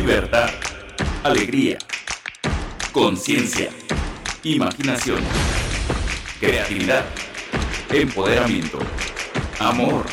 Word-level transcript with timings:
libertad, 0.00 0.48
alegría, 1.24 1.76
conciencia, 2.90 3.68
imaginación, 4.42 5.20
creatividad, 6.40 7.04
empoderamiento, 7.92 8.78
amor. 9.58 10.06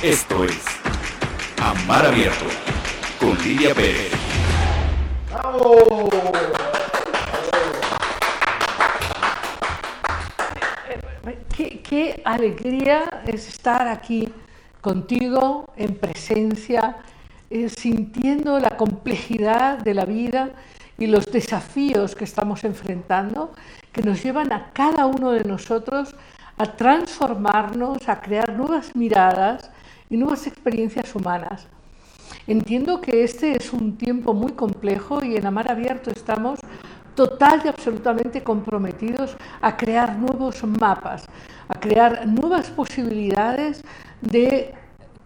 Esto 0.00 0.44
es 0.44 0.62
Amar 1.60 2.06
Abierto 2.06 2.44
con 3.18 3.36
Lidia 3.42 3.74
Pérez. 3.74 4.12
Qué, 11.56 12.22
alegría 12.24 13.24
es 13.26 13.48
estar 13.48 13.88
aquí 13.88 14.28
contigo 14.80 15.66
en 15.76 15.96
presencia, 15.96 17.02
eh, 17.50 17.68
sintiendo 17.68 18.60
la 18.60 18.76
complejidad 18.76 19.78
de 19.78 19.92
la 19.92 20.04
vida 20.04 20.50
y 20.98 21.08
los 21.08 21.26
desafíos 21.26 22.14
que 22.14 22.22
estamos 22.22 22.62
enfrentando, 22.62 23.52
que 23.92 24.02
nos 24.02 24.22
llevan 24.22 24.52
a 24.52 24.70
cada 24.72 25.06
uno 25.06 25.32
de 25.32 25.42
nosotros 25.42 26.14
a 26.58 26.66
transformarnos, 26.76 28.08
a 28.08 28.20
crear 28.20 28.52
nuevas 28.52 28.94
miradas 28.94 29.70
y 30.08 30.16
nuevas 30.16 30.46
experiencias 30.46 31.12
humanas. 31.14 31.66
Entiendo 32.46 33.00
que 33.00 33.24
este 33.24 33.56
es 33.56 33.72
un 33.72 33.96
tiempo 33.96 34.32
muy 34.32 34.52
complejo 34.52 35.24
y 35.24 35.36
en 35.36 35.46
Amar 35.46 35.72
Abierto 35.72 36.10
estamos 36.10 36.60
total 37.16 37.62
y 37.64 37.68
absolutamente 37.68 38.42
comprometidos 38.42 39.36
a 39.60 39.76
crear 39.76 40.16
nuevos 40.16 40.62
mapas, 40.62 41.24
a 41.68 41.80
crear 41.80 42.28
nuevas 42.28 42.70
posibilidades 42.70 43.82
de 44.20 44.72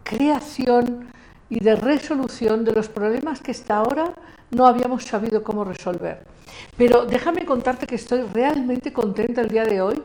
creación 0.05 1.09
y 1.49 1.61
de 1.61 1.77
resolución 1.77 2.65
de 2.65 2.73
los 2.73 2.89
problemas 2.89 3.41
que 3.41 3.51
hasta 3.51 3.77
ahora 3.77 4.13
no 4.51 4.67
habíamos 4.67 5.05
sabido 5.05 5.43
cómo 5.43 5.65
resolver. 5.65 6.25
Pero 6.77 7.05
déjame 7.05 7.45
contarte 7.45 7.87
que 7.87 7.97
estoy 7.97 8.23
realmente 8.33 8.93
contenta 8.93 9.41
el 9.41 9.49
día 9.49 9.65
de 9.65 9.81
hoy. 9.81 10.03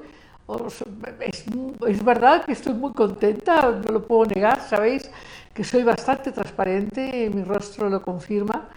Es, 1.19 1.45
es, 1.87 2.03
verdad 2.03 2.43
que 2.45 2.53
estoy 2.53 2.73
muy 2.73 2.91
contenta, 2.93 3.71
no 3.71 3.93
lo 3.93 4.07
puedo 4.07 4.25
negar, 4.25 4.59
sabéis 4.61 5.09
que 5.53 5.63
soy 5.63 5.83
bastante 5.83 6.31
transparente, 6.31 7.29
mi 7.31 7.43
rostro 7.43 7.87
lo 7.87 8.01
confirma, 8.01 8.67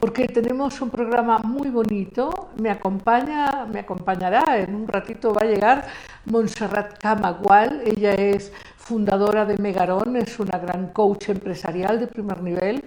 porque 0.00 0.26
tenemos 0.26 0.80
un 0.80 0.90
programa 0.90 1.38
muy 1.38 1.68
bonito, 1.68 2.48
me 2.56 2.70
acompaña, 2.70 3.66
me 3.66 3.80
acompañará, 3.80 4.58
en 4.58 4.74
un 4.74 4.88
ratito 4.88 5.32
va 5.32 5.42
a 5.42 5.44
llegar 5.44 5.86
Montserrat 6.24 6.98
Camagual, 6.98 7.82
ella 7.84 8.14
es 8.14 8.50
fundadora 8.90 9.44
de 9.44 9.56
Megarón, 9.56 10.16
es 10.16 10.40
una 10.40 10.58
gran 10.58 10.88
coach 10.88 11.28
empresarial 11.28 12.00
de 12.00 12.08
primer 12.08 12.42
nivel. 12.42 12.82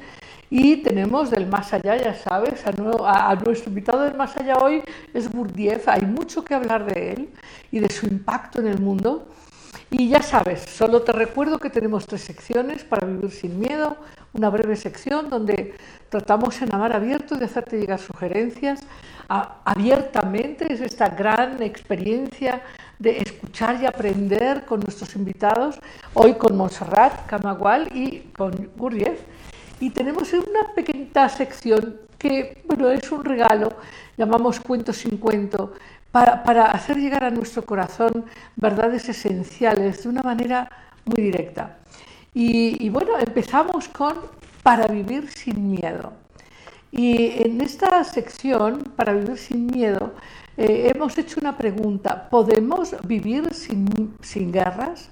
Y 0.49 0.83
tenemos 0.83 1.31
del 1.31 1.47
más 1.47 1.71
allá, 1.71 1.95
ya 1.95 2.13
sabes, 2.13 2.61
a, 2.65 3.35
nuestro 3.35 3.69
invitado 3.69 4.01
del 4.01 4.15
más 4.15 4.35
allá 4.35 4.57
hoy 4.57 4.83
es 5.13 5.31
Gurdjieff, 5.31 5.87
hay 5.87 6.01
mucho 6.01 6.43
que 6.43 6.55
hablar 6.55 6.85
de 6.85 7.13
él 7.13 7.29
y 7.71 7.79
de 7.79 7.89
su 7.89 8.05
impacto 8.05 8.59
en 8.59 8.67
el 8.67 8.79
mundo. 8.81 9.25
Y 9.89 10.09
ya 10.09 10.21
sabes, 10.21 10.65
solo 10.67 11.03
te 11.03 11.13
recuerdo 11.13 11.57
que 11.57 11.69
tenemos 11.69 12.05
tres 12.05 12.21
secciones 12.21 12.83
para 12.83 13.07
vivir 13.07 13.31
sin 13.31 13.57
miedo, 13.57 13.95
una 14.33 14.49
breve 14.49 14.75
sección 14.75 15.29
donde 15.29 15.73
tratamos 16.09 16.61
en 16.61 16.75
amar 16.75 16.93
abierto 16.93 17.35
de 17.35 17.45
hacerte 17.45 17.79
llegar 17.79 17.99
sugerencias. 17.99 18.81
Abiertamente, 19.29 20.71
es 20.73 20.81
esta 20.81 21.07
gran 21.07 21.63
experiencia 21.63 22.61
de 22.99 23.19
escuchar 23.19 23.81
y 23.81 23.85
aprender 23.85 24.65
con 24.65 24.79
nuestros 24.79 25.15
invitados, 25.15 25.79
hoy 26.13 26.33
con 26.35 26.55
Montserrat 26.55 27.25
Camagual 27.25 27.89
y 27.95 28.19
con 28.35 28.69
Gurdjieff. 28.77 29.19
Y 29.79 29.89
tenemos 29.89 30.31
una 30.33 30.73
pequeñita 30.75 31.27
sección 31.29 31.97
que, 32.17 32.63
bueno, 32.65 32.89
es 32.89 33.11
un 33.11 33.25
regalo, 33.25 33.69
llamamos 34.17 34.59
Cuento 34.59 34.93
sin 34.93 35.17
Cuento, 35.17 35.73
para, 36.13 36.65
hacer 36.71 36.97
llegar 36.97 37.23
a 37.23 37.31
nuestro 37.31 37.65
corazón 37.65 38.25
verdades 38.55 39.09
esenciales 39.09 40.03
de 40.03 40.09
una 40.09 40.21
manera 40.21 40.69
muy 41.05 41.23
directa. 41.23 41.77
Y, 42.35 42.87
bueno, 42.89 43.17
empezamos 43.19 43.89
con 43.89 44.15
para 44.61 44.87
vivir 44.87 45.29
sin 45.29 45.71
miedo. 45.71 46.13
Y 46.95 47.41
en 47.41 47.59
esta 47.61 48.03
sección, 48.03 48.83
para 48.95 49.13
vivir 49.13 49.35
sin 49.37 49.65
miedo, 49.65 50.13
eh, 50.57 50.91
hemos 50.93 51.17
hecho 51.17 51.39
una 51.41 51.57
pregunta, 51.57 52.29
¿podemos 52.29 52.95
vivir 53.03 53.51
sin, 53.51 54.15
sin 54.21 54.51
guerras? 54.51 55.09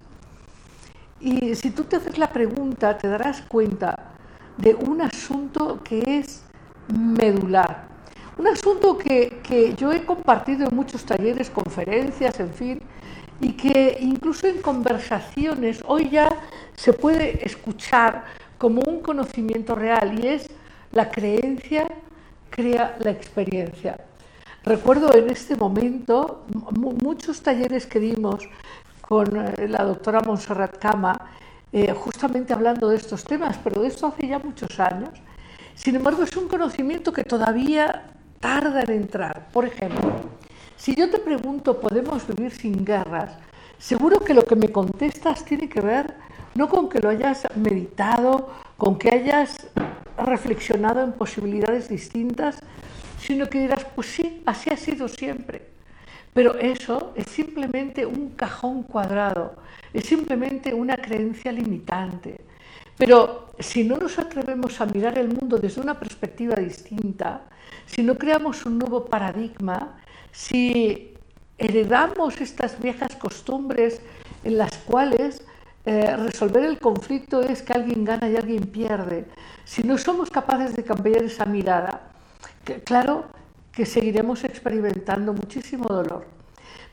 Y 1.20 1.56
si 1.56 1.72
tú 1.72 1.86
te 1.86 1.96
haces 1.96 2.20
la 2.20 2.32
pregunta, 2.32 2.96
te 3.00 3.08
darás 3.08 3.42
cuenta 3.42 4.12
de 4.58 4.76
un 4.76 5.02
asunto 5.02 5.82
que 5.84 6.20
es 6.20 6.44
medular. 6.88 7.88
Un 8.38 8.48
asunto 8.48 8.96
que, 8.96 9.74
yo 9.76 9.92
he 9.92 10.06
compartido 10.06 10.68
en 10.70 10.76
muchos 10.76 11.04
talleres, 11.04 11.50
conferencias, 11.50 12.40
en 12.40 12.54
fin, 12.54 12.82
y 13.40 13.54
que 13.54 13.98
incluso 14.02 14.46
en 14.46 14.62
conversaciones 14.62 15.82
hoy 15.88 16.10
ya 16.10 16.30
se 16.76 16.94
puede 16.94 17.44
escuchar 17.44 18.24
como 18.60 18.82
un 18.82 19.02
conocimiento 19.02 19.74
real 19.74 20.24
y 20.24 20.28
es 20.28 20.48
la 20.92 21.10
creencia 21.10 21.88
crea 22.50 22.98
la 23.00 23.12
experiencia. 23.12 23.98
Recuerdo 24.64 25.16
en 25.16 25.30
este 25.30 25.56
momento 25.56 26.46
muchos 27.02 27.42
talleres 27.42 27.88
que 27.88 28.00
dimos 28.00 28.48
con 29.02 29.36
eh, 29.36 29.68
la 29.68 29.84
doctora 29.84 30.22
Montserrat 30.22 30.78
Cama, 30.78 31.32
eh, 31.74 31.94
justamente 31.94 32.54
hablando 32.54 32.90
de 32.90 32.98
estos 32.98 33.24
temas, 33.24 33.58
pero 33.64 33.82
de 33.82 33.88
esto 33.88 34.08
hace 34.08 34.28
ya 34.28 34.40
muchos 34.40 34.80
años. 34.80 35.10
Sin 35.74 35.96
embargo, 35.96 36.24
es 36.24 36.36
un 36.38 36.48
conocimiento 36.48 37.12
que 37.12 37.24
todavía 37.24 38.12
tarda 38.40 38.82
en 38.82 38.92
entrar. 38.92 39.48
Por 39.52 39.66
ejemplo, 39.66 40.12
si 40.76 40.94
yo 40.96 41.10
te 41.10 41.20
pregunto, 41.20 41.80
¿podemos 41.80 42.28
vivir 42.28 42.52
sin 42.52 42.86
guerras? 42.86 43.38
Seguro 43.80 44.20
que 44.20 44.34
lo 44.34 44.44
que 44.44 44.56
me 44.56 44.70
contestas 44.70 45.44
tiene 45.44 45.68
que 45.68 45.82
ver 45.82 46.14
no 46.54 46.68
con 46.68 46.90
que 46.90 47.00
lo 47.00 47.10
hayas 47.10 47.48
meditado, 47.56 48.50
con 48.78 48.98
que 48.98 49.10
hayas 49.10 49.68
reflexionado 50.26 51.04
en 51.04 51.14
posibilidades 51.14 51.90
distintas, 51.90 52.60
sino 53.20 53.50
que 53.50 53.60
dirás, 53.60 53.86
pues 53.96 54.08
sí, 54.08 54.42
así 54.46 54.70
ha 54.70 54.78
sido 54.78 55.08
siempre. 55.08 55.70
Pero 56.34 56.56
eso 56.56 57.14
es 57.16 57.28
simplemente 57.28 58.06
un 58.06 58.32
cajón 58.32 58.84
cuadrado, 58.84 59.56
es 59.94 60.06
simplemente 60.06 60.74
una 60.74 60.98
creencia 60.98 61.52
limitante. 61.52 62.40
Pero 62.98 63.48
si 63.60 63.84
no 63.84 63.98
nos 63.98 64.18
atrevemos 64.20 64.80
a 64.80 64.86
mirar 64.86 65.18
el 65.18 65.28
mundo 65.28 65.58
desde 65.58 65.82
una 65.82 66.00
perspectiva 66.00 66.56
distinta, 66.56 67.42
si 67.86 68.04
no 68.04 68.16
creamos 68.16 68.66
un 68.66 68.78
nuevo 68.78 69.06
paradigma, 69.06 70.00
si 70.32 71.14
heredamos 71.58 72.40
estas 72.40 72.80
viejas 72.82 73.16
costumbres 73.16 74.02
en 74.44 74.58
las 74.58 74.78
cuales 74.78 75.44
eh, 75.86 76.16
resolver 76.16 76.64
el 76.64 76.80
conflicto 76.80 77.42
es 77.42 77.62
que 77.62 77.74
alguien 77.74 78.06
gana 78.06 78.30
y 78.30 78.36
alguien 78.36 78.68
pierde, 78.68 79.26
si 79.66 79.84
no 79.84 79.98
somos 79.98 80.30
capaces 80.30 80.76
de 80.76 80.84
cambiar 80.84 81.24
esa 81.24 81.46
mirada, 81.46 82.12
claro 82.84 83.26
que 83.72 83.86
seguiremos 83.86 84.44
experimentando 84.44 85.34
muchísimo 85.34 85.86
dolor. 85.88 86.26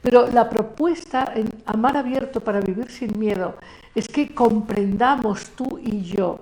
Pero 0.00 0.28
la 0.28 0.48
propuesta 0.48 1.32
en 1.34 1.48
Amar 1.66 1.96
Abierto 1.96 2.40
para 2.40 2.60
Vivir 2.60 2.90
sin 2.90 3.18
Miedo 3.18 3.56
es 3.94 4.06
que 4.08 4.32
comprendamos 4.32 5.50
tú 5.50 5.78
y 5.82 6.02
yo 6.02 6.38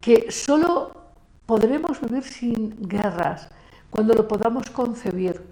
que 0.00 0.30
solo 0.30 0.92
podremos 1.46 2.00
vivir 2.00 2.24
sin 2.24 2.76
guerras 2.88 3.48
cuando 3.90 4.14
lo 4.14 4.28
podamos 4.28 4.68
concebir, 4.70 5.42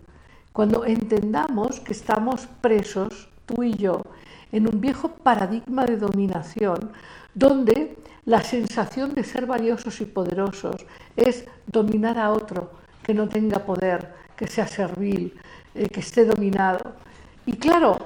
cuando 0.53 0.85
entendamos 0.85 1.81
que 1.81 1.93
estamos 1.93 2.47
presos, 2.61 3.29
tú 3.47 3.63
y 3.63 3.75
yo, 3.75 4.03
en 4.55 4.69
un 4.73 4.81
viejo 4.81 5.09
paradigma 5.09 5.85
de 5.85 5.97
dominación, 5.97 6.93
donde 7.35 7.97
la 8.25 8.41
sensación 8.41 9.13
de 9.13 9.25
ser 9.25 9.47
valiosos 9.47 10.01
y 10.01 10.05
poderosos 10.05 10.87
es 11.17 11.45
dominar 11.67 12.17
a 12.19 12.31
otro 12.31 12.71
que 13.03 13.13
no 13.13 13.29
tenga 13.29 13.59
poder, 13.59 14.15
que 14.37 14.47
sea 14.47 14.69
servil, 14.69 15.35
eh, 15.75 15.89
que 15.89 15.99
esté 15.99 16.25
dominado. 16.25 16.95
Y 17.45 17.55
claro, 17.55 17.99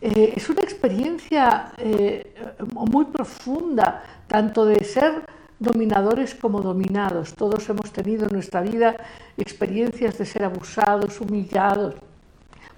eh, 0.00 0.32
es 0.34 0.48
una 0.48 0.62
experiencia 0.62 1.72
eh, 1.76 2.34
muy 2.72 3.04
profunda, 3.04 4.02
tanto 4.26 4.64
de 4.64 4.82
ser 4.82 5.26
dominadores 5.58 6.34
como 6.34 6.62
dominados. 6.62 7.34
Todos 7.34 7.68
hemos 7.68 7.92
tenido 7.92 8.24
en 8.24 8.32
nuestra 8.32 8.62
vida 8.62 8.96
experiencias 9.36 10.16
de 10.16 10.24
ser 10.24 10.44
abusados, 10.44 11.20
humillados, 11.20 11.96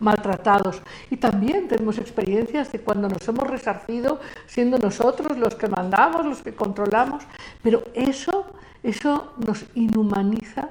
maltratados. 0.01 0.83
Y 1.11 1.17
también 1.17 1.69
tenemos 1.69 1.99
experiencias 1.99 2.73
de 2.73 2.81
cuando 2.81 3.09
nos 3.09 3.27
hemos 3.29 3.49
resarcido 3.49 4.21
siendo 4.47 4.79
nosotros 4.79 5.39
los 5.39 5.55
que 5.55 5.69
mandamos, 5.69 6.25
los 6.25 6.43
que 6.43 6.55
controlamos. 6.55 7.25
Pero 7.63 7.85
eso, 7.95 8.47
eso 8.83 9.33
nos 9.39 9.65
inhumaniza 9.75 10.71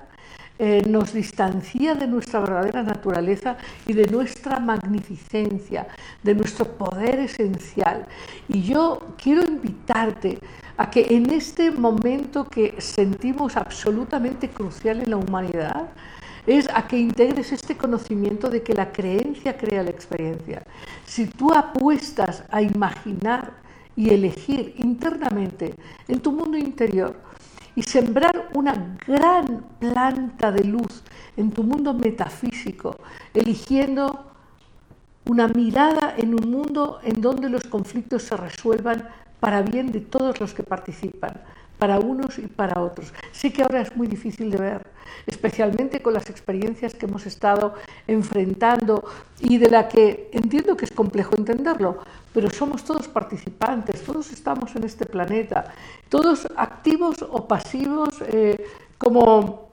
eh, 0.59 0.81
nos 0.89 1.13
distancia 1.13 1.94
de 1.94 2.07
nuestra 2.07 2.39
verdadera 2.39 2.81
naturaleza 2.81 3.57
y 3.85 3.94
de 3.94 4.07
nuestra 4.07 4.59
magnificencia, 4.59 5.88
de 6.23 6.33
nuestro 6.33 6.65
poder 6.65 7.19
esencial. 7.19 8.07
Y 8.47 8.63
yo 8.63 9.13
quiero 9.21 9.44
invitarte 9.44 10.39
a 10.75 10.89
que 10.89 11.15
en 11.15 11.30
este 11.30 11.69
momento 11.69 12.45
que 12.45 12.73
sentimos 12.81 13.56
absolutamente 13.56 14.50
crucial 14.50 15.03
en 15.03 15.12
la 15.12 15.18
humanidad, 15.18 15.89
es 16.47 16.69
a 16.73 16.88
que 16.88 16.97
integres 16.97 17.51
este 17.51 17.75
conocimiento 17.75 18.49
de 18.49 18.63
que 18.63 18.73
la 18.73 18.91
creencia 18.91 19.57
crea 19.57 19.83
la 19.83 19.89
experiencia. 19.89 20.63
Si 21.05 21.27
tú 21.27 21.53
apuestas 21.53 22.44
a 22.49 22.61
imaginar 22.61 23.53
y 23.97 24.13
elegir 24.13 24.73
internamente 24.77 25.75
en 26.07 26.21
tu 26.21 26.31
mundo 26.31 26.57
interior 26.57 27.15
y 27.75 27.83
sembrar 27.83 28.49
una 28.55 28.97
gran 29.05 29.65
planta 29.77 30.51
de 30.51 30.63
luz 30.63 31.03
en 31.35 31.51
tu 31.51 31.63
mundo 31.63 31.94
metafísico, 31.94 32.95
eligiendo 33.33 34.31
una 35.25 35.49
mirada 35.49 36.15
en 36.17 36.33
un 36.33 36.49
mundo 36.49 36.99
en 37.03 37.19
donde 37.21 37.49
los 37.49 37.63
conflictos 37.65 38.23
se 38.23 38.38
resuelvan 38.38 39.09
para 39.41 39.61
bien 39.61 39.91
de 39.91 39.99
todos 39.99 40.39
los 40.39 40.53
que 40.53 40.63
participan, 40.63 41.41
para 41.77 42.00
unos 42.00 42.38
y 42.39 42.47
para 42.47 42.81
otros. 42.81 43.13
Sé 43.31 43.53
que 43.53 43.63
ahora 43.63 43.81
es 43.81 43.95
muy 43.95 44.07
difícil 44.07 44.50
de 44.50 44.57
ver, 44.57 44.88
especialmente 45.25 46.01
con 46.01 46.13
las 46.13 46.29
experiencias 46.29 46.94
que 46.95 47.06
hemos 47.06 47.25
estado 47.25 47.75
enfrentando 48.07 49.03
y 49.39 49.57
de 49.57 49.69
la 49.69 49.88
que 49.88 50.29
entiendo 50.33 50.75
que 50.75 50.85
es 50.85 50.91
complejo 50.91 51.35
entenderlo, 51.35 52.00
pero 52.33 52.50
somos 52.50 52.83
todos 52.83 53.07
participantes, 53.07 54.03
todos 54.03 54.31
estamos 54.31 54.75
en 54.75 54.83
este 54.83 55.06
planeta, 55.06 55.74
todos 56.09 56.47
activos 56.56 57.18
o 57.21 57.47
pasivos 57.47 58.21
eh, 58.27 58.65
como 58.97 59.68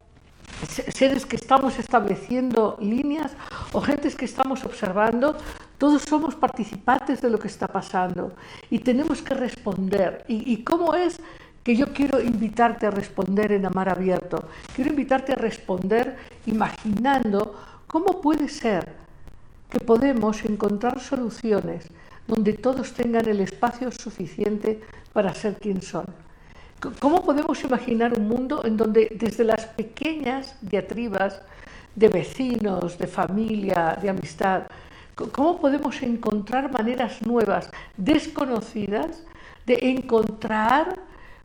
seres 0.68 1.26
que 1.26 1.36
estamos 1.36 1.78
estableciendo 1.78 2.76
líneas 2.80 3.32
o 3.72 3.80
gentes 3.80 4.14
que 4.14 4.24
estamos 4.24 4.64
observando, 4.64 5.36
todos 5.78 6.02
somos 6.02 6.34
participantes 6.34 7.20
de 7.20 7.30
lo 7.30 7.38
que 7.38 7.48
está 7.48 7.68
pasando 7.68 8.32
y 8.70 8.78
tenemos 8.78 9.20
que 9.20 9.34
responder. 9.34 10.24
¿Y, 10.28 10.52
y 10.52 10.64
cómo 10.64 10.94
es 10.94 11.20
que 11.64 11.74
yo 11.74 11.92
quiero 11.94 12.20
invitarte 12.20 12.86
a 12.86 12.90
responder 12.90 13.52
en 13.52 13.64
Amar 13.64 13.88
Abierto? 13.88 14.48
Quiero 14.76 14.90
invitarte 14.90 15.32
a 15.32 15.36
responder 15.36 16.16
imaginando 16.44 17.54
cómo 17.86 18.20
puede 18.20 18.48
ser 18.48 18.92
que 19.70 19.80
podemos 19.80 20.44
encontrar 20.44 21.00
soluciones 21.00 21.86
donde 22.26 22.52
todos 22.52 22.92
tengan 22.92 23.26
el 23.26 23.40
espacio 23.40 23.90
suficiente 23.90 24.80
para 25.12 25.34
ser 25.34 25.56
quien 25.56 25.80
son. 25.80 26.04
¿Cómo 27.00 27.24
podemos 27.24 27.64
imaginar 27.64 28.12
un 28.18 28.28
mundo 28.28 28.62
en 28.64 28.76
donde 28.76 29.08
desde 29.18 29.44
las 29.44 29.64
pequeñas 29.64 30.56
diatribas 30.60 31.40
de 31.94 32.08
vecinos, 32.08 32.98
de 32.98 33.06
familia, 33.06 33.96
de 34.02 34.10
amistad, 34.10 34.64
cómo 35.14 35.58
podemos 35.58 36.02
encontrar 36.02 36.70
maneras 36.70 37.24
nuevas, 37.24 37.70
desconocidas, 37.96 39.22
de 39.64 39.78
encontrar 39.80 40.98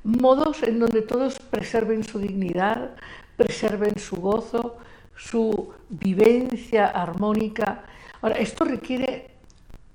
modos 0.03 0.63
en 0.63 0.79
donde 0.79 1.01
todos 1.01 1.39
preserven 1.39 2.03
su 2.03 2.19
dignidad, 2.19 2.91
preserven 3.35 3.97
su 3.97 4.17
gozo, 4.17 4.77
su 5.15 5.73
vivencia 5.89 6.87
armónica? 6.87 7.83
Ahora, 8.21 8.37
esto 8.37 8.65
requiere 8.65 9.31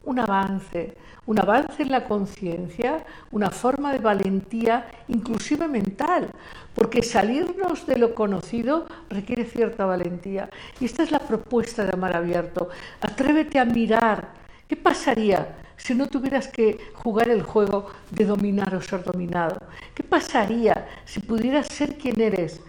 un 0.05 0.19
avance, 0.19 0.95
un 1.27 1.41
avance 1.41 1.83
en 1.83 1.91
la 1.91 2.05
conciencia, 2.05 3.05
una 3.31 3.51
forma 3.51 3.93
de 3.93 3.99
valentía, 3.99 4.87
inclusive 5.09 5.69
mental, 5.69 6.31
porque 6.75 7.03
salirnos 7.03 7.87
de 7.87 7.99
lo 7.99 8.15
conocido 8.15 8.87
requiere 9.09 9.45
cierta 9.45 9.87
valentía. 9.87 10.51
Y 10.81 10.85
esta 10.85 11.03
es 11.03 11.11
la 11.11 11.21
propuesta 11.21 11.85
de 11.85 11.93
Amar 11.93 12.17
Abierto. 12.17 12.69
Atrévete 13.01 13.59
a 13.59 13.65
mirar 13.65 14.29
qué 14.69 14.77
pasaría 14.77 15.64
si 15.77 15.95
no 15.95 16.07
tuvieras 16.07 16.49
que 16.49 16.79
jugar 16.95 17.29
el 17.29 17.43
juego 17.43 17.91
de 18.11 18.25
dominar 18.25 18.75
o 18.75 18.81
ser 18.81 19.05
dominado. 19.05 19.59
¿Qué 19.95 20.03
pasaría 20.03 20.89
si 21.05 21.21
pudieras 21.21 21.69
ser 21.69 21.97
quien 21.97 22.21
eres? 22.21 22.61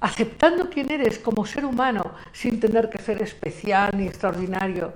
aceptando 0.00 0.70
quién 0.70 0.90
eres 0.90 1.18
como 1.18 1.44
ser 1.44 1.64
humano 1.64 2.12
sin 2.32 2.60
tener 2.60 2.88
que 2.88 2.98
ser 2.98 3.20
especial 3.22 3.90
ni 3.96 4.06
extraordinario, 4.06 4.92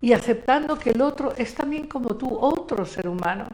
y 0.00 0.12
aceptando 0.12 0.78
que 0.78 0.90
el 0.90 1.00
otro 1.00 1.32
es 1.38 1.54
también 1.54 1.86
como 1.86 2.16
tú, 2.16 2.28
otro 2.38 2.84
ser 2.84 3.08
humano. 3.08 3.46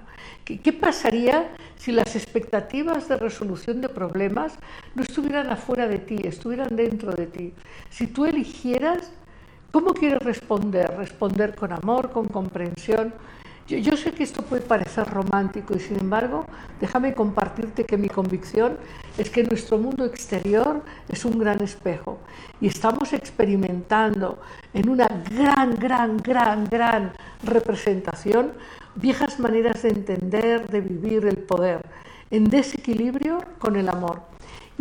¿Qué, 0.44 0.72
pasaría 0.72 1.48
si 1.76 1.92
las 1.92 2.16
expectativas 2.16 3.08
de 3.08 3.16
resolución 3.16 3.80
de 3.80 3.88
problemas 3.88 4.58
no 4.96 5.04
estuvieran 5.04 5.48
afuera 5.48 5.86
de 5.86 5.98
ti, 5.98 6.16
estuvieran 6.24 6.74
dentro 6.74 7.12
de 7.12 7.26
ti? 7.26 7.54
Si 7.88 8.08
tú 8.08 8.24
eligieras, 8.24 9.12
¿cómo 9.70 9.94
quieres 9.94 10.20
responder? 10.20 10.94
Responder 10.96 11.55
con 11.55 11.72
amor, 11.72 12.11
con 12.11 12.26
comprensión, 12.26 13.12
yo, 13.78 13.96
sé 13.96 14.11
que 14.11 14.25
esto 14.25 14.43
puede 14.43 14.62
parecer 14.62 15.06
romántico 15.06 15.76
y 15.76 15.78
sin 15.78 16.00
embargo, 16.00 16.44
déjame 16.81 17.14
compartirte 17.14 17.84
que 17.84 17.96
mi 17.96 18.08
convicción 18.08 18.76
es 19.17 19.31
que 19.31 19.44
nuestro 19.44 19.78
mundo 19.78 20.05
exterior 20.05 20.82
es 21.08 21.25
un 21.25 21.38
gran 21.38 21.62
espejo 21.62 22.19
y 22.61 22.67
estamos 22.67 23.12
experimentando 23.12 24.40
en 24.75 24.88
una 24.88 25.06
gran, 25.06 25.76
gran, 25.76 26.16
gran, 26.16 26.64
gran 26.64 27.12
representación 27.44 28.55
viejas 28.96 29.38
maneras 29.38 29.84
de 29.84 29.90
entender, 29.90 30.66
de 30.66 30.81
vivir 30.81 31.26
el 31.26 31.38
poder, 31.38 31.87
en 32.32 32.50
desequilibrio 32.50 33.38
con 33.61 33.76
el 33.76 33.88
amor. 33.88 34.29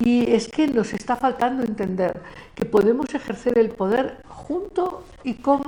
Y 0.01 0.31
es 0.31 0.47
que 0.47 0.67
nos 0.67 0.93
está 0.93 1.17
faltando 1.17 1.61
entender 1.61 2.21
que 2.55 2.63
podemos 2.63 3.13
ejercer 3.13 3.57
el 3.57 3.69
poder 3.69 4.21
junto 4.29 5.03
y 5.25 5.33
con, 5.33 5.61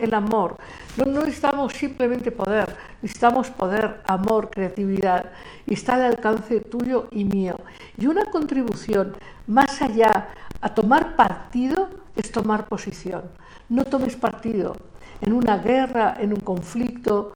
el 0.00 0.14
amor. 0.14 0.56
No, 0.96 1.04
no, 1.04 1.20
necesitamos 1.20 1.74
simplemente 1.74 2.32
poder, 2.32 2.74
necesitamos 3.02 3.50
poder, 3.50 4.00
amor, 4.04 4.50
creatividad. 4.50 5.30
Y 5.64 5.74
está 5.74 5.94
al 5.94 6.02
alcance 6.02 6.60
tuyo 6.60 7.06
y 7.12 7.24
mío. 7.24 7.60
Y 7.96 8.08
una 8.08 8.24
contribución 8.24 9.16
más 9.46 9.80
allá 9.80 10.28
a 10.60 10.74
tomar 10.74 11.14
partido 11.14 11.88
es 12.16 12.32
tomar 12.32 12.66
posición. 12.66 13.22
No 13.68 13.84
tomes 13.84 14.16
partido. 14.16 14.76
En 15.20 15.32
una 15.32 15.58
guerra, 15.58 16.16
en 16.18 16.32
un 16.32 16.40
conflicto, 16.40 17.32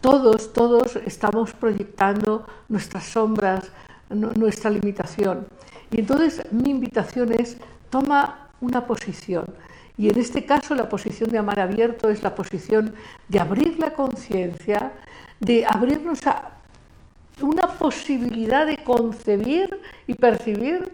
todos, 0.00 0.52
todos 0.52 0.94
estamos 0.94 1.52
proyectando 1.52 2.46
nuestras 2.68 3.04
sombras, 3.04 3.72
nuestra 4.10 4.70
limitación. 4.70 5.46
Y 5.90 6.00
entonces 6.00 6.42
mi 6.52 6.70
invitación 6.70 7.32
es, 7.32 7.56
toma 7.90 8.48
una 8.60 8.86
posición. 8.86 9.46
Y 9.98 10.10
en 10.10 10.18
este 10.18 10.44
caso 10.44 10.74
la 10.74 10.88
posición 10.88 11.30
de 11.30 11.38
amar 11.38 11.60
abierto 11.60 12.10
es 12.10 12.22
la 12.22 12.34
posición 12.34 12.94
de 13.28 13.40
abrir 13.40 13.78
la 13.78 13.94
conciencia, 13.94 14.92
de 15.40 15.64
abrirnos 15.66 16.26
a 16.26 16.52
una 17.40 17.66
posibilidad 17.66 18.66
de 18.66 18.78
concebir 18.78 19.80
y 20.06 20.14
percibir 20.14 20.92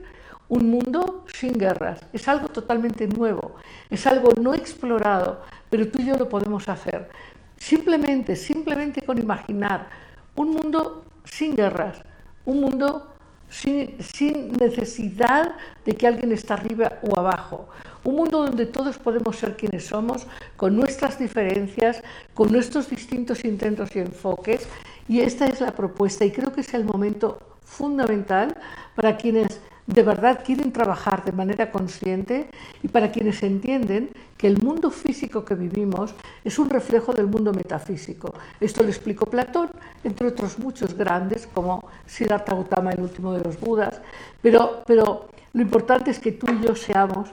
un 0.48 0.70
mundo 0.70 1.24
sin 1.32 1.54
guerras. 1.54 2.00
Es 2.12 2.28
algo 2.28 2.48
totalmente 2.48 3.06
nuevo, 3.06 3.56
es 3.90 4.06
algo 4.06 4.32
no 4.40 4.54
explorado, 4.54 5.42
pero 5.70 5.88
tú 5.88 6.00
y 6.00 6.06
yo 6.06 6.16
lo 6.16 6.28
podemos 6.28 6.68
hacer. 6.68 7.08
Simplemente, 7.56 8.36
simplemente 8.36 9.02
con 9.02 9.18
imaginar 9.18 9.88
un 10.34 10.50
mundo 10.50 11.04
sin 11.24 11.56
guerras, 11.56 12.02
un 12.44 12.60
mundo 12.60 13.11
sin, 13.52 14.52
necesidad 14.58 15.54
de 15.84 15.94
que 15.94 16.06
alguien 16.06 16.32
esté 16.32 16.52
arriba 16.54 16.98
o 17.02 17.18
abajo. 17.18 17.68
Un 18.04 18.16
mundo 18.16 18.46
donde 18.46 18.66
todos 18.66 18.98
podemos 18.98 19.36
ser 19.36 19.56
quienes 19.56 19.86
somos, 19.86 20.26
con 20.56 20.74
nuestras 20.74 21.18
diferencias, 21.18 22.02
con 22.34 22.50
nuestros 22.50 22.88
distintos 22.88 23.44
intentos 23.44 23.94
y 23.94 24.00
enfoques. 24.00 24.66
Y 25.08 25.20
esta 25.20 25.46
es 25.46 25.60
la 25.60 25.72
propuesta 25.72 26.24
y 26.24 26.32
creo 26.32 26.52
que 26.52 26.62
es 26.62 26.74
el 26.74 26.84
momento 26.84 27.38
fundamental 27.62 28.56
para 28.96 29.16
quienes 29.16 29.60
de 29.86 30.02
verdad 30.02 30.42
quieren 30.44 30.72
trabajar 30.72 31.24
de 31.24 31.32
manera 31.32 31.70
consciente 31.70 32.48
y 32.82 32.88
para 32.88 33.10
quienes 33.10 33.42
entienden 33.42 34.10
que 34.36 34.46
el 34.46 34.62
mundo 34.62 34.90
físico 34.90 35.44
que 35.44 35.54
vivimos 35.54 36.14
es 36.44 36.58
un 36.58 36.70
reflejo 36.70 37.12
del 37.12 37.26
mundo 37.26 37.52
metafísico. 37.52 38.32
Esto 38.60 38.82
lo 38.82 38.88
explicó 38.88 39.26
Platón, 39.26 39.70
entre 40.04 40.28
otros 40.28 40.58
muchos 40.58 40.94
grandes, 40.94 41.48
como 41.52 41.88
Siddhartha 42.06 42.54
Gautama, 42.54 42.92
el 42.92 43.00
último 43.00 43.32
de 43.32 43.42
los 43.42 43.58
Budas, 43.58 44.00
pero, 44.40 44.82
pero 44.86 45.28
lo 45.52 45.62
importante 45.62 46.10
es 46.10 46.18
que 46.18 46.32
tú 46.32 46.46
y 46.52 46.66
yo 46.66 46.74
seamos 46.74 47.30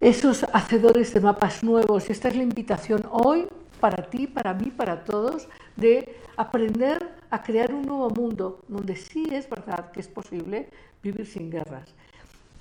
esos 0.00 0.44
hacedores 0.52 1.12
de 1.14 1.20
mapas 1.20 1.64
nuevos. 1.64 2.10
Esta 2.10 2.28
es 2.28 2.36
la 2.36 2.42
invitación 2.42 3.02
hoy 3.10 3.46
para 3.80 4.04
ti, 4.04 4.26
para 4.26 4.54
mí, 4.54 4.70
para 4.70 5.04
todos, 5.04 5.48
de 5.76 6.16
aprender 6.36 7.15
a 7.30 7.42
crear 7.42 7.72
un 7.74 7.82
nuevo 7.82 8.10
mundo 8.10 8.62
donde 8.68 8.96
sí 8.96 9.26
es 9.32 9.48
verdad 9.48 9.90
que 9.90 10.00
es 10.00 10.08
posible 10.08 10.68
vivir 11.02 11.26
sin 11.26 11.50
guerras. 11.50 11.94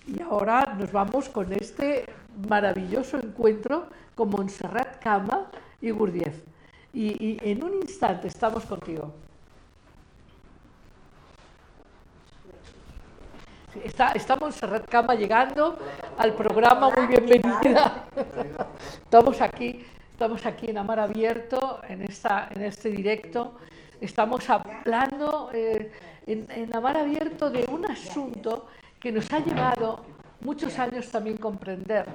Y 0.07 0.21
ahora 0.21 0.75
nos 0.77 0.91
vamos 0.91 1.29
con 1.29 1.51
este 1.53 2.05
maravilloso 2.47 3.17
encuentro 3.17 3.87
con 4.13 4.29
Montserrat 4.29 4.99
Cama 4.99 5.47
y 5.81 5.89
Gurdjieff. 5.91 6.41
Y, 6.93 7.37
en 7.41 7.63
un 7.63 7.73
instante 7.73 8.27
estamos 8.27 8.63
contigo. 8.65 9.13
Está, 13.83 14.11
está 14.11 14.37
Montserrat 14.37 14.87
Cama 14.87 15.15
llegando 15.15 15.77
al 16.17 16.33
programa, 16.33 16.89
muy 16.89 17.07
bienvenida. 17.07 18.05
Estamos 19.03 19.41
aquí, 19.41 19.85
estamos 20.11 20.45
aquí 20.45 20.69
en 20.69 20.77
Amar 20.77 20.99
Abierto, 20.99 21.81
en, 21.89 22.03
esta, 22.03 22.47
en 22.51 22.61
este 22.61 22.89
directo 22.89 23.55
estamos 24.05 24.49
hablando 24.49 25.49
eh, 25.53 25.91
en, 26.27 26.47
en 26.49 26.69
la 26.69 26.79
mar 26.79 26.97
abierto 26.97 27.49
de 27.49 27.65
un 27.71 27.85
asunto 27.89 28.67
que 28.99 29.11
nos 29.11 29.31
ha 29.33 29.39
llevado 29.39 30.03
muchos 30.41 30.77
años 30.79 31.09
también 31.09 31.37
comprender. 31.37 32.05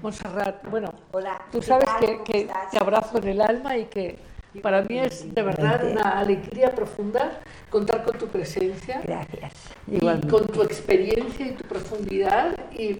Montserrat, 0.00 0.64
bueno, 0.70 0.92
Hola, 1.12 1.40
tú 1.52 1.60
¿qué 1.60 1.66
sabes 1.66 1.88
que, 2.24 2.48
te 2.70 2.78
abrazo 2.78 3.18
en 3.18 3.28
el 3.28 3.40
alma 3.40 3.76
y 3.76 3.84
que 3.86 4.18
para 4.62 4.82
mí 4.82 4.98
es 4.98 5.32
de 5.32 5.42
verdad 5.42 5.84
una 5.90 6.18
alegría 6.18 6.74
profunda 6.74 7.40
contar 7.68 8.02
con 8.04 8.18
tu 8.18 8.26
presencia 8.26 9.00
Gracias. 9.04 9.52
y 9.86 9.96
Igualmente. 9.96 10.28
con 10.28 10.46
tu 10.46 10.62
experiencia 10.62 11.46
y 11.46 11.52
tu 11.52 11.64
profundidad. 11.64 12.56
Y 12.72 12.98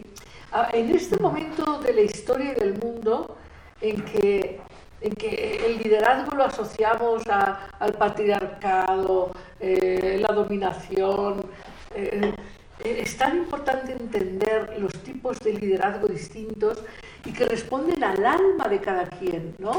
en 0.73 0.95
este 0.95 1.19
momento 1.19 1.81
de 1.81 1.93
la 1.93 2.01
historia 2.03 2.53
y 2.53 2.61
del 2.61 2.79
mundo 2.79 3.37
en 3.81 4.05
que, 4.05 4.61
en 5.01 5.13
que 5.15 5.65
el 5.67 5.79
liderazgo 5.83 6.37
lo 6.37 6.45
asociamos 6.45 7.23
a- 7.29 7.69
al 7.79 7.93
patriarcado, 7.95 9.31
eh, 9.61 10.19
la 10.21 10.35
dominación, 10.35 11.43
eh, 11.95 12.33
eh, 12.85 13.01
es 13.03 13.17
tan 13.17 13.37
importante 13.37 13.93
entender 13.93 14.77
los 14.79 14.93
tipos 15.03 15.39
de 15.41 15.53
liderazgo 15.55 16.07
distintos 16.09 16.79
y 17.25 17.33
que 17.33 17.45
responden 17.47 18.03
al 18.05 18.25
alma 18.25 18.69
de 18.69 18.79
cada 18.81 19.07
quien, 19.07 19.55
¿no? 19.59 19.73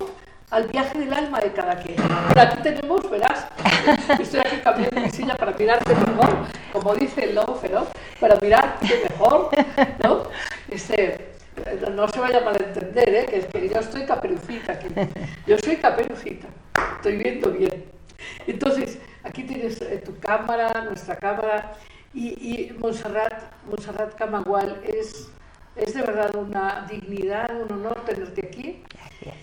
Al 0.52 0.68
viaje 0.68 1.00
del 1.00 1.14
alma 1.14 1.40
de 1.40 1.52
cada 1.54 1.78
quien. 1.80 1.96
Por 1.96 2.40
aquí 2.40 2.62
tenemos, 2.62 3.10
verás, 3.10 3.48
estoy 4.20 4.42
aquí 4.42 4.58
cambiando 4.64 5.00
mi 5.02 5.10
silla 5.10 5.36
para 5.36 5.54
mirarte 5.54 5.96
mejor, 5.96 6.30
como 6.74 6.94
dice 6.96 7.24
el 7.24 7.36
lobo 7.36 7.56
feroz, 7.56 7.88
para 8.20 8.36
mirarte 8.42 8.86
mejor, 9.10 9.50
¿no? 10.04 10.24
Este, 10.70 11.32
no- 11.96 12.08
se 12.08 12.20
vaya 12.20 12.40
a 12.40 12.46
malentender, 12.46 13.10
¿eh? 13.14 13.26
que 13.30 13.38
es 13.40 13.46
que 13.48 13.70
yo 13.70 13.80
estoy 13.80 14.06
caperucita 14.06 14.74
aquí. 14.74 14.88
Yo 15.48 15.58
soy 15.58 15.78
caperucita, 15.78 16.48
estoy 16.98 17.18
viendo 17.18 17.52
bien. 17.52 17.86
Entonces, 18.48 19.00
aquí 19.24 19.44
tienes 19.44 19.82
eh, 19.82 20.02
tu 20.04 20.18
cámara, 20.20 20.84
nuestra 20.86 21.16
cámara, 21.18 21.74
y, 22.14 22.28
y 22.30 22.74
Montserrat, 22.78 23.42
Montserrat 23.68 24.16
Camagual, 24.16 24.82
es, 24.84 25.30
es 25.76 25.94
de 25.94 26.02
verdad 26.02 26.36
una 26.36 26.86
dignidad, 26.90 27.50
un 27.62 27.72
honor 27.72 28.04
tenerte 28.06 28.46
aquí. 28.48 28.84
Gracias. 28.94 29.36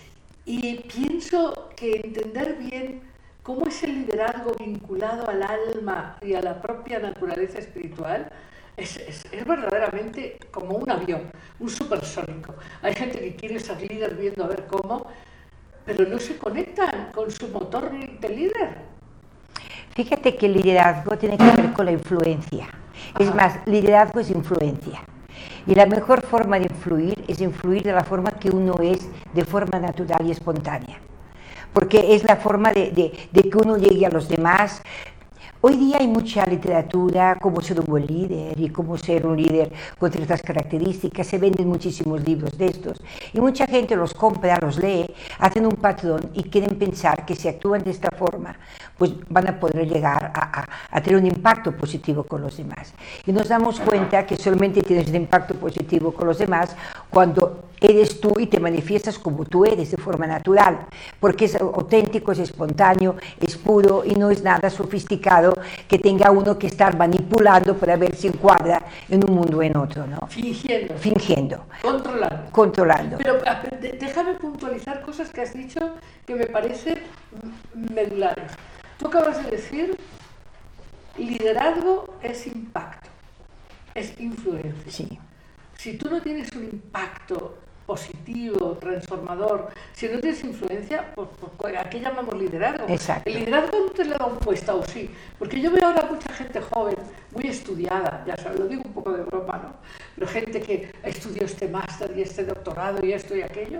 Y 0.45 0.75
pienso 0.93 1.69
que 1.75 2.01
entender 2.03 2.55
bien 2.55 3.01
cómo 3.43 3.67
es 3.67 3.83
el 3.83 4.01
liderazgo 4.01 4.53
vinculado 4.59 5.27
al 5.29 5.43
alma 5.43 6.17
y 6.21 6.33
a 6.35 6.41
la 6.41 6.61
propia 6.61 6.99
naturaleza 6.99 7.59
espiritual 7.59 8.31
es, 8.79 8.97
es- 8.97 9.25
es 9.31 9.45
verdaderamente 9.45 10.37
como 10.51 10.77
un 10.77 10.89
avión, 10.89 11.23
un 11.59 11.69
supersónico. 11.69 12.53
Hay 12.81 12.93
gente 12.95 13.19
que 13.19 13.35
quiere 13.35 13.59
ser 13.59 13.81
líder 13.81 14.15
viendo 14.15 14.43
a 14.43 14.47
ver 14.47 14.65
cómo, 14.67 15.07
pero 15.85 16.05
no 16.07 16.19
se 16.19 16.37
conectan 16.37 17.11
con 17.13 17.29
su 17.31 17.47
motor 17.49 17.89
de 17.91 18.29
líder. 18.29 18.89
Fíjate 19.95 20.35
que 20.35 20.45
el 20.45 20.53
liderazgo 20.53 21.17
tiene 21.17 21.37
que 21.37 21.43
ver 21.43 21.73
con 21.73 21.85
la 21.85 21.91
influencia. 21.91 22.67
Es 23.17 23.33
más, 23.33 23.59
liderazgo 23.65 24.19
es 24.19 24.29
influencia. 24.29 25.01
Y 25.65 25.75
la 25.75 25.85
mejor 25.85 26.21
forma 26.21 26.57
de 26.59 26.65
influir 26.65 27.23
es 27.27 27.41
influir 27.41 27.83
de 27.83 27.91
la 27.93 28.03
forma 28.03 28.31
que 28.31 28.49
uno 28.49 28.75
es, 28.81 29.07
de 29.33 29.43
forma 29.45 29.79
natural 29.79 30.25
y 30.25 30.31
espontánea. 30.31 30.99
Porque 31.73 32.15
es 32.15 32.23
la 32.23 32.35
forma 32.35 32.71
de, 32.71 32.91
de- 32.91 33.11
de 33.31 33.49
que 33.49 33.57
uno 33.57 33.77
llegue 33.77 34.05
a 34.05 34.09
los 34.09 34.27
demás. 34.29 34.81
Hoy 35.61 35.75
día 35.75 35.97
hay 35.99 36.07
mucha 36.07 36.45
literatura, 36.45 37.37
cómo 37.41 37.59
ser 37.59 37.81
un 37.81 37.85
buen 37.85 38.05
líder 38.05 38.57
y 38.57 38.69
cómo 38.69 38.97
ser 38.97 39.25
un 39.25 39.35
líder 39.35 39.69
con 39.99 40.09
ciertas 40.09 40.41
características. 40.41 41.27
Se 41.27 41.37
venden 41.37 41.67
muchísimos 41.67 42.23
libros 42.25 42.57
de 42.57 42.67
estos. 42.67 42.97
Y 43.33 43.41
mucha 43.41 43.67
gente 43.67 43.97
los 43.97 44.13
compra, 44.13 44.57
los 44.61 44.77
lee, 44.77 45.13
hacen 45.37 45.65
un 45.65 45.73
patrón 45.75 46.29
y 46.33 46.43
quieren 46.43 46.77
pensar 46.79 47.25
que 47.25 47.35
si 47.35 47.49
actúan 47.49 47.83
de 47.83 47.91
esta 47.91 48.09
forma, 48.11 48.55
pues 48.97 49.11
van 49.29 49.49
a 49.49 49.59
poder 49.59 49.85
llegar 49.85 50.31
a, 50.33 50.61
a- 50.61 50.69
a 50.91 51.01
tener 51.01 51.19
un 51.19 51.27
impacto 51.27 51.75
positivo 51.75 52.23
con 52.23 52.41
los 52.41 52.55
demás. 52.55 52.93
Y 53.25 53.33
nos 53.33 53.49
damos 53.49 53.81
cuenta 53.81 54.25
que 54.25 54.37
solamente 54.37 54.81
tienes 54.81 55.09
un 55.09 55.15
impacto 55.15 55.55
positivo 55.55 56.13
con 56.13 56.25
los 56.27 56.37
demás 56.37 56.73
cuando 57.09 57.65
eres 57.81 58.19
tú 58.19 58.33
y 58.39 58.47
te 58.47 58.59
manifiestas 58.59 59.17
como 59.17 59.45
tú 59.45 59.65
eres 59.65 59.91
de 59.91 59.97
forma 59.97 60.27
natural, 60.27 60.85
porque 61.19 61.45
es 61.45 61.55
auténtico, 61.55 62.31
es 62.31 62.39
espontáneo, 62.39 63.15
es 63.39 63.57
puro 63.57 64.03
y 64.05 64.15
no 64.15 64.29
es 64.29 64.43
nada 64.43 64.69
sofisticado 64.69 65.53
que 65.87 65.97
tenga 65.99 66.31
uno 66.31 66.57
que 66.57 66.67
estar 66.67 66.97
manipulando 66.97 67.75
para 67.75 67.95
ver 67.97 68.15
si 68.15 68.27
encuadra 68.27 68.81
en 69.07 69.23
un 69.29 69.35
mundo 69.35 69.57
o 69.57 69.63
en 69.63 69.77
otro, 69.77 70.05
¿no? 70.07 70.27
Fingiendo, 70.27 70.93
Fingiendo, 70.95 71.65
controlando. 71.81 72.51
controlando. 72.51 73.17
Pero 73.17 73.39
déjame 73.99 74.33
puntualizar 74.35 75.01
cosas 75.01 75.29
que 75.29 75.41
has 75.41 75.53
dicho 75.53 75.79
que 76.25 76.35
me 76.35 76.45
parecen 76.47 76.99
medulares. 77.73 78.51
Tú 78.97 79.07
acabas 79.07 79.43
de 79.45 79.51
decir, 79.51 79.97
liderazgo 81.17 82.13
es 82.21 82.47
impacto, 82.47 83.09
es 83.95 84.19
influencia. 84.19 84.91
Sí, 84.91 85.19
Si 85.77 85.97
tú 85.97 86.09
no 86.09 86.21
tienes 86.21 86.51
un 86.53 86.63
impacto 86.65 87.57
positivo, 87.89 88.77
transformador, 88.79 89.69
si 89.93 90.07
no 90.09 90.19
tienes 90.19 90.43
influencia, 90.43 91.11
pues, 91.15 91.27
pues, 91.57 91.75
¿a 91.75 91.89
qué 91.89 91.99
llamamos 91.99 92.35
liderazgo? 92.37 92.85
Exacto. 92.87 93.27
El 93.27 93.39
liderazgo 93.39 93.79
no 93.87 93.91
te 93.91 94.05
le 94.05 94.11
da 94.11 94.27
un 94.27 94.37
puesto 94.37 94.79
o 94.79 94.85
sí, 94.85 95.09
porque 95.39 95.59
yo 95.59 95.71
veo 95.71 95.87
ahora 95.87 96.07
mucha 96.07 96.31
gente 96.33 96.61
joven, 96.61 96.97
muy 97.33 97.47
estudiada, 97.47 98.23
ya 98.27 98.37
sabes, 98.37 98.59
lo 98.59 98.67
digo 98.67 98.83
un 98.85 98.93
poco 98.93 99.11
de 99.13 99.23
broma, 99.23 99.57
¿no? 99.63 99.73
Pero 100.13 100.27
gente 100.27 100.61
que 100.61 100.91
estudió 101.03 101.45
este 101.45 101.67
máster 101.67 102.13
y 102.15 102.21
este 102.21 102.43
doctorado 102.43 103.03
y 103.03 103.11
esto 103.11 103.35
y 103.35 103.41
aquello, 103.41 103.79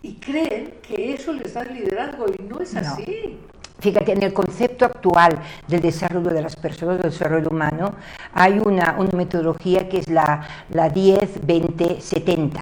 y 0.00 0.14
creen 0.14 0.78
que 0.80 1.12
eso 1.12 1.34
les 1.34 1.52
da 1.52 1.62
el 1.64 1.74
liderazgo 1.74 2.24
y 2.38 2.42
no 2.44 2.60
es 2.60 2.72
No. 2.72 2.80
así. 2.80 3.38
Fíjate, 3.80 4.12
en 4.12 4.22
el 4.22 4.32
concepto 4.32 4.86
actual 4.86 5.38
del 5.68 5.82
desarrollo 5.82 6.30
de 6.30 6.42
las 6.42 6.56
personas, 6.56 6.96
del 7.00 7.10
desarrollo 7.12 7.48
humano, 7.50 7.94
hay 8.32 8.58
una, 8.58 8.96
una 8.98 9.12
metodología 9.12 9.86
que 9.88 9.98
es 9.98 10.08
la, 10.08 10.48
la 10.70 10.88
10-20-70. 10.92 12.58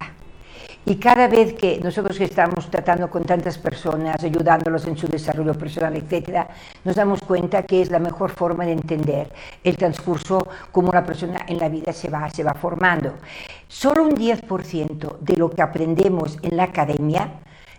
Y 0.89 0.97
cada 0.97 1.27
vez 1.27 1.55
que 1.55 1.81
nosotros 1.83 2.17
que 2.17 2.23
estamos 2.23 2.71
tratando 2.71 3.11
con 3.11 3.25
tantas 3.25 3.59
personas, 3.59 4.23
ayudándolos 4.23 4.87
en 4.87 4.97
su 4.97 5.09
desarrollo 5.09 5.53
personal, 5.55 5.97
etcétera, 5.97 6.47
nos 6.85 6.95
damos 6.95 7.19
cuenta 7.23 7.65
que 7.65 7.83
es 7.83 7.91
la 7.91 7.99
mejor 7.99 8.31
forma 8.31 8.65
de 8.65 8.71
entender 8.71 9.33
el 9.65 9.77
transcurso 9.77 10.47
como 10.71 10.91
una 10.91 11.05
persona 11.05 11.45
en 11.49 11.59
la 11.59 11.69
vida 11.69 11.93
se 11.93 12.09
va, 12.09 12.31
se 12.31 12.45
va 12.45 12.55
formando. 12.55 13.15
Solo 13.67 14.05
un 14.05 14.15
10% 14.15 15.19
de 15.19 15.37
lo 15.37 15.51
que 15.51 15.61
aprendemos 15.61 16.39
en 16.43 16.57
la 16.57 16.63
academia 16.63 17.33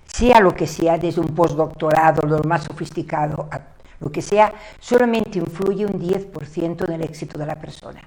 sea 0.06 0.42
lo 0.42 0.54
que 0.54 0.68
sea, 0.68 0.98
desde 0.98 1.22
un 1.22 1.28
postdoctorado, 1.28 2.28
lo 2.28 2.44
más 2.44 2.66
sofisticado, 2.66 3.48
lo 4.02 4.12
que 4.12 4.22
sea, 4.22 4.54
solamente 4.82 5.40
influye 5.40 5.86
un 5.86 5.94
10% 5.94 6.86
en 6.86 6.92
el 6.92 7.04
éxito 7.04 7.40
de 7.40 7.46
la 7.46 7.56
persona. 7.56 8.02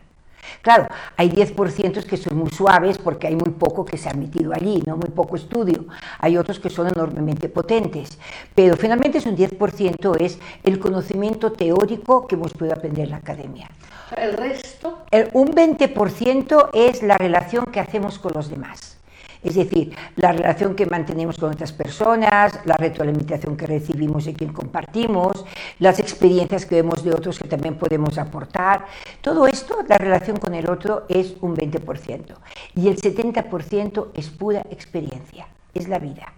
Claro, 0.62 0.86
hay 1.16 1.30
10% 1.30 2.04
que 2.04 2.16
son 2.16 2.36
muy 2.38 2.50
suaves 2.50 2.98
porque 2.98 3.26
hay 3.26 3.34
muy 3.36 3.50
poco 3.50 3.84
que 3.84 3.96
se 3.96 4.08
ha 4.10 4.12
metido 4.14 4.52
allí, 4.52 4.82
¿no? 4.86 4.96
muy 4.96 5.08
poco 5.10 5.36
estudio. 5.36 5.86
Hay 6.18 6.36
otros 6.36 6.60
que 6.60 6.68
son 6.70 6.88
enormemente 6.88 7.48
potentes. 7.48 8.18
Pero 8.54 8.76
finalmente 8.76 9.18
es 9.18 9.26
un 9.26 9.36
10% 9.36 10.16
es 10.20 10.38
el 10.62 10.78
conocimiento 10.78 11.52
teórico 11.52 12.26
que 12.26 12.34
hemos 12.34 12.52
podido 12.52 12.74
aprender 12.76 13.04
en 13.04 13.10
la 13.10 13.16
academia. 13.16 13.68
El 14.16 14.34
resto, 14.34 14.98
El- 15.10 15.30
un 15.32 15.52
20% 15.52 16.70
es 16.72 17.02
la 17.02 17.16
relación 17.16 17.66
que 17.66 17.80
hacemos 17.80 18.18
con 18.18 18.32
los 18.34 18.50
demás. 18.50 18.98
Es 19.42 19.54
decir, 19.54 19.94
la 20.16 20.32
relación 20.32 20.74
que 20.74 20.84
mantenemos 20.84 21.38
con 21.38 21.52
otras 21.52 21.72
personas, 21.72 22.60
la 22.66 22.76
retroalimentación 22.76 23.56
que 23.56 23.66
recibimos 23.66 24.26
y 24.26 24.34
quien 24.34 24.52
compartimos, 24.52 25.44
las 25.78 25.98
experiencias 25.98 26.66
que 26.66 26.76
vemos 26.76 27.02
de 27.02 27.12
otros 27.12 27.38
que 27.38 27.48
también 27.48 27.76
podemos 27.76 28.18
aportar. 28.18 28.84
Todo 29.22 29.46
esto, 29.46 29.78
la 29.88 29.96
relación 29.96 30.36
con 30.36 30.54
el 30.54 30.68
otro 30.68 31.06
es 31.08 31.34
un 31.40 31.56
20%. 31.56 32.34
Y 32.76 32.88
el 32.88 32.96
70% 32.96 34.08
es 34.14 34.28
pura 34.28 34.60
experiencia, 34.70 35.46
es 35.72 35.88
la 35.88 35.98
vida. 35.98 36.34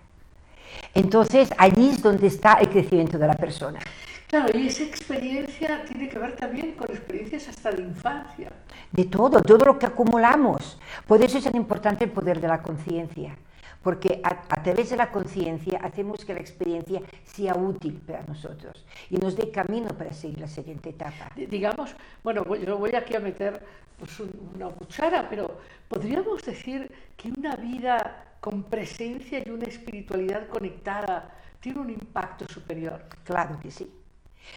Entonces, 0.95 1.51
allí 1.59 1.91
es 1.91 2.03
donde 2.03 2.27
está 2.27 2.55
el 2.55 2.69
crecimiento 2.69 3.19
de 3.19 3.27
la 3.27 3.35
persona. 3.35 3.81
Claro, 4.33 4.59
y 4.59 4.67
esa 4.67 4.83
experiencia 4.85 5.85
tiene 5.85 6.09
que 6.09 6.19
ver 6.19 6.35
también 6.37 6.73
con 6.73 6.89
experiencias 6.91 7.49
hasta 7.49 7.71
de 7.71 7.83
infancia. 7.83 8.51
de 8.91 9.05
todo, 9.05 9.41
todo 9.43 9.59
lo 9.67 9.79
que 9.79 9.85
acumulamos. 9.87 10.79
Por 11.07 11.21
eso 11.23 11.37
es 11.37 11.45
tan 11.45 11.55
importante 11.57 12.05
el 12.05 12.11
poder 12.11 12.41
de 12.41 12.49
la 12.49 12.63
conciencia, 12.63 13.37
porque 13.83 14.21
a, 14.25 14.31
a 14.49 14.63
través 14.63 14.89
de 14.89 14.97
la 14.97 15.11
conciencia 15.13 15.81
hacemos 15.83 16.25
que 16.25 16.33
la 16.33 16.41
experiencia 16.41 17.03
sea 17.25 17.55
útil 17.55 18.01
para 18.07 18.23
nosotros 18.23 18.87
y 19.11 19.17
nos 19.19 19.37
dé 19.37 19.51
camino 19.51 19.89
para 19.89 20.13
seguir 20.15 20.41
la 20.41 20.49
siguiente 20.49 20.89
etapa. 20.91 21.29
Di- 21.37 21.45
digamos, 21.47 21.95
bueno, 22.25 22.43
voy- 22.45 22.65
yo 22.65 22.79
voy 22.79 22.95
aquí 22.95 23.15
a 23.15 23.21
meter 23.21 23.63
pues, 23.99 24.19
un- 24.21 24.51
una 24.55 24.69
cuchara, 24.71 25.29
pero 25.29 25.59
podríamos 25.89 26.43
decir 26.43 26.91
que 27.19 27.31
una 27.37 27.55
vida 27.57 28.25
con 28.41 28.63
presencia 28.65 29.43
y 29.45 29.51
una 29.51 29.67
espiritualidad 29.67 30.49
conectada 30.49 31.35
tiene 31.61 31.81
un 31.81 31.91
impacto 31.91 32.47
superior. 32.49 33.05
Claro 33.25 33.61
que 33.61 33.71
sí. 33.71 33.89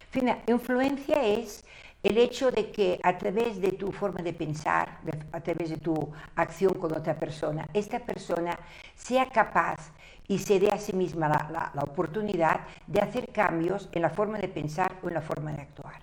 Fina, 0.09 0.39
influencia 0.47 1.23
es 1.25 1.65
el 2.03 2.17
hecho 2.17 2.51
de 2.51 2.71
que 2.71 2.99
a 3.03 3.17
través 3.17 3.59
de 3.61 3.71
tu 3.71 3.91
forma 3.91 4.21
de 4.21 4.33
pensar, 4.33 4.99
a 5.31 5.41
través 5.41 5.69
de 5.71 5.77
tu 5.77 6.11
acción 6.35 6.73
con 6.75 6.95
otra 6.95 7.15
persona, 7.17 7.67
esta 7.73 7.99
persona 7.99 8.57
sea 8.95 9.27
capaz 9.29 9.91
y 10.27 10.39
se 10.39 10.59
dé 10.59 10.69
a 10.71 10.77
sí 10.77 10.93
misma 10.93 11.27
la, 11.27 11.49
la- 11.51 11.71
la 11.73 11.81
oportunidad 11.83 12.61
de 12.87 13.01
hacer 13.01 13.31
cambios 13.31 13.89
en 13.91 14.01
la 14.03 14.09
forma 14.09 14.37
de 14.37 14.47
pensar 14.47 14.91
o 15.03 15.07
en 15.07 15.15
la 15.15 15.21
forma 15.21 15.51
de 15.51 15.61
actuar. 15.61 16.01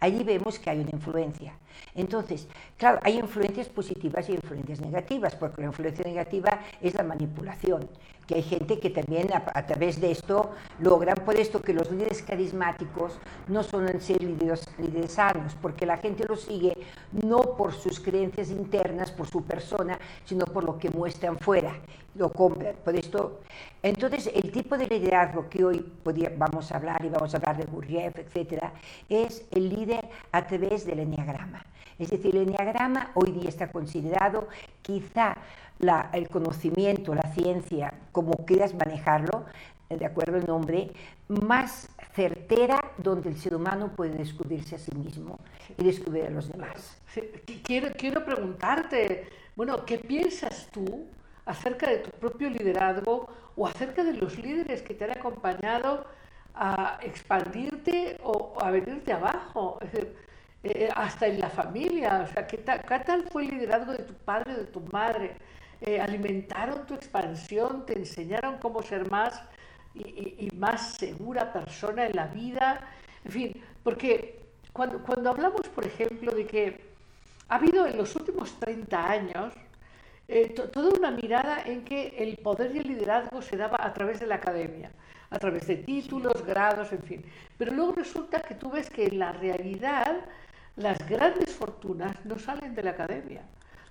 Allí 0.00 0.24
vemos 0.24 0.58
que 0.58 0.70
hay 0.70 0.80
una 0.80 0.90
influencia. 0.92 1.52
Entonces, 1.94 2.48
claro, 2.76 2.98
hay 3.04 3.18
influencias 3.18 3.68
positivas 3.68 4.28
y 4.28 4.32
influencias 4.32 4.80
negativas, 4.80 5.36
porque 5.36 5.60
la 5.60 5.68
influencia 5.68 6.04
negativa 6.04 6.60
es 6.80 6.94
la 6.94 7.02
manipulación, 7.04 7.88
hay 8.34 8.42
gente 8.42 8.78
que 8.78 8.90
también 8.90 9.28
a, 9.32 9.66
través 9.66 10.00
de 10.00 10.10
esto 10.10 10.50
logran, 10.80 11.16
por 11.24 11.36
esto 11.36 11.60
que 11.60 11.72
los 11.72 11.90
líderes 11.90 12.22
carismáticos 12.22 13.12
no 13.48 13.62
suelen 13.62 14.00
ser 14.00 14.22
líderes, 14.22 14.68
líderes 14.78 15.12
sanos, 15.12 15.54
porque 15.60 15.86
la 15.86 15.96
gente 15.96 16.24
los 16.26 16.42
sigue 16.42 16.76
no 17.12 17.40
por 17.56 17.72
sus 17.72 18.00
creencias 18.00 18.50
internas, 18.50 19.10
por 19.10 19.28
su 19.28 19.42
persona, 19.42 19.98
sino 20.24 20.44
por 20.46 20.64
lo 20.64 20.78
que 20.78 20.90
muestran 20.90 21.38
fuera, 21.38 21.74
lo 22.14 22.30
compran. 22.32 22.74
Por 22.84 22.94
esto, 22.96 23.40
entonces, 23.82 24.30
el 24.34 24.50
tipo 24.52 24.76
de 24.76 24.86
liderazgo 24.86 25.48
que 25.48 25.64
hoy 25.64 25.84
vamos 26.36 26.70
a 26.72 26.76
hablar, 26.76 27.04
y 27.04 27.08
vamos 27.08 27.34
a 27.34 27.38
hablar 27.38 27.56
de 27.56 27.64
Gurdjieff, 27.64 28.18
etcétera, 28.18 28.72
es 29.08 29.46
el 29.50 29.68
líder 29.68 30.08
a 30.32 30.46
través 30.46 30.84
del 30.86 31.00
enneagrama. 31.00 31.64
Es 31.98 32.10
decir, 32.10 32.34
el 32.36 32.48
enneagrama 32.48 33.10
hoy 33.14 33.32
día 33.32 33.48
está 33.48 33.70
considerado 33.70 34.48
quizá 34.82 35.36
el 36.12 36.28
conocimiento, 36.28 37.14
la 37.14 37.32
ciencia, 37.34 37.92
como 38.12 38.32
quieras 38.46 38.74
manejarlo, 38.74 39.44
de 39.88 40.06
acuerdo 40.06 40.36
al 40.38 40.46
nombre, 40.46 40.90
más 41.28 41.88
certera 42.14 42.80
donde 42.98 43.28
el 43.28 43.36
ser 43.38 43.54
humano 43.54 43.92
puede 43.94 44.16
descubrirse 44.16 44.76
a 44.76 44.78
sí 44.78 44.92
mismo 44.94 45.38
y 45.76 45.84
descubrir 45.84 46.26
a 46.26 46.30
los 46.30 46.48
demás. 46.50 46.96
Sí, 47.12 47.20
qui- 47.46 47.60
Quiero, 47.62 47.88
quiero 47.96 48.24
preguntarte, 48.24 49.28
bueno, 49.54 49.84
¿qué 49.84 49.98
piensas 49.98 50.68
tú 50.72 51.06
acerca 51.46 51.88
de 51.88 51.98
tu 51.98 52.10
propio 52.10 52.48
liderazgo 52.50 53.28
o 53.56 53.66
acerca 53.66 54.04
de 54.04 54.14
los 54.14 54.38
líderes 54.38 54.82
que 54.82 54.94
te 54.94 55.04
han 55.04 55.12
acompañado 55.12 56.06
a 56.54 56.98
expandirte 57.02 58.18
o 58.22 58.54
a 58.60 58.70
venirte 58.70 59.12
abajo? 59.12 59.78
Eh, 60.64 60.88
hasta 60.94 61.26
en 61.26 61.40
la 61.40 61.50
familia, 61.50 62.24
o 62.28 62.32
sea, 62.32 62.46
¿qué 62.46 62.58
tal, 62.58 63.24
fue 63.32 63.42
el 63.44 63.50
liderazgo 63.50 63.92
de 63.92 64.04
tu 64.04 64.14
padre 64.14 64.52
o 64.54 64.56
de 64.58 64.66
tu 64.66 64.80
madre? 64.92 65.36
Eh, 65.80 66.00
¿Alimentaron 66.00 66.86
tu 66.86 66.94
expansión? 66.94 67.84
¿Te 67.84 67.98
enseñaron 67.98 68.58
cómo 68.58 68.80
ser 68.82 69.10
más 69.10 69.42
y, 69.94 70.02
y- 70.02 70.46
y 70.46 70.56
más 70.56 70.94
segura 70.94 71.52
persona 71.52 72.06
en 72.06 72.14
la 72.16 72.26
vida? 72.28 72.80
En 73.24 73.32
fin, 73.32 73.64
porque 73.82 74.40
cuando, 74.72 75.02
cuando 75.02 75.30
hablamos, 75.30 75.68
por 75.68 75.84
ejemplo, 75.84 76.32
de 76.32 76.46
que 76.46 76.80
ha 77.48 77.56
habido 77.56 77.86
en 77.86 77.96
los 77.96 78.14
últimos 78.16 78.58
30 78.60 79.10
años 79.10 79.52
eh, 80.32 80.48
to- 80.56 80.68
toda 80.70 80.90
una 80.98 81.10
mirada 81.10 81.62
en 81.66 81.84
que 81.84 82.14
el 82.18 82.36
poder 82.38 82.74
y 82.74 82.78
el 82.78 82.88
liderazgo 82.88 83.42
se 83.42 83.56
daba 83.56 83.76
a 83.80 83.92
través 83.92 84.18
de 84.20 84.26
la 84.26 84.36
academia, 84.36 84.90
a 85.30 85.38
través 85.38 85.66
de 85.66 85.76
títulos, 85.76 86.44
grados, 86.46 86.92
en 86.92 87.02
fin. 87.02 87.24
Pero 87.58 87.72
luego 87.74 87.92
resulta 87.92 88.40
que 88.40 88.54
tú 88.54 88.70
ves 88.70 88.88
que 88.90 89.06
en 89.06 89.18
la 89.18 89.32
realidad 89.32 90.16
las 90.76 90.98
grandes 91.08 91.50
fortunas 91.50 92.16
no 92.24 92.38
salen 92.38 92.74
de 92.74 92.82
la 92.82 92.90
academia. 92.92 93.42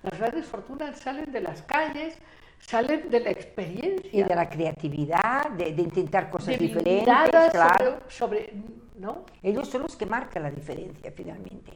Las 0.04 0.18
grandes 0.20 0.46
fortunas 0.46 1.00
salen 1.00 1.32
de 1.32 1.42
las 1.42 1.62
calles, 1.62 2.18
salen 2.60 3.10
de 3.10 3.20
la 3.20 3.30
experiencia. 3.32 4.10
Y 4.12 4.24
de 4.24 4.36
la 4.36 4.50
creatividad, 4.50 5.50
de, 5.52 5.74
de 5.74 5.82
intentar 5.82 6.30
cosas 6.32 6.48
de 6.48 6.58
diferentes, 6.58 7.52
claro. 7.52 8.00
sobre, 8.08 8.48
sobre- 8.48 8.54
¿no? 9.02 9.26
Ellos 9.42 9.68
son 9.68 9.82
los 9.82 9.96
que 9.96 10.06
marcan 10.06 10.44
la 10.44 10.52
diferencia 10.52 11.12
finalmente. 11.12 11.74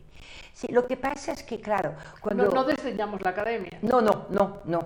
Sí, 0.53 0.67
lo 0.71 0.85
que 0.87 0.95
pasa 0.95 1.33
es 1.33 1.43
que, 1.43 1.59
claro, 1.59 1.95
cuando... 2.21 2.45
No, 2.45 2.51
no 2.51 2.63
desdeñamos 2.63 3.21
la 3.23 3.31
academia. 3.31 3.79
No, 3.81 3.99
no, 3.99 4.27
no, 4.29 4.59
no. 4.65 4.79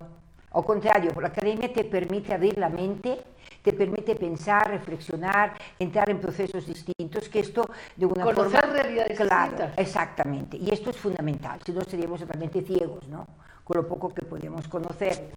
Al 0.52 0.64
contrario, 0.66 1.12
la 1.22 1.28
academia 1.28 1.72
te 1.72 1.84
permite 1.84 2.34
abrir 2.34 2.58
la 2.58 2.70
mente, 2.70 3.22
te 3.62 3.74
permite 3.74 4.16
pensar, 4.16 4.68
reflexionar, 4.70 5.54
entrar 5.78 6.10
en 6.10 6.20
procesos 6.20 6.66
distintos, 6.66 7.30
que 7.30 7.42
esto 7.42 7.70
de 7.96 8.06
una 8.08 8.24
Conocer 8.24 8.62
forma... 8.62 8.74
realidades 8.82 9.18
claro, 9.18 9.52
distintas. 9.52 9.78
exactamente. 9.78 10.58
Y 10.58 10.72
esto 10.72 10.90
es 10.90 10.98
fundamental, 10.98 11.60
si 11.64 11.72
no 11.74 11.82
seríamos 11.82 12.22
totalmente 12.22 12.62
ciegos, 12.64 13.08
¿no? 13.10 13.28
Con 13.64 13.78
lo 13.78 13.88
poco 13.88 14.10
que 14.12 14.24
podemos 14.26 14.68
conocer. 14.68 15.30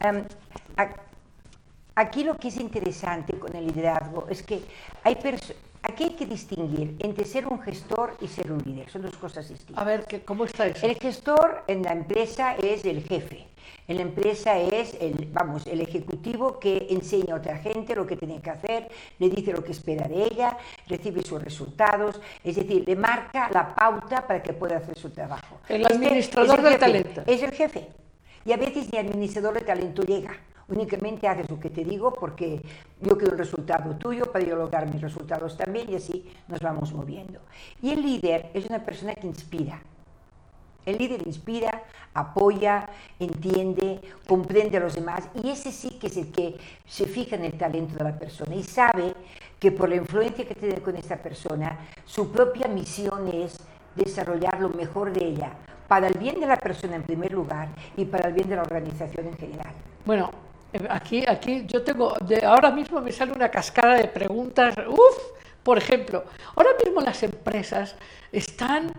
Em, 0.00 0.24
aquí 1.94 2.24
lo 2.24 2.36
que 2.36 2.48
es 2.48 2.56
interesante 2.56 3.38
con 3.38 3.54
el 3.54 3.66
liderazgo 3.66 4.26
es 4.30 4.42
que 4.42 4.62
hay 5.04 5.16
perso- 5.16 5.54
aquí 5.82 6.04
hay 6.04 6.10
que 6.14 6.26
distinguir 6.26 6.96
entre 7.00 7.24
ser 7.24 7.46
un 7.46 7.60
gestor 7.60 8.16
y 8.20 8.28
ser 8.28 8.50
un 8.52 8.58
líder, 8.64 8.88
son 8.90 9.02
dos 9.02 9.16
cosas 9.16 9.48
distintas. 9.48 9.80
A 9.80 9.84
ver, 9.84 10.04
¿qué- 10.06 10.20
¿cómo 10.22 10.44
está 10.44 10.66
eso? 10.66 10.86
El 10.86 10.96
gestor 10.96 11.64
en 11.66 11.82
la 11.82 11.92
empresa 11.92 12.54
es 12.56 12.84
el 12.84 13.02
jefe. 13.02 13.46
En 13.86 13.96
la 13.96 14.02
empresa 14.02 14.58
es 14.58 14.94
el, 15.00 15.28
vamos, 15.32 15.66
el 15.66 15.80
ejecutivo 15.80 16.58
que 16.58 16.88
enseña 16.90 17.34
a 17.34 17.38
otra 17.38 17.56
gente 17.56 17.94
lo 17.94 18.06
que 18.06 18.16
tiene 18.16 18.40
que 18.40 18.50
hacer, 18.50 18.88
le 19.18 19.30
dice 19.30 19.52
lo 19.52 19.64
que 19.64 19.72
espera 19.72 20.06
de 20.06 20.24
ella, 20.24 20.58
recibe 20.88 21.22
sus 21.22 21.42
resultados, 21.42 22.20
es 22.44 22.56
decir, 22.56 22.84
le 22.86 22.96
marca 22.96 23.48
la 23.50 23.74
pauta 23.74 24.26
para 24.26 24.42
que 24.42 24.52
pueda 24.52 24.76
hacer 24.76 24.98
su 24.98 25.08
trabajo. 25.10 25.58
El 25.68 25.82
Este 25.82 25.94
administrador 25.94 26.58
es 26.58 26.64
el 26.64 26.70
del 26.70 26.78
talento. 26.78 27.22
Es 27.26 27.42
el 27.42 27.52
jefe. 27.52 27.88
Y 28.44 28.52
a 28.52 28.56
veces 28.58 28.92
ni 28.92 28.98
administrador 28.98 29.54
de 29.54 29.60
talento 29.62 30.02
llega. 30.02 30.36
Únicamente 30.68 31.26
haces 31.26 31.48
lo 31.48 31.58
que 31.58 31.70
te 31.70 31.82
digo 31.82 32.12
porque 32.12 32.60
yo 33.00 33.16
quiero 33.16 33.32
el 33.32 33.38
resultado 33.38 33.96
tuyo 33.96 34.30
para 34.30 34.44
yo 34.44 34.54
lograr 34.54 34.92
mis 34.92 35.00
resultados 35.00 35.56
también 35.56 35.90
y 35.90 35.94
así 35.94 36.30
nos 36.46 36.60
vamos 36.60 36.92
moviendo. 36.92 37.40
Y 37.80 37.92
el 37.92 38.02
líder 38.02 38.50
es 38.52 38.66
una 38.66 38.84
persona 38.84 39.14
que 39.14 39.26
inspira. 39.26 39.80
El 40.84 40.98
líder 40.98 41.26
inspira, 41.26 41.82
apoya, 42.14 42.88
entiende, 43.18 44.00
comprende 44.26 44.76
a 44.76 44.80
los 44.80 44.94
demás 44.94 45.28
y 45.42 45.50
ese 45.50 45.72
sí 45.72 45.98
que 45.98 46.08
es 46.08 46.16
el 46.16 46.32
que 46.32 46.56
se 46.86 47.06
fija 47.06 47.36
en 47.36 47.44
el 47.44 47.56
talento 47.56 47.96
de 47.96 48.04
la 48.04 48.18
persona 48.18 48.54
y 48.54 48.62
sabe 48.62 49.14
que 49.58 49.72
por 49.72 49.88
la 49.88 49.96
influencia 49.96 50.46
que 50.46 50.54
tiene 50.54 50.80
con 50.80 50.96
esta 50.96 51.16
persona, 51.16 51.78
su 52.04 52.30
propia 52.30 52.68
misión 52.68 53.28
es 53.28 53.58
desarrollar 53.96 54.60
lo 54.60 54.68
mejor 54.70 55.12
de 55.12 55.26
ella 55.26 55.52
para 55.88 56.06
el 56.08 56.18
bien 56.18 56.38
de 56.38 56.46
la 56.46 56.56
persona 56.56 56.96
en 56.96 57.02
primer 57.02 57.32
lugar 57.32 57.68
y 57.96 58.04
para 58.04 58.28
el 58.28 58.34
bien 58.34 58.48
de 58.48 58.56
la 58.56 58.62
organización 58.62 59.26
en 59.26 59.36
general. 59.36 59.72
Bueno, 60.04 60.30
aquí, 60.88 61.24
aquí 61.26 61.64
yo 61.66 61.82
tengo, 61.82 62.14
ahora 62.44 62.70
mismo 62.70 63.00
me 63.00 63.12
sale 63.12 63.32
una 63.32 63.50
cascada 63.50 63.94
de 63.94 64.08
preguntas. 64.08 64.74
Uf, 64.86 65.38
por 65.62 65.78
ejemplo, 65.78 66.24
ahora 66.54 66.70
mismo 66.84 67.00
las 67.00 67.22
empresas 67.22 67.96
están, 68.32 68.92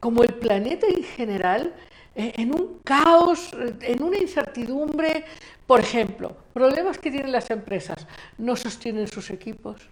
como 0.00 0.22
el 0.22 0.34
planeta 0.34 0.86
en 0.86 1.02
general, 1.02 1.74
eh, 2.14 2.32
en 2.36 2.54
un 2.54 2.80
caos, 2.84 3.50
en 3.80 4.02
una 4.02 4.18
incertidumbre. 4.18 5.24
Por 5.66 5.80
ejemplo, 5.80 6.36
problemas 6.52 6.98
que 6.98 7.10
tienen 7.10 7.32
las 7.32 7.50
empresas, 7.50 8.06
no 8.38 8.56
sostienen 8.56 9.06
sus 9.06 9.30
equipos, 9.30 9.88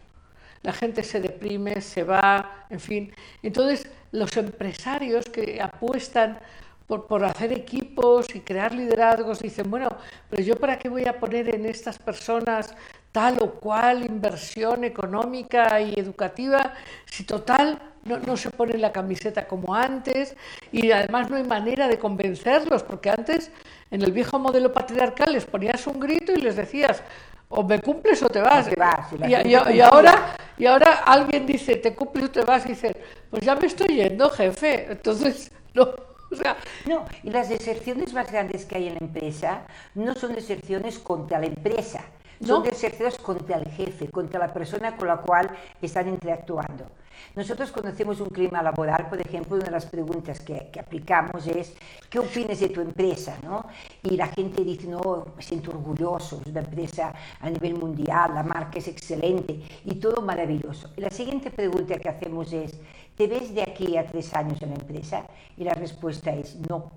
la 0.63 0.73
gente 0.73 1.03
se 1.03 1.21
deprime, 1.21 1.81
se 1.81 2.03
va, 2.03 2.67
en 2.71 2.81
fin. 2.81 3.13
Entonces, 3.43 3.89
los 4.11 4.37
empresarios 4.37 5.27
que 5.27 5.61
apuestan 5.61 6.39
por, 6.87 7.07
por 7.07 7.25
hacer 7.25 7.53
equipos 7.53 8.35
y 8.35 8.41
crear 8.41 8.75
liderazgos 8.75 9.41
dicen, 9.41 9.71
bueno, 9.71 9.89
pero 10.31 10.43
yo 10.43 10.57
para 10.57 10.79
qué 10.79 10.89
voy 10.89 11.05
a 11.07 11.19
poner 11.19 11.55
en 11.55 11.67
estas 11.67 11.99
personas 11.99 12.75
tal 13.13 13.39
o 13.41 13.53
cual 13.53 14.05
inversión 14.05 14.85
económica 14.85 15.81
y 15.81 15.99
educativa 15.99 16.75
si 17.07 17.25
total 17.25 17.81
no, 18.05 18.19
no 18.19 18.37
se 18.37 18.51
pone 18.51 18.79
la 18.79 18.93
camiseta 18.93 19.47
como 19.47 19.75
antes 19.75 20.37
y 20.71 20.91
además 20.93 21.31
no 21.31 21.37
hay 21.37 21.45
manera 21.45 21.89
de 21.89 21.99
convencerlos 21.99 22.83
porque 22.83 23.11
antes 23.11 23.51
en 23.91 24.03
el 24.03 24.13
viejo 24.13 24.39
modelo 24.39 24.73
patriarcal 24.73 25.33
les 25.33 25.45
ponías 25.45 25.87
un 25.87 25.99
grito 25.99 26.33
y 26.33 26.41
les 26.41 26.57
decías 26.57 27.03
o 27.49 27.63
me 27.63 27.81
cumples 27.81 28.23
o 28.23 28.29
te 28.29 28.41
vas. 28.41 28.67
O 28.67 28.71
te 28.71 28.77
vas, 28.77 29.07
y 29.29 29.81
ahora, 29.81 30.37
y 30.59 30.67
ahora 30.67 31.03
alguien 31.07 31.47
dice, 31.47 31.77
te 31.77 31.95
cumples 31.95 32.27
o 32.27 32.31
te 32.31 32.43
vas, 32.43 32.65
y 32.67 32.71
dice, 32.71 32.97
pues 33.31 33.43
ya 33.45 33.55
me 33.55 33.67
estoy 33.67 33.95
yendo, 33.95 34.29
jefe. 34.31 34.91
Entonces, 34.91 35.51
no, 35.75 35.95
o 36.33 36.37
sea, 36.37 36.57
No, 36.87 37.05
y 37.23 37.31
las 37.31 37.49
deserciones 37.49 38.13
más 38.13 38.31
grandes 38.31 38.65
que 38.65 38.77
hay 38.77 38.89
en 38.89 38.95
la 38.95 39.07
empresa 39.07 39.63
no 39.95 40.15
son 40.15 40.35
deserciones 40.35 40.99
contra 40.99 41.39
la 41.39 41.47
empresa, 41.47 42.05
son 42.45 42.63
deserciones 42.63 43.17
contra 43.19 43.57
el 43.57 43.71
jefe, 43.71 44.09
contra 44.11 44.41
la 44.41 44.53
persona 44.53 44.97
con 44.97 45.09
la 45.09 45.19
cual 45.19 45.51
están 45.81 46.09
interactuando. 46.09 46.87
Nosotros 47.35 47.71
cuando 47.71 47.91
hacemos 47.91 48.21
un 48.21 48.29
clima 48.29 48.63
laboral, 48.63 49.09
por 49.09 49.21
ejemplo, 49.21 49.57
una 49.57 49.67
de 49.67 49.71
las 49.71 49.87
preguntas 49.87 50.41
que, 50.41 50.69
que 50.73 50.81
aplicamos 50.81 51.47
es, 51.47 51.75
¿qué 52.09 52.19
opinas 52.19 52.61
de 52.61 52.69
tu 52.69 52.81
empresa? 52.81 53.37
¿no? 53.43 53.67
Y 54.03 54.17
la 54.17 54.29
gente 54.29 54.65
dice, 54.65 54.87
no, 54.89 55.27
me 55.37 55.43
siento 55.43 55.71
orgulloso, 55.71 56.41
es 56.45 56.51
una 56.51 56.61
empresa 56.61 57.15
a 57.41 57.51
nivel 57.51 57.75
mundial, 57.75 58.33
la 58.35 58.43
marca 58.43 58.79
es 58.79 58.89
excelente 58.89 59.61
y 59.85 59.95
todo 59.97 60.23
maravilloso. 60.23 60.91
Y 60.97 61.01
la 61.01 61.11
siguiente 61.11 61.51
pregunta 61.51 61.99
que 61.99 62.09
hacemos 62.09 62.53
es, 62.53 62.75
¿te 63.17 63.27
ves 63.27 63.55
de 63.55 63.63
aquí 63.63 63.97
a 63.97 64.07
tres 64.07 64.33
años 64.35 64.61
en 64.63 64.71
la 64.71 64.77
empresa? 64.77 65.27
Y 65.57 65.65
la 65.65 65.75
respuesta 65.75 66.33
es 66.33 66.57
no. 66.69 66.91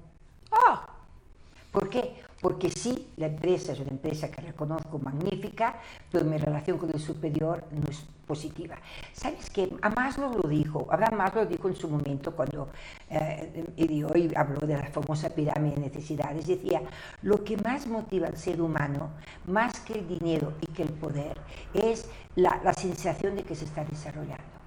ah, 0.52 0.86
¿Por 1.72 1.90
qué? 1.90 2.29
Porque 2.42 2.70
sí, 2.70 3.10
la 3.18 3.28
empresa 3.28 3.74
es 3.74 3.80
una 3.80 3.92
empresa 3.92 4.32
que 4.32 4.42
reconozco 4.42 5.00
magnífica, 5.00 5.76
pero 6.12 6.26
mi 6.26 6.38
relación 6.38 6.78
con 6.78 6.90
el 6.90 7.00
superior 7.00 7.64
no 7.72 7.90
es 7.90 8.04
positiva. 8.26 8.78
¿Sabes 9.12 9.50
qué? 9.50 9.70
A 9.82 9.90
Maslow 9.90 10.34
lo 10.42 10.48
dijo, 10.48 10.88
Abraham 10.90 11.18
Maslow 11.18 11.44
lo 11.44 11.50
dijo 11.50 11.68
en 11.68 11.76
su 11.76 11.90
momento 11.90 12.36
cuando 12.36 12.70
eh, 13.10 14.06
hoy 14.14 14.32
habló 14.36 14.66
de 14.66 14.78
la 14.78 14.88
famosa 14.88 15.30
pirámide 15.30 15.76
de 15.76 15.82
necesidades, 15.82 16.48
decía, 16.48 16.82
lo 17.24 17.44
que 17.44 17.58
más 17.58 17.88
motiva 17.88 18.28
al 18.28 18.38
ser 18.38 18.62
humano, 18.62 19.10
más 19.48 19.80
que 19.82 19.94
el 19.94 20.08
dinero 20.08 20.54
y 20.62 20.72
que 20.72 20.84
el 20.84 20.90
poder, 20.90 21.38
es 21.74 22.10
la, 22.36 22.62
la 22.64 22.74
sensación 22.74 23.36
de 23.36 23.44
que 23.44 23.56
se 23.56 23.66
está 23.66 23.84
desarrollando 23.84 24.60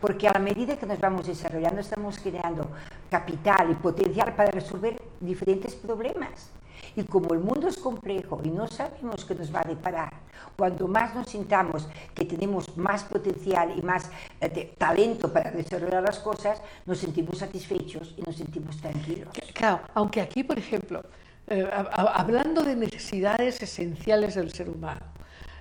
porque 0.00 0.28
a 0.28 0.34
la 0.34 0.38
medida 0.38 0.76
que 0.76 0.84
nos 0.84 1.00
vamos 1.00 1.26
desarrollando 1.26 1.80
estamos 1.80 2.18
creando 2.18 2.68
capital 3.10 3.70
y 3.70 3.74
potencial 3.74 4.34
para 4.34 4.50
resolver 4.50 5.00
diferentes 5.18 5.74
problemas. 5.76 6.50
Y 6.96 7.02
como 7.04 7.34
el 7.34 7.40
mundo 7.40 7.68
es 7.68 7.76
complejo 7.76 8.40
y 8.44 8.50
no 8.50 8.68
sabemos 8.68 9.24
qué 9.24 9.34
nos 9.34 9.52
va 9.52 9.60
a 9.60 9.68
deparar, 9.68 10.12
cuando 10.56 10.86
más 10.86 11.14
nos 11.14 11.28
sintamos 11.28 11.88
que 12.14 12.24
tenemos 12.24 12.76
más 12.76 13.04
potencial 13.04 13.74
y 13.76 13.82
más 13.82 14.10
eh, 14.40 14.74
talento 14.78 15.32
para 15.32 15.50
desarrollar 15.50 16.02
las 16.02 16.20
cosas, 16.20 16.60
nos 16.86 16.98
sentimos 16.98 17.38
satisfechos 17.38 18.14
y 18.16 18.22
nos 18.22 18.36
sentimos 18.36 18.76
tranquilos. 18.76 19.28
Claro, 19.52 19.80
aunque 19.94 20.20
aquí, 20.20 20.44
por 20.44 20.58
ejemplo, 20.58 21.02
eh, 21.48 21.68
hablando 21.92 22.62
de 22.62 22.76
necesidades 22.76 23.60
esenciales 23.60 24.36
del 24.36 24.52
ser 24.52 24.70
humano, 24.70 25.02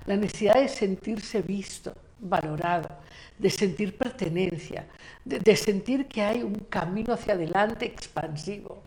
la 0.06 0.16
necesidad 0.16 0.56
de 0.56 0.68
sentirse 0.68 1.42
visto, 1.42 1.94
valorado, 2.20 2.90
de 3.38 3.50
sentir 3.50 3.98
pertenencia, 3.98 4.88
de 5.26 5.56
sentir 5.56 6.08
que 6.08 6.22
hay 6.22 6.44
un 6.44 6.56
camino 6.70 7.14
hacia 7.14 7.34
adelante 7.34 7.86
expansivo 7.86 8.82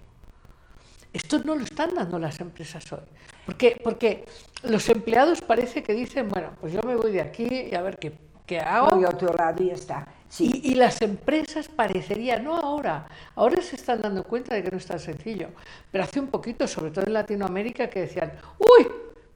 esto 1.16 1.40
no 1.44 1.54
lo 1.54 1.64
están 1.64 1.94
dando 1.94 2.18
las 2.18 2.40
empresas 2.40 2.92
hoy. 2.92 3.00
Porque, 3.44 3.80
porque 3.82 4.24
los 4.64 4.88
empleados 4.88 5.40
parece 5.40 5.82
que 5.82 5.92
dicen, 5.92 6.28
bueno, 6.28 6.50
pues 6.60 6.72
yo 6.72 6.80
me 6.82 6.96
voy 6.96 7.12
de 7.12 7.20
aquí 7.20 7.46
y 7.70 7.74
a 7.74 7.82
ver 7.82 7.98
qué, 7.98 8.12
qué 8.46 8.60
hago. 8.60 8.96
Voy 8.96 9.04
a 9.04 9.10
otro 9.10 9.32
lado 9.32 9.62
y 9.62 9.68
ya 9.68 9.74
está. 9.74 10.08
Sí. 10.28 10.60
Y, 10.64 10.74
las 10.74 11.00
empresas 11.02 11.68
parecería, 11.68 12.38
no 12.38 12.56
ahora, 12.56 13.06
ahora 13.36 13.62
se 13.62 13.76
están 13.76 14.02
dando 14.02 14.24
cuenta 14.24 14.54
de 14.54 14.62
que 14.64 14.70
no 14.70 14.76
es 14.76 14.86
tan 14.86 14.98
sencillo, 14.98 15.50
pero 15.92 16.02
hace 16.02 16.18
un 16.18 16.26
poquito, 16.26 16.66
sobre 16.66 16.90
todo 16.90 17.06
en 17.06 17.12
Latinoamérica, 17.12 17.88
que 17.88 18.00
decían, 18.00 18.32
uy, 18.58 18.88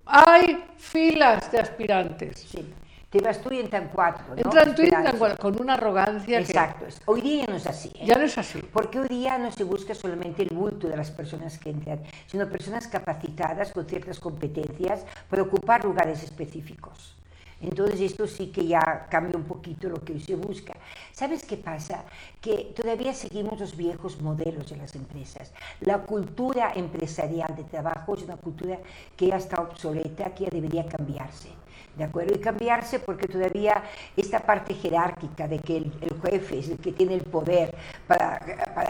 hay 0.05 0.65
filas 0.77 1.51
de 1.53 1.61
aspirantes. 1.61 2.41
Sí 2.51 2.75
te 3.11 3.21
vas 3.21 3.41
tú 3.43 3.53
y 3.53 3.59
entran 3.59 3.91
cuatro. 3.93 4.25
¿no? 4.29 4.37
Entran 4.37 4.75
tú 4.75 4.83
y 4.83 4.85
entran 4.85 5.19
cuatro, 5.19 5.39
con 5.39 5.61
una 5.61 5.75
arrogancia. 5.75 6.39
Exacto. 6.39 6.87
Hoy 7.07 7.21
día 7.21 7.45
no 7.49 7.57
es 7.57 7.67
así. 7.67 7.91
¿eh? 7.97 8.07
Ya 8.07 8.17
no 8.17 8.25
es 8.25 8.39
así. 8.39 8.61
Porque 8.73 9.01
hoy 9.01 9.09
día 9.09 9.37
no 9.37 9.51
se 9.51 9.65
busca 9.65 9.95
solamente 9.95 10.43
el 10.43 10.51
bulto 10.51 10.89
de 10.89 10.97
las 10.97 11.11
personas 11.11 11.59
que 11.59 11.71
entran, 11.71 12.01
sino 12.27 12.49
personas 12.49 12.87
capacitadas 12.87 13.73
con 13.73 13.87
ciertas 13.87 14.21
competencias 14.21 15.05
para 15.29 15.43
ocupar 15.43 15.85
lugares 15.85 16.23
específicos. 16.23 17.17
Entonces 17.61 18.01
esto 18.01 18.27
sí 18.27 18.47
que 18.47 18.67
ya 18.67 19.07
cambia 19.11 19.37
un 19.37 19.45
poquito 19.45 19.89
lo 19.89 20.01
que 20.03 20.19
se 20.19 20.35
busca. 20.35 20.75
¿Sabes 21.13 21.45
qué 21.45 21.57
pasa? 21.57 22.05
Que 22.41 22.73
todavía 22.75 23.13
seguimos 23.13 23.59
los 23.61 23.77
viejos 23.77 24.23
modelos 24.23 24.71
de 24.71 24.77
las 24.77 24.95
empresas. 24.95 25.53
La 25.81 25.99
cultura 25.99 26.73
empresarial 26.75 27.55
de 27.57 27.65
trabajo 27.65 28.15
es 28.15 28.23
una 28.23 28.37
cultura 28.37 28.79
que 29.17 29.27
ya 29.27 29.37
está 29.37 29.61
obsoleta, 29.61 30.33
que 30.35 30.45
ya 30.45 30.51
debería 30.51 30.87
cambiarse. 30.87 31.60
¿De 32.01 32.07
acuerdo? 32.07 32.35
Y 32.35 32.39
cambiarse 32.39 32.99
porque 32.99 33.29
todavía 33.29 33.83
esta 34.17 34.41
parte 34.41 34.73
jerárquica 34.73 35.47
de 35.47 35.59
que 35.59 35.77
el, 35.77 35.93
jefe 36.25 36.59
es 36.59 36.71
el 36.71 36.79
que 36.79 36.93
tiene 36.93 37.15
el 37.15 37.23
poder, 37.23 37.77
para, 38.07 38.41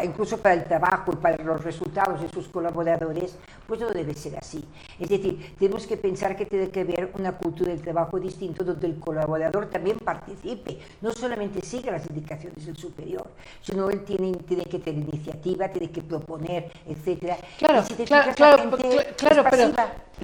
incluso 0.05 0.38
para 0.38 0.55
el 0.55 0.64
trabajo 0.64 1.12
y 1.12 1.16
para 1.16 1.42
los 1.42 1.62
resultados 1.64 2.23
de 2.23 2.29
sus 2.29 2.49
colaboradores, 2.49 3.37
pues 3.66 3.81
no 3.81 3.90
debe 3.90 4.14
ser 4.14 4.37
así. 4.38 4.64
Es 4.99 5.09
decir, 5.09 5.57
tenemos 5.59 5.88
que 5.88 5.96
pensar 5.96 6.37
que 6.37 6.46
tiene 6.46 6.70
que 6.70 6.81
haber 6.81 7.11
una 7.18 7.33
cultura 7.33 7.73
del 7.73 7.83
trabajo 7.83 8.20
distinto 8.20 8.62
donde 8.62 8.87
el 8.87 9.01
colaborador 9.01 9.66
también 9.66 9.99
participe, 9.99 10.79
no 11.01 11.11
solamente 11.11 11.61
siga 11.62 11.90
las 11.90 12.09
indicaciones 12.09 12.64
del 12.64 12.77
superior, 12.77 13.27
sino 13.61 13.90
él 13.90 14.05
tiene, 14.05 14.35
tiene 14.46 14.64
que 14.66 14.79
tener 14.79 15.03
iniciativa, 15.03 15.68
tiene 15.68 15.90
que 15.90 16.03
proponer, 16.03 16.70
etc. 16.87 17.35
Claro, 17.59 17.83
claro, 18.07 18.33
claro, 18.37 18.70
claro 19.16 19.51
pero, 19.51 19.73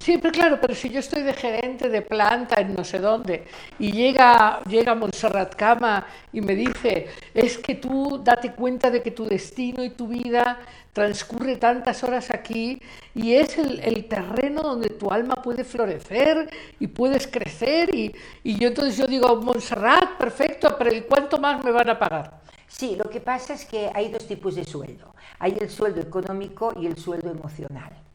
sí, 0.01 0.19
pero 0.19 0.33
claro, 0.33 0.59
pero 0.61 0.75
si 0.75 0.89
yo 0.91 1.01
estoy 1.01 1.23
de 1.23 1.33
gerente 1.33 1.89
de 1.89 2.03
planta 2.03 2.63
no 2.63 2.85
sé 2.85 2.99
dónde, 2.99 3.45
y 3.79 3.93
llega, 3.93 4.61
llega 4.69 4.95
Montserrat 4.95 5.55
Cama 5.55 6.07
y 6.33 6.41
me 6.41 6.55
dice, 6.55 7.09
es 7.35 7.59
que 7.59 7.77
tú 7.77 8.21
date 8.23 8.53
cuenta 8.53 8.91
de 8.91 9.03
que 9.03 9.11
tu 9.11 9.25
destino 9.25 9.85
y 9.85 9.91
tu 9.91 10.09
vida 10.09 10.59
transcurre 10.93 11.57
tantas 11.57 12.03
horas 12.05 12.31
aquí 12.31 12.81
y 13.15 13.35
es 13.35 13.59
el, 13.59 14.07
terreno 14.07 14.63
donde 14.63 14.89
tu 14.91 15.11
alma 15.11 15.35
puede 15.37 15.65
florecer 15.65 16.49
y 16.81 16.87
puedes 16.87 17.27
crecer 17.27 17.95
y, 17.95 18.15
y 18.43 18.59
yo 18.59 18.69
entonces 18.69 18.97
yo 18.97 19.07
digo, 19.07 19.37
Montserrat, 19.37 20.17
perfecto, 20.19 20.75
pero 20.79 20.95
¿y 20.95 21.03
cuánto 21.03 21.39
más 21.39 21.63
me 21.63 21.71
van 21.71 21.91
a 21.91 21.99
pagar? 21.99 22.41
Sí, 22.69 22.97
lo 22.97 23.09
que 23.09 23.21
pasa 23.21 23.55
es 23.55 23.65
que 23.65 23.91
hay 23.95 24.11
dos 24.11 24.27
tipos 24.27 24.55
de 24.55 24.65
sueldo. 24.65 25.15
Hay 25.39 25.57
el 25.61 25.71
sueldo 25.71 26.01
económico 26.01 26.73
y 26.79 26.87
el 26.87 26.97
sueldo 26.97 27.31
emocional. 27.31 28.06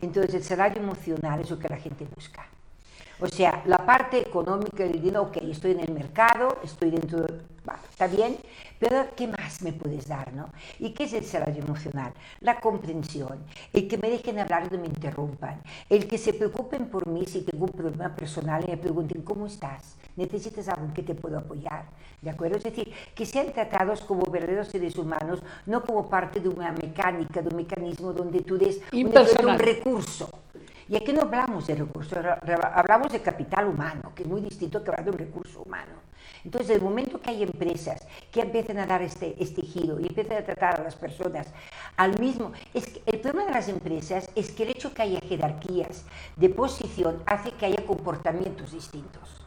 Entonces 0.00 0.34
el 0.34 0.44
salario 0.44 0.82
emocional 0.82 1.40
es 1.40 1.50
lo 1.50 1.58
que 1.58 1.68
la 1.68 1.76
gente 1.76 2.06
busca. 2.14 2.46
O 3.22 3.28
sea, 3.28 3.62
la 3.66 3.84
parte 3.84 4.18
económica 4.18 4.82
del 4.82 5.02
dinero, 5.02 5.24
ok, 5.24 5.36
estoy 5.42 5.72
en 5.72 5.80
el 5.80 5.92
mercado, 5.92 6.56
estoy 6.64 6.90
dentro, 6.90 7.20
de, 7.20 7.34
está 7.90 8.06
bien, 8.06 8.38
pero 8.78 9.08
¿qué 9.14 9.26
más 9.26 9.60
me 9.60 9.74
puedes 9.74 10.08
dar? 10.08 10.32
¿no? 10.32 10.48
¿Y 10.78 10.94
qué 10.94 11.04
es 11.04 11.12
el 11.12 11.24
salario 11.26 11.62
emocional? 11.62 12.14
La 12.40 12.60
comprensión, 12.60 13.44
el 13.74 13.88
que 13.88 13.98
me 13.98 14.08
dejen 14.08 14.38
hablar 14.38 14.68
y 14.70 14.74
no 14.74 14.80
me 14.80 14.86
interrumpan, 14.86 15.60
el 15.90 16.08
que 16.08 16.16
se 16.16 16.32
preocupen 16.32 16.86
por 16.86 17.06
mí 17.06 17.26
si 17.26 17.42
tengo 17.42 17.66
un 17.66 17.72
problema 17.72 18.16
personal 18.16 18.64
y 18.66 18.70
me 18.70 18.78
pregunten, 18.78 19.20
¿cómo 19.20 19.46
estás? 19.46 19.96
¿Necesitas 20.20 20.68
algo 20.68 20.92
que 20.92 21.02
te 21.02 21.14
puedo 21.14 21.38
apoyar? 21.38 21.86
¿De 22.20 22.28
acuerdo? 22.28 22.58
Es 22.58 22.64
decir, 22.64 22.92
que 23.14 23.24
sean 23.24 23.54
tratados 23.54 24.02
como 24.02 24.30
verdaderos 24.30 24.68
seres 24.68 24.98
humanos, 24.98 25.40
no 25.64 25.82
como 25.82 26.10
parte 26.10 26.40
de 26.40 26.50
una 26.50 26.72
mecánica, 26.72 27.40
de 27.40 27.48
un 27.48 27.56
mecanismo 27.56 28.12
donde 28.12 28.42
tú 28.42 28.58
des 28.58 28.82
un 28.92 29.58
recurso. 29.58 30.28
Y 30.90 30.96
aquí 30.96 31.14
no 31.14 31.22
hablamos 31.22 31.66
de 31.68 31.74
recursos, 31.74 32.18
hablamos 32.74 33.10
de 33.12 33.22
capital 33.22 33.68
humano, 33.68 34.12
que 34.14 34.24
es 34.24 34.28
muy 34.28 34.42
distinto 34.42 34.84
que 34.84 34.90
hablar 34.90 35.06
de 35.06 35.10
un 35.12 35.16
recurso 35.16 35.62
humano. 35.62 35.94
Entonces, 36.44 36.68
el 36.76 36.82
momento 36.82 37.18
que 37.18 37.30
hay 37.30 37.42
empresas 37.42 38.06
que 38.30 38.42
empiezan 38.42 38.76
a 38.76 38.86
dar 38.86 39.00
este, 39.00 39.42
este 39.42 39.62
giro 39.62 39.98
y 40.00 40.06
empiezan 40.06 40.36
a 40.36 40.44
tratar 40.44 40.80
a 40.80 40.84
las 40.84 40.96
personas 40.96 41.46
al 41.96 42.18
mismo... 42.20 42.52
Es 42.74 42.88
que 42.88 43.02
el 43.06 43.20
problema 43.20 43.46
de 43.46 43.54
las 43.54 43.68
empresas 43.70 44.28
es 44.34 44.50
que 44.50 44.64
el 44.64 44.70
hecho 44.70 44.92
que 44.92 45.00
haya 45.00 45.20
jerarquías 45.20 46.04
de 46.36 46.50
posición 46.50 47.22
hace 47.24 47.52
que 47.52 47.64
haya 47.64 47.86
comportamientos 47.86 48.72
distintos. 48.72 49.39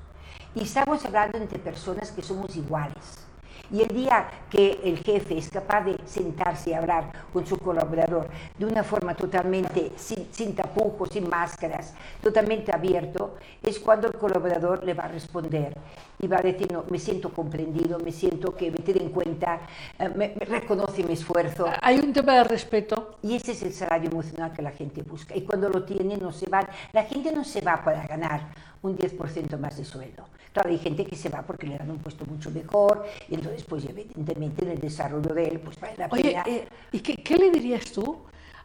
Y 0.56 0.63
estamos 0.63 1.04
hablando 1.04 1.39
entre 1.39 1.58
personas 1.58 2.12
que 2.12 2.22
somos 2.22 2.56
iguales. 2.56 3.24
Y 3.72 3.82
el 3.82 3.88
día 3.88 4.30
que 4.52 4.80
el 4.84 5.00
jefe 5.00 5.36
es 5.36 5.50
capaz 5.50 5.82
de 5.86 5.98
sentarse 6.06 6.70
y 6.70 6.74
hablar 6.74 7.12
con 7.32 7.44
su 7.48 7.58
colaborador 7.58 8.30
de 8.60 8.66
una 8.66 8.84
forma 8.84 9.16
totalmente 9.16 9.94
sin, 9.96 10.54
tapujos, 10.54 11.10
sin 11.10 11.28
máscaras, 11.28 11.96
totalmente 12.22 12.72
abierto, 12.72 13.36
es 13.63 13.80
cuando 13.80 14.08
el 14.08 14.13
colaborador 14.13 14.84
le 14.84 14.94
va 14.94 15.06
a 15.06 15.08
responder 15.08 15.76
y 16.20 16.28
va 16.28 16.38
a 16.38 16.42
decir, 16.42 16.72
no, 16.72 16.86
me 16.88 17.00
siento 17.00 17.34
comprendido, 17.34 17.98
me 17.98 18.12
siento 18.12 18.54
que 18.56 18.70
me 18.70 18.78
tiene 18.78 19.02
en 19.02 19.10
cuenta, 19.10 19.62
eh, 19.98 20.10
me, 20.10 20.36
reconoce 20.46 21.04
mi 21.04 21.13
esfuerzo. 21.13 21.66
Hay 21.82 21.98
un 21.98 22.13
tema 22.13 22.36
de 22.36 22.44
respeto. 22.44 23.16
Y 23.24 23.38
ese 23.38 23.54
es 23.54 23.63
el 23.63 23.74
salario 23.74 24.12
emocional 24.12 24.52
que 24.54 24.62
la 24.62 24.72
gente 24.72 25.02
busca. 25.02 25.36
Y 25.36 25.42
cuando 25.42 25.70
lo 25.70 25.84
tiene, 25.84 26.18
no 26.18 26.32
se 26.32 26.48
va, 26.48 26.68
la 26.92 27.06
gente 27.06 27.32
no 27.32 27.44
se 27.44 27.62
va 27.62 27.84
para 27.84 28.06
ganar 28.06 28.50
un 28.84 28.98
10% 28.98 29.58
más 29.58 29.78
de 29.78 29.86
sueldo. 29.86 30.26
Claro, 30.54 30.70
hay 30.70 30.78
gente 30.78 31.04
que 31.04 31.16
se 31.16 31.30
va 31.30 31.42
porque 31.42 31.66
le 31.66 31.78
dan 31.80 31.89
un 31.89 31.98
puesto 31.98 32.26
mucho 32.26 32.52
mejor 32.52 33.06
y 33.28 33.34
entonces, 33.34 33.63
pues 33.63 33.86
evidentemente 33.86 34.63
en 34.63 34.72
el 34.72 34.80
desarrollo 34.80 35.34
de 35.34 35.48
él, 35.48 35.60
pues 35.60 35.80
vale 35.80 35.96
la 35.98 36.08
Oye, 36.12 36.38
eh, 36.46 36.68
¿y 36.92 37.00
qué, 37.00 37.38
le 37.38 37.50
dirías 37.50 37.92
tú 37.92 38.20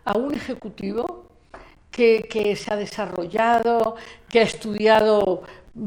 a 0.05 0.19
un 0.19 0.35
ejecutivo 0.35 1.25
que, 1.91 2.29
que, 2.31 2.55
se 2.57 2.75
ha 2.75 2.77
desarrollado, 2.77 3.97
que 4.29 4.41
ha 4.41 4.43
estudiado 4.43 5.45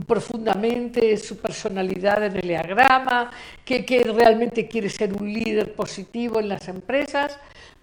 profundamente 0.08 1.16
su 1.18 1.38
personalidad 1.38 2.24
en 2.26 2.38
el 2.38 2.48
diagrama, 2.48 3.30
que, 3.64 3.86
que 3.86 4.04
realmente 4.04 4.68
quiere 4.68 4.90
ser 4.90 5.14
un 5.14 5.32
líder 5.32 5.76
positivo 5.76 6.40
en 6.40 6.50
las 6.50 6.68
empresas, 6.68 7.38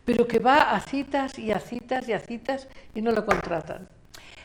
pero 0.05 0.27
que 0.27 0.41
va 0.41 0.75
a 0.75 0.81
citas 0.81 1.39
y 1.39 1.53
a 1.53 1.61
citas 1.61 2.09
y 2.09 2.15
a 2.15 2.19
citas 2.19 2.67
y 2.97 3.01
no 3.01 3.13
lo 3.13 3.25
contratan? 3.25 3.89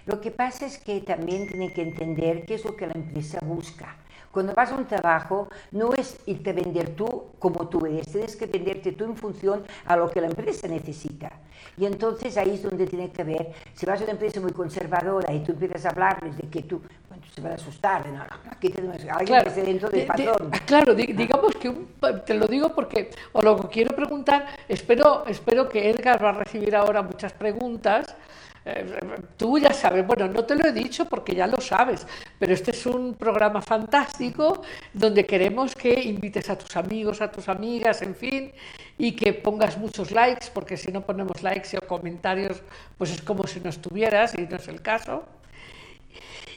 Lo 0.05 0.19
que 0.19 0.31
pasa 0.31 0.65
es 0.65 0.77
que 0.77 1.01
también 1.01 1.47
tiene 1.47 1.71
que 1.71 1.81
entender 1.81 2.45
qué 2.45 2.55
es 2.55 2.65
lo 2.65 2.75
que 2.75 2.87
la 2.87 2.93
empresa 2.93 3.39
busca. 3.41 3.95
Cuando 4.33 4.53
vas 4.55 4.71
a 4.71 4.75
un 4.75 4.85
trabajo, 4.85 5.47
no 5.71 5.93
es 5.93 6.17
irte 6.25 6.49
a 6.49 6.53
vender 6.53 6.95
tú 6.95 7.25
como 7.37 7.69
tú 7.69 7.85
eres, 7.85 8.11
tienes 8.11 8.35
que 8.35 8.47
venderte 8.47 8.91
tú 8.93 9.05
en 9.05 9.15
función 9.15 9.63
a 9.85 9.95
lo 9.95 10.09
que 10.09 10.19
la 10.21 10.27
empresa 10.27 10.67
necesita. 10.67 11.31
Y 11.77 11.85
entonces 11.85 12.35
ahí 12.37 12.55
es 12.55 12.63
donde 12.63 12.87
tiene 12.87 13.11
que 13.11 13.23
ver, 13.23 13.51
si 13.75 13.85
vas 13.85 14.01
a 14.01 14.03
una 14.03 14.13
empresa 14.13 14.41
muy 14.41 14.51
conservadora 14.51 15.31
y 15.31 15.43
tú 15.43 15.51
empiezas 15.51 15.85
a 15.85 15.89
hablarles 15.89 16.35
de 16.35 16.49
que 16.49 16.63
tú, 16.63 16.81
bueno, 17.09 17.23
se 17.33 17.41
van 17.41 17.51
a 17.51 17.55
asustar, 17.55 18.07
no, 18.09 18.23
aquí 18.49 18.69
tenemos 18.69 18.97
alguien 18.97 19.25
claro, 19.25 19.53
que 19.53 19.61
dentro 19.61 19.89
del 19.91 20.07
patrón. 20.07 20.51
claro, 20.65 20.95
digamos 20.95 21.55
que 21.55 21.71
te 22.25 22.33
lo 22.33 22.47
digo 22.47 22.73
porque, 22.73 23.11
o 23.33 23.41
lo 23.43 23.55
que 23.61 23.67
quiero 23.67 23.95
preguntar, 23.95 24.47
espero, 24.67 25.25
espero 25.27 25.69
que 25.69 25.91
Edgar 25.91 26.23
va 26.23 26.29
a 26.29 26.33
recibir 26.33 26.75
ahora 26.75 27.03
muchas 27.03 27.33
preguntas, 27.33 28.15
tú 29.37 29.57
ya 29.57 29.73
sabes, 29.73 30.05
bueno, 30.07 30.27
no 30.27 30.45
te 30.45 30.55
lo 30.55 30.65
he 30.65 30.71
dicho 30.71 31.05
porque 31.05 31.35
ya 31.35 31.47
lo 31.47 31.59
sabes, 31.59 32.07
pero 32.39 32.53
este 32.53 32.71
es 32.71 32.85
un 32.85 33.13
programa 33.15 33.61
fantástico 33.61 34.61
donde 34.93 35.25
queremos 35.25 35.75
que 35.75 35.93
invites 36.01 36.49
a 36.49 36.57
tus 36.57 36.75
amigos, 36.77 37.21
a 37.21 37.31
tus 37.31 37.49
amigas, 37.49 38.01
en 38.01 38.15
fin, 38.15 38.51
y 38.97 39.13
que 39.13 39.33
pongas 39.33 39.77
muchos 39.77 40.11
likes, 40.11 40.47
porque 40.53 40.77
si 40.77 40.91
no 40.91 41.01
ponemos 41.01 41.43
likes 41.43 41.77
o 41.77 41.87
comentarios, 41.87 42.61
pues 42.97 43.11
es 43.11 43.21
como 43.21 43.45
si 43.47 43.59
no 43.59 43.69
estuvieras 43.69 44.33
y 44.35 44.43
no 44.43 44.55
es 44.55 44.67
el 44.67 44.81
caso. 44.81 45.25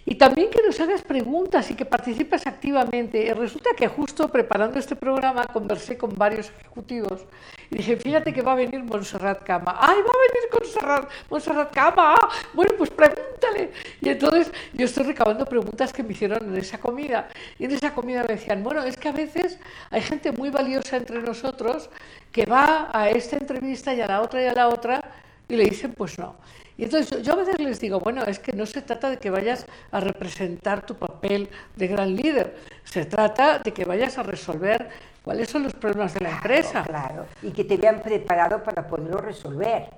Y 0.08 0.14
también 0.14 0.50
que 0.50 0.62
nos 0.62 0.78
hagas 0.78 1.02
preguntas 1.02 1.68
y 1.72 1.74
que 1.74 1.84
participes 1.84 2.46
activamente. 2.46 3.34
Resulta 3.34 3.70
que 3.76 3.88
justo 3.88 4.28
preparando 4.28 4.78
este 4.78 4.94
programa 4.94 5.44
conversé 5.46 5.98
con 5.98 6.14
varios 6.14 6.48
ejecutivos 6.60 7.24
y 7.70 7.78
dije, 7.78 7.96
fíjate 7.96 8.32
que 8.32 8.40
va 8.40 8.52
a 8.52 8.54
venir 8.54 8.84
Montserrat 8.84 9.42
Cama. 9.42 9.76
¡Ay, 9.80 9.98
va 9.98 10.12
a 10.14 10.32
venir 10.32 10.48
Montserrat, 10.52 11.10
Montserrat 11.28 11.74
Cama! 11.74 12.14
Bueno, 12.54 12.74
pues 12.78 12.90
pregúntale. 12.90 13.72
Y 14.00 14.08
entonces 14.10 14.52
yo 14.74 14.84
estoy 14.84 15.06
recabando 15.06 15.44
preguntas 15.44 15.92
que 15.92 16.04
me 16.04 16.12
hicieron 16.12 16.38
en 16.50 16.56
esa 16.56 16.78
comida. 16.78 17.28
Y 17.58 17.64
en 17.64 17.72
esa 17.72 17.92
comida 17.92 18.22
me 18.22 18.34
decían, 18.34 18.62
bueno, 18.62 18.84
es 18.84 18.96
que 18.96 19.08
a 19.08 19.12
veces 19.12 19.58
hay 19.90 20.02
gente 20.02 20.30
muy 20.30 20.50
valiosa 20.50 20.98
entre 20.98 21.20
nosotros 21.20 21.90
que 22.30 22.46
va 22.46 22.90
a 22.92 23.10
esta 23.10 23.38
entrevista 23.38 23.92
y 23.92 24.00
a 24.00 24.06
la 24.06 24.22
otra 24.22 24.40
y 24.40 24.46
a 24.46 24.54
la 24.54 24.68
otra 24.68 25.02
y 25.48 25.56
le 25.56 25.64
dicen, 25.64 25.94
pues 25.94 26.16
no. 26.16 26.36
Y 26.78 26.84
entonces 26.84 27.22
yo 27.22 27.32
a 27.32 27.36
veces 27.36 27.58
les 27.58 27.80
digo, 27.80 28.00
bueno, 28.00 28.22
es 28.24 28.38
que 28.38 28.52
no 28.52 28.66
se 28.66 28.82
trata 28.82 29.08
de 29.08 29.16
que 29.16 29.30
vayas 29.30 29.66
a 29.90 30.00
representar 30.00 30.84
tu 30.84 30.94
papel 30.94 31.48
de 31.74 31.86
gran 31.86 32.14
líder, 32.14 32.56
se 32.84 33.06
trata 33.06 33.58
de 33.58 33.72
que 33.72 33.84
vayas 33.84 34.18
a 34.18 34.22
resolver 34.22 34.88
cuáles 35.22 35.48
son 35.48 35.62
los 35.62 35.72
problemas 35.72 36.12
de 36.14 36.20
la 36.20 36.30
empresa. 36.30 36.82
Claro, 36.84 37.26
y 37.42 37.50
que 37.50 37.64
te 37.64 37.76
vean 37.78 38.02
preparado 38.02 38.62
para 38.62 38.86
poderlo 38.86 39.18
resolver. 39.18 39.88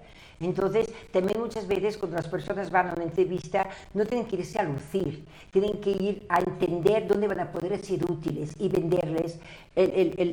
Entonces, 0.41 0.91
también 1.13 1.41
muchas 1.41 1.67
veces 1.67 1.97
cuando 1.97 2.17
las 2.17 2.29
personas 2.29 2.71
van 2.71 2.91
a 2.91 2.93
una 2.95 3.05
entrevista, 3.05 3.69
no 3.95 4.05
tienen 4.07 4.27
que 4.27 4.37
irse 4.37 4.59
a 4.59 4.63
lucir, 4.63 5.25
tienen 5.51 5.81
que 5.81 5.91
ir 5.91 6.27
a 6.29 6.39
entender 6.39 7.09
dónde 7.09 7.27
van 7.27 7.41
a 7.41 7.51
poder 7.51 7.79
ser 7.85 8.05
útiles 8.11 8.53
y 8.59 8.69
venderles 8.69 9.39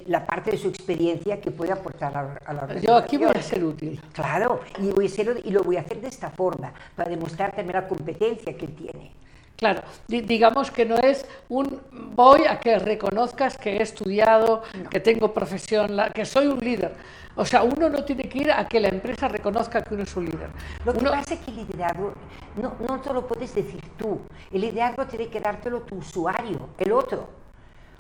la 0.08 0.26
parte 0.26 0.52
de 0.52 0.58
su 0.58 0.68
experiencia 0.68 1.40
que 1.40 1.52
puede 1.52 1.72
aportar 1.72 2.16
a, 2.18 2.54
la 2.54 2.62
organización. 2.62 2.82
Yo 2.82 2.96
aquí 2.96 3.18
voy 3.18 3.32
a 3.34 3.42
ser 3.42 3.64
útil. 3.64 4.02
Claro, 4.14 4.62
y, 4.80 4.90
voy 4.90 5.06
a 5.06 5.10
ser, 5.10 5.42
y 5.44 5.52
lo 5.52 5.64
voy 5.64 5.78
a 5.78 5.82
hacer 5.82 6.02
de 6.02 6.08
esta 6.08 6.30
forma, 6.30 6.74
para 6.96 7.10
demostrar 7.10 7.56
también 7.56 7.82
la 7.82 7.88
competencia 7.88 8.56
que 8.56 8.68
tiene. 8.68 9.12
Claro, 9.58 9.84
digamos 10.08 10.70
que 10.70 10.86
no 10.86 10.98
es 10.98 11.26
un 11.48 11.80
voy 12.14 12.44
a 12.46 12.60
que 12.60 12.78
reconozcas 12.78 13.58
que 13.58 13.78
he 13.78 13.82
estudiado, 13.82 14.64
que 14.90 15.00
tengo 15.00 15.34
profesión, 15.34 15.98
que 16.14 16.26
soy 16.26 16.48
un 16.48 16.60
líder. 16.60 16.94
O 17.38 17.46
sea, 17.46 17.64
uno 17.64 17.90
no 17.90 18.04
tiene 18.04 18.24
que 18.24 18.40
ir 18.40 18.52
a 18.52 18.66
que 18.66 18.80
la 18.80 18.90
empresa 18.90 19.28
reconozca 19.28 19.82
que 19.82 19.94
uno 19.94 20.04
es 20.04 20.16
un 20.16 20.26
líder. 20.26 20.50
Lo 20.86 20.94
que 20.94 21.00
pasa 21.06 21.34
es 21.36 21.40
que 21.40 21.52
el 21.52 21.58
liderazgo 21.58 22.14
no, 22.62 22.76
no 22.86 23.02
te 23.02 23.14
lo 23.14 23.26
puedes 23.28 23.54
decir 23.56 23.82
tú. 23.98 24.22
El 24.52 24.62
liderazgo 24.62 25.06
tiene 25.06 25.28
que 25.28 25.40
dártelo 25.40 25.82
tu 25.82 25.96
usuario, 25.96 26.70
el 26.78 26.92
otro. 26.92 27.28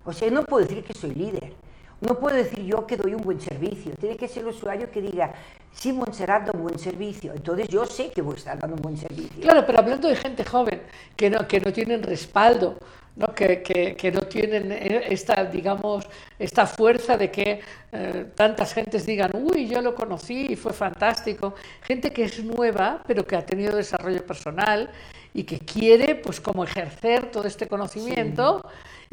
O 0.03 0.13
sea, 0.13 0.27
yo 0.27 0.33
no 0.33 0.43
puedo 0.43 0.65
decir 0.65 0.83
que 0.83 0.93
soy 0.93 1.15
líder. 1.15 1.53
No 2.01 2.19
puedo 2.19 2.35
decir 2.35 2.65
yo 2.65 2.85
que 2.85 2.97
doy 2.97 3.13
un 3.13 3.21
buen 3.21 3.39
servicio. 3.39 3.93
Tiene 3.99 4.17
que 4.17 4.27
ser 4.27 4.43
el 4.43 4.49
usuario 4.49 4.91
que 4.91 5.01
diga, 5.01 5.33
sí, 5.71 5.93
Montserrat 5.93 6.45
da 6.47 6.51
un 6.53 6.63
buen 6.63 6.79
servicio. 6.79 7.33
Entonces 7.33 7.67
yo 7.69 7.85
sé 7.85 8.11
que 8.11 8.21
voy 8.21 8.35
a 8.35 8.37
estar 8.37 8.59
dando 8.59 8.75
un 8.75 8.81
buen 8.81 8.97
servicio. 8.97 9.41
Claro, 9.41 9.65
pero 9.65 9.79
hablando 9.79 10.07
de 10.07 10.15
gente 10.15 10.43
joven, 10.43 10.81
que 11.15 11.29
no, 11.29 11.47
que 11.47 11.59
no 11.59 11.71
tienen 11.71 12.03
respaldo, 12.03 12.77
¿no? 13.15 13.33
Que, 13.33 13.61
que, 13.63 13.95
que, 13.95 14.11
no 14.11 14.21
tienen 14.23 14.71
esta, 14.71 15.45
digamos, 15.45 16.05
esta 16.37 16.65
fuerza 16.65 17.17
de 17.17 17.31
que 17.31 17.61
eh, 17.91 18.25
tantas 18.35 18.73
gentes 18.73 19.05
digan, 19.05 19.31
uy, 19.33 19.67
yo 19.67 19.81
lo 19.81 19.95
conocí 19.95 20.47
y 20.49 20.55
fue 20.57 20.73
fantástico. 20.73 21.55
Gente 21.81 22.11
que 22.11 22.25
es 22.25 22.43
nueva, 22.43 23.01
pero 23.07 23.25
que 23.25 23.37
ha 23.37 23.45
tenido 23.45 23.75
desarrollo 23.75 24.25
personal 24.25 24.89
y 25.33 25.43
que 25.43 25.59
quiere, 25.59 26.15
pues, 26.15 26.41
como 26.41 26.65
ejercer 26.65 27.31
todo 27.31 27.45
este 27.45 27.67
conocimiento 27.67 28.61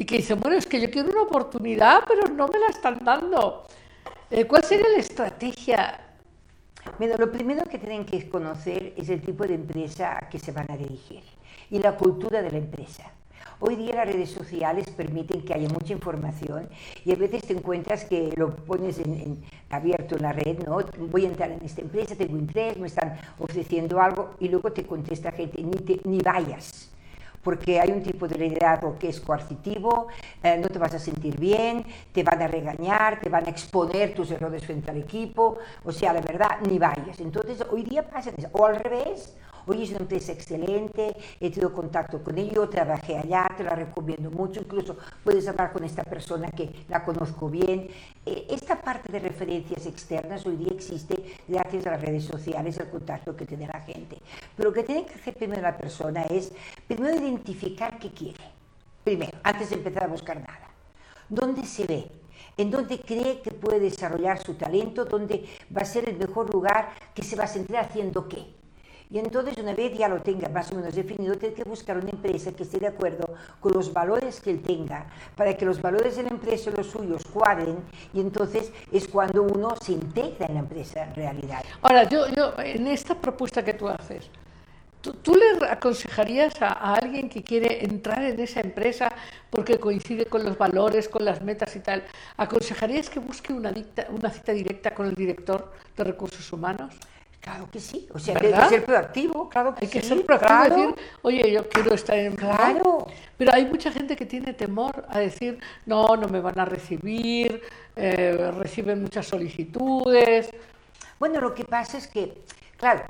y 0.03 0.05
que 0.05 0.17
dice, 0.17 0.35
bueno, 0.35 0.57
es 0.57 0.67
que 0.67 0.81
yo 0.81 0.91
quiero 0.91 1.11
una 1.11 1.23
oportunidad, 1.23 2.03
pero 2.09 2.27
no 2.27 2.49
me 2.49 2.59
la 2.59 2.67
están 2.67 3.05
dando. 3.05 3.69
Eh, 4.33 4.47
¿Cuál 4.47 4.65
sería 4.65 4.89
la 4.89 4.99
estrategia? 4.99 6.01
Mira, 6.99 7.17
lo 7.17 7.31
primero 7.31 7.63
que 7.67 7.79
tienen 7.79 8.05
que 8.05 8.29
conocer 8.29 8.95
es 8.97 9.09
el 9.11 9.23
tipo 9.23 9.47
de 9.47 9.55
empresa 9.55 10.27
que 10.29 10.41
se 10.41 10.51
van 10.51 10.69
a 10.73 10.77
dirigir 10.77 11.23
y 11.71 11.79
la 11.79 11.97
cultura 11.97 12.43
de 12.43 12.51
la 12.51 12.59
empresa. 12.59 13.13
Hoy 13.61 13.77
día 13.77 13.95
las 13.95 14.07
redes 14.07 14.33
sociales 14.33 14.91
permiten 14.91 15.45
que 15.45 15.55
haya 15.55 15.69
mucha 15.69 15.93
información 15.93 16.69
y 17.05 17.13
a 17.13 17.15
veces 17.15 17.45
te 17.45 17.53
encuentras 17.53 18.05
que 18.05 18.33
lo 18.37 18.57
pones 18.57 18.99
en, 18.99 19.41
abierto 19.71 20.17
en 20.17 20.23
la 20.23 20.33
red, 20.33 20.59
¿no? 20.67 20.79
Voy 20.99 21.27
a 21.27 21.29
entrar 21.29 21.53
en 21.53 21.65
esta 21.65 21.81
empresa, 21.81 22.17
tengo 22.17 22.37
interés, 22.37 22.77
me 22.77 22.89
están 22.89 23.21
ofreciendo 23.39 24.01
algo 24.01 24.35
y 24.41 24.49
luego 24.49 24.73
te 24.73 24.85
contesta 24.85 25.31
gente, 25.31 25.63
ni, 25.63 26.01
ni 26.03 26.19
vayas 26.19 26.92
porque 27.43 27.81
hay 27.81 27.91
un 27.91 28.03
tipo 28.03 28.29
de 28.29 28.37
liderazgo 28.37 28.99
que 28.99 29.09
es 29.09 29.21
coercitivo, 29.21 30.09
eh, 30.43 30.57
no 30.59 30.69
te 30.69 30.79
vas 30.79 30.95
a 30.95 30.99
sentir 30.99 31.39
bien, 31.39 31.85
te 32.13 32.23
van 32.23 32.41
a 32.43 32.49
regañar, 32.49 33.21
te 33.21 33.29
van 33.29 33.47
a 33.47 33.51
exponer 33.51 34.15
tus 34.15 34.31
errores 34.31 34.65
frente 34.65 34.91
al 34.91 34.99
equipo, 34.99 35.59
o 35.85 35.93
sea, 35.93 36.13
de 36.13 36.21
verdad, 36.21 36.59
ni 36.69 36.79
vayas. 36.79 37.21
Entonces, 37.21 37.65
hoy 37.71 37.83
día 37.83 38.09
pasa 38.09 38.31
eso, 38.37 38.49
o 38.53 38.67
al 38.67 38.77
revés, 38.77 39.35
Hoy 39.65 39.85
es 39.85 39.91
una 39.91 40.01
empresa 40.01 40.33
excelente, 40.33 41.15
he 41.39 41.51
tenido 41.51 41.73
contacto 41.73 42.23
con 42.23 42.37
ellos, 42.37 42.69
trabajé 42.69 43.17
allá, 43.17 43.47
te 43.57 43.63
la 43.63 43.77
recomiendo 43.77 44.29
mucho, 44.29 44.61
incluso 44.61 44.97
puedes 45.23 45.47
hablar 45.47 45.73
con 45.73 45.85
esta 45.85 46.03
persona 46.03 46.51
que 46.51 46.85
la 46.89 47.05
conozco 47.05 47.49
bien. 47.49 47.89
Eh, 48.27 48.47
esta 48.51 48.81
parte 48.81 49.13
de 49.13 49.21
referencias 49.21 49.87
externas 49.87 50.45
hoy 50.47 50.57
día 50.57 50.73
existe 50.73 51.37
gracias 51.47 51.87
a 51.87 51.93
las 51.93 52.01
redes 52.01 52.25
sociales, 52.25 52.77
el 52.79 52.91
contacto 52.91 53.37
que 53.37 53.47
tiene 53.47 53.69
la 53.69 53.81
gente. 53.83 54.19
Pero 54.57 54.71
lo 54.71 54.75
que 54.75 54.83
tiene 54.83 55.07
que 55.07 55.15
hacer 55.15 55.35
primero 55.35 55.63
la 55.63 55.77
persona 55.77 56.23
es, 56.25 56.53
primero 56.89 57.15
identificar 57.15 58.01
qué 58.01 58.11
quiere. 58.11 58.43
Primero, 59.05 59.39
antes 59.45 59.71
de 59.71 59.77
empezar 59.77 60.05
a 60.05 60.09
buscar 60.09 60.39
nada. 60.39 60.71
¿Dónde 61.29 61.65
se 61.65 61.87
ve? 61.87 62.11
en 62.57 62.71
dónde 62.71 63.01
cree 63.01 63.41
que 63.41 63.51
puede 63.51 63.81
desarrollar 63.81 64.39
su 64.43 64.55
talento, 64.55 65.07
dónde 65.07 65.47
va 65.75 65.83
a 65.83 65.87
ser 65.87 66.07
el 66.07 66.19
mejor 66.19 66.53
lugar 66.53 66.91
que 67.15 67.23
se 67.23 67.35
va 67.35 67.45
a 67.45 67.47
sentir 67.47 67.79
haciendo 67.79 68.29
qué. 68.29 68.62
Y 69.13 69.19
entonces, 69.19 69.59
una 69.59 69.75
vez 69.75 69.93
ya 69.93 70.09
lo 70.09 70.23
tenga 70.23 70.49
más 70.49 70.73
o 70.73 70.77
menos 70.77 70.95
definido, 70.95 71.37
tiene 71.37 71.55
que 71.55 71.65
buscar 71.65 71.99
una 71.99 72.09
empresa 72.09 72.51
que 72.53 72.63
esté 72.63 72.79
de 72.79 72.87
acuerdo 72.87 73.35
con 73.61 73.73
los 73.73 73.93
valores 73.93 74.41
que 74.41 74.51
él 74.51 74.63
tenga, 74.63 75.05
para 75.37 75.55
que 75.55 75.67
los 75.67 75.83
valores 75.83 76.17
de 76.17 76.23
la 76.23 76.31
empresa 76.31 76.71
y 76.71 76.77
los 76.79 76.87
suyos 76.87 77.23
cuadren, 77.31 77.77
y 78.15 78.21
entonces 78.21 78.73
es 78.91 79.07
cuando 79.07 79.43
uno 79.43 79.75
se 79.83 79.93
integra 79.93 80.47
en 80.47 80.55
la 80.55 80.61
empresa 80.61 81.05
en 81.05 81.15
realidad. 81.15 81.63
Ahora, 81.83 82.09
yo, 82.09 82.27
yo 82.29 82.55
en 82.57 82.87
esta 82.87 83.15
propuesta 83.15 83.63
que 83.63 83.75
tú 83.75 83.87
haces, 83.87 84.31
¿Tú, 85.03 85.35
le 85.35 85.67
aconsejarías 85.67 86.63
a, 86.63 86.95
alguien 86.95 87.29
que 87.29 87.43
quiere 87.43 87.85
entrar 87.85 88.23
en 88.23 88.39
esa 88.39 88.61
empresa 88.61 89.13
porque 89.51 89.81
coincide 89.81 90.27
con 90.27 90.45
los 90.45 90.57
valores, 90.57 91.09
con 91.09 91.25
las 91.25 91.43
metas 91.43 91.75
y 91.75 91.81
tal? 91.81 92.05
¿Aconsejarías 92.37 93.11
que 93.11 93.19
busque 93.19 93.53
una, 93.53 93.75
una 94.11 94.31
cita 94.31 94.53
directa 94.53 94.95
con 94.95 95.07
el 95.07 95.17
director 95.17 95.73
de 95.97 96.05
recursos 96.05 96.53
humanos? 96.53 96.95
Claro 97.43 97.69
que 97.73 97.81
sí, 97.81 98.07
o 98.15 98.21
sea, 98.21 98.37
hay 98.41 98.53
que 98.53 98.69
ser 98.69 98.85
proactivo, 98.85 99.49
claro 99.49 99.75
que 99.75 99.85
hay 99.85 99.91
que 99.91 100.01
sí, 100.01 100.07
ser 100.07 100.25
proactivo, 100.25 100.77
decir, 100.77 100.95
oye, 101.23 101.51
yo 101.51 101.69
quiero 101.69 101.93
estar 101.93 102.17
en... 102.17 102.37
Claro. 102.37 103.09
Pero 103.37 103.53
hay 103.53 103.67
mucha 103.67 103.91
gente 103.91 104.15
que 104.15 104.25
tiene 104.27 104.53
temor 104.53 105.05
a 105.09 105.19
decir, 105.19 105.59
no, 105.85 106.15
no 106.15 106.29
me 106.29 106.39
van 106.39 106.57
a 106.61 106.65
recibir, 106.65 107.61
eh, 107.97 108.53
reciben 108.57 109.03
muchas 109.03 109.27
solicitudes. 109.27 110.51
Bueno, 111.19 111.41
lo 111.41 111.53
que 111.53 111.65
pasa 111.65 111.99
es 111.99 112.07
que, 112.07 112.33
claro, 112.77 113.03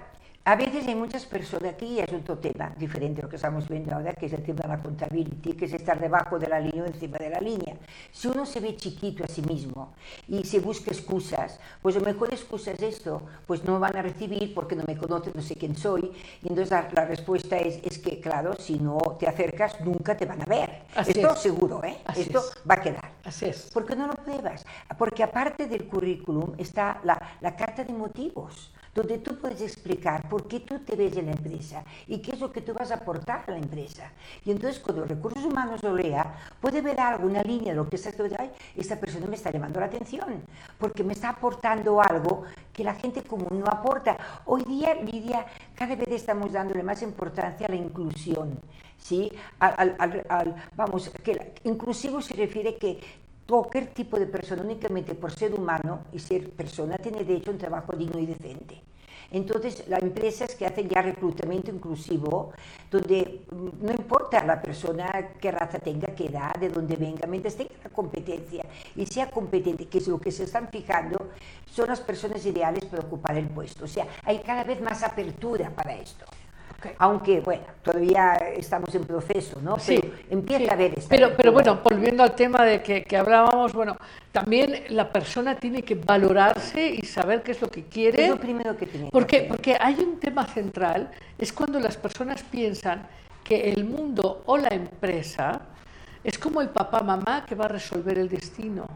a 0.44 0.56
veces 0.56 0.88
hay 0.88 0.96
muchas 0.96 1.24
personas, 1.24 1.74
aquí 1.74 2.00
es 2.00 2.12
otro 2.12 2.36
tema 2.38 2.72
diferente 2.76 3.20
a 3.20 3.24
lo 3.24 3.30
que 3.30 3.36
estamos 3.36 3.68
viendo 3.68 3.94
ahora, 3.94 4.12
que 4.12 4.26
es 4.26 4.32
el 4.32 4.42
tema 4.42 4.62
de 4.62 4.68
la 4.68 4.82
contabilidad, 4.82 5.54
que 5.56 5.64
es 5.64 5.72
estar 5.72 6.00
debajo 6.00 6.36
de 6.36 6.48
la 6.48 6.58
línea 6.58 6.82
o 6.82 6.86
encima 6.86 7.16
de 7.18 7.30
la 7.30 7.38
línea. 7.38 7.76
Si 8.10 8.26
uno 8.26 8.44
se 8.44 8.58
ve 8.58 8.74
chiquito 8.74 9.22
a 9.22 9.28
sí 9.28 9.40
mismo 9.42 9.94
y 10.26 10.42
se 10.44 10.58
busca 10.58 10.90
excusas, 10.90 11.60
pues 11.80 11.94
la 11.94 12.00
mejor 12.00 12.32
excusa 12.32 12.72
es 12.72 12.82
esto, 12.82 13.22
pues 13.46 13.62
no 13.62 13.74
me 13.74 13.78
van 13.78 13.96
a 13.96 14.02
recibir 14.02 14.52
porque 14.52 14.74
no 14.74 14.82
me 14.84 14.96
conocen, 14.96 15.32
no 15.36 15.42
sé 15.42 15.54
quién 15.54 15.76
soy. 15.76 16.10
Y 16.42 16.48
entonces 16.48 16.70
la, 16.70 17.04
respuesta 17.04 17.56
es, 17.58 17.78
es, 17.84 18.00
que, 18.00 18.18
claro, 18.20 18.54
si 18.58 18.80
no 18.80 18.98
te 19.20 19.28
acercas, 19.28 19.80
nunca 19.80 20.16
te 20.16 20.26
van 20.26 20.42
a 20.42 20.46
ver. 20.46 20.82
esto 21.06 21.36
seguro, 21.36 21.84
¿eh? 21.84 21.98
esto 22.16 22.42
va 22.68 22.74
a 22.74 22.80
quedar. 22.80 23.12
Así 23.24 23.46
es. 23.46 23.70
Porque 23.72 23.94
no 23.94 24.08
lo 24.08 24.14
pruebas. 24.14 24.64
Porque 24.98 25.22
aparte 25.22 25.68
del 25.68 25.86
currículum 25.86 26.54
está 26.58 27.00
la, 27.04 27.36
la 27.40 27.54
carta 27.54 27.84
de 27.84 27.92
motivos 27.92 28.72
donde 28.94 29.18
tú 29.18 29.36
puedes 29.36 29.60
explicar 29.62 30.28
por 30.28 30.46
qué 30.46 30.60
tú 30.60 30.78
te 30.80 30.96
ves 30.96 31.16
en 31.16 31.26
la 31.26 31.32
empresa 31.32 31.84
y 32.06 32.18
qué 32.18 32.32
es 32.32 32.40
lo 32.40 32.52
que 32.52 32.60
tú 32.60 32.74
vas 32.74 32.90
a 32.90 32.96
aportar 32.96 33.44
a 33.46 33.50
la 33.52 33.58
empresa. 33.58 34.10
Y 34.44 34.50
entonces 34.50 34.80
cuando 34.80 35.04
recursos 35.04 35.44
humanos 35.44 35.82
lo 35.82 35.94
lea, 35.96 36.34
puede 36.60 36.82
ver 36.82 37.00
alguna 37.00 37.42
línea 37.42 37.72
de 37.72 37.76
lo 37.76 37.88
que 37.88 37.96
está 37.96 38.10
ay, 38.38 38.50
esta 38.76 39.00
persona 39.00 39.26
me 39.26 39.36
está 39.36 39.50
llamando 39.50 39.80
la 39.80 39.86
atención, 39.86 40.42
porque 40.78 41.04
me 41.04 41.14
está 41.14 41.30
aportando 41.30 42.00
algo 42.00 42.44
que 42.72 42.84
la 42.84 42.94
gente 42.94 43.22
común 43.22 43.60
no 43.60 43.66
aporta. 43.66 44.16
Hoy 44.46 44.64
día, 44.64 44.94
Lidia, 44.94 45.46
cada 45.74 45.96
vez 45.96 46.08
estamos 46.08 46.52
dándole 46.52 46.82
más 46.82 47.02
importancia 47.02 47.66
a 47.66 47.70
la 47.70 47.76
inclusión. 47.76 48.58
¿sí? 48.98 49.32
Al, 49.58 50.54
vamos, 50.76 51.10
que 51.24 51.54
inclusivo 51.64 52.22
se 52.22 52.34
refiere 52.34 52.76
que 52.76 53.00
cualquier 53.46 53.88
tipo 53.88 54.18
de 54.18 54.26
persona, 54.26 54.62
únicamente 54.62 55.14
por 55.14 55.32
ser 55.32 55.54
humano 55.54 56.04
y 56.12 56.18
ser 56.18 56.50
persona, 56.50 56.98
tiene 56.98 57.24
derecho 57.24 57.50
a 57.50 57.54
un 57.54 57.58
trabajo 57.58 57.92
digno 57.96 58.18
y 58.18 58.26
decente. 58.26 58.82
Entonces, 59.32 59.88
las 59.88 60.02
empresas 60.02 60.54
que 60.54 60.66
hacen 60.66 60.88
ya 60.90 61.00
reclutamiento 61.00 61.70
inclusivo, 61.70 62.52
donde 62.90 63.46
mm, 63.50 63.84
no 63.84 63.92
importa 63.92 64.44
la 64.44 64.60
persona 64.60 65.30
qué 65.40 65.50
raza 65.50 65.78
tenga, 65.78 66.14
qué 66.14 66.26
edad, 66.26 66.54
de 66.56 66.68
dónde 66.68 66.96
venga, 66.96 67.26
mientras 67.26 67.56
tenga 67.56 67.72
la 67.82 67.90
competencia 67.90 68.64
y 68.94 69.06
sea 69.06 69.30
competente, 69.30 69.86
que 69.86 69.98
es 69.98 70.06
lo 70.06 70.20
que 70.20 70.30
se 70.30 70.44
están 70.44 70.68
fijando, 70.68 71.30
son 71.64 71.88
las 71.88 72.00
personas 72.00 72.44
ideales 72.44 72.84
para 72.84 73.02
ocupar 73.02 73.38
el 73.38 73.48
puesto. 73.48 73.86
O 73.86 73.88
sea, 73.88 74.06
hay 74.22 74.40
cada 74.40 74.64
vez 74.64 74.82
más 74.82 75.02
apertura 75.02 75.70
para 75.70 75.94
esto. 75.94 76.26
Aunque, 76.98 77.40
bueno, 77.40 77.62
todavía 77.82 78.34
estamos 78.56 78.94
en 78.94 79.04
proceso, 79.04 79.60
¿no? 79.62 79.78
Sí, 79.78 79.98
Pero 80.00 80.14
empieza 80.30 80.64
sí. 80.64 80.70
a 80.70 80.72
haber 80.72 80.98
esta 80.98 81.08
Pero, 81.36 81.52
bueno, 81.52 81.80
volviendo 81.82 82.22
al 82.22 82.34
tema 82.34 82.64
de 82.64 82.82
que, 82.82 83.02
que 83.04 83.16
hablábamos, 83.16 83.72
bueno, 83.72 83.96
también 84.32 84.84
la 84.90 85.10
persona 85.10 85.56
tiene 85.56 85.82
que 85.82 85.94
valorarse 85.94 86.86
y 86.88 87.02
saber 87.02 87.42
qué 87.42 87.52
es 87.52 87.60
lo 87.60 87.68
que 87.68 87.84
quiere. 87.84 88.24
Es 88.24 88.30
lo 88.30 88.36
primero 88.38 88.76
que 88.76 88.86
tiene 88.86 89.06
que 89.06 89.12
Porque, 89.12 89.36
hacer. 89.36 89.48
porque 89.48 89.76
hay 89.80 89.94
un 90.00 90.18
tema 90.18 90.46
central, 90.46 91.10
es 91.38 91.52
cuando 91.52 91.78
las 91.80 91.96
personas 91.96 92.42
piensan 92.42 93.06
que 93.44 93.70
el 93.70 93.84
mundo 93.84 94.42
o 94.46 94.56
la 94.56 94.68
empresa 94.68 95.60
es 96.24 96.38
como 96.38 96.60
el 96.60 96.68
papá 96.68 97.00
mamá 97.00 97.44
que 97.46 97.54
va 97.54 97.64
a 97.64 97.68
resolver 97.68 98.16
el 98.18 98.28
destino. 98.28 98.86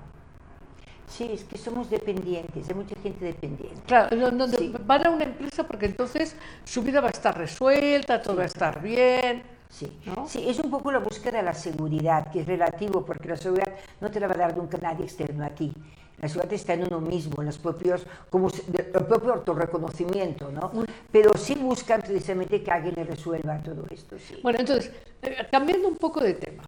Sí, 1.08 1.30
es 1.32 1.44
que 1.44 1.56
somos 1.56 1.88
dependientes, 1.88 2.68
hay 2.68 2.74
mucha 2.74 2.96
gente 3.02 3.24
dependiente. 3.24 3.80
Claro, 3.86 4.16
no- 4.16 4.30
no- 4.32 4.48
Sí. 4.48 4.72
van 4.84 5.06
a 5.06 5.10
una 5.10 5.24
empresa 5.24 5.64
porque 5.66 5.86
entonces 5.86 6.36
su 6.64 6.82
vida 6.82 7.00
va 7.00 7.08
a 7.08 7.10
estar 7.10 7.36
resuelta, 7.36 8.20
todo 8.20 8.36
va 8.36 8.42
a 8.42 8.46
estar 8.46 8.82
bien. 8.82 9.42
Sí. 9.68 9.90
¿No? 10.06 10.26
sí, 10.28 10.44
es 10.48 10.58
un 10.60 10.70
poco 10.70 10.92
la 10.92 11.00
búsqueda 11.00 11.38
de 11.38 11.42
la 11.42 11.52
seguridad, 11.52 12.30
que 12.30 12.40
es 12.40 12.46
relativo, 12.46 13.04
porque 13.04 13.28
la 13.28 13.36
seguridad 13.36 13.72
no 14.00 14.10
te 14.10 14.20
la 14.20 14.28
va 14.28 14.34
a 14.34 14.38
dar 14.38 14.56
nunca 14.56 14.78
nadie 14.78 15.04
externo 15.04 15.44
a 15.44 15.50
ti. 15.50 15.72
La 16.20 16.28
seguridad 16.28 16.54
está 16.54 16.72
en 16.74 16.84
uno 16.84 17.00
mismo, 17.00 17.42
en 17.42 17.46
los 17.46 17.58
propios, 17.58 18.06
como 18.30 18.48
el 18.48 18.84
propio 19.04 19.34
autorreconocimiento, 19.34 20.50
¿no? 20.50 20.70
Pero 21.12 21.32
sí 21.36 21.54
buscan 21.56 22.00
precisamente 22.00 22.62
que 22.62 22.70
alguien 22.70 22.94
le 22.94 23.04
resuelva 23.04 23.58
todo 23.58 23.84
esto, 23.90 24.16
sí. 24.18 24.38
Bueno, 24.42 24.60
entonces, 24.60 24.90
eh, 25.22 25.36
cambiando 25.50 25.88
un 25.88 25.96
poco 25.96 26.20
de 26.20 26.34
tema. 26.34 26.62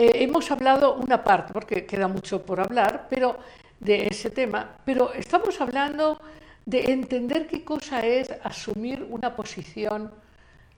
Eh, 0.00 0.22
hemos 0.24 0.48
hablado 0.54 0.94
una 0.94 1.18
parte, 1.24 1.52
porque 1.52 1.84
queda 1.84 2.06
mucho 2.06 2.34
por 2.48 2.60
hablar, 2.60 3.08
pero 3.10 3.36
de 3.80 4.06
ese 4.06 4.30
tema, 4.30 4.60
pero 4.84 5.12
estamos 5.12 5.60
hablando 5.60 6.20
de 6.64 6.92
entender 6.92 7.48
qué 7.48 7.64
cosa 7.64 8.06
es 8.06 8.30
asumir 8.44 9.04
una 9.10 9.34
posición 9.34 10.12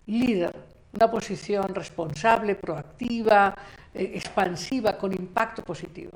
líder, 0.07 0.55
una 0.95 1.11
posición 1.11 1.75
responsable, 1.75 2.55
proactiva, 2.55 3.55
eh, 3.93 4.13
expansiva, 4.15 4.97
con 4.97 5.13
impacto 5.13 5.63
positivo. 5.63 6.13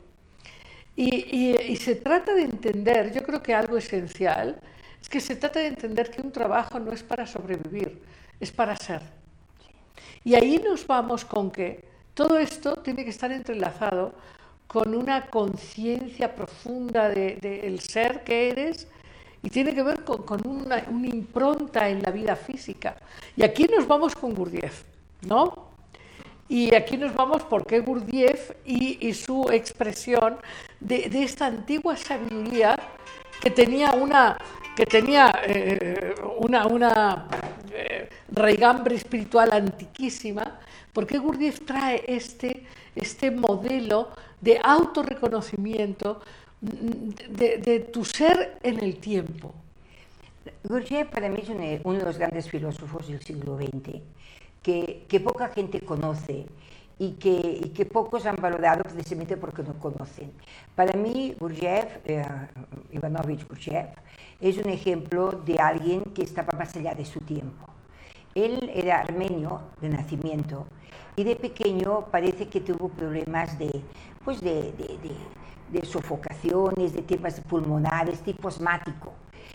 Y, 0.96 1.10
y- 1.40 1.72
y 1.72 1.76
se 1.76 1.96
trata 1.96 2.32
de 2.34 2.42
entender, 2.44 3.12
yo 3.12 3.22
creo 3.22 3.42
que 3.42 3.52
algo 3.54 3.76
esencial, 3.76 4.58
es 5.02 5.08
que 5.10 5.20
se 5.20 5.36
trata 5.36 5.58
de 5.60 5.66
entender 5.66 6.10
que 6.10 6.22
un 6.22 6.32
trabajo 6.32 6.78
no 6.80 6.90
es 6.92 7.02
para 7.02 7.26
sobrevivir, 7.26 8.00
es 8.40 8.50
para 8.50 8.74
ser. 8.76 9.02
Y 10.24 10.34
ahí 10.34 10.58
nos 10.64 10.86
vamos 10.86 11.24
con 11.26 11.50
que 11.50 11.92
todo 12.14 12.38
esto 12.38 12.76
tiene 12.76 13.04
que 13.04 13.10
estar 13.10 13.30
entrelazado 13.32 14.12
con 14.66 14.94
una 14.94 15.26
conciencia 15.26 16.34
profunda 16.34 17.08
del 17.08 17.40
de, 17.40 17.78
ser 17.80 18.24
que 18.24 18.48
eres 18.48 18.88
y 19.42 19.50
tiene 19.50 19.74
que 19.74 19.82
ver 19.82 20.04
con, 20.04 20.22
con 20.22 20.46
una, 20.46 20.84
una 20.90 21.08
impronta 21.08 21.88
en 21.88 22.02
la 22.02 22.10
vida 22.10 22.34
física. 22.34 22.96
Y 23.36 23.42
aquí 23.42 23.64
nos 23.64 23.86
vamos 23.86 24.14
con 24.14 24.34
Gurdjieff, 24.34 24.84
¿no? 25.22 25.68
Y 26.48 26.74
aquí 26.74 26.96
nos 26.96 27.14
vamos 27.14 27.42
porque 27.42 27.80
Gurdjieff 27.80 28.52
y, 28.64 29.06
y 29.06 29.14
su 29.14 29.50
expresión 29.50 30.36
de, 30.80 31.08
de 31.08 31.22
esta 31.22 31.46
antigua 31.46 31.96
sabiduría 31.96 32.76
que 33.40 33.50
tenía 33.50 33.92
una, 33.92 34.38
que 34.74 34.86
tenía, 34.86 35.30
eh, 35.46 36.14
una, 36.38 36.66
una 36.66 37.28
eh, 37.72 38.08
raigambre 38.32 38.96
espiritual 38.96 39.52
antiquísima, 39.52 40.58
porque 40.94 41.18
Gurdjieff 41.18 41.60
trae 41.66 42.02
este, 42.06 42.64
este 42.94 43.30
modelo 43.30 44.08
de 44.40 44.58
autorreconocimiento 44.62 46.20
de, 46.60 47.58
de 47.58 47.80
tu 47.80 48.04
ser 48.04 48.58
en 48.62 48.82
el 48.82 48.96
tiempo. 48.96 49.52
Gurdjieff 50.62 51.08
para 51.08 51.28
mí 51.28 51.40
es 51.42 51.48
un- 51.48 51.80
uno 51.84 51.98
de 51.98 52.04
los 52.04 52.18
grandes 52.18 52.48
filósofos 52.48 53.08
del 53.08 53.20
siglo 53.22 53.56
XX, 53.58 54.00
que, 54.62 55.04
que 55.08 55.20
poca 55.20 55.48
gente 55.48 55.80
conoce 55.80 56.46
y 56.98 57.12
que, 57.12 57.60
y 57.64 57.68
que 57.70 57.84
pocos 57.86 58.24
han 58.24 58.36
valorado 58.36 58.82
precisamente 58.84 59.36
porque 59.36 59.62
no 59.62 59.74
conocen. 59.78 60.30
Para 60.74 60.96
mí, 60.98 61.34
Gurdjieff, 61.38 61.98
eh, 62.04 62.24
Ivanovich 62.92 63.46
Gurdjieff, 63.48 63.88
es 64.40 64.56
un 64.58 64.68
ejemplo 64.70 65.32
de 65.32 65.58
alguien 65.58 66.02
que 66.14 66.22
estaba 66.22 66.56
más 66.56 66.74
allá 66.76 66.94
de 66.94 67.04
su 67.04 67.20
tiempo. 67.20 67.66
Él 68.34 68.70
era 68.74 69.00
armenio 69.00 69.60
de 69.80 69.88
nacimiento 69.88 70.66
y 71.16 71.24
de 71.24 71.36
pequeño 71.36 72.06
parece 72.10 72.48
que 72.48 72.60
tuvo 72.60 72.88
problemas 72.88 73.58
de, 73.58 73.70
pues 74.24 74.40
de, 74.40 74.72
de- 74.72 74.98
de- 75.70 75.86
sofocaciones, 75.86 76.92
de 76.92 77.02
temas 77.02 77.40
pulmonares, 77.40 78.20
tipo 78.20 78.48
asmático. 78.48 79.12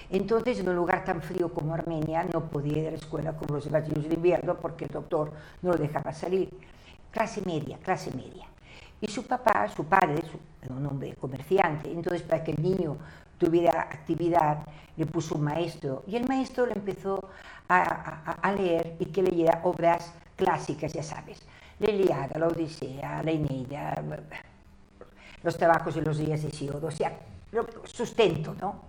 Entonces, 0.09 0.59
en 0.59 0.67
un 0.69 0.75
lugar 0.75 1.05
tan 1.05 1.21
frío 1.21 1.53
como 1.53 1.73
Armenia, 1.73 2.25
no 2.33 2.41
podía 2.45 2.79
ir 2.79 2.87
a 2.87 2.91
la 2.91 2.97
escuela 2.97 3.33
como 3.37 3.55
los 3.55 3.65
niños 3.71 4.09
de 4.09 4.15
invierno 4.15 4.55
porque 4.55 4.85
el 4.85 4.91
doctor 4.91 5.31
no 5.61 5.71
lo 5.71 5.77
dejaba 5.77 6.11
salir. 6.13 6.49
Clase 7.11 7.41
media, 7.45 7.77
clase 7.77 8.11
media. 8.11 8.45
Y 9.01 9.07
su 9.07 9.25
papá, 9.25 9.67
su 9.69 9.85
padre, 9.85 10.21
su- 10.29 10.39
era 10.65 10.75
un 10.75 10.85
hombre 10.85 11.15
comerciante, 11.15 11.91
entonces 11.91 12.21
para 12.23 12.43
que 12.43 12.51
el 12.51 12.61
niño 12.61 12.97
tuviera 13.37 13.81
actividad, 13.81 14.57
le 14.97 15.05
puso 15.05 15.35
un 15.35 15.43
maestro 15.43 16.03
y 16.07 16.17
el 16.17 16.27
maestro 16.27 16.65
le 16.65 16.73
empezó 16.73 17.29
a, 17.69 17.81
a- 17.81 18.31
a 18.33 18.51
leer 18.51 18.95
y 18.99 19.05
que 19.05 19.21
leyera 19.23 19.61
obras 19.63 20.11
clásicas, 20.39 20.93
ya 20.93 21.03
sabes, 21.03 21.41
la 21.79 21.91
Iliada, 21.91 22.39
la 22.39 22.47
Odisea, 22.47 23.21
la 23.23 23.31
Eneida, 23.31 24.01
los 25.43 25.57
trabajos 25.57 25.95
de 25.95 26.01
los 26.01 26.17
días 26.17 26.41
de 26.41 26.49
Siodo, 26.49 26.87
o 26.87 26.91
sea, 26.91 27.11
sustento, 27.83 28.55
¿no? 28.61 28.87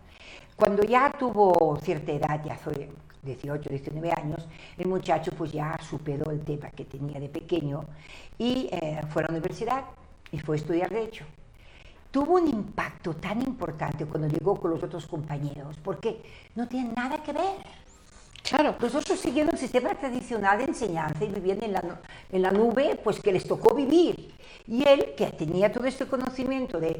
Cuando 0.54 0.84
ya 0.84 1.10
tuvo 1.10 1.76
cierta 1.82 2.12
edad, 2.12 2.40
ya 2.44 2.54
fue 2.54 2.88
18, 3.22 3.68
19 3.68 4.12
años, 4.12 4.46
el 4.78 4.86
muchacho 4.86 5.32
pues 5.32 5.50
ya 5.52 5.76
superó 5.82 6.30
el 6.30 6.40
tema 6.40 6.70
que 6.70 6.84
tenía 6.84 7.18
de 7.18 7.28
pequeño 7.28 7.84
y 8.38 8.68
eh, 8.70 9.00
fue 9.08 9.22
a 9.22 9.26
la 9.26 9.32
universidad 9.32 9.84
y 10.30 10.38
fue 10.38 10.56
a 10.56 10.58
estudiar 10.58 10.90
Derecho. 10.90 11.24
Tuvo 12.10 12.34
un 12.34 12.48
impacto 12.48 13.14
tan 13.14 13.40
importante 13.42 14.04
cuando 14.04 14.28
llegó 14.28 14.56
con 14.56 14.70
los 14.72 14.82
otros 14.82 15.06
compañeros, 15.06 15.76
porque 15.82 16.22
no 16.54 16.68
tiene 16.68 16.92
nada 16.92 17.22
que 17.22 17.32
ver. 17.32 17.89
Claro, 18.42 18.74
Los 18.80 18.94
otros 18.94 19.20
siguieron 19.20 19.52
el 19.52 19.58
sistema 19.58 19.90
tradicional 19.94 20.58
de 20.58 20.64
enseñanza 20.64 21.24
y 21.24 21.28
vivían 21.28 21.62
en 21.62 21.72
la, 21.72 21.82
en 22.32 22.42
la 22.42 22.50
nube, 22.50 22.98
pues 23.02 23.20
que 23.20 23.32
les 23.32 23.46
tocó 23.46 23.74
vivir. 23.74 24.34
Y 24.66 24.86
él, 24.88 25.14
que 25.16 25.26
tenía 25.26 25.70
todo 25.72 25.84
este 25.84 26.06
conocimiento, 26.06 26.80
de, 26.80 26.90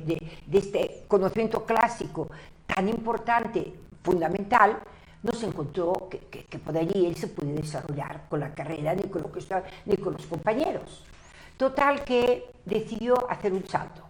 de- 0.47 0.59
este 0.59 1.05
conocimiento 1.09 1.65
clásico 1.65 2.29
tan 2.67 2.89
importante, 2.89 3.73
fundamental, 4.03 4.79
no 5.23 5.33
se 5.33 5.47
encontró 5.47 6.09
que, 6.11 6.19
que, 6.19 6.45
que 6.45 6.59
por 6.59 6.77
allí 6.77 7.07
él 7.07 7.17
se 7.17 7.27
pudiera 7.29 7.61
desarrollar 7.61 8.27
con 8.29 8.41
la 8.41 8.55
carrera, 8.55 8.95
ni 8.95 9.05
con, 9.05 9.23
lo 9.23 9.33
que 9.33 9.41
estaba- 9.41 9.65
ni 9.87 9.97
con 9.97 10.13
los 10.13 10.27
compañeros. 10.27 11.05
Total 11.57 12.05
que 12.05 12.51
decidió 12.65 13.29
hacer 13.31 13.53
un 13.53 13.67
salto. 13.67 14.03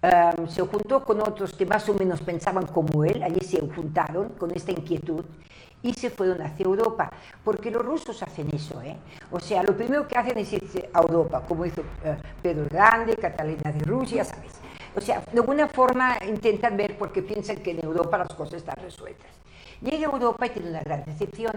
Um, 0.00 0.46
se 0.48 0.62
juntó 0.62 1.04
con 1.04 1.20
otros 1.20 1.52
que 1.54 1.66
más 1.66 1.88
o 1.88 1.94
menos 1.94 2.20
pensaban 2.20 2.66
como 2.66 3.04
él, 3.04 3.20
allí 3.22 3.40
se 3.44 3.60
juntaron 3.60 4.28
con 4.38 4.52
esta 4.54 4.70
inquietud 4.70 5.24
y 5.82 5.92
se 5.94 6.10
fueron 6.10 6.42
hacia 6.42 6.64
Europa, 6.64 7.10
porque 7.44 7.70
los 7.70 7.84
rusos 7.84 8.22
hacen 8.22 8.48
eso, 8.54 8.80
¿eh? 8.82 8.96
O 9.30 9.40
sea, 9.40 9.62
lo 9.62 9.76
primero 9.76 10.08
que 10.08 10.18
hacen 10.18 10.38
es 10.38 10.52
irse 10.52 10.88
a 10.92 11.00
Europa, 11.00 11.42
como 11.46 11.64
hizo 11.64 11.82
eh, 12.04 12.16
Pedro 12.42 12.66
Grande, 12.68 13.16
Catalina 13.16 13.72
de 13.72 13.84
Rusia, 13.84 14.24
¿sabes? 14.24 14.54
O 14.96 15.00
sea, 15.00 15.22
de 15.32 15.38
alguna 15.38 15.68
forma 15.68 16.16
intentan 16.26 16.76
ver 16.76 16.98
porque 16.98 17.22
piensan 17.22 17.58
que 17.58 17.70
en 17.70 17.84
Europa 17.84 18.18
las 18.18 18.34
cosas 18.34 18.54
están 18.54 18.76
resueltas. 18.82 19.28
Llega 19.80 20.08
a 20.08 20.12
Europa 20.12 20.46
y 20.46 20.50
tiene 20.50 20.70
una 20.70 20.80
gran 20.80 21.04
decepción, 21.04 21.52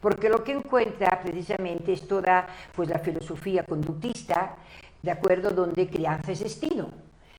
porque 0.00 0.28
lo 0.28 0.44
que 0.44 0.52
encuentra 0.52 1.20
precisamente 1.22 1.92
es 1.94 2.06
toda 2.06 2.46
pues, 2.74 2.88
la 2.88 2.98
filosofía 2.98 3.62
conductista, 3.64 4.56
de 5.02 5.10
acuerdo, 5.10 5.50
donde 5.50 5.88
crianza 5.88 6.32
es 6.32 6.40
destino. 6.40 6.90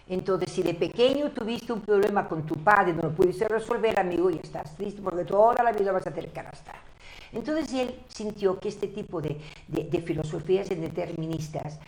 Entonces, 0.10 0.52
si 0.52 0.64
de 0.64 0.74
pequeño 0.74 1.32
tuviste 1.32 1.72
un 1.72 1.82
problema 1.82 2.28
con 2.28 2.44
tu 2.44 2.56
padre, 2.56 2.94
no 2.94 3.04
lo 3.04 3.12
pudiste 3.12 3.48
resolver, 3.48 4.00
amigo, 4.00 4.30
ya 4.32 4.42
estás 4.42 4.76
triste 4.76 5.02
porque 5.04 5.24
toda 5.24 5.64
la 5.64 5.72
vida 5.72 5.92
vas 5.92 6.08
a 6.08 6.12
tener 6.12 6.32
que 6.32 6.40
arrastrar. 6.40 6.78
Entonces 7.32 7.72
él 7.74 7.94
sintió 8.08 8.60
que 8.60 8.70
este 8.70 8.88
tipo 8.88 9.22
de, 9.22 9.38
de- 9.68 9.84
de 9.84 10.02
filosofías 10.02 10.68
deterministas 10.70 11.80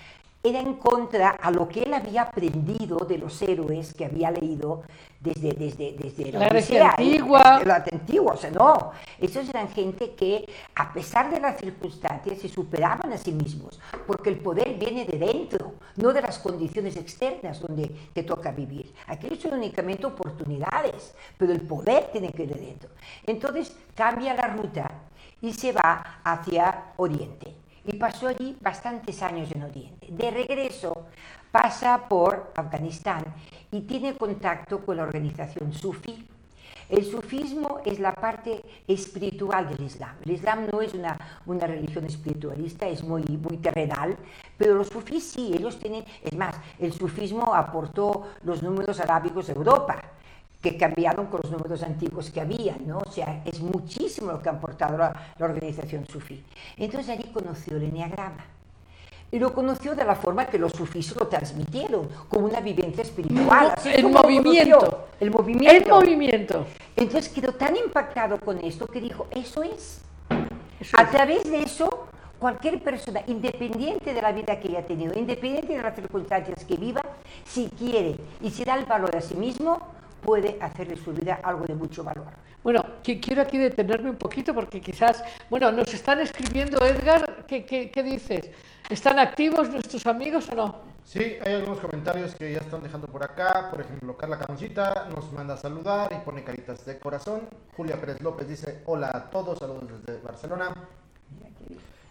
era 0.44 0.60
en 0.60 0.74
contra 0.76 1.30
a 1.30 1.52
lo 1.52 1.68
que 1.68 1.84
él 1.84 1.94
había 1.94 2.24
aprendido 2.24 2.98
de 2.98 3.18
los 3.18 3.42
héroes 3.42 3.94
que 3.94 4.06
había 4.06 4.32
leído 4.32 4.84
desde, 5.20 5.54
desde, 5.54 5.94
desde 5.94 6.32
La 6.32 6.50
Grecia 6.50 6.84
¿eh? 6.84 6.90
antigua. 6.98 7.62
La 7.64 7.76
antigua, 7.76 8.34
o 8.34 8.38
sea, 8.38 8.50
no. 8.50 8.92
Esos 9.20 9.48
eran 9.50 9.70
gente 9.70 10.16
que, 10.16 10.52
a 10.76 10.92
pesar 10.92 11.32
de 11.32 11.40
las 11.40 11.60
circunstancias, 11.60 12.40
se 12.40 12.50
superaban 12.50 13.14
a 13.14 13.18
sí 13.18 13.32
mismos, 13.32 13.80
porque 14.08 14.32
el 14.32 14.40
poder 14.40 14.80
viene 14.80 15.06
de 15.06 15.20
dentro, 15.20 15.74
no 15.98 16.12
de 16.12 16.24
las 16.24 16.40
condiciones 16.40 16.98
externas 16.98 17.60
donde 17.60 17.88
te 18.14 18.24
toca 18.24 18.52
vivir. 18.52 18.92
Aquí 19.08 19.30
son 19.36 19.54
únicamente 19.54 20.08
oportunidades, 20.08 21.14
pero 21.38 21.52
el 21.52 21.62
poder 21.62 22.10
tiene 22.12 22.32
que 22.32 22.44
ir 22.44 22.56
de 22.56 22.60
dentro. 22.60 22.90
Entonces 23.28 23.76
cambia 23.94 24.34
la 24.34 24.48
ruta 24.48 24.92
y 25.40 25.54
se 25.54 25.72
va 25.72 26.22
hacia 26.24 26.94
Oriente. 26.98 27.61
Y 27.86 27.98
pasó 27.98 28.28
allí 28.28 28.56
bastantes 28.62 29.22
años 29.24 29.52
en 29.52 29.64
Oriente. 29.64 30.08
De 30.10 30.30
regreso 30.30 31.08
pasa 31.52 32.08
por 32.08 32.52
Afganistán 32.56 33.24
y 33.72 33.82
tiene 33.82 34.16
contacto 34.16 34.86
con 34.86 34.98
la 34.98 35.04
organización 35.04 35.74
sufí. 35.74 36.28
El 36.90 37.06
sufismo 37.06 37.80
es 37.86 38.00
la 38.00 38.14
parte 38.14 38.62
espiritual 38.88 39.70
del 39.70 39.86
Islam. 39.86 40.16
El 40.26 40.32
Islam 40.32 40.68
no 40.72 40.82
es 40.82 40.94
una, 40.94 41.18
una 41.46 41.66
religión 41.66 42.06
espiritualista, 42.06 42.88
es 42.88 43.02
muy, 43.02 43.24
muy 43.24 43.58
terrenal, 43.58 44.18
pero 44.58 44.76
los 44.76 44.90
sufís 44.90 45.24
sí, 45.32 45.54
ellos 45.54 45.80
tienen, 45.80 46.04
es 46.22 46.36
más, 46.36 46.56
el 46.80 46.92
sufismo 46.92 47.56
aportó 47.56 48.28
los 48.44 48.62
números 48.62 49.00
arábicos 49.00 49.48
a 49.50 49.54
Europa 49.54 50.02
que 50.62 50.78
cambiaron 50.78 51.26
con 51.28 51.42
los 51.44 51.52
números 51.52 51.82
antiguos 51.84 52.30
que 52.30 52.40
había, 52.42 52.76
¿no? 52.86 53.00
O 53.00 53.12
sea, 53.12 53.42
es 53.46 53.60
muchísimo 53.62 54.32
lo 54.32 54.42
que 54.42 54.50
ha 54.50 54.54
aportado 54.54 54.98
la, 54.98 55.34
la 55.38 55.46
organización 55.46 56.06
sufí. 56.08 56.44
Entonces 56.78 57.10
allí 57.10 57.30
conoció 57.34 57.78
el 57.78 57.84
enneagrama. 57.84 58.46
Y 59.34 59.40
lo 59.40 59.54
conoció 59.54 59.96
de 59.96 60.04
la 60.04 60.16
forma 60.16 60.46
que 60.46 60.60
los 60.60 60.74
sufís 60.74 61.16
lo 61.16 61.28
transmitieron, 61.28 62.10
como 62.28 62.48
una 62.48 62.60
vivencia 62.60 63.02
espiritual. 63.02 63.74
así 63.78 63.90
el 63.90 64.04
movimiento. 64.10 64.78
conoció, 64.78 65.06
El 65.22 65.32
movimiento. 65.32 65.72
El 65.72 65.90
movimiento. 65.90 66.66
Entonces 66.98 67.30
quedó 67.30 67.54
tan 67.54 67.76
impactado 67.78 68.38
con 68.42 68.60
esto 68.64 68.86
que 68.88 69.00
dijo, 69.00 69.28
eso 69.32 69.64
es. 69.64 70.02
Eso 70.80 70.98
A 70.98 71.04
es. 71.04 71.12
través 71.12 71.50
de 71.50 71.62
eso, 71.64 72.08
cualquier 72.40 72.84
persona, 72.84 73.22
independiente 73.26 74.14
de 74.14 74.22
la 74.22 74.34
vida 74.34 74.60
que 74.60 74.68
haya 74.68 74.86
tenido, 74.86 75.18
independiente 75.18 75.78
de 75.78 75.82
las 75.82 75.96
circunstancias 75.96 76.66
que 76.66 76.76
viva, 76.76 77.02
si 77.46 77.70
quiere 77.70 78.18
y 78.42 78.52
se 78.52 78.66
da 78.66 78.76
el 78.76 78.86
valor 78.86 79.16
a 79.16 79.22
sí 79.22 79.36
mismo, 79.36 79.80
puede 80.22 80.58
hacer 80.62 80.88
de 80.88 80.98
su 80.98 81.12
vida 81.14 81.40
algo 81.44 81.66
de 81.66 81.76
mucho 81.76 82.04
valor. 82.04 82.28
Bueno, 82.64 82.86
quiero 83.04 83.42
aquí 83.42 83.58
detenerme 83.58 84.12
un 84.12 84.18
poquito 84.18 84.54
porque 84.54 84.80
quizás, 84.80 85.24
bueno, 85.50 85.72
nos 85.72 85.94
están 85.94 86.20
escribiendo, 86.20 86.78
Edgar, 86.86 87.46
¿qué, 87.48 87.66
qué, 87.66 87.90
qué 87.90 88.04
dices? 88.04 88.52
¿Están 88.90 89.20
activos 89.20 89.70
nuestros 89.70 90.06
amigos 90.06 90.50
o 90.50 90.56
no? 90.56 90.92
Sí, 91.04 91.38
hay 91.44 91.56
algunos 91.56 91.80
comentarios 91.80 92.36
que 92.36 92.54
ya 92.54 92.60
están 92.60 92.84
dejando 92.84 93.08
por 93.08 93.24
acá. 93.24 93.70
Por 93.72 93.82
ejemplo, 93.82 94.16
Carla 94.16 94.38
Camoncita 94.38 95.08
nos 95.14 95.32
manda 95.34 95.56
a 95.56 95.58
saludar 95.58 96.12
y 96.14 96.24
pone 96.24 96.44
caritas 96.44 96.86
de 96.86 97.00
corazón. 97.00 97.42
Julia 97.76 98.00
Pérez 98.00 98.22
López 98.22 98.48
dice 98.48 98.82
hola 98.86 99.12
a 99.14 99.30
todos, 99.30 99.60
saludos 99.60 100.06
desde 100.06 100.22
Barcelona. 100.22 100.74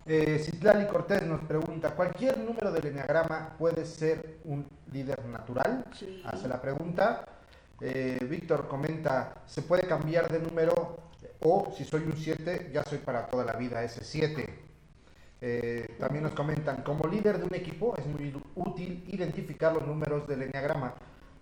Eh, 0.07 0.39
Citlali 0.39 0.87
Cortés 0.87 1.23
nos 1.23 1.41
pregunta, 1.43 1.95
¿cualquier 1.95 2.39
número 2.39 2.73
del 2.73 2.87
enneagrama 2.87 3.55
puede 3.59 3.85
ser 3.85 4.39
un 4.45 4.67
líder 4.93 5.25
natural? 5.27 5.85
Hace 6.25 6.49
la 6.49 6.61
pregunta. 6.61 7.25
Eh, 7.81 8.19
Víctor 8.29 8.69
comenta, 8.69 9.43
¿se 9.47 9.63
puede 9.63 9.87
cambiar 9.87 10.31
de 10.31 10.41
número 10.41 10.99
o 11.41 11.73
si 11.77 11.85
soy 11.85 12.03
un 12.03 12.17
7, 12.17 12.71
ya 12.73 12.85
soy 12.85 12.99
para 12.99 13.27
toda 13.27 13.45
la 13.45 13.55
vida 13.55 13.83
ese 13.83 14.05
7? 14.05 14.71
Eh, 15.43 15.97
también 15.99 16.25
nos 16.25 16.35
comentan, 16.35 16.83
como 16.83 17.09
líder 17.09 17.39
de 17.39 17.45
un 17.45 17.55
equipo 17.55 17.97
es 17.97 18.05
muy 18.05 18.35
útil 18.57 19.05
identificar 19.09 19.73
los 19.73 19.87
números 19.87 20.29
del 20.29 20.43
enneagrama 20.43 20.95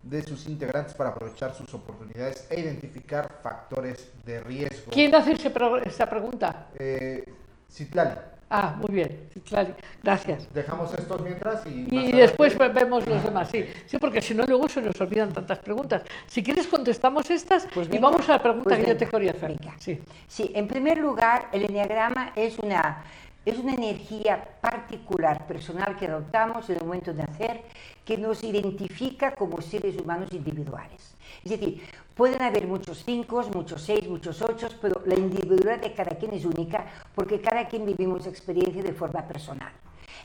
de 0.03 0.23
sus 0.23 0.47
integrantes 0.47 0.95
para 0.95 1.11
aprovechar 1.11 1.53
sus 1.55 1.75
oportunidades 1.75 2.47
e 2.51 2.61
identificar 2.61 3.41
factores 3.43 4.13
de 4.25 4.41
riesgo. 4.41 4.93
¿Quién 4.93 5.13
hace 5.15 5.33
esa 5.33 6.09
pregunta? 6.09 6.69
Eh, 6.79 7.25
Citlali, 7.69 8.17
Ah, 8.51 8.75
muy 8.79 8.95
bien, 8.95 9.29
claro, 9.47 9.75
gracias. 10.03 10.49
dejamos 10.55 10.95
estos 10.95 11.21
mientras 11.21 11.67
y... 11.67 11.87
Y 11.91 12.13
después 12.13 12.57
ve- 12.57 12.69
vemos 12.69 13.07
los 13.07 13.23
demás, 13.23 13.49
sí. 13.51 13.67
Sí, 13.87 13.99
porque 13.99 14.23
si 14.23 14.35
no, 14.35 14.45
luego 14.47 14.67
se 14.71 14.81
nos 14.81 14.99
olvidan 15.01 15.33
tantas 15.35 15.59
preguntas. 15.59 16.03
Si 16.27 16.43
quieres, 16.43 16.67
contestamos 16.67 17.31
estas 17.31 17.67
Pues 17.75 17.89
y 17.93 17.99
vamos 17.99 18.27
a 18.29 18.33
la 18.33 18.43
pregunta 18.43 18.65
pues 18.71 18.79
que 18.81 18.87
yo 18.87 18.97
te 18.97 19.07
quería 19.07 19.33
hacer. 19.33 19.49
venga. 19.51 19.75
Sí. 19.79 20.01
Sí, 20.27 20.51
en 20.55 20.67
primer 20.67 20.97
lugar, 20.97 21.49
el 21.53 21.65
enneagrama 21.67 22.33
es 22.35 22.59
una, 22.59 23.05
es 23.45 23.59
una 23.59 23.75
energía 23.75 24.43
particular, 24.63 25.47
personal 25.47 25.95
que 25.97 26.07
adoptamos 26.07 26.71
en 26.71 26.77
el 26.77 26.85
momento 26.87 27.13
de 27.13 27.25
nacer, 27.25 27.63
que 28.07 28.17
nos 28.17 28.43
identifica 28.45 29.33
como 29.35 29.61
seres 29.61 29.95
humanos 29.99 30.31
individuales. 30.33 31.15
Es 31.49 31.59
decir, 31.59 31.81
pueden 32.15 32.43
haber 32.43 32.67
muchos 32.67 33.03
cinco, 33.07 33.43
muchos 33.55 33.81
seis, 33.81 34.07
muchos 34.07 34.43
ocho, 34.43 34.69
pero 34.83 35.01
la 35.07 35.15
individualidad 35.15 35.81
de 35.81 35.95
cada 35.95 36.15
quien 36.19 36.35
es 36.35 36.45
única 36.45 36.85
porque 37.15 37.41
cada 37.41 37.67
quien 37.67 37.87
vivimos 37.87 38.27
experiencia 38.27 38.83
de 38.83 38.93
forma 38.93 39.27
personal. 39.27 39.73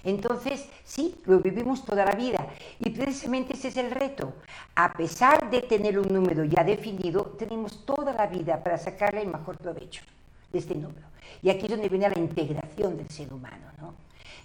Entonces, 0.04 0.68
sí, 0.84 1.16
lo 1.26 1.40
vivimos 1.40 1.86
toda 1.86 2.04
la 2.04 2.12
vida 2.12 2.46
y 2.78 2.90
precisamente 2.90 3.54
ese 3.54 3.70
es 3.70 3.78
el 3.78 3.92
reto. 3.92 4.34
A 4.76 4.92
pesar 4.92 5.50
de 5.50 5.62
tener 5.62 5.98
un 5.98 6.14
número 6.14 6.44
ya 6.44 6.62
definido, 6.66 7.24
tenemos 7.40 7.86
toda 7.86 8.12
la 8.12 8.28
vida 8.28 8.62
para 8.62 8.78
sacarle 8.78 9.22
el 9.22 9.30
mejor 9.30 9.58
provecho 9.58 10.04
de 10.52 10.60
este 10.60 10.76
número. 10.76 11.08
Y 11.42 11.50
aquí 11.50 11.68
es 11.68 11.72
donde 11.72 11.88
viene 11.88 12.10
la 12.10 12.20
integración 12.20 12.98
del 12.98 13.08
ser 13.08 13.32
humano, 13.32 13.72
¿no? 13.80 13.94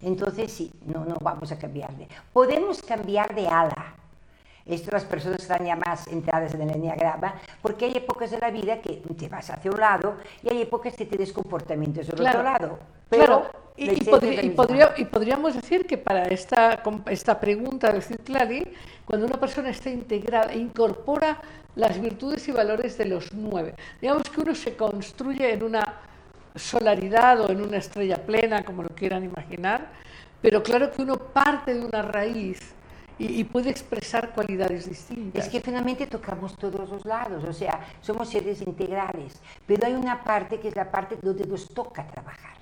Entonces, 0.01 0.53
sí, 0.53 0.71
no, 0.87 1.05
no 1.05 1.17
vamos 1.21 1.51
a 1.51 1.59
cambiarle. 1.59 2.07
Podemos 2.33 2.81
cambiar 2.83 3.35
de 3.35 3.49
ala. 3.49 3.98
Esto 4.69 4.91
las 4.93 5.05
personas 5.05 5.41
están 5.41 5.65
ya 5.65 5.77
más 5.77 6.07
entradas 6.09 6.53
en 6.55 6.63
el 6.63 6.71
enneagrama, 6.71 7.35
porque 7.63 7.87
hay 7.87 7.97
épocas 7.97 8.31
de 8.31 8.39
la 8.39 8.51
vida 8.51 8.81
que 8.81 9.03
te 9.19 9.29
vas 9.29 9.49
hacia 9.51 9.71
un 9.71 9.81
lado 9.81 10.17
y 10.43 10.51
hay 10.53 10.63
épocas 10.63 10.95
que 10.95 11.07
tienes 11.07 11.33
comportamientos 11.33 12.07
del 12.07 12.17
Claro, 12.17 12.39
otro 12.41 12.53
lado. 12.53 12.79
Pero 13.09 13.25
Claro, 13.25 13.51
y, 13.77 13.89
podri- 14.05 14.55
podría- 14.55 14.95
podríamos 15.11 15.55
decir 15.55 15.87
que 15.87 15.97
para 15.97 16.25
esta, 16.25 16.83
esta 17.07 17.41
pregunta 17.41 17.91
de 17.93 18.03
Citlali, 18.03 18.67
cuando 19.07 19.27
una 19.27 19.41
persona 19.41 19.71
está 19.71 19.89
integrada 19.89 20.53
e 20.53 20.59
incorpora 20.59 21.39
las 21.75 21.99
virtudes 22.01 22.47
y 22.49 22.53
valores 22.53 22.99
de 22.99 23.07
los 23.07 23.33
nueve, 23.33 23.75
digamos 24.03 24.25
que 24.29 24.41
uno 24.41 24.55
se 24.55 24.77
construye 24.77 25.53
en 25.53 25.63
una 25.63 25.95
solaridad 26.55 27.41
o 27.41 27.51
en 27.51 27.63
una 27.63 27.77
estrella 27.79 28.17
plena, 28.17 28.65
como 28.65 28.83
lo 28.83 28.89
quieran 28.91 29.25
imaginar, 29.25 29.87
pero 30.43 30.63
claro 30.63 30.91
que 30.91 31.03
uno 31.03 31.17
parte 31.17 31.75
de 31.75 31.85
una 31.85 32.03
raíz 32.03 32.75
y, 33.19 33.41
y 33.41 33.45
puede 33.45 33.71
expresar 33.71 34.31
cualidades 34.31 34.89
distintas. 34.89 35.45
Es 35.47 35.51
que 35.51 35.61
finalmente 35.61 36.07
tocamos 36.07 36.57
todos 36.57 36.89
los 36.89 37.05
lados, 37.05 37.43
o 37.45 37.53
sea, 37.53 37.81
somos 38.01 38.29
seres 38.29 38.63
integrales, 38.63 39.41
pero 39.67 39.87
hay 39.87 39.95
una 39.95 40.23
parte 40.23 40.61
que 40.61 40.69
es 40.69 40.77
la 40.77 40.91
parte 40.91 41.17
donde 41.21 41.45
nos 41.47 41.69
toca 41.69 42.07
trabajar. 42.07 42.57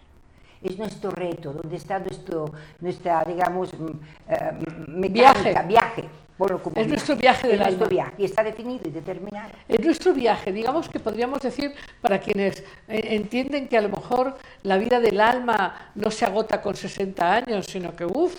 Es 0.63 0.79
nuestro 0.79 1.11
reto, 1.11 1.53
donde 1.53 1.77
está 1.77 1.99
nuestro, 1.99 2.51
nuestra, 2.81 3.23
digamos, 3.25 3.71
eh, 3.75 4.53
mecánica, 4.89 5.63
Viaje. 5.63 5.69
viaje. 5.69 6.05
ponlo 6.39 6.63
como 6.63 6.75
Es 6.77 6.87
viaje. 6.87 6.89
nuestro 6.89 7.17
viaje 7.17 7.47
del 7.47 7.57
Es 7.61 7.61
nuestro 7.67 7.85
alma. 7.85 7.95
viaje, 7.95 8.15
y 8.19 8.25
está 8.25 8.43
definido 8.43 8.81
y 8.89 8.91
determinado. 8.91 9.51
En 9.69 9.85
nuestro 9.85 10.13
viaje, 10.15 10.53
digamos 10.53 10.89
que 10.89 10.99
podríamos 10.99 11.41
decir, 11.41 11.73
para 12.01 12.19
quienes 12.21 12.61
eh, 12.89 13.01
entienden 13.15 13.69
que 13.69 13.77
a 13.77 13.83
lo 13.83 13.91
mejor 13.91 14.37
la 14.63 14.79
vida 14.79 14.99
del 15.01 15.21
alma 15.21 15.91
no 15.95 16.11
se 16.11 16.25
agota 16.25 16.63
con 16.63 16.75
60 16.75 17.33
años, 17.35 17.67
sino 17.67 17.95
que 17.95 18.07
uff, 18.07 18.35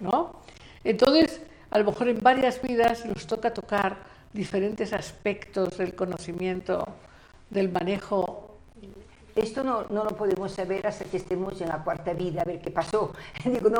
¿no? 0.00 0.36
Entonces, 0.82 1.40
a 1.70 1.78
lo 1.78 1.84
mejor 1.84 2.08
en 2.08 2.18
varias 2.20 2.60
vidas 2.62 3.04
nos 3.06 3.26
toca 3.26 3.52
tocar 3.52 3.96
diferentes 4.32 4.92
aspectos 4.92 5.76
del 5.78 5.94
conocimiento, 5.94 6.86
del 7.50 7.70
manejo. 7.70 8.46
Esto 9.36 9.62
no, 9.62 9.84
no 9.90 10.02
lo 10.04 10.10
podemos 10.16 10.52
saber 10.52 10.86
hasta 10.86 11.04
que 11.04 11.16
estemos 11.16 11.60
en 11.60 11.68
la 11.68 11.82
cuarta 11.84 12.12
vida, 12.12 12.42
a 12.42 12.44
ver 12.44 12.60
qué 12.60 12.70
pasó. 12.70 13.12
Digo, 13.44 13.70
no, 13.70 13.78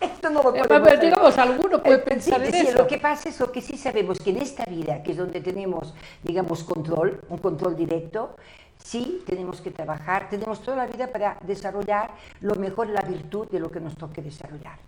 esto 0.00 0.28
no 0.30 0.42
lo 0.42 0.54
Eh, 0.54 0.64
podemos 0.64 0.68
pero 0.68 0.84
saber. 0.84 1.00
digamos, 1.00 1.38
alguno 1.38 1.82
puede 1.82 1.96
Eh, 1.96 1.98
pensar 1.98 2.40
sí, 2.40 2.46
en 2.46 2.52
sí, 2.52 2.66
eso. 2.68 2.78
Lo 2.78 2.86
que 2.88 2.98
pasa 2.98 3.28
es 3.28 3.38
lo 3.40 3.50
que 3.52 3.60
sí 3.62 3.76
sabemos, 3.76 4.18
que 4.18 4.30
en 4.30 4.38
esta 4.38 4.64
vida, 4.64 5.02
que 5.02 5.12
es 5.12 5.16
donde 5.16 5.40
tenemos, 5.40 5.94
digamos, 6.24 6.64
control, 6.64 7.20
un 7.28 7.38
control 7.38 7.76
directo, 7.76 8.34
sí 8.76 9.22
tenemos 9.26 9.60
que 9.60 9.70
trabajar, 9.70 10.28
tenemos 10.28 10.60
toda 10.62 10.76
la 10.76 10.86
vida 10.86 11.06
para 11.08 11.38
desarrollar 11.42 12.10
lo 12.40 12.56
mejor, 12.56 12.88
la 12.88 13.02
virtud 13.02 13.46
de 13.48 13.60
lo 13.60 13.70
que 13.70 13.80
nos 13.80 13.96
toque 13.96 14.20
desarrollar. 14.20 14.78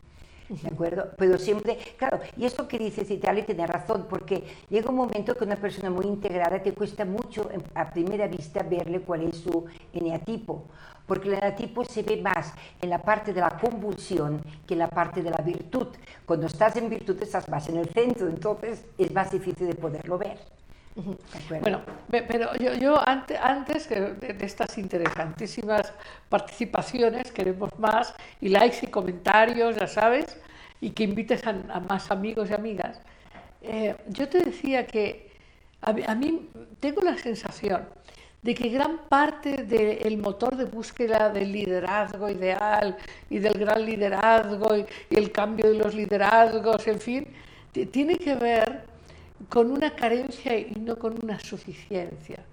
¿De 0.50 0.68
acuerdo? 0.68 1.10
Pero 1.16 1.38
siempre, 1.38 1.78
claro, 1.96 2.18
y 2.36 2.44
esto 2.44 2.66
que 2.66 2.76
dice 2.76 3.04
Citali 3.04 3.42
tiene 3.42 3.68
razón, 3.68 4.06
porque 4.10 4.42
llega 4.68 4.90
un 4.90 4.96
momento 4.96 5.36
que 5.36 5.44
una 5.44 5.54
persona 5.54 5.90
muy 5.90 6.06
integrada 6.06 6.60
te 6.60 6.74
cuesta 6.74 7.04
mucho 7.04 7.48
a 7.72 7.88
primera 7.88 8.26
vista 8.26 8.64
verle 8.64 9.00
cuál 9.00 9.22
es 9.28 9.36
su 9.36 9.66
eneatipo, 9.92 10.64
porque 11.06 11.28
el 11.28 11.34
eneatipo 11.34 11.84
se 11.84 12.02
ve 12.02 12.20
más 12.20 12.52
en 12.82 12.90
la 12.90 13.00
parte 13.00 13.32
de 13.32 13.40
la 13.40 13.50
convulsión 13.50 14.42
que 14.66 14.74
en 14.74 14.80
la 14.80 14.88
parte 14.88 15.22
de 15.22 15.30
la 15.30 15.38
virtud. 15.38 15.86
Cuando 16.26 16.48
estás 16.48 16.74
en 16.74 16.90
virtud 16.90 17.16
estás 17.22 17.48
más 17.48 17.68
en 17.68 17.76
el 17.76 17.88
centro, 17.88 18.26
entonces 18.26 18.84
es 18.98 19.12
más 19.12 19.30
difícil 19.30 19.68
de 19.68 19.74
poderlo 19.76 20.18
ver. 20.18 20.40
Bueno, 21.60 21.82
pero 22.10 22.54
yo, 22.56 22.74
yo 22.74 23.08
ante- 23.08 23.38
antes 23.38 23.86
que 23.86 24.00
de, 24.00 24.44
estas 24.44 24.76
interesantísimas 24.76 25.92
participaciones, 26.28 27.30
queremos 27.32 27.70
más, 27.78 28.14
y 28.40 28.48
likes 28.48 28.78
y 28.82 28.86
comentarios, 28.88 29.76
ya 29.76 29.86
sabes, 29.86 30.36
y 30.80 30.90
que 30.90 31.04
invites 31.04 31.46
a, 31.46 31.52
más 31.88 32.10
amigos 32.10 32.50
y 32.50 32.54
amigas. 32.54 33.00
Eh, 33.62 33.94
yo 34.08 34.28
te 34.28 34.38
decía 34.40 34.86
que 34.86 35.30
a, 35.82 36.14
mí- 36.14 36.48
tengo 36.80 37.02
la 37.02 37.16
sensación 37.16 37.86
de 38.42 38.54
que 38.54 38.68
gran 38.70 38.98
parte 39.08 39.64
del 39.64 40.16
motor 40.16 40.56
de 40.56 40.64
búsqueda 40.64 41.28
del 41.28 41.52
liderazgo 41.52 42.28
ideal 42.30 42.96
y 43.28 43.38
del 43.38 43.54
gran 43.58 43.84
liderazgo 43.84 44.76
y, 44.76 44.86
y 45.10 45.16
el 45.16 45.30
cambio 45.30 45.70
de 45.70 45.76
los 45.78 45.94
liderazgos, 45.94 46.86
en 46.86 47.00
fin, 47.00 47.26
ti- 47.72 47.86
tiene 47.86 48.16
que 48.16 48.34
ver 48.34 48.89
con 49.48 49.70
una 49.70 49.94
carencia 49.94 50.58
y 50.58 50.72
no 50.80 50.96
con 50.96 51.18
una 51.22 51.38
suficiencia. 51.40 52.44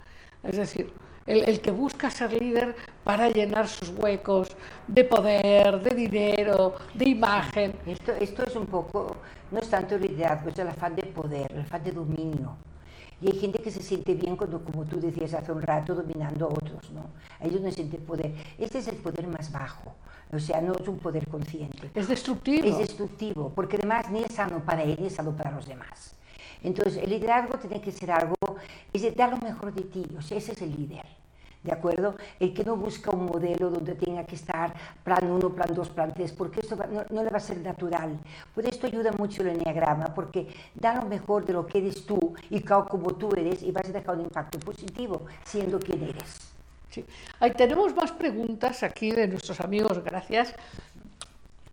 Es 0.44 0.58
decir, 0.58 0.92
el, 1.26 1.44
el 1.44 1.60
que 1.60 1.72
busca 1.72 2.10
ser 2.10 2.42
líder 2.42 2.76
para 3.04 3.30
llenar 3.30 3.68
sus 3.68 3.90
huecos 3.90 4.56
de 4.88 5.04
poder, 5.04 5.82
de 5.82 5.96
dinero, 5.96 6.76
de 6.94 7.10
imagen. 7.10 7.74
Esto, 7.86 8.14
esto 8.14 8.44
es 8.44 8.56
un 8.56 8.66
poco, 8.66 9.18
no 9.52 9.60
es 9.60 9.70
tanto 9.70 9.96
el 9.96 10.02
liderazgo, 10.02 10.50
es 10.50 10.60
el 10.60 10.70
afán 10.70 10.96
de 10.96 11.04
poder, 11.04 11.52
el 11.52 11.62
afán 11.62 11.84
de 11.84 11.92
dominio. 11.92 12.56
Y 13.20 13.32
hay 13.32 13.40
gente 13.40 13.60
que 13.60 13.72
se 13.72 13.82
siente 13.82 14.14
bien 14.14 14.38
cuando, 14.38 14.64
como 14.64 14.86
tú 14.86 15.00
decías 15.00 15.34
hace 15.34 15.52
un 15.52 15.62
rato, 15.62 15.96
dominando 15.96 16.46
a 16.46 16.50
otros, 16.50 16.92
¿no? 16.92 17.08
Ahí 17.40 17.48
es 17.48 17.54
donde 17.54 17.72
siente 17.72 17.98
poder. 17.98 18.32
Este 18.60 18.78
es 18.78 18.88
el 18.88 18.98
poder 18.98 19.28
más 19.28 19.52
bajo, 19.52 19.96
o 20.32 20.38
sea, 20.38 20.62
no 20.62 20.74
es 20.74 20.88
un 20.88 21.00
poder 21.00 21.28
consciente. 21.28 21.90
Es 21.96 22.08
destructivo. 22.08 22.68
Es 22.68 22.78
destructivo, 22.78 23.52
porque 23.56 23.78
además 23.78 24.12
ni 24.12 24.24
es 24.24 24.34
sano 24.34 24.60
para 24.60 24.84
él 24.84 24.98
ni 25.00 25.08
es 25.08 25.16
sano 25.16 25.36
para 25.36 25.52
los 25.52 25.66
demás. 25.66 26.17
Entonces, 26.64 26.98
el 26.98 27.10
liderazgo 27.10 27.58
tiene 27.58 27.82
que 27.82 27.92
ser 27.92 28.12
algo, 28.12 28.36
es 28.92 29.02
de 29.02 29.12
dar 29.12 29.30
lo 29.30 29.38
mejor 29.38 29.74
de 29.74 29.84
ti, 29.84 30.06
o 30.18 30.22
sea, 30.22 30.38
ese 30.38 30.54
es 30.54 30.62
el 30.62 30.76
líder. 30.76 31.06
¿De 31.64 31.74
acuerdo? 31.74 32.16
El 32.40 32.54
que 32.54 32.64
no 32.64 32.78
busca 32.78 33.12
un 33.12 33.26
modelo 33.26 33.70
donde 33.70 33.96
tenga 33.96 34.24
que 34.26 34.36
estar 34.36 34.74
plan 35.04 35.30
1, 35.30 35.50
plan 35.50 35.70
2, 35.74 35.90
plan 35.90 36.14
3, 36.14 36.32
porque 36.32 36.62
esto 36.62 36.78
no, 36.78 37.04
no 37.10 37.24
le 37.24 37.30
va 37.30 37.38
a 37.38 37.42
ser 37.42 37.58
natural. 37.58 38.18
Por 38.56 38.66
esto 38.66 38.88
ayuda 38.88 39.12
mucho 39.12 39.42
el 39.42 39.50
enneagrama, 39.50 40.14
porque 40.14 40.48
da 40.74 40.96
lo 40.96 41.10
mejor 41.10 41.46
de 41.46 41.54
lo 41.54 41.66
que 41.66 41.80
eres 41.80 42.06
tú 42.06 42.36
y 42.50 42.62
como 42.62 43.16
tú 43.16 43.32
eres 43.36 43.64
y 43.64 43.72
vas 43.72 43.90
a 43.90 43.92
dejar 43.92 44.16
un 44.16 44.22
impacto 44.22 44.60
positivo 44.60 45.26
siendo 45.44 45.80
quien 45.80 46.04
eres. 46.04 46.54
Sí. 46.90 47.04
Ahí 47.40 47.52
tenemos 47.52 47.94
más 47.94 48.12
preguntas 48.14 48.82
aquí 48.84 49.12
de 49.12 49.28
nuestros 49.28 49.60
amigos, 49.60 50.02
gracias. 50.04 50.56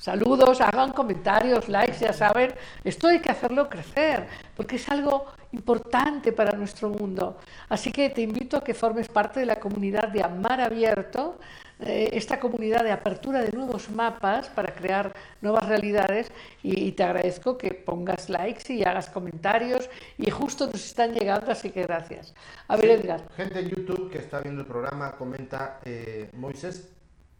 Saludos, 0.04 0.60
hagan 0.60 0.92
comentarios, 0.92 1.66
likes, 1.70 2.00
ya 2.00 2.12
saben, 2.12 2.52
esto 2.84 3.08
hay 3.08 3.20
que 3.20 3.30
hacerlo 3.30 3.70
crecer, 3.70 4.26
porque 4.54 4.76
es 4.76 4.86
algo 4.90 5.24
importante 5.52 6.30
para 6.30 6.52
nuestro 6.58 6.90
mundo. 6.90 7.38
Así 7.70 7.90
que 7.90 8.10
te 8.10 8.20
invito 8.20 8.58
a 8.58 8.62
que 8.62 8.74
formes 8.74 9.08
parte 9.08 9.40
de 9.40 9.46
la 9.46 9.56
comunidad 9.56 10.08
de 10.08 10.22
Amar 10.22 10.60
Abierto, 10.60 11.38
eh, 11.80 12.10
esta 12.12 12.38
comunidad 12.38 12.84
de 12.84 12.92
apertura 12.92 13.40
de 13.40 13.50
nuevos 13.52 13.88
mapas 13.88 14.48
para 14.48 14.74
crear 14.74 15.10
nuevas 15.40 15.66
realidades 15.66 16.30
y, 16.62 16.84
y 16.84 16.92
te 16.92 17.02
agradezco 17.02 17.56
que 17.56 17.72
pongas 17.72 18.28
likes 18.28 18.74
y 18.74 18.84
hagas 18.84 19.08
comentarios 19.08 19.88
y 20.18 20.30
justo 20.30 20.66
nos 20.66 20.84
están 20.84 21.14
llegando, 21.14 21.50
así 21.50 21.70
que 21.70 21.82
gracias. 21.82 22.34
A 22.68 22.76
ver, 22.76 22.84
Sí, 22.84 22.90
Edgar. 22.90 23.22
Gente 23.38 23.58
en 23.58 23.70
YouTube 23.70 24.10
que 24.10 24.18
está 24.18 24.40
viendo 24.40 24.60
el 24.60 24.66
programa 24.66 25.12
comenta 25.12 25.80
eh, 25.82 26.28
Moisés 26.34 26.93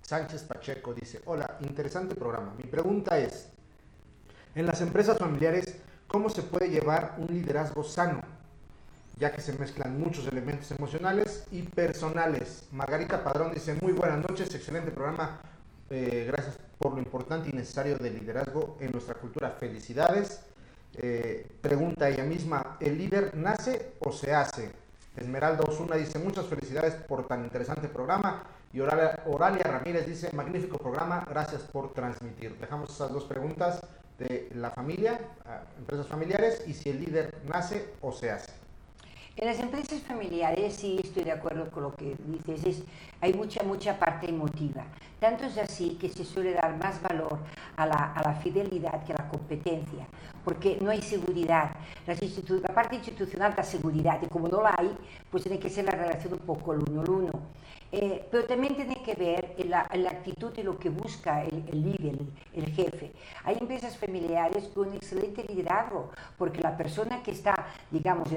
Sánchez 0.07 0.43
Pacheco 0.43 0.93
dice, 0.93 1.23
hola, 1.25 1.57
interesante 1.63 2.15
programa. 2.15 2.55
Mi 2.59 2.65
pregunta 2.65 3.19
es, 3.19 3.49
en 4.55 4.67
las 4.67 4.83
empresas 4.83 5.17
familiares, 5.19 5.77
¿cómo 6.07 6.29
se 6.29 6.43
puede 6.43 6.69
llevar 6.69 7.15
un 7.17 7.29
liderazgo 7.29 7.83
sano? 7.83 8.21
Ya 9.17 9.33
que 9.33 9.41
se 9.41 9.55
mezclan 9.55 9.99
muchos 9.99 10.27
elementos 10.27 10.71
emocionales 10.73 11.47
y 11.51 11.63
personales. 11.63 12.65
Margarita 12.73 13.25
Padrón 13.25 13.55
dice, 13.55 13.75
muy 13.81 13.93
buenas 13.93 14.19
noches, 14.29 14.55
excelente 14.55 14.91
programa. 14.91 15.41
Eh, 15.89 16.25
gracias 16.27 16.59
por 16.79 16.93
lo 16.93 16.99
importante 16.99 17.49
y 17.49 17.53
necesario 17.53 17.97
del 17.97 18.19
liderazgo 18.19 18.77
en 18.81 18.93
nuestra 18.93 19.15
cultura. 19.15 19.53
Felicidades. 19.59 20.41
Eh, 20.97 21.47
pregunta 21.63 22.11
ella 22.11 22.25
misma, 22.25 22.77
¿el 22.79 22.99
líder 22.99 23.35
nace 23.37 23.95
o 24.01 24.13
se 24.13 24.35
hace? 24.35 24.71
Esmeralda 25.17 25.65
Osuna 25.67 25.97
dice, 25.97 26.19
muchas 26.19 26.47
felicidades 26.47 26.95
por 26.95 27.27
tan 27.27 27.43
interesante 27.45 27.89
programa. 27.89 28.45
Y 28.75 28.81
Oralia, 28.81 29.23
Oralia 29.27 29.63
Ramírez 29.63 30.05
dice, 30.05 30.33
magnífico 30.33 30.79
programa, 30.79 31.25
gracias 31.31 31.63
por 31.63 31.93
transmitir. 31.93 32.59
Dejamos 32.59 32.91
esas 32.91 33.13
dos 33.13 33.23
preguntas 33.23 33.81
de 34.19 34.51
la 34.53 34.71
familia, 34.71 35.21
empresas 35.79 36.09
familiares, 36.09 36.65
y 36.67 36.75
si 36.75 36.91
el 36.91 36.99
líder 36.99 37.39
nace 37.47 37.95
o 38.01 38.11
se 38.11 38.33
hace. 38.33 38.53
En 39.37 39.47
las 39.47 39.61
empresas 39.61 40.01
familiares 40.03 40.75
sí 40.75 41.01
estoy 41.03 41.23
de 41.23 41.31
acuerdo 41.31 41.71
con 41.71 41.85
lo 41.85 41.95
que 41.95 42.17
dices, 42.27 42.65
es, 42.67 42.85
hay 43.21 43.33
mucha, 43.33 43.63
mucha 43.63 43.97
parte 43.97 44.29
emotiva. 44.29 44.85
Tanto 45.21 45.45
es 45.45 45.57
así 45.57 45.97
que 46.01 46.09
se 46.09 46.25
suele 46.25 46.55
dar 46.55 46.77
más 46.77 47.01
valor 47.01 47.39
a 47.77 47.87
la, 47.87 48.13
a 48.13 48.29
la 48.29 48.35
fidelidad 48.41 49.05
que 49.05 49.13
a 49.13 49.17
la 49.17 49.29
competencia, 49.29 50.07
porque 50.45 50.79
no 50.81 50.91
hay 50.91 51.03
seguridad. 51.03 51.77
Las 52.09 52.21
la 52.21 52.75
parte 52.75 52.97
institucional 52.97 53.55
da 53.55 53.63
seguridad 53.63 54.21
y 54.21 54.27
como 54.27 54.49
no 54.49 54.63
la 54.63 54.75
hay, 54.77 54.97
pues 55.31 55.45
tiene 55.45 55.61
que 55.61 55.71
ser 55.71 55.85
la 55.85 55.93
relación 55.93 56.33
un 56.33 56.41
poco 56.41 56.73
el 56.73 56.81
uno 56.89 57.03
al 57.03 57.11
uno. 57.11 57.33
Eh, 57.97 58.27
pero 58.29 58.45
también 58.45 58.75
tiene 58.75 58.97
que 59.05 59.15
ver 59.15 59.55
la, 59.69 59.89
la 59.95 60.11
actitud 60.11 60.53
y 60.57 60.65
lo 60.65 60.77
que 60.77 60.89
busca 60.89 61.45
el, 61.45 61.63
el 61.69 61.93
líder, 61.93 62.19
el, 62.53 62.67
jefe. 62.73 63.13
Hay 63.45 63.57
empresas 63.61 63.97
familiares 63.97 64.65
con 64.75 64.93
excelente 64.95 65.45
liderazgo, 65.45 66.11
porque 66.37 66.61
la 66.61 66.77
persona 66.77 67.23
que 67.23 67.31
está, 67.31 67.55
digamos, 67.93 68.29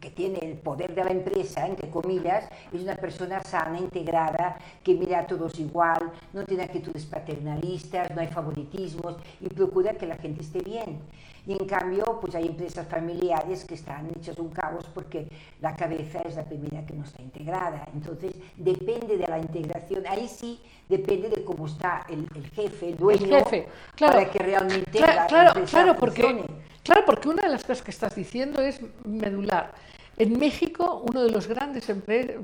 que 0.00 0.10
tiene 0.10 0.40
el 0.42 0.58
poder 0.58 0.94
de 0.94 1.02
la 1.02 1.12
empresa, 1.12 1.66
entre 1.66 1.88
comillas, 1.88 2.46
es 2.70 2.82
una 2.82 2.94
persona 2.94 3.42
sana, 3.42 3.78
integrada, 3.78 4.58
que 4.84 4.92
mira 4.92 5.20
a 5.20 5.26
todos 5.26 5.58
igual, 5.58 6.12
no 6.34 6.44
tiene 6.44 6.64
actitudes 6.64 7.06
paternalistas, 7.06 8.14
no 8.14 8.20
hay 8.20 8.28
favoritismos 8.28 9.16
y 9.40 9.48
procura 9.48 9.94
que 9.94 10.04
la 10.04 10.16
gente 10.16 10.42
esté 10.42 10.58
bien. 10.58 11.00
Y 11.46 11.52
en 11.52 11.66
cambio, 11.66 12.18
pues 12.20 12.34
hay 12.34 12.48
empresas 12.48 12.86
familiares 12.88 13.64
que 13.64 13.74
están 13.74 14.08
hechas 14.16 14.36
un 14.38 14.48
caos 14.50 14.84
porque 14.92 15.28
la 15.60 15.76
cabeza 15.76 16.20
es 16.22 16.34
la 16.34 16.44
primera 16.44 16.84
que 16.84 16.94
no 16.94 17.04
está 17.04 17.22
integrada. 17.22 17.86
Entonces, 17.94 18.34
depende 18.56 19.16
de 19.16 19.26
la 19.28 19.38
integración. 19.38 20.04
Ahí 20.08 20.26
sí 20.28 20.60
depende 20.88 21.28
de 21.28 21.44
cómo 21.44 21.66
está 21.66 22.04
el, 22.08 22.26
el 22.34 22.50
jefe, 22.50 22.88
el 22.88 22.96
dueño, 22.96 23.36
el 23.36 23.44
jefe, 23.44 23.68
claro. 23.94 24.14
para 24.14 24.30
que 24.30 24.38
realmente 24.40 24.98
Cla- 24.98 25.14
la 25.14 25.26
claro, 25.26 25.64
claro, 25.64 25.96
porque, 25.96 26.44
claro, 26.82 27.02
porque 27.06 27.28
una 27.28 27.42
de 27.42 27.48
las 27.50 27.62
cosas 27.62 27.82
que 27.82 27.90
estás 27.92 28.14
diciendo 28.16 28.60
es 28.60 28.80
medular. 29.04 29.72
En 30.18 30.38
México, 30.38 31.04
uno 31.06 31.22
de 31.22 31.30
los 31.30 31.46
grandes 31.46 31.86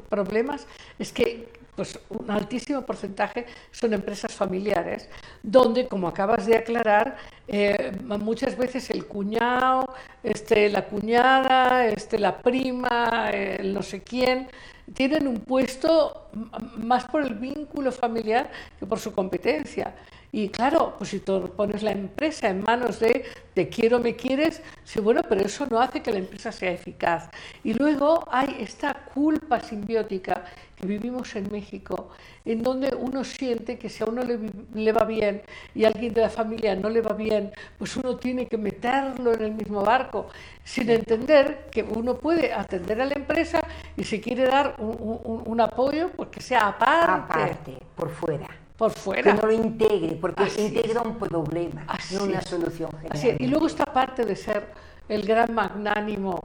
problemas 0.08 0.66
es 0.98 1.12
que 1.12 1.48
pues, 1.74 1.98
un 2.10 2.30
altísimo 2.30 2.82
porcentaje 2.82 3.46
son 3.70 3.94
empresas 3.94 4.32
familiares, 4.32 5.08
donde, 5.42 5.88
como 5.88 6.06
acabas 6.08 6.46
de 6.46 6.56
aclarar, 6.56 7.16
eh, 7.48 7.92
muchas 8.02 8.56
veces 8.56 8.90
el 8.90 9.06
cuñado, 9.06 9.94
este, 10.22 10.68
la 10.68 10.84
cuñada, 10.84 11.86
este, 11.86 12.18
la 12.18 12.38
prima, 12.38 13.30
el 13.30 13.72
no 13.72 13.82
sé 13.82 14.02
quién, 14.02 14.48
tienen 14.92 15.26
un 15.26 15.40
puesto 15.40 16.28
más 16.76 17.04
por 17.04 17.22
el 17.22 17.34
vínculo 17.34 17.90
familiar 17.92 18.50
que 18.78 18.86
por 18.86 18.98
su 18.98 19.12
competencia. 19.12 19.94
Y 20.34 20.48
claro, 20.48 20.94
pues 20.96 21.10
si 21.10 21.20
tú 21.20 21.52
pones 21.54 21.82
la 21.82 21.92
empresa 21.92 22.48
en 22.48 22.62
manos 22.62 22.98
de 23.00 23.26
te 23.52 23.68
quiero, 23.68 23.98
me 24.00 24.16
quieres, 24.16 24.62
sí, 24.82 24.98
bueno, 24.98 25.20
pero 25.28 25.42
eso 25.42 25.66
no 25.70 25.78
hace 25.78 26.00
que 26.02 26.10
la 26.10 26.20
empresa 26.20 26.50
sea 26.50 26.70
eficaz. 26.70 27.28
Y 27.62 27.74
luego 27.74 28.24
hay 28.30 28.56
esta 28.60 28.94
culpa 29.12 29.60
simbiótica 29.60 30.44
vivimos 30.92 31.34
en 31.36 31.50
México, 31.50 32.10
en 32.44 32.62
donde 32.62 32.94
uno 32.94 33.22
siente 33.24 33.78
que 33.78 33.88
si 33.88 34.02
a 34.02 34.06
uno 34.06 34.22
le, 34.24 34.38
le 34.74 34.92
va 34.92 35.04
bien 35.04 35.42
y 35.74 35.84
a 35.84 35.88
alguien 35.88 36.12
de 36.12 36.20
la 36.22 36.28
familia 36.28 36.74
no 36.74 36.88
le 36.90 37.00
va 37.00 37.12
bien, 37.14 37.52
pues 37.78 37.96
uno 37.96 38.16
tiene 38.16 38.46
que 38.46 38.58
meterlo 38.58 39.32
en 39.32 39.42
el 39.42 39.52
mismo 39.54 39.82
barco, 39.82 40.26
sin 40.64 40.90
entender 40.90 41.66
que 41.70 41.82
uno 41.82 42.16
puede 42.16 42.52
atender 42.52 43.00
a 43.00 43.06
la 43.06 43.14
empresa 43.14 43.60
y 43.96 44.04
si 44.04 44.20
quiere 44.20 44.44
dar 44.44 44.74
un, 44.78 44.96
un- 45.24 45.42
un 45.46 45.60
apoyo, 45.60 46.10
pues 46.16 46.28
que 46.30 46.40
sea 46.40 46.66
aparte, 46.68 47.32
Aparte, 47.32 47.76
por 47.94 48.10
fuera. 48.10 48.48
por 48.76 48.92
Que 48.92 48.98
fuera. 49.00 49.34
no 49.34 49.42
lo 49.42 49.52
integre, 49.52 50.16
porque 50.20 50.42
Así 50.42 50.62
integra 50.62 51.02
un 51.02 51.16
problema, 51.16 51.84
Así 51.86 52.16
no 52.16 52.24
una 52.24 52.38
es. 52.40 52.44
solución 52.48 52.90
Así 53.10 53.22
general. 53.22 53.36
es. 53.40 53.40
Y 53.40 53.46
luego 53.50 53.66
esta 53.68 53.84
parte 53.84 54.24
de 54.24 54.34
ser 54.34 54.66
el 55.08 55.22
gran 55.22 55.54
magnánimo, 55.54 56.42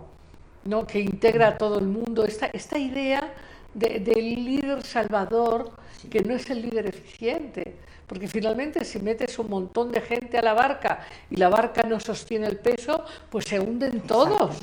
¿no? 0.65 0.85
que 0.85 0.99
integra 0.99 1.47
a 1.47 1.57
todo 1.57 1.79
el 1.79 1.87
mundo, 1.87 2.23
esta, 2.25 2.45
esta 2.47 2.77
idea 2.77 3.33
de- 3.77 3.99
del 3.99 4.43
líder 4.45 4.83
salvador, 4.83 5.71
que 6.09 6.21
no 6.21 6.33
es 6.35 6.49
el 6.49 6.61
líder 6.63 6.87
eficiente. 6.87 7.77
Porque 8.07 8.27
finalmente 8.27 8.85
si 8.85 8.99
metes 8.99 9.37
un 9.37 9.49
montón 9.49 9.91
de 9.91 10.01
gente 10.01 10.37
a 10.37 10.41
la 10.41 10.53
barca 10.53 11.05
y 11.29 11.35
la 11.35 11.49
barca 11.49 11.83
no 11.83 11.99
sostiene 11.99 12.47
el 12.47 12.57
peso, 12.57 13.03
pues 13.29 13.45
se 13.45 13.59
hunden 13.59 14.01
todos. 14.01 14.59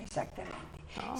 Exactamente. 0.00 0.54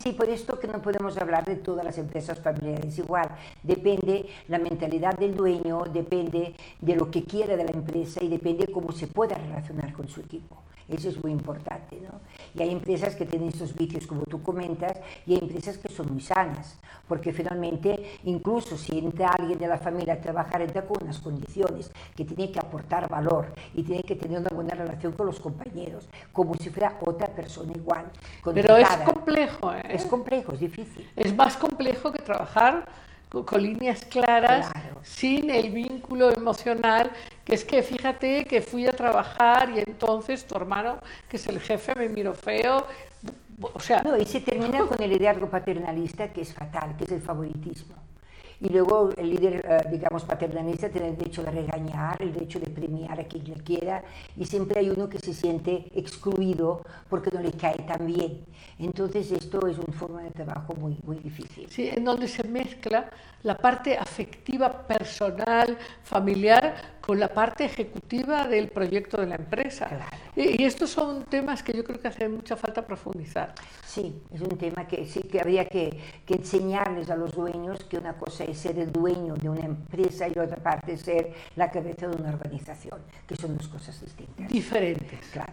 Sí, 0.01 0.13
por 0.13 0.29
esto 0.29 0.59
que 0.61 0.69
no 0.69 0.81
podemos 0.81 1.17
hablar 1.19 1.45
de 1.45 1.57
todas 1.57 1.85
las 1.85 1.99
empresas 1.99 2.39
familiares 2.39 2.97
igual. 2.99 3.29
Depende 3.63 4.27
la 4.49 4.59
mentalidad 4.59 5.17
del 5.19 5.35
dueño, 5.35 5.83
depende 5.93 6.55
de 6.81 6.95
lo 6.95 7.11
que 7.11 7.25
quiera 7.25 7.57
de 7.57 7.65
la 7.65 7.73
empresa 7.73 8.23
y 8.23 8.29
depende 8.29 8.69
cómo 8.69 8.93
se 8.93 9.09
pueda 9.09 9.35
relacionar 9.37 9.93
con 9.93 10.09
su 10.09 10.21
equipo. 10.21 10.63
Eso 10.89 11.09
es 11.09 11.23
muy 11.23 11.33
importante, 11.33 12.01
¿no? 12.01 12.21
Y 12.55 12.63
hay 12.63 12.71
empresas 12.71 13.15
que 13.15 13.25
tienen 13.25 13.49
estos 13.49 13.75
vicios, 13.75 14.07
como 14.07 14.23
tú 14.23 14.43
comentas, 14.43 14.99
y 15.27 15.35
hay 15.35 15.41
empresas 15.41 15.79
que 15.79 15.89
son 15.89 16.13
muy 16.13 16.21
sanas, 16.21 16.79
porque 17.09 17.33
finalmente, 17.33 18.19
incluso 18.25 18.77
si 18.77 18.99
entra 18.99 19.29
alguien 19.29 19.59
de 19.59 19.67
la 19.67 19.79
familia 19.79 20.15
a 20.15 20.21
trabajar, 20.21 20.63
entra 20.63 20.87
con 20.87 21.03
unas 21.03 21.19
condiciones, 21.19 21.91
que 22.15 22.25
tiene 22.25 22.53
que 22.53 22.59
aportar 22.59 23.09
valor 23.09 23.47
y 23.75 23.83
tiene 23.83 24.03
que 24.03 24.17
tener 24.17 24.39
una 24.39 24.51
buena 24.51 24.75
relación 24.75 25.13
con 25.13 25.27
los 25.27 25.41
compañeros, 25.41 26.09
como 26.33 26.55
si 26.55 26.71
fuera 26.71 26.99
otra 27.01 27.29
persona 27.29 27.73
igual. 27.75 28.05
Pero 28.55 28.77
es 28.77 28.89
complejo, 29.05 29.73
¿eh? 29.73 29.83
Es 29.89 30.05
complejo, 30.05 30.53
es 30.53 30.61
difícil. 30.61 31.09
Es 31.17 31.35
más 31.35 31.57
complejo 31.57 32.13
que 32.13 32.23
trabajar 32.23 32.87
con, 33.43 33.63
líneas 33.63 34.05
claras, 34.05 34.71
Claro. 34.71 35.01
sin 35.03 35.51
el 35.51 35.71
vínculo 35.71 36.31
emocional, 36.31 37.11
que 37.45 37.55
es 37.55 37.65
que 37.65 37.83
fíjate 37.83 38.45
que 38.45 38.61
fui 38.61 38.87
a 38.87 38.93
trabajar 38.93 39.71
y 39.71 39.81
entonces 39.81 40.47
tu 40.47 40.55
hermano, 40.57 40.99
que 41.29 41.37
es 41.37 41.47
el 41.49 41.59
jefe, 41.61 41.95
me 41.95 42.09
miró 42.09 42.35
feo. 42.35 42.87
O 43.61 43.81
sea, 43.81 44.03
No, 44.03 44.17
y 44.17 44.25
se 44.25 44.41
termina 44.41 44.79
con 44.87 45.01
el 45.03 45.11
liderazgo 45.11 45.49
paternalista, 45.49 46.33
que 46.33 46.43
es 46.43 46.53
fatal, 46.53 46.97
que 46.97 47.05
es 47.05 47.13
el 47.13 47.23
favoritismo. 47.23 47.95
Y 48.61 48.69
luego 48.69 49.11
el 49.17 49.31
líder, 49.31 49.65
eh, 49.69 49.89
digamos, 49.91 50.25
paternalista 50.25 50.89
tiene 50.89 51.09
el 51.09 51.17
derecho 51.17 51.43
de 51.43 51.51
regañar, 51.51 52.21
el 52.21 52.33
derecho 52.33 52.61
de 52.61 52.71
premiar 52.71 53.21
a 53.21 53.25
quien 53.25 53.45
le 53.45 53.55
quiera, 53.55 54.03
y 54.37 54.45
siempre 54.45 54.81
hay 54.81 54.91
uno 54.91 55.09
que 55.09 55.19
se 55.19 55.35
siente 55.35 55.87
excluido 55.95 56.83
porque 57.09 57.31
no 57.33 57.41
le 57.41 57.53
cae 57.53 57.79
tan 57.87 58.07
bien. 58.07 58.45
Entonces 58.79 59.31
esto 59.33 59.67
es 59.67 59.79
una 59.79 59.93
forma 59.93 60.23
de 60.23 60.31
trabajo 60.31 60.75
muy, 60.75 60.97
muy 61.05 61.19
difícil. 61.19 61.69
Sí, 61.69 61.89
en 61.89 62.05
donde 62.05 62.29
se 62.29 62.45
mezcla 62.45 63.11
la 63.45 63.57
parte 63.57 63.97
afectiva, 63.97 64.73
personal, 64.87 65.79
familiar, 66.03 66.75
con 67.01 67.21
la 67.21 67.29
parte 67.29 67.67
ejecutiva 67.67 68.49
del 68.49 68.69
proyecto 68.69 69.21
de 69.21 69.27
la 69.27 69.35
empresa. 69.37 69.87
Claro. 69.87 70.05
Y, 70.35 70.63
y 70.63 70.65
estos 70.65 70.89
son 70.91 71.25
temas 71.25 71.63
que 71.63 71.75
yo 71.75 71.85
creo 71.85 72.01
que 72.01 72.09
hace 72.09 72.27
mucha 72.29 72.57
falta 72.57 72.81
profundizar. 72.87 73.55
Sí, 73.87 74.23
es 74.33 74.41
un 74.41 74.57
tema 74.57 74.89
que 74.89 75.05
sí 75.05 75.21
que 75.23 75.41
habría 75.41 75.67
que, 75.67 75.91
que 76.27 76.35
enseñarles 76.37 77.11
a 77.11 77.17
los 77.17 77.33
dueños 77.33 77.85
que 77.85 77.99
una 77.99 78.15
cosa 78.15 78.45
es 78.45 78.57
ser 78.59 78.79
el 78.79 78.91
dueño 78.91 79.35
de 79.35 79.49
una 79.51 79.67
empresa 79.67 80.27
y 80.27 80.39
otra 80.39 80.57
parte 80.57 80.95
es 80.95 81.03
ser 81.03 81.33
la 81.55 81.71
cabeza 81.71 82.09
de 82.09 82.17
una 82.17 82.31
organización, 82.31 82.99
que 83.29 83.37
son 83.37 83.57
dos 83.59 83.69
cosas 83.69 84.01
distintas. 84.01 84.49
Diferentes. 84.49 85.21
Claro. 85.33 85.53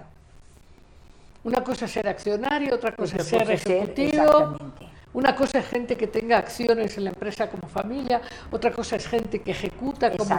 Una 1.44 1.62
cosa 1.64 1.86
es 1.86 1.92
ser 1.92 2.08
accionario, 2.08 2.76
otra 2.76 2.96
cosa 2.96 3.16
Otra 3.16 3.24
es 3.24 3.28
ser 3.28 3.40
cosa 3.42 3.54
es 3.54 3.62
ser- 3.64 3.78
ejecutivo. 3.78 4.24
exactamente. 4.24 4.91
Una 5.14 5.36
cosa 5.36 5.60
es 5.60 5.68
gente 5.68 5.98
que 5.98 6.08
tenga 6.08 6.38
acciones 6.38 6.98
en 6.98 7.04
la 7.04 7.10
empresa 7.10 7.50
como 7.50 7.68
familia, 7.68 8.22
otra 8.50 8.72
cosa 8.72 8.96
es 8.96 9.08
gente 9.08 9.42
que 9.42 9.52
ejecuta 9.52 10.16
como... 10.16 10.38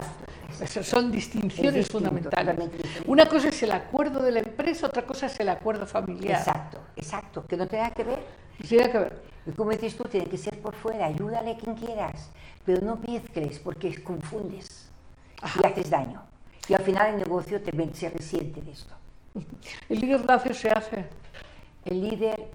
Son 0.83 1.11
distinciones 1.11 1.73
distinto, 1.73 1.99
fundamentales. 1.99 2.69
Una 3.05 3.25
cosa 3.27 3.49
es 3.49 3.63
el 3.63 3.71
acuerdo 3.71 4.21
de 4.21 4.31
la 4.31 4.39
empresa, 4.39 4.87
otra 4.87 5.03
cosa 5.03 5.27
es 5.27 5.39
el 5.39 5.49
acuerdo 5.49 5.85
familiar. 5.85 6.39
Exacto, 6.39 6.79
exacto, 6.95 7.45
que 7.45 7.57
no 7.57 7.67
tenga 7.67 7.91
que 7.91 8.03
ver. 8.03 8.19
Tiene 8.67 8.89
que 8.91 8.97
ver. 8.97 9.21
Y 9.45 9.51
como 9.51 9.71
dices 9.71 9.95
tú, 9.95 10.05
tiene 10.05 10.27
que 10.27 10.37
ser 10.37 10.59
por 10.61 10.73
fuera, 10.73 11.07
ayúdale 11.07 11.51
a 11.51 11.57
quien 11.57 11.75
quieras, 11.75 12.29
pero 12.65 12.85
no 12.85 12.95
mezcles 12.95 13.59
porque 13.59 14.01
confundes 14.03 14.89
y 15.61 15.65
haces 15.65 15.89
daño. 15.89 16.23
Y 16.67 16.73
al 16.73 16.83
final 16.83 17.13
el 17.13 17.17
negocio 17.17 17.61
también 17.61 17.93
se 17.93 18.09
resiente 18.09 18.61
de 18.61 18.71
esto. 18.71 18.93
El 19.89 19.99
líder 19.99 20.25
nace, 20.25 20.53
se 20.53 20.69
hace, 20.69 21.05
El 21.83 22.01
líder 22.01 22.47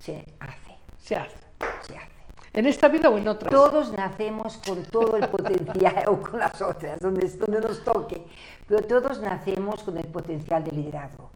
se 0.00 0.24
hace, 0.38 0.76
se 0.98 1.16
hace. 1.16 1.47
Se 1.82 1.96
hace. 1.96 2.08
En 2.52 2.66
esta 2.66 2.88
vida 2.88 3.08
o 3.08 3.18
en 3.18 3.28
otras. 3.28 3.52
Todos 3.52 3.92
nacemos 3.92 4.56
con 4.58 4.82
todo 4.84 5.16
el 5.16 5.28
potencial, 5.28 6.04
o 6.08 6.20
con 6.20 6.40
las 6.40 6.60
otras, 6.60 6.98
donde, 7.00 7.28
donde 7.28 7.60
nos 7.60 7.84
toque, 7.84 8.24
pero 8.66 8.82
todos 8.82 9.20
nacemos 9.20 9.82
con 9.82 9.96
el 9.96 10.06
potencial 10.06 10.64
de 10.64 10.72
liderazgo. 10.72 11.30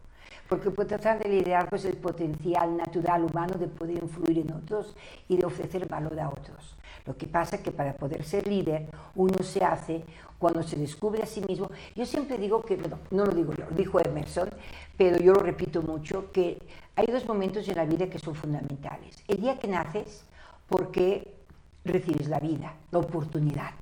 Porque 0.49 0.67
el 0.67 0.73
potencial 0.73 1.19
de 1.19 1.29
liderazgo 1.29 1.75
es 1.77 1.85
el 1.85 1.97
potencial 1.97 2.75
natural 2.75 3.23
humano 3.23 3.55
de 3.57 3.67
poder 3.67 4.03
influir 4.03 4.39
en 4.39 4.53
otros 4.53 4.95
y 5.27 5.37
de 5.37 5.45
ofrecer 5.45 5.87
valor 5.87 6.19
a 6.19 6.29
otros. 6.29 6.75
Lo 7.05 7.17
que 7.17 7.27
pasa 7.27 7.57
es 7.57 7.61
que 7.61 7.71
para 7.71 7.93
poder 7.93 8.23
ser 8.23 8.47
líder, 8.47 8.87
uno 9.15 9.43
se 9.43 9.63
hace 9.63 10.03
cuando 10.39 10.63
se 10.63 10.75
descubre 10.75 11.23
a 11.23 11.25
sí 11.25 11.41
mismo. 11.41 11.69
Yo 11.95 12.05
siempre 12.05 12.37
digo 12.37 12.63
que, 12.63 12.75
bueno, 12.75 12.99
no 13.11 13.25
lo 13.25 13.33
digo 13.33 13.53
yo, 13.53 13.65
lo 13.69 13.75
dijo 13.75 13.99
Emerson, 13.99 14.49
pero 14.97 15.17
yo 15.17 15.33
lo 15.33 15.39
repito 15.39 15.81
mucho, 15.81 16.31
que 16.31 16.57
hay 16.95 17.07
dos 17.07 17.25
momentos 17.25 17.67
en 17.67 17.75
la 17.75 17.85
vida 17.85 18.09
que 18.09 18.19
son 18.19 18.35
fundamentales. 18.35 19.23
El 19.27 19.41
día 19.41 19.57
que 19.57 19.67
naces, 19.67 20.23
porque 20.67 21.33
recibes 21.83 22.27
la 22.27 22.39
vida, 22.39 22.73
la 22.91 22.99
oportunidad. 22.99 23.73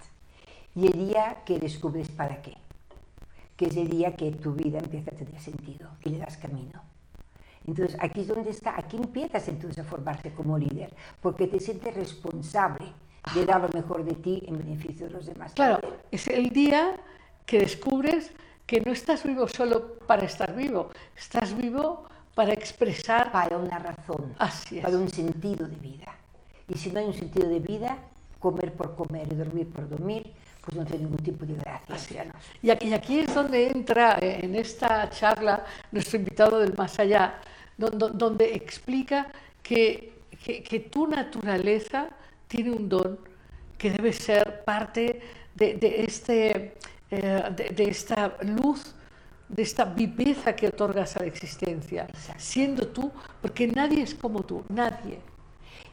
Y 0.75 0.87
el 0.87 1.07
día 1.07 1.43
que 1.45 1.59
descubres 1.59 2.09
para 2.09 2.41
qué, 2.41 2.55
que 3.57 3.65
es 3.65 3.75
el 3.75 3.89
día 3.89 4.15
que 4.15 4.31
tu 4.31 4.53
vida 4.53 4.79
empieza 4.79 5.11
a 5.11 5.15
tener 5.15 5.39
sentido 5.39 5.89
y 6.03 6.09
le 6.09 6.19
das 6.19 6.37
camino. 6.37 6.81
Entonces, 7.67 7.95
aquí 7.99 8.21
es 8.21 8.27
donde 8.27 8.49
está, 8.49 8.75
aquí 8.77 8.97
empiezas 8.97 9.47
entonces 9.47 9.77
a 9.79 9.83
formarte 9.83 10.33
como 10.33 10.57
líder, 10.57 10.93
porque 11.21 11.47
te 11.47 11.59
sientes 11.59 11.93
responsable 11.93 12.85
de 13.35 13.45
dar 13.45 13.61
lo 13.61 13.69
mejor 13.69 14.03
de 14.03 14.15
ti 14.15 14.41
en 14.47 14.57
beneficio 14.57 15.07
de 15.07 15.13
los 15.13 15.25
demás. 15.27 15.53
Claro, 15.53 15.79
es 16.09 16.27
el 16.27 16.49
día 16.49 16.95
que 17.45 17.59
descubres 17.59 18.31
que 18.71 18.79
no 18.79 18.93
estás 18.93 19.25
vivo 19.25 19.49
solo 19.49 19.97
para 20.07 20.23
estar 20.25 20.55
vivo, 20.55 20.91
estás 21.17 21.53
vivo 21.57 22.05
para 22.33 22.53
expresar. 22.53 23.29
Para 23.29 23.57
una 23.57 23.77
razón, 23.79 24.33
Así 24.39 24.77
es. 24.77 24.83
para 24.85 24.95
un 24.97 25.09
sentido 25.09 25.67
de 25.67 25.75
vida. 25.75 26.15
Y 26.69 26.77
si 26.77 26.89
no 26.89 27.01
hay 27.01 27.07
un 27.07 27.13
sentido 27.13 27.49
de 27.49 27.59
vida, 27.59 27.97
comer 28.39 28.71
por 28.71 28.95
comer 28.95 29.27
y 29.29 29.35
dormir 29.35 29.67
por 29.67 29.89
dormir, 29.89 30.31
pues 30.63 30.77
no 30.77 30.85
tiene 30.85 31.03
ningún 31.03 31.17
tipo 31.19 31.45
de 31.45 31.55
gracia. 31.55 31.95
Así. 31.95 32.15
Y 32.61 32.69
aquí, 32.69 32.87
y 32.87 32.93
aquí 32.93 33.19
es 33.19 33.35
donde 33.35 33.67
entra 33.67 34.17
eh, 34.21 34.39
en 34.43 34.55
esta 34.55 35.09
charla 35.09 35.65
nuestro 35.91 36.17
invitado 36.19 36.57
del 36.59 36.73
más 36.77 36.97
allá, 36.97 37.41
donde, 37.77 38.07
donde 38.13 38.55
explica 38.55 39.27
que, 39.61 40.13
que- 40.45 40.63
que 40.63 40.79
tu 40.79 41.07
naturaleza 41.07 42.07
tiene 42.47 42.71
un 42.71 42.87
don 42.87 43.19
que 43.77 43.91
debe 43.91 44.13
ser 44.13 44.63
parte 44.63 45.19
de, 45.55 45.73
de 45.73 46.05
este, 46.05 46.75
eh, 47.11 47.43
de, 47.55 47.69
de 47.69 47.83
esta 47.89 48.37
luz, 48.41 48.95
de 49.49 49.63
esta 49.63 49.85
viveza 49.85 50.55
que 50.55 50.67
otorgas 50.67 51.17
a 51.17 51.19
la 51.19 51.25
existencia, 51.27 52.07
siendo 52.37 52.87
tú, 52.87 53.11
porque 53.41 53.67
nadie 53.67 54.01
es 54.01 54.15
como 54.15 54.43
tú, 54.43 54.63
nadie. 54.69 55.19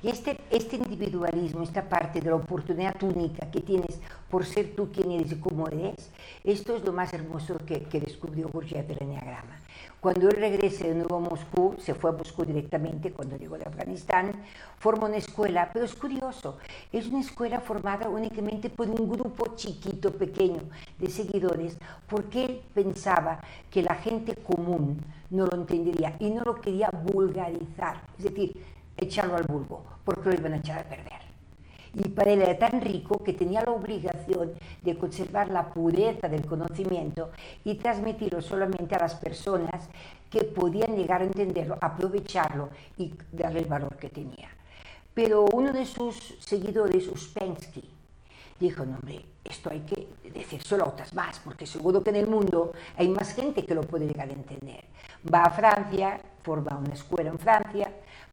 Y 0.01 0.11
este, 0.11 0.39
este 0.51 0.77
individualismo, 0.77 1.63
esta 1.63 1.89
parte 1.89 2.21
de 2.21 2.31
la 2.31 2.37
oportunidad 2.37 3.03
única 3.03 3.51
que 3.51 3.61
tienes 3.61 3.99
por 4.31 4.47
ser 4.47 4.77
tú 4.77 4.93
quien 4.93 5.11
eres 5.11 5.33
y 5.33 5.37
cómo 5.37 5.67
eres, 5.67 6.11
esto 6.45 6.77
es 6.77 6.85
lo 6.85 6.93
más 6.93 7.13
hermoso 7.13 7.59
que, 7.67 7.81
que 7.83 7.99
descubrió 7.99 8.49
Gurdjieff 8.49 8.87
del 8.87 9.03
Enneagrama. 9.03 9.58
Cuando 10.01 10.29
él 10.29 10.37
regresa 10.37 10.87
de 10.87 10.95
nuevo 10.95 11.17
a 11.17 11.21
Moscú, 11.21 11.75
se 11.81 11.93
fue 11.93 12.11
a 12.11 12.13
Moscú 12.13 12.45
directamente 12.45 13.13
cuando 13.13 13.37
llegó 13.37 13.59
de 13.59 13.65
Afganistán, 13.65 14.31
forma 14.79 15.09
una 15.09 15.17
escuela, 15.17 15.71
pero 15.73 15.85
es 15.85 15.95
curioso, 15.97 16.57
es 16.93 17.09
una 17.09 17.21
escuela 17.21 17.59
formada 17.59 18.09
únicamente 18.09 18.71
por 18.71 18.89
un 18.89 19.11
grupo 19.11 19.57
chiquito, 19.57 20.13
pequeño 20.13 20.63
de 20.99 21.11
seguidores, 21.11 21.79
porque 22.07 22.45
él 22.45 22.63
pensaba 22.73 23.41
que 23.73 23.83
la 23.83 23.97
gente 23.97 24.37
común 24.37 25.01
no 25.31 25.47
lo 25.47 25.57
entendería 25.57 26.15
y 26.21 26.31
no 26.31 26.45
lo 26.45 26.61
quería 26.61 26.91
vulgarizar, 26.91 28.01
es 28.19 28.25
decir, 28.25 28.65
echarlo 28.97 29.35
al 29.35 29.45
vulgo, 29.45 29.83
porque 30.05 30.29
lo 30.31 30.35
iban 30.37 30.53
a 30.53 30.59
echar 30.59 30.79
a 30.79 30.85
perder. 30.85 31.28
Y 31.95 32.09
para 32.09 32.31
él 32.33 32.43
era 32.43 32.59
tan 32.59 32.81
rico 32.81 33.23
que 33.23 33.33
tenía 33.33 33.63
la 33.63 33.73
obligación 33.73 34.53
de 34.83 34.99
conservar 34.99 35.49
la 35.49 35.73
pureza 35.73 36.29
del 36.29 36.47
conocimiento 36.47 37.31
y 37.65 37.77
transmitirlo 37.77 38.43
solamente 38.43 38.95
a 38.95 39.01
las 39.01 39.15
personas 39.15 39.89
que 40.31 40.45
podían 40.45 40.97
llegar 40.97 41.23
a 41.23 41.25
entenderlo, 41.25 41.79
aprovecharlo 41.81 42.69
y 42.97 43.13
darle 43.33 43.61
el 43.61 43.67
valor 43.67 43.97
que 43.97 44.11
tenía. 44.11 44.49
Pero 45.15 45.47
uno 45.53 45.73
de 45.73 45.85
sus 45.85 46.37
seguidores, 46.39 47.09
Uspensky, 47.09 47.83
dijo, 48.61 48.85
no 48.85 48.97
hombre, 48.97 49.25
esto 49.45 49.71
hay 49.71 49.81
que 49.81 50.09
decírselo 50.33 50.85
a 50.85 50.89
otras 50.89 51.15
más, 51.15 51.39
porque 51.41 51.67
seguro 51.67 52.03
que 52.03 52.11
en 52.11 52.17
el 52.17 52.27
mundo 52.27 52.73
hay 52.97 53.09
más 53.09 53.35
gente 53.35 53.65
que 53.65 53.75
lo 53.75 53.83
puede 53.83 54.07
llegar 54.07 54.29
a 54.29 54.33
entender. 54.33 54.85
Va 55.33 55.43
a 55.43 55.51
Francia, 55.51 56.21
forma 56.43 56.77
una 56.77 56.95
escuela 56.95 57.31
en 57.31 57.39
Francia, 57.39 57.91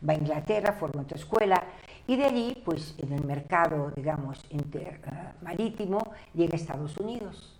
va 0.07 0.13
a 0.13 0.17
Inglaterra, 0.17 0.73
forma 0.73 1.01
otra 1.03 1.17
escuela, 1.17 1.63
y 2.07 2.15
de 2.15 2.25
allí, 2.25 2.61
pues 2.63 2.93
en 2.99 3.13
el 3.13 3.23
mercado, 3.23 3.91
digamos, 3.95 4.39
intermarítimo, 4.49 6.13
llega 6.33 6.53
a 6.53 6.57
Estados 6.57 6.97
Unidos. 6.97 7.53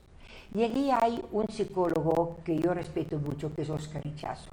Y 0.54 0.64
allí 0.64 0.92
hay 0.92 1.24
un 1.32 1.48
psicólogo 1.48 2.38
que 2.46 2.58
yo 2.58 2.74
respeto 2.74 3.18
mucho, 3.18 3.54
que 3.54 3.64
es 3.64 3.70
Oscar 3.70 4.06
Ichazo, 4.06 4.52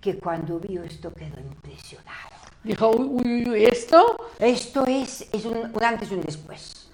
que 0.00 0.18
cuando 0.18 0.60
vio 0.60 0.82
esto 0.82 1.12
quedó 1.12 1.40
impresionado. 1.40 2.36
Dijo, 2.62 2.90
uy, 2.90 3.08
uy, 3.24 3.48
uy, 3.48 3.64
¿esto? 3.64 4.16
Esto 4.38 4.84
es, 4.86 5.28
es 5.32 5.46
un, 5.46 5.56
un 5.56 5.82
antes 5.82 6.10
y 6.10 6.14
un 6.14 6.20
después. 6.20 6.90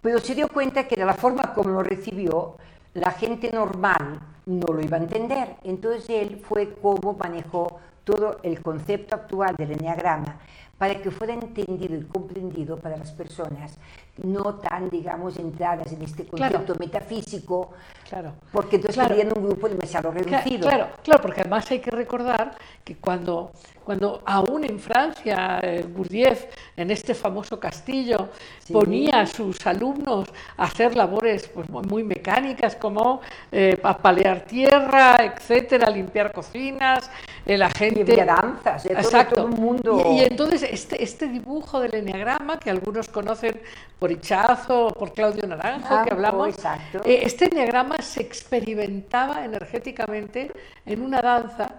Pero 0.00 0.18
se 0.18 0.34
dio 0.34 0.48
cuenta 0.48 0.88
que 0.88 0.96
de 0.96 1.04
la 1.04 1.12
forma 1.12 1.52
como 1.52 1.70
lo 1.70 1.82
recibió, 1.82 2.56
la 2.94 3.10
gente 3.10 3.50
normal 3.52 4.18
no 4.46 4.72
lo 4.72 4.80
iba 4.80 4.96
a 4.96 5.00
entender. 5.00 5.56
Entonces 5.62 6.08
él 6.08 6.42
fue 6.42 6.72
como 6.74 7.12
manejó 7.12 7.78
todo 8.04 8.38
el 8.42 8.62
concepto 8.62 9.14
actual 9.14 9.56
del 9.56 9.72
enneagrama 9.72 10.40
para 10.80 10.94
que 10.94 11.10
fuera 11.10 11.34
entendido 11.34 11.94
y 11.94 12.04
comprendido 12.04 12.78
para 12.78 12.96
las 12.96 13.12
personas 13.12 13.76
no 14.22 14.54
tan, 14.56 14.88
digamos, 14.88 15.38
entradas 15.38 15.92
en 15.92 16.00
este 16.02 16.24
concepto 16.26 16.74
metafísico, 16.78 17.70
Claro. 18.08 18.32
porque 18.50 18.76
entonces 18.76 18.96
Claro. 18.96 19.14
querían 19.14 19.36
un 19.38 19.44
grupo 19.46 19.68
demasiado 19.68 20.10
reducido. 20.10 20.68
Claro, 20.68 20.88
claro, 21.02 21.22
porque 21.22 21.40
además 21.42 21.70
hay 21.70 21.80
que 21.80 21.90
recordar 21.90 22.56
que 22.84 22.96
cuando, 22.96 23.52
cuando 23.84 24.22
aún 24.26 24.64
en 24.64 24.78
Francia, 24.78 25.60
eh, 25.62 25.84
Gurdjieff, 25.94 26.46
en 26.76 26.90
este 26.90 27.14
famoso 27.14 27.58
castillo, 27.60 28.28
Sí. 28.58 28.72
ponía 28.72 29.20
a 29.20 29.26
sus 29.26 29.66
alumnos 29.66 30.28
a 30.56 30.64
hacer 30.64 30.96
labores 30.96 31.48
pues, 31.48 31.68
muy- 31.68 32.04
mecánicas 32.04 32.76
como 32.76 33.20
eh, 33.52 33.78
apalear 33.82 34.42
tierra, 34.46 35.16
etcétera, 35.24 35.90
limpiar 35.90 36.32
cocinas, 36.32 37.10
la 37.58 37.70
gente... 37.70 38.02
había 38.12 38.24
danzas, 38.26 38.82
todo- 38.84 38.92
Exacto. 38.98 39.34
todo 39.36 39.46
el 39.48 39.54
mundo- 39.54 40.02
Y, 40.06 40.18
y 40.18 40.24
entonces 40.24 40.62
este, 40.62 41.02
este 41.02 41.28
dibujo 41.28 41.80
del 41.80 41.94
enneagrama, 41.94 42.58
que 42.58 42.70
algunos 42.70 43.08
conocen 43.08 43.60
por 43.98 44.10
Ichazo 44.10 44.86
o 44.88 44.90
por 44.94 45.12
Claudio 45.12 45.46
Naranjo, 45.46 46.02
que 46.04 46.12
hablamos, 46.12 46.48
exacto. 46.48 47.00
eh, 47.04 47.20
este 47.24 47.46
enneagrama 47.46 47.98
se 47.98 48.22
experimentaba 48.22 49.44
energéticamente 49.44 50.50
en 50.86 51.02
una 51.02 51.20
danza 51.20 51.74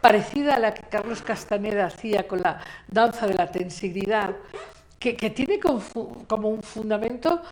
parecida 0.00 0.54
a 0.54 0.58
la 0.58 0.74
que 0.74 0.82
Carlos 0.88 1.22
Castaneda 1.22 1.86
hacía 1.86 2.26
con 2.26 2.40
la 2.42 2.60
danza 2.88 3.26
de 3.26 3.34
la 3.34 3.50
tensibilidad, 3.50 4.30
que, 4.98 5.16
que 5.16 5.30
tiene 5.30 5.58
confu- 5.60 6.26
como 6.26 6.48
un 6.48 6.62
fundamento 6.62 7.42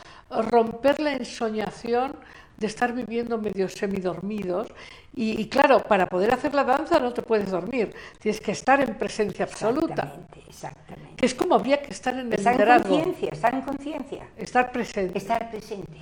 romper 0.51 1.01
la 1.01 1.13
ensoñación 1.13 2.15
de 2.61 2.67
estar 2.67 2.93
viviendo 2.93 3.39
medio 3.39 3.69
semidormidos. 3.69 4.69
Y, 5.17 5.41
y 5.41 5.49
claro, 5.49 5.81
para 5.83 6.07
poder 6.07 6.33
hacer 6.33 6.55
la 6.55 6.63
danza 6.63 7.01
no 7.01 7.13
te 7.13 7.23
puedes 7.23 7.51
dormir, 7.51 7.93
tienes 8.21 8.41
que 8.41 8.53
estar 8.53 8.81
en 8.81 8.95
presencia 8.95 9.45
absoluta, 9.47 9.95
Exactamente, 10.03 10.41
exactamente. 10.49 11.17
que 11.17 11.27
es 11.27 11.35
como 11.35 11.55
habría 11.57 11.83
que 11.83 11.91
estar 11.91 12.15
en 12.15 12.27
el 12.33 12.35
Estar 12.35 12.61
en 12.61 12.83
conciencia, 12.83 13.29
estar 13.33 13.55
en 13.55 13.63
conciencia. 13.63 14.29
estar 14.37 14.71
presente. 14.71 15.19
estar 15.19 15.51
presente. 15.51 15.99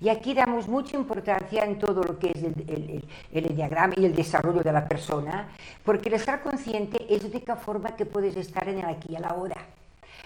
Y 0.00 0.08
aquí 0.10 0.34
damos 0.34 0.68
mucha 0.68 0.96
importancia 0.96 1.64
en 1.64 1.78
todo 1.78 2.02
lo 2.02 2.18
que 2.18 2.28
es 2.34 2.36
el, 2.42 2.54
el, 2.68 2.90
el- 2.90 3.04
el 3.32 3.46
enneagrama 3.52 3.94
y 3.96 4.04
el 4.04 4.14
desarrollo 4.14 4.62
de 4.62 4.72
la 4.72 4.86
persona, 4.86 5.48
porque 5.84 6.08
el 6.10 6.16
estar 6.16 6.42
consciente 6.42 6.98
es 7.08 7.22
la 7.22 7.30
única 7.30 7.56
forma 7.56 7.96
que 7.96 8.04
puedes 8.04 8.36
estar 8.36 8.68
en 8.68 8.78
el 8.80 8.84
aquí 8.84 9.12
y 9.12 9.16
el 9.16 9.24
ahora. 9.24 9.56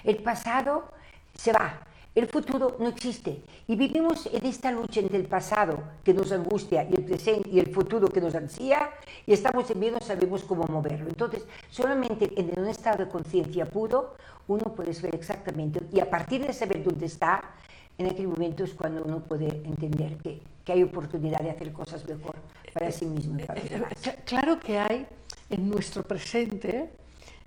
El 0.02 0.16
pasado 0.16 0.88
se 1.34 1.52
va, 1.52 1.78
el 2.18 2.26
futuro 2.28 2.76
no 2.78 2.88
existe. 2.88 3.42
Y 3.66 3.76
vivimos 3.76 4.28
en 4.32 4.44
esta 4.46 4.70
lucha 4.72 5.00
entre 5.00 5.18
el 5.18 5.26
pasado 5.26 5.78
que 6.04 6.14
nos 6.14 6.32
angustia 6.32 6.84
y 6.88 6.94
el 6.94 7.04
presente 7.04 7.48
y 7.50 7.58
el 7.58 7.72
futuro 7.72 8.08
que 8.08 8.20
nos 8.20 8.34
ansía, 8.34 8.90
y 9.26 9.32
estamos 9.32 9.70
en 9.70 9.92
no 9.92 10.00
sabemos 10.00 10.42
cómo 10.44 10.64
moverlo. 10.64 11.08
Entonces, 11.08 11.44
solamente 11.70 12.30
en 12.36 12.58
un 12.58 12.66
estado 12.68 13.04
de 13.04 13.10
conciencia 13.10 13.66
puro, 13.66 14.14
uno 14.48 14.74
puede 14.74 14.94
saber 14.94 15.14
exactamente, 15.14 15.80
y 15.92 16.00
a 16.00 16.08
partir 16.08 16.46
de 16.46 16.52
saber 16.52 16.82
dónde 16.82 17.06
está, 17.06 17.42
en 17.98 18.06
aquel 18.06 18.28
momento 18.28 18.64
es 18.64 18.72
cuando 18.74 19.02
uno 19.02 19.20
puede 19.20 19.48
entender 19.64 20.16
que, 20.18 20.40
que 20.64 20.72
hay 20.72 20.82
oportunidad 20.84 21.40
de 21.40 21.50
hacer 21.50 21.72
cosas 21.72 22.06
mejor 22.08 22.36
para 22.72 22.90
sí 22.92 23.04
mismo 23.06 23.36
demás. 23.36 23.58
Cla- 24.02 24.16
Claro 24.24 24.60
que 24.60 24.78
hay 24.78 25.06
en 25.50 25.68
nuestro 25.68 26.02
presente, 26.02 26.90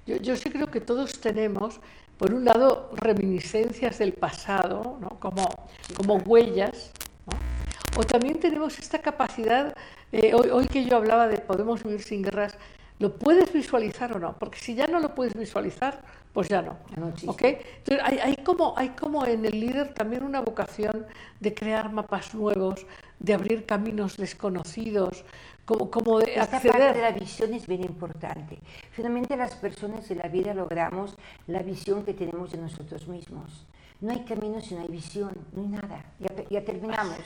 yo, 0.05 0.17
yo 0.17 0.35
sí 0.35 0.49
creo 0.49 0.67
que 0.67 0.81
todos 0.81 1.19
tenemos, 1.21 1.79
por 2.21 2.35
un 2.35 2.45
lado, 2.45 2.91
reminiscencias 2.93 3.97
del 3.97 4.13
pasado, 4.13 4.99
¿no? 5.01 5.19
como, 5.19 5.49
como 5.97 6.17
huellas, 6.17 6.91
¿no? 7.25 7.99
o 7.99 8.03
también 8.03 8.39
tenemos 8.39 8.77
esta 8.77 8.99
capacidad, 8.99 9.75
eh, 10.11 10.31
hoy, 10.35 10.49
hoy 10.51 10.67
que 10.67 10.85
yo 10.85 10.97
hablaba 10.97 11.27
de 11.27 11.39
podemos 11.39 11.83
vivir 11.83 12.03
sin 12.03 12.21
guerras, 12.21 12.59
¿lo 12.99 13.17
puedes 13.17 13.51
visualizar 13.51 14.15
o 14.15 14.19
no? 14.19 14.37
Porque 14.37 14.59
si 14.59 14.75
ya 14.75 14.85
no 14.85 14.99
lo 14.99 15.15
puedes 15.15 15.33
visualizar, 15.33 16.03
pues 16.31 16.47
ya 16.47 16.61
no. 16.61 16.77
No 16.95 17.09
existe. 17.09 17.31
¿ok? 17.31 17.41
Entonces, 17.77 18.05
hay, 18.05 18.19
hay 18.19 18.35
como, 18.43 18.75
hay 18.77 18.89
como 18.89 19.25
en 19.25 19.43
el 19.43 19.59
líder 19.59 19.91
también 19.95 20.21
una 20.21 20.41
vocación 20.41 21.07
de 21.39 21.55
crear 21.55 21.91
mapas 21.91 22.35
nuevos, 22.35 22.85
de 23.17 23.33
abrir 23.33 23.65
caminos 23.65 24.17
desconocidos, 24.17 25.25
como, 25.65 25.89
como 25.89 26.19
de 26.19 26.35
Esta 26.35 26.59
parte 26.59 26.67
de 26.77 26.83
acceder. 26.87 26.97
la 26.97 27.11
visión 27.11 27.53
es 27.53 27.67
bien 27.67 27.83
importante. 27.83 28.59
Finalmente 28.91 29.35
las 29.37 29.55
personas 29.55 30.09
en 30.11 30.19
la 30.19 30.27
vida 30.27 30.53
logramos 30.53 31.15
la 31.47 31.61
visión 31.61 32.03
que 32.03 32.13
tenemos 32.13 32.51
de 32.51 32.57
nosotros 32.57 33.07
mismos. 33.07 33.65
No 34.01 34.11
hay 34.11 34.21
camino 34.21 34.59
si 34.61 34.73
no 34.73 34.81
hay 34.81 34.87
visión, 34.87 35.31
no 35.53 35.61
hay 35.61 35.67
nada. 35.67 36.03
Ya, 36.19 36.29
ya 36.49 36.65
terminamos. 36.65 37.19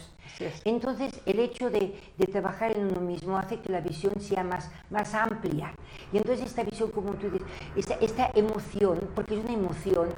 Entonces, 0.65 1.21
el 1.25 1.39
hecho 1.39 1.69
de, 1.69 1.97
de 2.17 2.27
trabajar 2.27 2.75
en 2.75 2.87
uno 2.87 2.99
mismo 2.99 3.37
hace 3.37 3.61
que 3.61 3.71
la 3.71 3.79
visión 3.79 4.19
sea 4.19 4.43
más, 4.43 4.69
más 4.89 5.13
amplia. 5.13 5.73
Y 6.11 6.17
entonces 6.17 6.45
esta 6.45 6.63
visión, 6.63 6.91
como 6.91 7.13
tú 7.13 7.29
dices, 7.29 7.47
esta, 7.77 7.93
esta 7.95 8.31
emoción, 8.35 9.09
porque 9.15 9.35
es 9.35 9.45
una 9.45 9.53
emoción, 9.53 10.09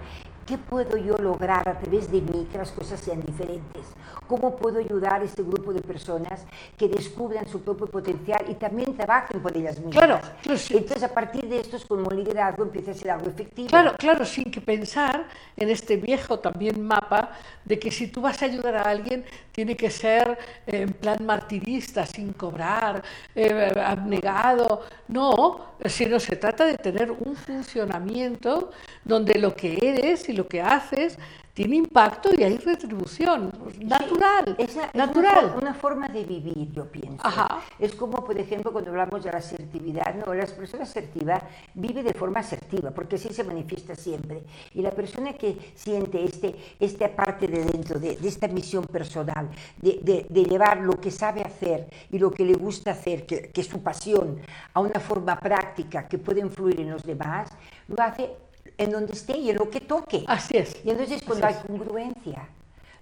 ¿qué 0.47 0.57
puedo 0.57 0.97
yo 0.97 1.15
lograr 1.17 1.67
a 1.67 1.77
través 1.77 2.09
de 2.09 2.21
mí 2.21 2.47
que 2.51 2.57
las 2.57 2.71
cosas 2.71 2.99
sean 2.99 3.21
diferentes? 3.21 3.83
¿Cómo 4.27 4.55
puedo 4.55 4.79
ayudar 4.79 5.21
a 5.21 5.25
este 5.25 5.43
grupo 5.43 5.73
de 5.73 5.81
personas 5.81 6.45
que 6.77 6.87
descubran 6.87 7.47
su 7.47 7.61
propio 7.61 7.87
potencial 7.87 8.45
y 8.49 8.55
también 8.55 8.95
trabajen 8.95 9.41
por 9.41 9.55
ellas 9.55 9.77
mismas? 9.77 9.95
Claro, 9.95 10.19
claro, 10.41 10.57
sí. 10.57 10.77
Entonces, 10.77 11.03
a 11.03 11.13
partir 11.13 11.47
de 11.47 11.59
esto, 11.59 11.75
es 11.75 11.85
como 11.85 12.09
liderazgo 12.09 12.63
empieza 12.63 12.91
a 12.91 12.93
ser 12.93 13.11
algo 13.11 13.27
efectivo. 13.27 13.67
Claro, 13.67 13.93
claro, 13.97 14.25
sin 14.25 14.45
que 14.45 14.61
pensar 14.61 15.27
en 15.55 15.69
este 15.69 15.97
viejo 15.97 16.39
también 16.39 16.81
mapa 16.81 17.31
de 17.65 17.77
que 17.77 17.91
si 17.91 18.07
tú 18.07 18.21
vas 18.21 18.41
a 18.41 18.45
ayudar 18.45 18.75
a 18.75 18.83
alguien 18.83 19.25
tiene 19.57 19.75
que 19.75 19.89
ser 19.89 20.37
en 20.67 20.93
plan 20.93 21.25
martirista, 21.25 22.05
sin 22.05 22.31
cobrar, 22.33 23.03
eh, 23.33 23.73
abnegado. 23.83 24.83
No, 25.07 25.73
sino 25.85 26.19
se 26.19 26.35
trata 26.35 26.65
de 26.65 26.77
tener 26.77 27.09
un 27.09 27.35
funcionamiento 27.35 28.69
donde 29.03 29.39
lo 29.39 29.55
que 29.55 29.79
eres 29.81 30.29
y 30.29 30.33
lo 30.33 30.47
que 30.47 30.61
haces 30.61 31.17
tiene 31.57 31.77
impacto 31.77 32.29
y 32.37 32.43
hay 32.43 32.55
retribución 32.57 33.51
natural, 33.79 34.55
Es 34.59 34.75
una, 34.75 34.85
es 34.85 34.93
natural. 34.93 35.37
una, 35.45 35.49
for- 35.53 35.63
una 35.63 35.73
forma 35.73 36.07
de 36.07 36.23
vivir, 36.23 36.71
yo 36.71 36.85
pienso. 36.85 37.17
Ajá. 37.25 37.61
Es 37.79 37.95
como, 37.95 38.23
por 38.23 38.37
ejemplo, 38.37 38.71
cuando 38.71 38.91
hablamos 38.91 39.23
de 39.23 39.31
la 39.31 39.39
asertividad, 39.39 40.13
no, 40.23 40.35
la 40.35 40.45
persona 40.45 40.83
asertiva 40.83 41.41
vive 41.73 42.03
de 42.03 42.13
forma 42.13 42.41
asertiva, 42.41 42.91
porque 42.91 43.15
así 43.15 43.29
se 43.33 43.43
manifiesta 43.43 43.95
siempre. 43.95 44.43
Y 44.75 44.83
la 44.83 44.91
persona 44.91 45.33
que 45.33 45.57
siente 45.73 46.23
este, 46.23 46.55
esta 46.79 47.09
parte 47.15 47.47
de 47.47 47.65
dentro, 47.65 47.97
de, 47.99 48.17
de 48.17 48.27
esta 48.27 48.47
misión 48.47 48.85
personal, 48.85 49.49
de, 49.81 49.99
de- 50.03 50.27
de 50.29 50.43
llevar 50.45 50.77
lo 50.81 51.01
que 51.01 51.09
sabe 51.09 51.41
hacer 51.41 51.87
y 52.11 52.19
lo 52.19 52.29
que 52.29 52.45
le 52.45 52.53
gusta 52.53 52.91
hacer, 52.91 53.25
que, 53.25 53.49
que 53.49 53.61
es 53.61 53.67
su 53.67 53.81
pasión, 53.81 54.39
a 54.75 54.79
una 54.79 54.99
forma 54.99 55.39
práctica 55.39 56.07
que 56.07 56.19
puede 56.19 56.39
influir 56.41 56.79
en 56.81 56.91
los 56.91 57.01
demás, 57.03 57.49
lo 57.87 57.99
hace 58.03 58.29
en 58.77 58.91
donde 58.91 59.13
esté 59.13 59.37
y 59.37 59.49
en 59.49 59.57
lo 59.57 59.69
que 59.69 59.81
toque. 59.81 60.23
Así 60.27 60.57
es. 60.57 60.75
Y 60.85 60.89
entonces 60.91 61.21
cuando 61.23 61.47
hay 61.47 61.53
Así 61.55 61.67
congruencia, 61.67 62.47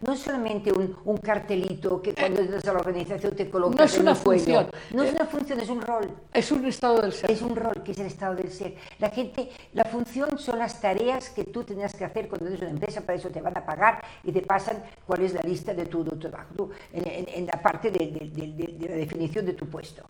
no 0.01 0.15
solamente 0.15 0.71
un, 0.71 0.95
un 1.05 1.17
cartelito 1.17 2.01
que 2.01 2.13
cuando 2.13 2.41
entras 2.41 2.65
a 2.65 2.73
la 2.73 2.79
organización 2.79 3.33
te 3.35 3.49
colocas 3.49 3.77
No 3.77 3.83
es 3.85 3.95
en 3.95 4.01
una 4.01 4.15
cuello. 4.15 4.43
función. 4.43 4.69
No 4.91 5.03
es 5.03 5.13
una 5.13 5.25
función, 5.25 5.59
es 5.61 5.69
un 5.69 5.81
rol. 5.81 6.09
Es 6.33 6.51
un 6.51 6.65
estado 6.65 7.01
del 7.01 7.13
ser. 7.13 7.31
Es 7.31 7.41
un 7.41 7.55
rol 7.55 7.81
que 7.83 7.91
es 7.93 7.99
el 7.99 8.05
estado 8.07 8.35
del 8.35 8.51
ser. 8.51 8.75
La 8.99 9.09
gente, 9.09 9.49
la 9.73 9.85
función 9.85 10.37
son 10.37 10.59
las 10.59 10.79
tareas 10.81 11.29
que 11.29 11.45
tú 11.45 11.63
tenías 11.63 11.95
que 11.95 12.03
hacer 12.05 12.27
cuando 12.27 12.47
eres 12.47 12.59
una 12.61 12.71
empresa, 12.71 13.01
para 13.01 13.17
eso 13.17 13.29
te 13.29 13.41
van 13.41 13.57
a 13.57 13.65
pagar 13.65 14.03
y 14.23 14.31
te 14.31 14.41
pasan 14.41 14.83
cuál 15.07 15.21
es 15.21 15.33
la 15.33 15.41
lista 15.41 15.73
de 15.73 15.85
tu, 15.85 16.03
de 16.03 16.11
tu 16.11 16.17
trabajo, 16.19 16.53
tú, 16.55 16.69
en, 16.93 17.07
en- 17.07 17.29
en 17.29 17.45
la 17.47 17.61
parte 17.61 17.89
de- 17.89 18.07
de- 18.07 18.29
de 18.77 18.87
la 18.89 18.95
definición 18.95 19.45
de 19.45 19.53
tu 19.53 19.65
puesto. 19.67 20.03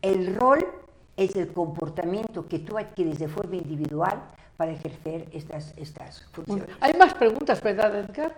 El 0.00 0.34
rol 0.34 0.66
es 1.16 1.36
el 1.36 1.52
comportamiento 1.52 2.48
que 2.48 2.60
tú 2.60 2.78
adquieres 2.78 3.18
de 3.18 3.28
forma 3.28 3.56
individual 3.56 4.22
para 4.56 4.72
ejercer 4.72 5.26
estas, 5.32 5.72
estas 5.76 6.24
funciones. 6.32 6.68
Hay 6.80 6.92
más 6.94 7.14
preguntas, 7.14 7.60
¿verdad, 7.62 7.94
Edgar? 7.98 8.34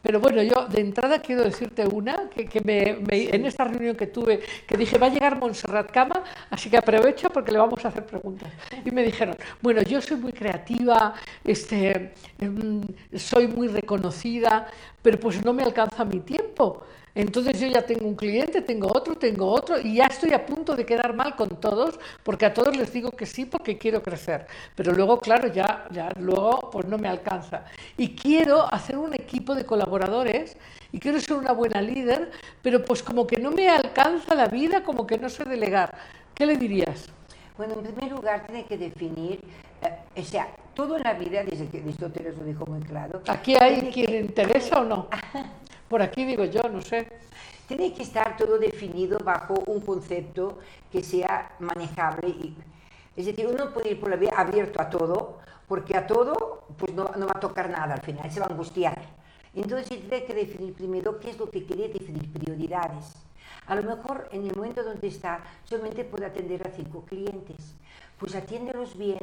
Pero 0.00 0.20
bueno, 0.20 0.40
yo 0.44 0.66
de 0.68 0.80
entrada 0.80 1.18
quiero 1.20 1.42
decirte 1.42 1.84
una, 1.84 2.30
que, 2.30 2.46
que 2.46 2.60
me, 2.60 2.98
me- 3.04 3.34
en 3.34 3.44
esta 3.46 3.64
reunión 3.64 3.96
que 3.96 4.06
tuve, 4.06 4.40
que 4.66 4.76
dije, 4.76 4.96
va 4.96 5.06
a 5.06 5.10
llegar 5.10 5.36
Montserrat 5.36 5.90
Cama, 5.90 6.22
así 6.50 6.70
que 6.70 6.76
aprovecho 6.76 7.28
porque 7.30 7.50
le 7.50 7.58
vamos 7.58 7.84
a 7.84 7.88
hacer 7.88 8.06
preguntas. 8.06 8.48
Y 8.84 8.92
me 8.92 9.02
dijeron, 9.02 9.34
bueno, 9.60 9.82
yo 9.82 10.00
soy 10.00 10.16
muy 10.16 10.32
creativa, 10.32 11.14
este, 11.44 12.12
em, 12.38 12.80
soy 13.16 13.48
muy 13.48 13.66
reconocida, 13.68 14.68
pero 15.02 15.18
pues 15.18 15.44
no 15.44 15.52
me 15.52 15.64
alcanza 15.64 16.04
mi 16.04 16.20
tiempo. 16.20 16.84
Entonces 17.14 17.60
yo 17.60 17.66
ya 17.68 17.82
tengo 17.82 18.06
un 18.06 18.14
cliente, 18.14 18.62
tengo 18.62 18.86
otro, 18.88 19.16
tengo 19.16 19.46
otro, 19.50 19.78
y 19.80 19.96
ya 19.96 20.06
estoy 20.06 20.32
a 20.32 20.44
punto 20.46 20.76
de 20.76 20.86
quedar 20.86 21.14
mal 21.14 21.34
con 21.36 21.48
todos, 21.60 21.98
porque 22.22 22.46
a 22.46 22.54
todos 22.54 22.76
les 22.76 22.92
digo 22.92 23.10
que 23.10 23.26
sí 23.26 23.44
porque 23.44 23.76
quiero 23.78 24.02
crecer. 24.02 24.46
Pero 24.76 24.92
luego, 24.92 25.18
claro, 25.18 25.48
ya, 25.48 25.86
ya 25.90 26.10
luego 26.20 26.70
pues 26.70 26.86
no 26.86 26.98
me 26.98 27.08
alcanza. 27.08 27.64
Y 27.96 28.14
quiero 28.14 28.72
hacer 28.72 28.96
un 28.98 29.14
equipo 29.14 29.54
de 29.54 29.64
colaboradores 29.64 30.56
y 30.92 31.00
quiero 31.00 31.20
ser 31.20 31.36
una 31.36 31.52
buena 31.52 31.80
líder, 31.82 32.30
pero 32.62 32.84
pues 32.84 33.02
como 33.02 33.26
que 33.26 33.38
no 33.38 33.50
me 33.50 33.68
alcanza 33.68 34.34
la 34.34 34.46
vida, 34.46 34.82
como 34.84 35.06
que 35.06 35.18
no 35.18 35.28
sé 35.28 35.44
delegar. 35.44 35.94
¿Qué 36.34 36.46
le 36.46 36.56
dirías? 36.56 37.08
Bueno, 37.56 37.74
en 37.74 37.92
primer 37.92 38.12
lugar, 38.12 38.46
tiene 38.46 38.64
que 38.64 38.78
definir, 38.78 39.40
eh, 39.82 40.20
o 40.20 40.22
sea, 40.24 40.46
todo 40.74 40.96
en 40.96 41.02
la 41.02 41.14
vida, 41.14 41.42
desde 41.42 41.66
que 41.66 41.78
Aristóteles 41.78 42.38
lo 42.38 42.44
dijo 42.44 42.64
muy 42.66 42.78
claro, 42.80 43.20
¿Aquí 43.26 43.56
hay 43.60 43.90
quien 43.90 44.06
que- 44.06 44.12
le 44.12 44.20
interesa 44.20 44.80
o 44.80 44.84
no? 44.84 45.08
Por 45.88 46.02
aquí 46.02 46.24
digo 46.24 46.44
yo, 46.44 46.62
no 46.70 46.82
sé. 46.82 47.08
Tiene 47.66 47.92
que 47.92 48.02
estar 48.02 48.36
todo 48.36 48.58
definido 48.58 49.18
bajo 49.18 49.54
un 49.66 49.80
concepto 49.80 50.58
que 50.90 51.02
sea 51.02 51.54
manejable. 51.58 52.28
Y, 52.28 52.56
es 53.16 53.26
decir, 53.26 53.46
uno 53.46 53.72
puede 53.72 53.90
ir 53.90 54.00
por 54.00 54.10
la 54.10 54.16
vida 54.16 54.32
abierto 54.36 54.80
a 54.80 54.88
todo 54.88 55.38
porque 55.66 55.96
a 55.96 56.06
todo 56.06 56.64
pues 56.78 56.94
no, 56.94 57.10
no 57.16 57.26
va 57.26 57.34
a 57.36 57.40
tocar 57.40 57.68
nada 57.68 57.94
al 57.94 58.00
final, 58.00 58.30
se 58.30 58.40
va 58.40 58.46
a 58.46 58.50
angustiar. 58.50 59.00
Entonces 59.54 60.00
tiene 60.00 60.24
que 60.24 60.34
definir 60.34 60.72
primero 60.74 61.18
qué 61.20 61.30
es 61.30 61.38
lo 61.38 61.50
que 61.50 61.64
quiere, 61.64 61.88
definir 61.88 62.32
prioridades. 62.32 63.14
A 63.66 63.74
lo 63.74 63.82
mejor 63.82 64.28
en 64.32 64.46
el 64.46 64.56
momento 64.56 64.82
donde 64.82 65.08
está 65.08 65.40
solamente 65.64 66.04
puede 66.04 66.26
atender 66.26 66.66
a 66.66 66.70
cinco 66.70 67.04
clientes. 67.04 67.74
Pues 68.18 68.34
atiéndelos 68.34 68.96
bien, 68.96 69.18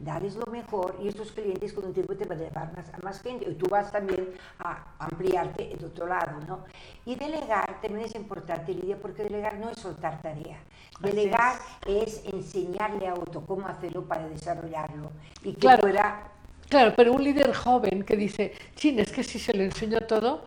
dales 0.00 0.34
lo 0.34 0.46
mejor 0.46 0.96
y 1.02 1.08
estos 1.08 1.30
clientes 1.32 1.72
con 1.74 1.84
un 1.84 1.92
tiempo 1.92 2.16
te 2.16 2.24
van 2.24 2.38
a 2.38 2.40
llevar 2.42 2.72
más, 2.74 2.88
a 2.92 2.98
más 3.04 3.20
gente 3.20 3.48
y 3.48 3.54
tú 3.54 3.66
vas 3.68 3.92
también 3.92 4.30
a 4.58 4.82
ampliarte 4.98 5.72
el 5.72 5.84
otro 5.84 6.06
lado, 6.06 6.40
¿no? 6.48 6.64
Y 7.04 7.14
delegar 7.14 7.80
también 7.82 8.06
es 8.06 8.14
importante, 8.14 8.72
Lidia, 8.74 8.96
porque 8.96 9.22
delegar 9.24 9.58
no 9.58 9.68
es 9.70 9.78
soltar 9.78 10.20
tarea. 10.22 10.58
Delegar 11.00 11.56
es. 11.86 12.22
enseñarle 12.24 13.08
a 13.08 13.14
otro 13.14 13.42
cómo 13.46 13.66
hacerlo 13.68 14.02
para 14.04 14.26
desarrollarlo 14.28 15.10
y 15.44 15.52
que 15.52 15.60
Claro. 15.60 15.82
pueda 15.82 16.22
Claro, 16.68 16.94
pero 16.96 17.12
un 17.12 17.24
líder 17.24 17.52
joven 17.52 18.04
que 18.04 18.16
dice, 18.16 18.52
chin, 18.76 19.00
es 19.00 19.10
que 19.10 19.24
si 19.24 19.40
se 19.40 19.52
lo 19.52 19.64
enseño 19.64 20.02
todo, 20.02 20.44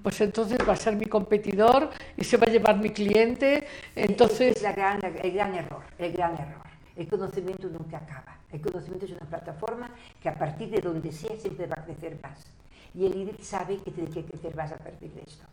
pues 0.00 0.20
entonces 0.20 0.58
va 0.66 0.74
a 0.74 0.76
ser 0.76 0.94
mi 0.94 1.06
competidor 1.06 1.90
y 2.16 2.22
se 2.22 2.36
va 2.36 2.46
a 2.46 2.50
llevar 2.50 2.76
mi 2.78 2.90
cliente, 2.90 3.66
Es 3.96 4.08
entonces... 4.08 4.62
la 4.62 4.72
gran- 4.72 5.00
el 5.04 5.32
gran 5.32 5.54
error, 5.56 5.82
el 5.98 6.12
gran 6.12 6.34
error. 6.34 6.62
El 6.94 7.08
conocimiento 7.08 7.66
nunca 7.68 7.96
acaba. 7.96 8.35
El 8.56 8.62
conocimiento 8.62 9.04
es 9.04 9.12
una 9.12 9.28
plataforma 9.28 9.90
que 10.22 10.30
a 10.30 10.38
partir 10.38 10.70
de 10.70 10.80
donde 10.80 11.12
sea 11.12 11.36
siempre 11.36 11.66
va 11.66 11.76
a 11.78 11.84
crecer 11.84 12.18
más. 12.22 12.46
Y 12.94 13.04
el 13.04 13.12
líder 13.12 13.42
sabe 13.42 13.76
que 13.76 13.90
tiene 13.90 14.08
que 14.08 14.24
crecer 14.24 14.56
más 14.56 14.72
a 14.72 14.78
partir 14.78 15.12
de 15.12 15.20
esto. 15.20 15.44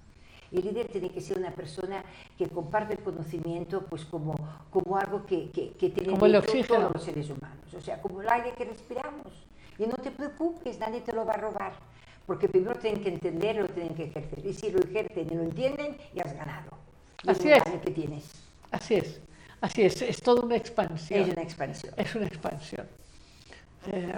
El 0.53 0.63
líder 0.63 0.87
tiene 0.87 1.09
que 1.09 1.19
ser 1.19 1.37
una 1.37 1.51
persona 1.51 2.01
que 2.37 2.47
comparte 2.47 2.93
el 2.93 2.99
conocimiento 2.99 3.81
pues 3.87 4.05
como, 4.05 4.35
como 4.69 4.97
algo 4.97 5.25
que, 5.25 5.49
que, 5.49 5.71
que 5.71 5.87
oxígeno. 5.87 6.65
todos 6.65 6.93
los 6.93 7.03
seres 7.03 7.29
humanos. 7.29 7.73
O 7.75 7.81
sea, 7.81 8.01
como 8.01 8.21
el 8.21 8.29
aire 8.29 8.53
que 8.53 8.63
respiramos. 8.63 9.33
Y 9.77 9.85
no 9.85 9.95
te 9.97 10.11
preocupes, 10.11 10.79
nadie 10.79 11.01
te 11.01 11.11
lo 11.11 11.25
va 11.25 11.33
a 11.33 11.37
robar. 11.37 11.73
Porque 12.25 12.47
primero 12.47 12.75
tienen 12.79 13.03
que 13.03 13.09
entenderlo, 13.09 13.67
tienen 13.67 13.95
que 13.95 14.05
ejercer. 14.05 14.45
Y 14.45 14.53
si 14.53 14.71
lo 14.71 14.79
ejercen 14.79 15.27
y 15.29 15.35
lo 15.35 15.41
entienden, 15.43 15.97
ya 16.13 16.23
has 16.23 16.33
ganado. 16.33 16.77
Y 17.23 17.31
Así 17.31 17.51
es. 17.51 17.63
que 17.63 17.91
tienes. 17.91 18.31
Así 18.71 18.95
es, 18.95 19.19
así 19.65 19.81
es, 19.83 20.01
es 20.01 20.21
toda 20.21 20.41
una 20.43 20.55
expansión. 20.55 21.21
Es 21.21 21.29
una 21.33 21.41
expansión. 21.41 21.93
Es 21.97 22.15
una 22.15 22.27
expansión. 22.27 22.85
Eh, 23.87 24.13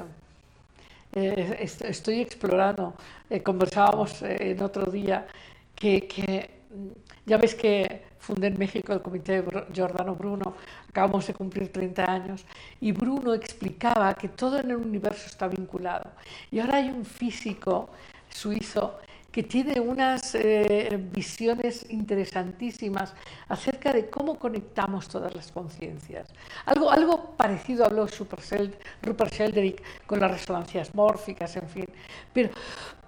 eh, 1.13 1.57
est- 1.65 1.81
estoy 1.95 2.21
explorando, 2.21 2.93
eh, 3.29 3.41
conversábamos 3.41 4.21
en 4.21 4.61
otro 4.61 4.85
día 4.91 5.27
que, 5.75 6.07
que, 6.07 6.49
mm, 6.71 6.87
ya 7.29 7.37
ves 7.37 7.55
que 7.55 8.03
fundé 8.19 8.47
en 8.47 8.57
México 8.57 8.91
el 8.93 9.01
comité 9.01 9.41
de 9.41 9.65
Giordano 9.73 10.15
Bruno, 10.15 10.55
acabamos 10.89 11.27
de 11.27 11.33
cumplir 11.33 11.71
30 11.71 12.03
años, 12.11 12.43
y 12.81 12.91
Bruno 12.91 13.33
explicaba 13.33 14.13
que 14.15 14.29
todo 14.29 14.59
en 14.59 14.71
el 14.71 14.77
universo 14.77 15.27
está 15.27 15.47
vinculado. 15.47 16.09
Y 16.51 16.59
ahora 16.59 16.77
hay 16.77 16.89
un 16.89 17.05
físico 17.05 17.89
suizo 18.29 18.97
que 19.35 19.43
tiene 19.43 19.81
unas 19.81 20.33
eh, 20.33 20.97
visiones 21.11 21.85
interesantísimas 21.89 23.13
acerca 23.49 23.91
de 23.91 24.09
cómo 24.09 24.39
conectamos 24.39 25.09
todas 25.09 25.35
las 25.35 25.51
conciencias. 25.51 26.29
Algo, 26.65 26.89
algo 26.89 27.35
parecido 27.35 27.83
habló 27.83 28.07
Rupert 28.07 29.33
Sheldrake 29.33 29.83
con 30.05 30.21
las 30.21 30.31
resonancias 30.31 30.95
mórficas, 30.95 31.53
en 31.57 31.67
fin. 31.67 31.85
Pero, 32.31 32.49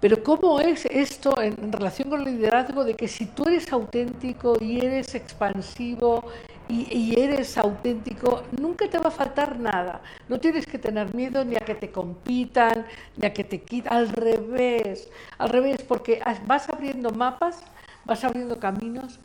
pero 0.00 0.22
¿cómo 0.22 0.60
es 0.60 0.84
esto 0.84 1.40
en 1.40 1.72
relación 1.72 2.10
con 2.10 2.20
el 2.20 2.36
liderazgo 2.36 2.84
de 2.84 2.92
que 2.92 3.08
si 3.08 3.24
tú 3.24 3.44
eres 3.44 3.72
auténtico 3.72 4.58
y 4.60 4.84
eres 4.84 5.14
expansivo 5.14 6.24
y, 6.68 6.86
y 6.92 7.20
eres 7.20 7.56
auténtico, 7.58 8.42
nunca 8.60 8.88
te 8.88 8.98
va 8.98 9.08
a 9.08 9.10
faltar 9.10 9.58
nada. 9.58 10.00
No 10.28 10.38
tienes 10.38 10.66
que 10.66 10.78
tener 10.78 11.14
miedo 11.14 11.44
ni 11.44 11.56
a 11.56 11.60
que 11.60 11.74
te 11.74 11.90
compitan, 11.90 12.86
ni 13.16 13.26
a 13.26 13.32
que 13.32 13.44
te 13.44 13.62
quiten. 13.62 13.92
Al 13.92 14.08
revés, 14.10 15.08
al 15.38 15.48
revés, 15.48 15.82
porque 15.82 16.20
as- 16.24 16.46
vas 16.46 16.68
abriendo 16.68 17.10
mapas, 17.10 17.62
vas 18.04 18.22
abriendo 18.24 18.58
caminos 18.58 19.18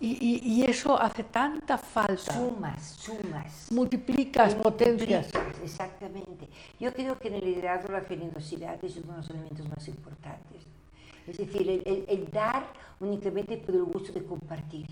y, 0.00 0.10
y- 0.20 0.40
y 0.44 0.64
eso 0.64 1.00
hace 1.00 1.22
tanta 1.24 1.78
falta. 1.78 2.34
Sumas, 2.34 2.82
sumas. 2.98 3.70
Multiplicas, 3.70 4.54
potencias. 4.56 5.26
Multiplicas, 5.32 5.62
Exactamente. 5.62 6.48
Yo 6.80 6.92
creo 6.92 7.18
que 7.18 7.28
en 7.28 7.34
el 7.34 7.44
liderazgo 7.44 7.92
la 7.92 8.00
generosidad 8.02 8.82
es 8.84 8.96
uno 8.96 9.12
de 9.12 9.18
los 9.18 9.30
elementos 9.30 9.68
más 9.68 9.86
importantes. 9.88 10.62
Es 11.26 11.38
decir, 11.38 11.62
el, 11.62 11.82
el- 11.86 12.04
el 12.08 12.30
dar 12.30 12.66
únicamente 13.00 13.56
por 13.56 13.74
el 13.76 13.84
gusto 13.84 14.12
de 14.12 14.24
compartir. 14.24 14.86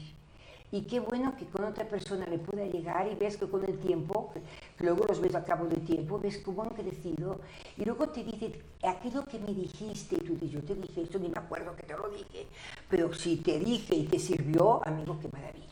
Y 0.73 0.83
qué 0.83 1.01
bueno 1.01 1.35
que 1.37 1.47
con 1.47 1.65
otra 1.65 1.89
persona 1.89 2.27
le 2.27 2.39
pueda 2.39 2.65
llegar 2.65 3.09
y 3.11 3.17
ves 3.17 3.37
que 3.37 3.49
con 3.49 3.65
el 3.65 3.79
tiempo, 3.79 4.33
que 4.79 4.85
luego 4.85 5.05
los 5.09 5.21
ves 5.21 5.35
a 5.35 5.45
cabo 5.45 5.67
del 5.67 5.85
tiempo, 5.85 6.21
ves 6.21 6.39
cómo 6.39 6.63
han 6.63 6.71
crecido 6.71 7.41
y 7.77 7.85
luego 7.85 8.09
te 8.09 8.23
dicen, 8.23 8.53
aquello 8.83 9.25
que 9.25 9.39
me 9.41 9.53
dijiste, 9.53 10.15
y 10.15 10.19
tú 10.19 10.35
dices, 10.35 10.51
yo 10.51 10.63
te 10.63 10.75
dije 10.77 11.03
esto, 11.03 11.19
ni 11.19 11.29
me 11.29 11.39
acuerdo 11.39 11.75
que 11.75 11.83
te 11.83 11.97
lo 11.97 12.09
dije, 12.09 12.47
pero 12.89 13.13
si 13.13 13.37
te 13.37 13.59
dije 13.59 13.97
y 13.97 14.05
te 14.05 14.19
sirvió, 14.19 14.87
amigo, 14.87 15.19
qué 15.21 15.29
maravilla. 15.33 15.70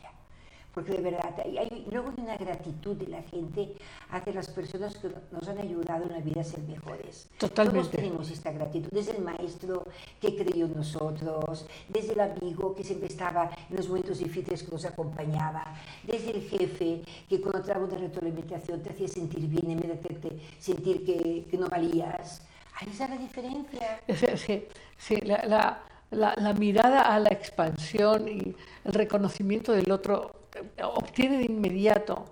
Porque 0.79 0.93
de 0.93 1.01
verdad, 1.11 1.35
hay, 1.43 1.57
hay- 1.57 1.85
luego 1.91 2.07
hay 2.15 2.23
una 2.23 2.37
gratitud 2.37 2.95
de 2.95 3.07
la 3.07 3.21
gente 3.23 3.73
hacia 4.11 4.31
las 4.33 4.47
personas 4.49 4.95
que 4.95 5.09
nos 5.29 5.45
han 5.49 5.57
ayudado 5.57 6.05
en 6.05 6.13
la 6.13 6.19
vida 6.19 6.39
a 6.39 6.43
ser 6.45 6.61
mejores. 6.61 7.27
Totalmente. 7.37 7.79
Todos 7.81 7.91
tenemos 7.91 8.31
esta 8.31 8.53
gratitud, 8.53 8.87
desde 8.89 9.17
el 9.17 9.21
maestro 9.21 9.83
que 10.21 10.37
creyó 10.37 10.67
en 10.67 10.75
nosotros, 10.77 11.65
desde 11.89 12.13
el 12.13 12.21
amigo 12.21 12.73
que 12.75 12.85
siempre 12.85 13.09
estaba 13.09 13.51
en 13.69 13.75
los 13.75 13.89
momentos 13.89 14.19
difíciles 14.19 14.63
que 14.63 14.71
nos 14.71 14.85
acompañaba, 14.85 15.65
desde 16.03 16.31
el 16.31 16.43
jefe 16.43 17.01
que 17.27 17.41
cuando 17.41 17.59
daba 17.67 17.83
una 17.83 17.97
retroalimentación 17.97 18.81
te 18.81 18.91
hacía 18.91 19.09
sentir 19.09 19.47
bien 19.49 19.71
en 19.71 19.79
vez 19.81 19.87
de 19.89 19.93
hacerte 19.95 20.39
sentir 20.59 21.05
que, 21.05 21.45
que 21.51 21.57
no 21.57 21.67
valías. 21.67 22.41
Ahí 22.79 22.87
está 22.89 23.09
la 23.09 23.17
diferencia. 23.17 23.99
Sí, 24.07 24.27
sí, 24.37 24.63
sí, 24.97 25.15
la, 25.25 25.43
la- 25.45 25.83
la- 26.11 26.35
la 26.37 26.53
mirada 26.53 27.01
a 27.13 27.19
la 27.19 27.29
expansión 27.29 28.29
y 28.29 28.55
el 28.85 28.93
reconocimiento 28.93 29.73
del 29.73 29.91
otro 29.91 30.38
obtiene 30.83 31.37
de 31.37 31.45
inmediato, 31.45 32.25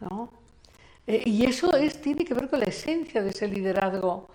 ¿no? 0.00 0.30
Eh, 1.06 1.22
y 1.26 1.44
eso 1.44 1.74
es, 1.76 2.00
tiene 2.00 2.24
que 2.24 2.34
ver 2.34 2.48
con 2.48 2.60
la 2.60 2.66
esencia 2.66 3.22
de 3.22 3.30
ese 3.30 3.48
liderazgo 3.48 4.28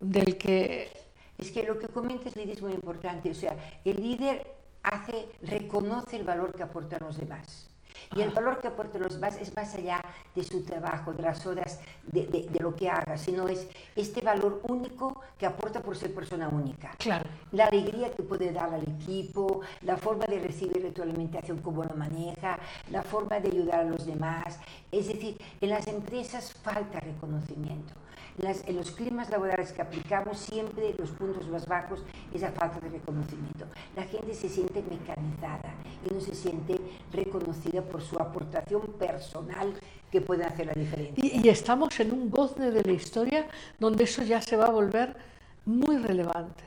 del 0.00 0.36
que 0.36 0.90
Es 1.38 1.50
que 1.50 1.64
lo 1.64 1.78
que 1.78 1.88
comentas, 1.88 2.36
Lidia, 2.36 2.52
es 2.54 2.62
muy 2.62 2.72
importante. 2.72 3.30
O 3.30 3.34
sea, 3.34 3.56
el 3.84 3.96
líder 4.00 4.46
hace, 4.82 5.26
reconoce 5.42 6.16
el 6.16 6.24
valor 6.24 6.54
que 6.54 6.62
aportan 6.62 7.00
los 7.00 7.16
demás. 7.16 7.68
Y 8.16 8.20
el 8.22 8.30
valor 8.30 8.58
que 8.60 8.68
aportan 8.68 9.02
los 9.02 9.14
demás 9.14 9.36
es 9.40 9.54
más 9.56 9.74
allá 9.74 10.00
de 10.34 10.44
su 10.44 10.62
trabajo, 10.64 11.12
de 11.12 11.22
las 11.22 11.44
horas, 11.46 11.80
de, 12.06 12.26
de- 12.26 12.42
de 12.48 12.60
lo 12.60 12.74
que 12.76 12.88
haga, 12.88 13.16
sino 13.16 13.48
es 13.48 13.66
este 13.96 14.20
valor 14.20 14.60
único 14.68 15.20
que 15.38 15.46
aporta 15.46 15.80
por 15.80 15.96
ser 15.96 16.14
persona 16.14 16.48
única. 16.48 16.92
Claro. 16.98 17.24
La 17.52 17.66
alegría 17.66 18.10
que 18.12 18.22
puede 18.22 18.52
dar 18.52 18.72
al 18.72 18.82
equipo, 18.82 19.60
la 19.82 19.96
forma 19.96 20.26
de 20.26 20.38
recibir 20.38 20.82
retroalimentación, 20.82 21.58
cómo 21.58 21.84
lo 21.84 21.94
maneja, 21.96 22.58
la 22.90 23.02
forma 23.02 23.40
de 23.40 23.48
ayudar 23.48 23.80
a 23.80 23.84
los 23.84 24.06
demás. 24.06 24.58
Es 24.92 25.08
decir, 25.08 25.36
en 25.60 25.70
las 25.70 25.86
empresas 25.86 26.52
falta 26.52 27.00
reconocimiento. 27.00 27.92
En, 28.38 28.44
las- 28.44 28.66
en 28.66 28.76
los 28.76 28.90
climas 28.90 29.30
laborales 29.30 29.72
que 29.72 29.82
aplicamos, 29.82 30.38
siempre 30.38 30.94
los 30.98 31.10
puntos 31.10 31.46
más 31.48 31.66
bajos 31.66 32.02
es 32.34 32.40
la 32.40 32.50
falta 32.50 32.80
de 32.80 32.88
reconocimiento. 32.88 33.66
La 33.94 34.02
gente 34.04 34.34
se 34.34 34.48
siente 34.48 34.82
mecanizada 34.82 35.72
y 36.08 36.12
no 36.12 36.20
se 36.20 36.34
siente 36.34 36.78
reconocida 37.12 37.82
por 37.82 38.02
su 38.02 38.18
aportación 38.18 38.82
personal 38.98 39.72
que 40.10 40.20
puede 40.20 40.44
hacer 40.44 40.66
la 40.66 40.72
diferencia. 40.72 41.14
Y, 41.24 41.46
y 41.46 41.48
estamos 41.48 41.98
en 42.00 42.12
un 42.12 42.30
gozne 42.30 42.70
de 42.72 42.82
la 42.82 42.92
historia 42.92 43.46
donde 43.78 44.04
eso 44.04 44.22
ya 44.22 44.40
se 44.42 44.56
va 44.56 44.66
a 44.66 44.70
volver 44.70 45.16
muy 45.64 45.96
relevante, 45.98 46.64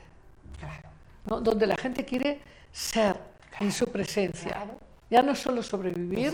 Claro. 0.58 0.88
¿no? 1.26 1.40
donde 1.40 1.66
la 1.66 1.76
gente 1.76 2.04
quiere 2.04 2.40
ser 2.72 3.16
en 3.60 3.72
su 3.72 3.86
presencia. 3.88 4.50
Claro. 4.52 4.78
Ya 5.10 5.22
no 5.22 5.34
solo 5.34 5.62
sobrevivir, 5.62 6.32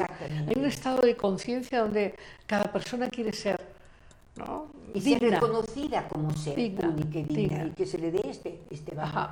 hay 0.49 0.55
un 0.57 0.65
estado 0.65 1.01
de 1.03 1.17
conciencia 1.17 1.81
donde 1.81 2.15
cada 2.47 2.65
persona 2.73 3.09
quiere 3.09 3.33
ser 3.33 3.74
¿no? 4.37 4.67
Y 4.93 5.01
ser 5.01 5.21
digna. 5.21 5.41
reconocida 5.41 6.09
como 6.09 6.31
ser 6.33 6.57
Digna, 6.57 6.89
única 6.89 7.19
y 7.19 7.25
digna, 7.25 7.37
digna. 7.37 7.67
y 7.67 7.71
que 7.71 7.87
se 7.87 7.99
le 7.99 8.11
dé 8.11 8.23
este, 8.29 8.61
este 8.71 8.95
valor. 8.95 9.31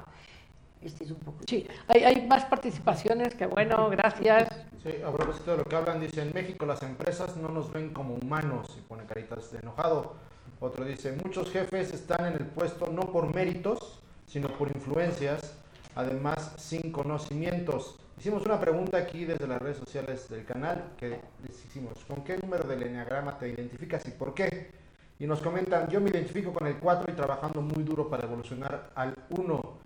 Este 0.80 1.04
es 1.04 1.10
un 1.12 1.18
poco... 1.18 1.38
Sí, 1.46 1.66
hay, 1.86 2.02
hay 2.02 2.26
más 2.26 2.44
participaciones 2.46 3.34
que 3.34 3.46
bueno, 3.46 3.88
gracias. 3.90 4.48
Sí, 4.82 4.90
a 5.04 5.12
propósito 5.12 5.52
de 5.52 5.58
lo 5.58 5.64
que 5.64 5.76
hablan, 5.76 6.00
dice, 6.00 6.22
en 6.22 6.32
México 6.34 6.66
las 6.66 6.82
empresas 6.82 7.36
no 7.36 7.48
nos 7.48 7.72
ven 7.72 7.90
como 7.92 8.14
humanos, 8.14 8.66
y 8.76 8.80
pone 8.80 9.04
caritas 9.04 9.52
de 9.52 9.60
enojado. 9.60 10.14
Otro 10.58 10.84
dice, 10.84 11.12
muchos 11.24 11.50
jefes 11.50 11.92
están 11.92 12.26
en 12.26 12.32
el 12.34 12.46
puesto 12.46 12.88
no 12.88 13.02
por 13.12 13.32
méritos, 13.32 14.00
sino 14.26 14.48
por 14.48 14.68
influencias, 14.68 15.54
además 15.94 16.54
sin 16.56 16.90
conocimientos. 16.90 17.96
Hicimos 18.18 18.44
una 18.44 18.58
pregunta 18.60 18.98
aquí 18.98 19.24
desde 19.24 19.46
las 19.46 19.62
redes 19.62 19.78
sociales 19.78 20.28
del 20.28 20.44
canal, 20.44 20.92
que 20.96 21.20
les 21.46 21.64
hicimos, 21.64 21.98
¿con 22.06 22.24
qué 22.24 22.38
número 22.38 22.64
del 22.66 22.82
enneagrama 22.82 23.38
te 23.38 23.48
identificas 23.48 24.06
y 24.06 24.10
por 24.10 24.34
qué? 24.34 24.81
Y 25.22 25.26
nos 25.28 25.40
comentan, 25.40 25.88
yo 25.88 26.00
me 26.00 26.10
identifico 26.10 26.52
con 26.52 26.66
el 26.66 26.78
4 26.78 27.12
y 27.12 27.14
trabajando 27.14 27.62
muy 27.62 27.84
duro 27.84 28.10
para 28.10 28.24
evolucionar 28.24 28.90
al 28.96 29.14
1. 29.30 29.78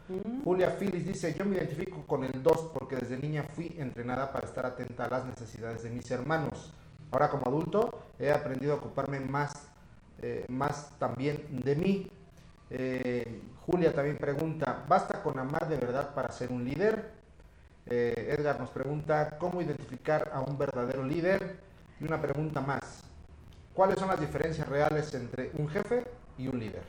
Julia 0.42 0.70
Phillips 0.78 1.04
dice, 1.04 1.34
yo 1.38 1.44
me 1.44 1.56
identifico 1.56 2.06
con 2.06 2.24
el 2.24 2.42
2 2.42 2.70
porque 2.72 2.96
desde 2.96 3.18
niña 3.18 3.42
fui 3.42 3.76
entrenada 3.76 4.32
para 4.32 4.46
estar 4.46 4.64
atenta 4.64 5.04
a 5.04 5.10
las 5.10 5.26
necesidades 5.26 5.82
de 5.82 5.90
mis 5.90 6.10
hermanos. 6.10 6.72
Ahora 7.10 7.28
como 7.28 7.46
adulto 7.48 8.06
he 8.18 8.32
aprendido 8.32 8.72
a 8.72 8.76
ocuparme 8.76 9.20
más 9.20 9.68
eh, 10.22 10.46
más 10.48 10.98
también 10.98 11.44
de 11.50 11.76
mí. 11.76 12.10
Eh, 12.70 13.42
Julia 13.66 13.92
también 13.92 14.16
pregunta, 14.16 14.86
¿basta 14.88 15.22
con 15.22 15.38
amar 15.38 15.68
de 15.68 15.76
verdad 15.76 16.14
para 16.14 16.32
ser 16.32 16.50
un 16.50 16.64
líder? 16.64 17.10
Eh, 17.84 18.34
Edgar 18.38 18.58
nos 18.58 18.70
pregunta, 18.70 19.36
¿cómo 19.38 19.60
identificar 19.60 20.30
a 20.32 20.40
un 20.40 20.56
verdadero 20.56 21.04
líder? 21.04 21.60
Y 22.00 22.04
una 22.04 22.22
pregunta 22.22 22.62
más, 22.62 23.05
¿cuáles 23.76 23.98
son 23.98 24.08
las 24.08 24.18
diferencias 24.18 24.66
reales 24.66 25.14
entre 25.14 25.50
un 25.58 25.68
jefe 25.68 26.02
y 26.38 26.48
un 26.48 26.58
líder? 26.58 26.82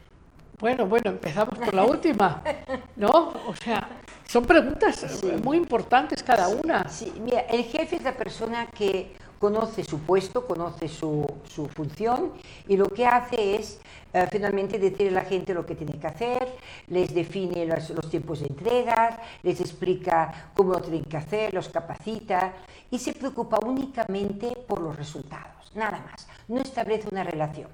Bueno, 0.59 0.87
bueno, 0.87 1.11
empezamos 1.11 1.59
por 1.59 1.73
la 1.73 1.83
última, 1.83 2.41
¿no? 2.95 3.33
O 3.47 3.55
sea, 3.55 3.87
son 4.27 4.43
preguntas 4.45 5.23
muy 5.43 5.57
importantes 5.57 6.23
cada 6.23 6.47
una. 6.47 6.89
Sí, 6.89 7.13
mira, 7.23 7.41
el 7.41 7.63
jefe 7.65 7.97
es 7.97 8.03
la 8.03 8.13
persona 8.13 8.65
que 8.67 9.15
conoce 9.37 9.83
su 9.83 9.99
puesto, 9.99 10.47
conoce 10.47 10.87
su, 10.87 11.27
su 11.47 11.67
función 11.67 12.33
y 12.67 12.75
lo 12.75 12.87
que 12.87 13.05
hace 13.05 13.55
es 13.55 13.79
eh, 14.13 14.25
finalmente 14.31 14.79
decirle 14.79 15.09
a 15.09 15.23
la 15.23 15.29
gente 15.29 15.53
lo 15.53 15.65
que 15.65 15.75
tiene 15.75 15.99
que 15.99 16.07
hacer, 16.07 16.47
les 16.87 17.13
define 17.13 17.65
los, 17.65 17.89
los 17.91 18.09
tiempos 18.09 18.39
de 18.39 18.47
entrega, 18.47 19.19
les 19.43 19.61
explica 19.61 20.51
cómo 20.55 20.73
lo 20.73 20.81
tienen 20.81 21.03
que 21.03 21.17
hacer, 21.17 21.53
los 21.53 21.69
capacita 21.69 22.53
y 22.89 22.97
se 22.97 23.13
preocupa 23.13 23.59
únicamente 23.63 24.47
por 24.67 24.81
los 24.81 24.95
resultados, 24.95 25.56
nada 25.75 25.99
más, 25.99 26.27
no 26.47 26.61
establece 26.61 27.07
una 27.11 27.23
relación. 27.23 27.69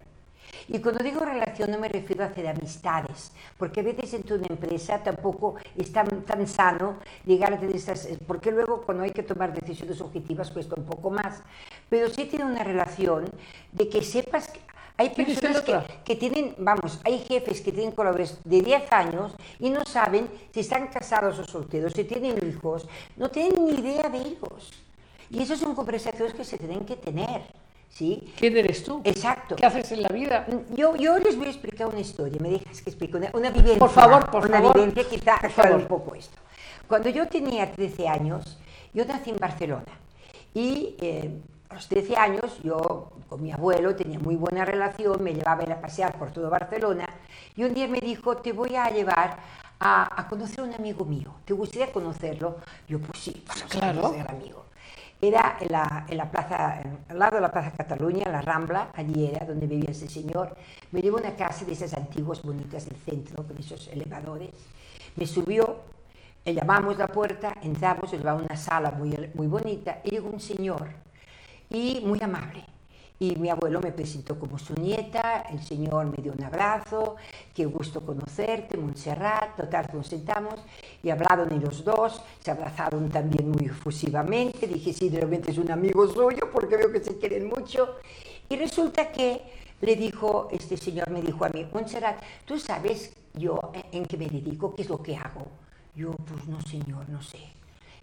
Y 0.67 0.79
cuando 0.79 1.03
digo 1.03 1.19
relación 1.21 1.71
no 1.71 1.79
me 1.79 1.89
refiero 1.89 2.23
a 2.23 2.27
hacer 2.27 2.47
amistades, 2.47 3.31
porque 3.57 3.81
a 3.81 3.83
veces 3.83 4.13
en 4.13 4.31
una 4.31 4.47
empresa 4.47 4.99
tampoco 5.03 5.55
es 5.75 5.91
tan, 5.91 6.23
tan 6.23 6.47
sano 6.47 6.97
llegar 7.25 7.53
a 7.53 7.59
tener 7.59 7.75
estas, 7.75 8.07
porque 8.27 8.51
luego 8.51 8.81
cuando 8.81 9.03
hay 9.03 9.11
que 9.11 9.23
tomar 9.23 9.53
decisiones 9.53 9.99
objetivas 10.01 10.51
cuesta 10.51 10.75
un 10.77 10.85
poco 10.85 11.09
más. 11.09 11.41
Pero 11.89 12.09
sí 12.09 12.25
tiene 12.25 12.45
una 12.45 12.63
relación 12.63 13.25
de 13.71 13.89
que 13.89 14.01
sepas 14.01 14.49
que 14.49 14.59
hay 14.95 15.09
personas 15.09 15.61
que, 15.61 15.79
que, 16.05 16.15
tienen, 16.15 16.55
vamos, 16.59 16.99
hay 17.03 17.19
jefes 17.19 17.61
que 17.61 17.71
tienen 17.71 17.93
colaboradores 17.93 18.37
de 18.43 18.61
10 18.61 18.91
años 18.91 19.33
y 19.59 19.71
no 19.71 19.83
saben 19.85 20.29
si 20.53 20.59
están 20.59 20.87
casados 20.87 21.39
o 21.39 21.43
solteros, 21.43 21.93
si 21.93 22.03
tienen 22.03 22.37
hijos, 22.47 22.87
no 23.17 23.29
tienen 23.29 23.65
ni 23.65 23.71
idea 23.71 24.07
de 24.07 24.19
ellos. 24.19 24.71
Y 25.31 25.41
esas 25.41 25.59
son 25.59 25.73
conversaciones 25.73 26.35
que 26.35 26.45
se 26.45 26.59
tienen 26.59 26.85
que 26.85 26.95
tener. 26.95 27.41
¿Sí? 27.93 28.33
¿Quién 28.37 28.57
eres 28.57 28.83
tú? 28.83 29.01
Exacto. 29.03 29.55
¿Qué 29.55 29.65
haces 29.65 29.91
en 29.91 30.01
la 30.01 30.09
vida? 30.09 30.47
Yo, 30.75 30.95
yo 30.95 31.19
les 31.19 31.37
voy 31.37 31.45
a 31.45 31.49
explicar 31.51 31.87
una 31.87 31.99
historia, 31.99 32.39
me 32.41 32.49
dejas 32.49 32.81
que 32.81 32.89
explique 32.89 33.15
una, 33.17 33.29
una 33.33 33.51
vivencia. 33.51 33.77
Por 33.77 33.91
favor, 33.91 34.29
por 34.31 34.45
una 34.47 34.57
favor. 34.57 34.73
vivencia 34.73 35.03
quizá 35.07 35.35
aclare 35.35 35.75
un 35.75 35.85
poco 35.85 36.15
esto. 36.15 36.37
Cuando 36.87 37.09
yo 37.09 37.27
tenía 37.27 37.71
13 37.71 38.07
años, 38.07 38.57
yo 38.95 39.05
nací 39.05 39.29
en 39.29 39.37
Barcelona 39.37 39.85
y 40.55 40.95
eh, 40.99 41.39
a 41.69 41.75
los 41.75 41.87
13 41.87 42.15
años 42.17 42.57
yo 42.63 43.11
con 43.29 43.41
mi 43.43 43.51
abuelo 43.51 43.95
tenía 43.95 44.17
muy 44.19 44.35
buena 44.35 44.65
relación, 44.65 45.23
me 45.23 45.33
llevaba 45.33 45.61
a 45.61 45.63
ir 45.63 45.71
a 45.71 45.79
pasear 45.79 46.17
por 46.17 46.31
todo 46.31 46.49
Barcelona 46.49 47.05
y 47.55 47.63
un 47.63 47.75
día 47.75 47.87
me 47.87 47.99
dijo, 47.99 48.37
te 48.37 48.53
voy 48.53 48.75
a 48.75 48.89
llevar 48.89 49.37
a, 49.79 50.19
a 50.19 50.27
conocer 50.27 50.61
a 50.61 50.63
un 50.63 50.73
amigo 50.73 51.05
mío, 51.05 51.31
¿te 51.45 51.53
gustaría 51.53 51.91
conocerlo? 51.91 52.57
Yo 52.87 52.99
pues 52.99 53.19
sí, 53.23 53.43
vamos 53.47 53.63
Claro. 53.65 54.01
conocer 54.01 54.21
al 54.27 54.35
amigo. 54.35 54.65
Era 55.23 55.55
en 55.61 55.71
la, 55.71 56.05
en 56.09 56.17
la 56.17 56.29
plaza, 56.29 56.83
al 57.07 57.17
lado 57.17 57.37
de 57.37 57.41
la 57.41 57.49
Plaza 57.49 57.71
Cataluña, 57.71 58.23
en 58.25 58.33
la 58.33 58.41
Rambla, 58.41 58.89
allí 58.93 59.27
era 59.27 59.45
donde 59.45 59.67
vivía 59.67 59.91
ese 59.91 60.09
señor. 60.09 60.53
Me 60.91 61.01
llevó 61.01 61.15
una 61.15 61.33
casa 61.33 61.63
de 61.63 61.71
esas 61.71 61.93
antiguas 61.93 62.41
bonitas 62.41 62.83
del 62.89 62.97
centro, 62.97 63.41
con 63.47 63.57
esos 63.57 63.87
elevadores. 63.87 64.49
Me 65.15 65.25
subió, 65.25 65.77
llamamos 66.43 66.97
la 66.97 67.07
puerta, 67.07 67.55
entramos, 67.61 68.11
nos 68.11 68.19
llevaba 68.19 68.41
a 68.41 68.43
una 68.43 68.57
sala 68.57 68.91
muy, 68.91 69.17
muy 69.33 69.47
bonita, 69.47 70.01
y 70.03 70.09
llegó 70.09 70.27
un 70.29 70.41
señor, 70.41 70.89
y 71.69 72.01
muy 72.05 72.21
amable. 72.21 72.65
Y 73.17 73.37
mi 73.37 73.49
abuelo 73.49 73.79
me 73.79 73.93
presentó 73.93 74.37
como 74.37 74.59
su 74.59 74.73
nieta, 74.73 75.45
el 75.49 75.63
señor 75.63 76.07
me 76.07 76.21
dio 76.21 76.33
un 76.33 76.43
abrazo, 76.43 77.15
qué 77.55 77.63
gusto 77.65 78.05
conocerte, 78.05 78.75
Montserrat, 78.75 79.55
total, 79.55 79.87
nos 79.93 80.07
sentamos 80.07 80.55
y 81.03 81.09
hablaron 81.09 81.53
y 81.53 81.59
los 81.59 81.83
dos, 81.83 82.21
se 82.39 82.49
abrazaron 82.49 83.09
también 83.09 83.51
muy 83.51 83.65
efusivamente, 83.65 84.65
dije, 84.65 84.93
sí, 84.93 85.09
realmente 85.09 85.51
es 85.51 85.57
un 85.57 85.69
amigo 85.69 86.07
suyo 86.07 86.49
porque 86.51 86.77
veo 86.77 86.91
que 86.91 87.03
se 87.03 87.17
quieren 87.17 87.49
mucho. 87.49 87.97
Y 88.47 88.55
resulta 88.55 89.11
que 89.11 89.41
le 89.81 89.97
dijo, 89.97 90.47
este 90.49 90.77
señor 90.77 91.09
me 91.09 91.21
dijo 91.21 91.43
a 91.43 91.49
mí, 91.49 91.67
Montserrat, 91.73 92.23
¿tú 92.45 92.57
sabes 92.57 93.13
yo 93.33 93.59
en 93.91 94.05
qué 94.05 94.15
me 94.15 94.27
dedico? 94.29 94.73
¿Qué 94.73 94.83
es 94.83 94.89
lo 94.89 95.03
que 95.03 95.17
hago? 95.17 95.45
Yo, 95.93 96.11
pues 96.11 96.47
no, 96.47 96.61
señor, 96.61 97.09
no 97.09 97.21
sé. 97.21 97.39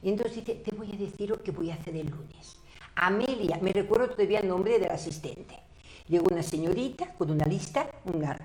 Y 0.02 0.10
entonces 0.10 0.36
dice, 0.36 0.56
te 0.56 0.76
voy 0.76 0.92
a 0.92 0.96
decir 0.96 1.30
lo 1.30 1.42
que 1.42 1.52
voy 1.52 1.70
a 1.70 1.74
hacer 1.76 1.96
el 1.96 2.10
lunes. 2.10 2.56
Amelia, 2.96 3.58
me 3.62 3.72
recuerdo 3.72 4.10
todavía 4.10 4.40
el 4.40 4.48
nombre 4.48 4.78
del 4.78 4.90
asistente. 4.90 5.58
Llegó 6.06 6.26
una 6.30 6.42
señorita 6.42 7.14
con 7.14 7.30
una 7.30 7.46
lista 7.46 7.86
una, 8.04 8.36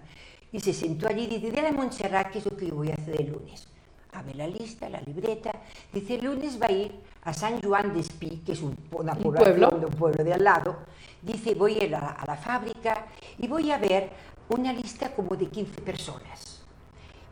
y 0.54 0.62
se 0.62 0.72
sentó 0.72 1.10
allí 1.10 1.24
y 1.24 1.28
dice, 1.28 1.52
dile 1.52 1.68
a 1.68 1.72
Montserrat 1.74 2.32
qué 2.32 2.40
es 2.40 2.46
lo 2.46 2.56
que 2.56 2.68
yo 2.68 2.76
voy 2.76 2.92
a 2.92 2.94
hacer 2.94 3.20
el 3.20 3.34
lunes. 3.34 3.68
Abre 4.16 4.34
la 4.34 4.48
lista, 4.48 4.90
la 4.90 5.02
libreta. 5.02 5.52
Dice, 5.92 6.16
el 6.16 6.26
lunes 6.26 6.62
va 6.62 6.68
a 6.68 6.72
ir 6.72 6.92
a 7.24 7.34
San 7.34 7.62
Juan 7.62 7.94
de 7.94 8.00
Espí, 8.00 8.42
que 8.46 8.54
es 8.54 8.62
un, 8.62 8.76
una 8.92 9.14
¿Un 9.14 9.34
pueblo? 9.34 9.70
de 9.72 9.86
un 9.86 9.94
pueblo 9.94 10.24
de 10.24 10.34
al 10.34 10.44
lado. 10.44 10.78
Dice, 11.22 11.54
voy 11.54 11.80
a 11.80 11.84
ir 11.86 11.96
a 11.96 12.00
la, 12.00 12.08
a 12.12 12.26
la 12.26 12.36
fábrica 12.38 13.08
y 13.38 13.48
voy 13.48 13.72
a 13.72 13.78
ver 13.78 14.10
una 14.50 14.72
lista 14.72 15.14
como 15.14 15.36
de 15.36 15.48
15 15.48 15.82
personas. 15.82 16.62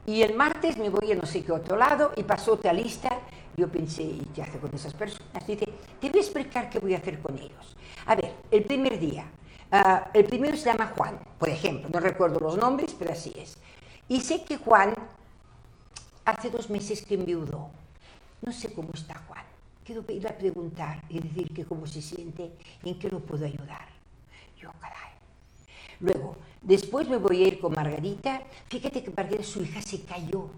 Y 0.05 0.21
el 0.21 0.35
martes 0.35 0.77
me 0.77 0.89
voy 0.89 1.11
a 1.11 1.15
no 1.15 1.25
sé 1.25 1.43
qué 1.43 1.51
otro 1.53 1.77
lado 1.77 2.11
y 2.17 2.23
pasó 2.23 2.53
otra 2.53 2.73
lista. 2.73 3.19
Yo 3.55 3.69
pensé, 3.69 4.03
¿y 4.03 4.27
qué 4.35 4.41
hace 4.41 4.57
con 4.57 4.73
esas 4.73 4.93
personas? 4.93 5.47
Dice, 5.47 5.65
te 6.01 6.09
voy 6.09 6.19
a 6.19 6.21
explicar 6.21 6.69
qué 6.69 6.79
voy 6.79 6.95
a 6.95 6.97
hacer 6.97 7.19
con 7.21 7.37
ellos. 7.37 7.77
A 8.05 8.15
ver, 8.15 8.33
el 8.51 8.63
primer 8.63 8.99
día, 8.99 9.25
ah, 9.71 10.09
el 10.13 10.25
primero 10.25 10.57
se 10.57 10.65
llama 10.65 10.91
Juan, 10.97 11.17
por 11.39 11.47
ejemplo, 11.47 11.87
no 11.93 11.99
recuerdo 11.99 12.39
los 12.39 12.57
nombres, 12.57 12.93
pero 12.97 13.13
así 13.13 13.31
es. 13.37 13.57
Y 14.09 14.19
sé 14.19 14.43
que 14.43 14.57
Juan 14.57 14.93
hace 16.25 16.49
dos 16.49 16.69
meses 16.69 17.01
que 17.03 17.15
enviudó. 17.15 17.69
No 18.41 18.51
sé 18.51 18.73
cómo 18.73 18.89
está 18.93 19.15
Juan. 19.27 19.43
Quiero 19.83 20.03
ir 20.09 20.27
a 20.27 20.37
preguntar 20.37 21.03
y 21.09 21.19
decir 21.19 21.53
que 21.53 21.65
cómo 21.65 21.85
se 21.85 22.01
siente 22.01 22.51
y 22.83 22.89
en 22.89 22.99
qué 22.99 23.09
lo 23.09 23.19
puedo 23.19 23.45
ayudar. 23.45 23.87
Yo, 24.57 24.71
caray. 24.79 25.11
Luego, 25.99 26.35
después 26.61 27.07
me 27.09 27.17
voy 27.17 27.43
a 27.43 27.47
ir 27.47 27.59
con 27.59 27.73
Margarita. 27.73 28.41
Fíjate 28.69 29.03
que 29.03 29.11
Margarita, 29.11 29.43
su 29.43 29.61
hija 29.61 29.81
se 29.81 30.01
cayó. 30.03 30.49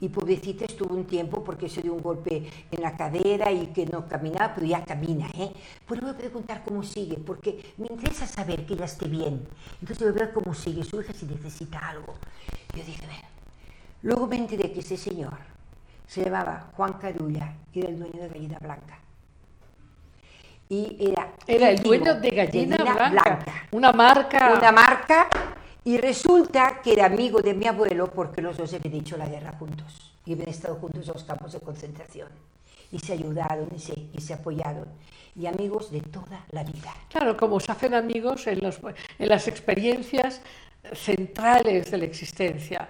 Y 0.00 0.08
pobrecita 0.08 0.64
estuvo 0.64 0.94
un 0.94 1.06
tiempo 1.06 1.44
porque 1.44 1.68
se 1.68 1.82
dio 1.82 1.94
un 1.94 2.02
golpe 2.02 2.50
en 2.70 2.82
la 2.82 2.96
cadera 2.96 3.52
y 3.52 3.68
que 3.68 3.86
no 3.86 4.08
caminaba, 4.08 4.52
pero 4.52 4.66
ya 4.66 4.84
camina, 4.84 5.28
¿eh? 5.34 5.52
Pues 5.86 6.00
voy 6.00 6.10
a 6.10 6.16
preguntar 6.16 6.64
cómo 6.64 6.82
sigue, 6.82 7.16
porque 7.16 7.74
me 7.76 7.86
interesa 7.86 8.26
saber 8.26 8.66
que 8.66 8.74
ella 8.74 8.86
esté 8.86 9.06
bien. 9.06 9.46
Entonces 9.80 10.12
voy 10.12 10.20
a 10.20 10.24
ver 10.26 10.34
cómo 10.34 10.52
sigue 10.52 10.82
su 10.82 11.00
hija 11.00 11.12
si 11.12 11.26
necesita 11.26 11.78
algo. 11.78 12.14
Yo 12.74 12.84
dije, 12.84 13.06
bueno. 13.06 13.37
Luego 14.02 14.26
me 14.26 14.36
enteré 14.36 14.72
que 14.72 14.80
ese 14.80 14.96
señor 14.96 15.36
se 16.06 16.24
llamaba 16.24 16.70
Juan 16.76 16.94
Carulla 16.94 17.52
y 17.72 17.80
era 17.80 17.88
el 17.88 17.98
dueño 17.98 18.22
de 18.22 18.28
Gallina 18.28 18.58
Blanca. 18.60 18.98
Y 20.68 20.96
era, 21.10 21.32
Era 21.46 21.70
el 21.70 21.82
dueño 21.82 22.14
de 22.14 22.30
Gallina, 22.30 22.76
Blanca, 22.76 23.08
Blanca 23.10 23.54
una 23.72 23.92
marca. 23.92 24.54
una 24.56 24.72
marca 24.72 25.28
y 25.84 25.96
resulta 25.96 26.80
que 26.82 26.92
era 26.92 27.06
amigo 27.06 27.40
de 27.40 27.54
mi 27.54 27.66
abuelo 27.66 28.10
porque 28.10 28.42
los 28.42 28.56
dos 28.56 28.74
habían 28.74 28.94
hecho 28.94 29.16
la 29.16 29.26
guerra 29.26 29.52
juntos 29.58 30.12
y 30.26 30.34
habían 30.34 30.50
estado 30.50 30.76
juntos 30.76 31.06
en 31.08 31.14
los 31.14 31.24
campos 31.24 31.52
de 31.52 31.60
concentración 31.60 32.28
y 32.92 32.98
se 32.98 33.14
ayudaron 33.14 33.68
y 33.74 33.78
se, 33.78 33.94
y 34.12 34.20
se 34.20 34.34
apoyaron 34.34 34.86
y 35.34 35.46
amigos 35.46 35.90
de 35.90 36.00
toda 36.00 36.44
la 36.50 36.64
vida. 36.64 36.92
Claro, 37.08 37.36
como 37.36 37.60
se 37.60 37.72
hacen 37.72 37.94
amigos 37.94 38.46
en, 38.46 38.60
los, 38.60 38.80
en 39.18 39.28
las 39.28 39.46
experiencias 39.48 40.40
centrales 40.92 41.90
de 41.90 41.98
la 41.98 42.04
existencia, 42.04 42.88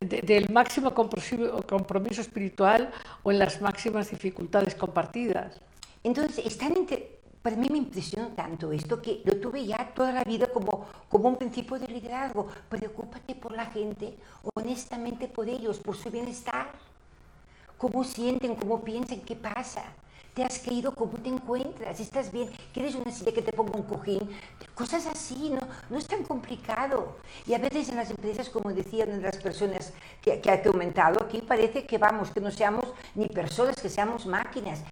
de- 0.00 0.22
del 0.22 0.48
máximo 0.50 0.92
compromiso, 0.94 2.20
espiritual 2.20 2.90
o 3.22 3.30
en 3.30 3.38
las 3.38 3.60
máximas 3.60 4.10
dificultades 4.10 4.74
compartidas. 4.74 5.60
Entonces, 6.02 6.44
es 6.46 6.56
tan 6.56 6.76
inter- 6.76 7.16
para 7.42 7.56
mí 7.56 7.68
me 7.70 7.78
impresionó 7.78 8.28
tanto 8.28 8.72
esto 8.72 9.00
que 9.00 9.22
lo 9.24 9.36
tuve 9.36 9.64
ya 9.66 9.92
toda 9.94 10.10
la 10.12 10.24
vida 10.24 10.48
como, 10.48 10.86
como 11.08 11.28
un 11.28 11.36
principio 11.36 11.78
de 11.78 11.86
liderazgo. 11.86 12.48
Preocúpate 12.68 13.34
por 13.36 13.52
la 13.52 13.66
gente, 13.66 14.14
honestamente 14.54 15.28
por 15.28 15.48
ellos, 15.48 15.78
por 15.78 15.96
su 15.96 16.10
bienestar. 16.10 16.70
¿Cómo 17.78 18.02
sienten? 18.04 18.56
¿Cómo 18.56 18.82
piensan? 18.82 19.20
¿Qué 19.20 19.36
pasa? 19.36 19.84
¿Te 20.36 20.44
has 20.44 20.58
caído? 20.58 20.94
¿Cómo 20.94 21.16
te 21.16 21.30
encuentras? 21.30 21.98
¿Estás 21.98 22.30
bien? 22.30 22.50
¿Quieres 22.74 22.94
una 22.94 23.10
silla 23.10 23.32
que 23.32 23.40
te 23.40 23.54
ponga 23.54 23.74
un 23.74 23.84
cojín? 23.84 24.20
Cosas 24.74 25.06
así, 25.06 25.48
no, 25.48 25.66
no 25.88 25.96
es 25.96 26.06
tan 26.06 26.24
complicado. 26.24 27.16
Y 27.46 27.54
a 27.54 27.58
veces 27.58 27.88
en 27.88 27.96
las 27.96 28.10
empresas, 28.10 28.50
como 28.50 28.70
decían 28.70 29.22
las 29.22 29.38
personas 29.38 29.94
que, 30.20 30.38
que 30.42 30.50
ha 30.50 30.62
comentado 30.62 31.24
aquí, 31.24 31.40
parece 31.40 31.86
que 31.86 31.96
vamos, 31.96 32.32
que 32.32 32.42
no 32.42 32.50
seamos 32.50 32.84
ni 33.14 33.28
personas, 33.28 33.76
que 33.76 33.88
seamos 33.88 34.26
máquinas. 34.26 34.82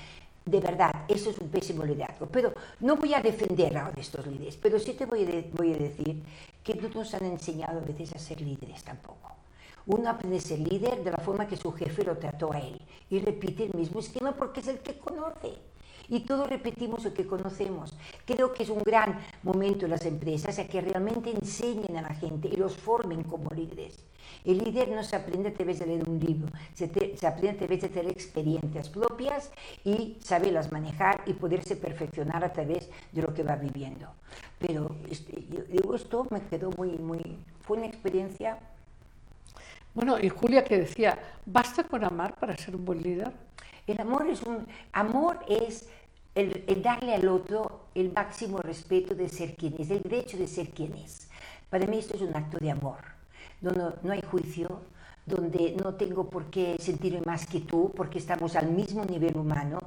De 0.46 0.60
verdad, 0.60 1.04
eso 1.08 1.28
es 1.28 1.36
un 1.36 1.50
pésimo 1.50 1.84
liderazgo. 1.84 2.24
Pero 2.24 2.54
no 2.80 2.96
voy 2.96 3.12
a 3.12 3.20
defender 3.20 3.76
a 3.76 3.92
estos 3.98 4.26
líderes, 4.26 4.56
pero 4.56 4.78
sí 4.78 4.94
te 4.94 5.04
voy 5.04 5.24
a, 5.24 5.54
voy 5.54 5.74
a 5.74 5.76
decir 5.76 6.22
que 6.62 6.74
no 6.74 6.88
nos 6.88 7.12
han 7.12 7.26
enseñado 7.26 7.80
a 7.80 7.84
veces 7.84 8.14
a 8.14 8.18
ser 8.18 8.40
líderes 8.40 8.82
tampoco. 8.82 9.23
Uno 9.86 10.08
aprende 10.08 10.38
a 10.38 10.40
ser 10.40 10.60
líder 10.60 11.04
de 11.04 11.10
la 11.10 11.18
forma 11.18 11.46
que 11.46 11.56
su 11.56 11.72
jefe 11.72 12.04
lo 12.04 12.16
trató 12.16 12.52
a 12.52 12.58
él 12.58 12.80
y 13.10 13.18
repite 13.18 13.64
el 13.64 13.74
mismo 13.74 14.00
esquema 14.00 14.32
porque 14.32 14.60
es 14.60 14.68
el 14.68 14.78
que 14.78 14.98
conoce. 14.98 15.58
Y 16.08 16.20
todos 16.20 16.48
repetimos 16.48 17.04
lo 17.04 17.14
que 17.14 17.26
conocemos. 17.26 17.94
Creo 18.26 18.52
que 18.52 18.62
es 18.62 18.68
un 18.68 18.82
gran 18.82 19.18
momento 19.42 19.86
en 19.86 19.90
las 19.90 20.04
empresas 20.04 20.58
a 20.58 20.66
que 20.66 20.80
realmente 20.80 21.30
enseñen 21.30 21.96
a 21.96 22.02
la 22.02 22.14
gente 22.14 22.48
y 22.48 22.56
los 22.56 22.76
formen 22.76 23.22
como 23.22 23.50
líderes. 23.50 24.04
El 24.44 24.58
líder 24.58 24.90
no 24.90 25.02
se 25.02 25.16
aprende 25.16 25.48
a 25.48 25.54
través 25.54 25.78
de 25.78 25.86
leer 25.86 26.08
un 26.08 26.18
libro, 26.18 26.52
se, 26.74 26.84
aprende 27.26 27.50
a 27.50 27.56
través 27.56 27.80
de 27.82 27.88
tener 27.88 28.10
experiencias 28.10 28.88
propias 28.88 29.50
y 29.84 30.18
saberlas 30.22 30.72
manejar 30.72 31.22
y 31.26 31.34
poderse 31.34 31.76
perfeccionar 31.76 32.44
a 32.44 32.52
través 32.52 32.90
de 33.12 33.22
lo 33.22 33.32
que 33.32 33.42
va 33.42 33.56
viviendo. 33.56 34.08
Pero 34.58 34.96
este, 35.10 35.44
digo, 35.68 35.94
esto 35.94 36.26
me 36.30 36.42
quedó 36.42 36.70
muy, 36.72 36.90
muy, 36.98 37.38
fue 37.62 37.78
una 37.78 37.86
experiencia. 37.86 38.58
Bueno, 39.94 40.18
y 40.20 40.28
Julia 40.28 40.64
que 40.64 40.78
decía, 40.78 41.18
¿basta 41.46 41.84
con 41.84 42.04
amar 42.04 42.34
para 42.34 42.56
ser 42.56 42.74
un 42.74 42.84
buen 42.84 43.02
líder? 43.02 43.30
El 43.86 44.00
amor 44.00 44.26
es 44.26 44.42
un, 44.42 44.66
amor 44.92 45.38
es 45.48 45.88
el, 46.34 46.64
el 46.66 46.82
darle 46.82 47.14
al 47.14 47.28
otro 47.28 47.86
el 47.94 48.12
máximo 48.12 48.58
respeto 48.58 49.14
de 49.14 49.28
ser 49.28 49.54
quien 49.54 49.74
es, 49.78 49.90
el 49.90 50.02
derecho 50.02 50.36
de 50.36 50.48
ser 50.48 50.70
quien 50.70 50.94
es. 50.94 51.28
Para 51.70 51.86
mí 51.86 51.98
esto 51.98 52.16
es 52.16 52.22
un 52.22 52.36
acto 52.36 52.58
de 52.58 52.70
amor 52.70 52.98
donde 53.60 53.96
no 54.02 54.12
hay 54.12 54.22
juicio, 54.22 54.82
donde 55.26 55.74
no 55.82 55.94
tengo 55.94 56.28
por 56.28 56.50
qué 56.50 56.76
sentirme 56.78 57.20
más 57.24 57.46
que 57.46 57.60
tú, 57.60 57.92
porque 57.96 58.18
estamos 58.18 58.56
al 58.56 58.70
mismo 58.70 59.04
nivel 59.04 59.36
humano, 59.36 59.78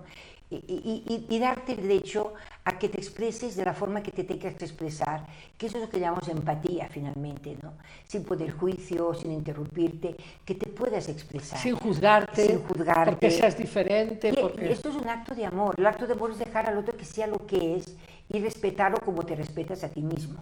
y, 0.49 0.55
y, 0.55 1.25
y, 1.29 1.39
darte 1.39 1.73
el 1.73 1.81
derecho 1.81 2.33
a 2.63 2.79
que 2.79 2.87
te 2.87 2.97
expreses 2.97 3.57
de 3.57 3.65
la 3.65 3.73
forma 3.73 4.01
que 4.01 4.11
te 4.11 4.23
tengas 4.23 4.55
que 4.55 4.63
expresar, 4.63 5.25
que 5.57 5.67
eso 5.67 5.77
es 5.77 5.83
lo 5.83 5.89
que 5.89 5.99
llamamos 5.99 6.27
empatía 6.29 6.87
finalmente, 6.89 7.57
¿no? 7.61 7.73
Sin 8.07 8.23
poder 8.23 8.51
juicio, 8.51 9.13
sin 9.13 9.33
interrumpirte, 9.33 10.15
que 10.45 10.55
te 10.55 10.69
puedas 10.69 11.09
expresar. 11.09 11.59
Sin 11.59 11.75
juzgarte, 11.75 12.47
sin 12.47 12.63
juzgarte. 12.63 13.11
porque 13.11 13.31
seas 13.31 13.57
diferente. 13.57 14.29
Y, 14.29 14.41
porque... 14.41 14.71
Esto 14.71 14.89
es 14.89 14.95
un 14.95 15.09
acto 15.09 15.35
de 15.35 15.45
amor, 15.45 15.75
el 15.77 15.85
acto 15.85 16.07
de 16.07 16.13
amor 16.13 16.31
es 16.31 16.39
dejar 16.39 16.69
al 16.69 16.77
otro 16.77 16.95
que 16.95 17.05
sea 17.05 17.27
lo 17.27 17.45
que 17.45 17.75
es 17.75 17.97
y 18.29 18.39
respetarlo 18.39 18.99
como 18.99 19.23
te 19.23 19.35
respetas 19.35 19.83
a 19.83 19.89
ti 19.89 20.01
mismo. 20.01 20.39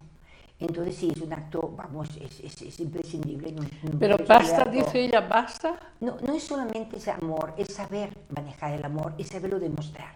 Entonces 0.60 0.95
sí, 0.95 1.12
es 1.14 1.22
un 1.22 1.34
acto, 1.34 1.74
vamos, 1.76 2.10
es, 2.22 2.39
es, 2.39 2.62
es 2.62 2.80
imprescindible. 2.80 3.51
No, 3.51 3.62
no 3.62 3.99
Pero 3.99 4.18
basta, 4.26 4.64
dice 4.66 5.01
ella, 5.01 5.22
basta. 5.22 5.78
No, 5.99 6.18
no 6.26 6.34
es 6.34 6.43
solamente 6.43 6.97
ese 6.97 7.12
amor, 7.12 7.53
es 7.58 7.74
saber 7.74 8.18
manejar 8.30 8.74
el 8.74 8.86
amor, 8.86 9.14
es 9.18 9.28
saberlo 9.28 9.60
demostrar. 9.60 10.14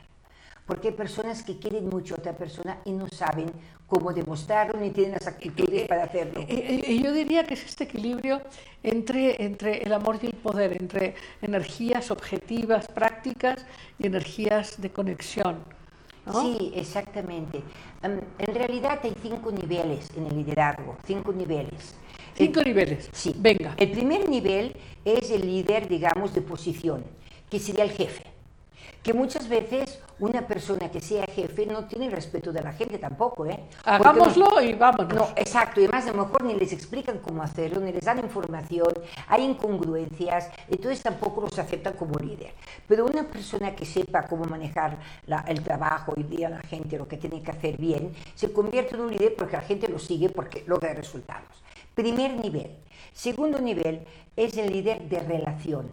Porque 0.65 0.89
hay 0.89 0.93
personas 0.93 1.43
que 1.43 1.57
quieren 1.57 1.89
mucho 1.89 2.13
a 2.13 2.19
otra 2.19 2.33
persona 2.33 2.77
y 2.85 2.91
no 2.91 3.07
saben 3.07 3.51
cómo 3.87 4.13
demostrarlo 4.13 4.79
ni 4.79 4.91
tienen 4.91 5.13
las 5.13 5.25
actitudes 5.27 5.87
para 5.87 6.03
hacerlo. 6.03 6.45
Y 6.47 7.01
yo 7.01 7.11
diría 7.11 7.43
que 7.43 7.55
es 7.55 7.65
este 7.65 7.85
equilibrio 7.85 8.41
entre, 8.83 9.43
entre 9.43 9.81
el 9.81 9.91
amor 9.91 10.19
y 10.21 10.27
el 10.27 10.35
poder, 10.35 10.79
entre 10.79 11.15
energías 11.41 12.11
objetivas, 12.11 12.87
prácticas 12.87 13.65
y 13.97 14.05
energías 14.05 14.79
de 14.79 14.91
conexión. 14.91 15.78
¿No? 16.31 16.41
Sí, 16.41 16.71
exactamente. 16.75 17.61
Um, 18.03 18.19
en 18.37 18.55
realidad 18.55 18.99
hay 19.03 19.13
cinco 19.21 19.51
niveles 19.51 20.09
en 20.15 20.27
el 20.27 20.35
liderazgo, 20.37 20.97
cinco 21.05 21.33
niveles. 21.33 21.95
Cinco 22.35 22.59
el, 22.61 22.67
niveles. 22.67 23.09
Sí. 23.11 23.35
Venga. 23.37 23.73
El 23.77 23.91
primer 23.91 24.29
nivel 24.29 24.75
es 25.03 25.31
el 25.31 25.41
líder, 25.41 25.87
digamos, 25.87 26.33
de 26.33 26.41
posición, 26.41 27.03
que 27.49 27.59
sería 27.59 27.83
el 27.83 27.91
jefe. 27.91 28.23
Que 29.03 29.13
muchas 29.13 29.47
veces 29.47 29.99
una 30.19 30.45
persona 30.45 30.91
que 30.91 30.99
sea 30.99 31.25
jefe 31.25 31.65
no 31.65 31.85
tiene 31.85 32.07
el 32.07 32.11
respeto 32.11 32.51
de 32.51 32.61
la 32.61 32.73
gente 32.73 32.97
tampoco, 32.97 33.45
¿eh? 33.45 33.59
Hagámoslo 33.85 34.49
no, 34.49 34.61
y 34.61 34.73
vámonos. 34.73 35.13
No, 35.13 35.27
exacto, 35.35 35.79
y 35.79 35.85
además 35.85 36.05
a 36.07 36.11
lo 36.11 36.25
mejor 36.25 36.43
ni 36.43 36.55
les 36.55 36.73
explican 36.73 37.19
cómo 37.19 37.41
hacerlo, 37.41 37.79
ni 37.79 37.93
les 37.93 38.03
dan 38.03 38.19
información, 38.19 38.93
hay 39.27 39.43
incongruencias, 39.43 40.49
entonces 40.67 41.01
tampoco 41.01 41.41
los 41.41 41.57
aceptan 41.57 41.93
como 41.93 42.19
líder. 42.19 42.53
Pero 42.87 43.05
una 43.05 43.23
persona 43.23 43.75
que 43.75 43.85
sepa 43.85 44.23
cómo 44.23 44.45
manejar 44.45 44.99
la, 45.25 45.45
el 45.47 45.63
trabajo 45.63 46.13
y 46.17 46.23
dir 46.23 46.47
a 46.47 46.49
la 46.49 46.61
gente 46.61 46.97
lo 46.97 47.07
que 47.07 47.17
tiene 47.17 47.41
que 47.41 47.51
hacer 47.51 47.77
bien, 47.77 48.13
se 48.35 48.51
convierte 48.51 48.95
en 48.95 49.01
un 49.01 49.11
líder 49.11 49.35
porque 49.37 49.55
la 49.55 49.63
gente 49.63 49.87
lo 49.87 49.99
sigue 49.99 50.29
porque 50.29 50.63
logra 50.67 50.93
resultados. 50.93 51.63
Primer 51.95 52.33
nivel. 52.35 52.77
Segundo 53.13 53.59
nivel 53.59 54.05
es 54.35 54.57
el 54.57 54.71
líder 54.71 55.07
de 55.09 55.19
relación. 55.19 55.91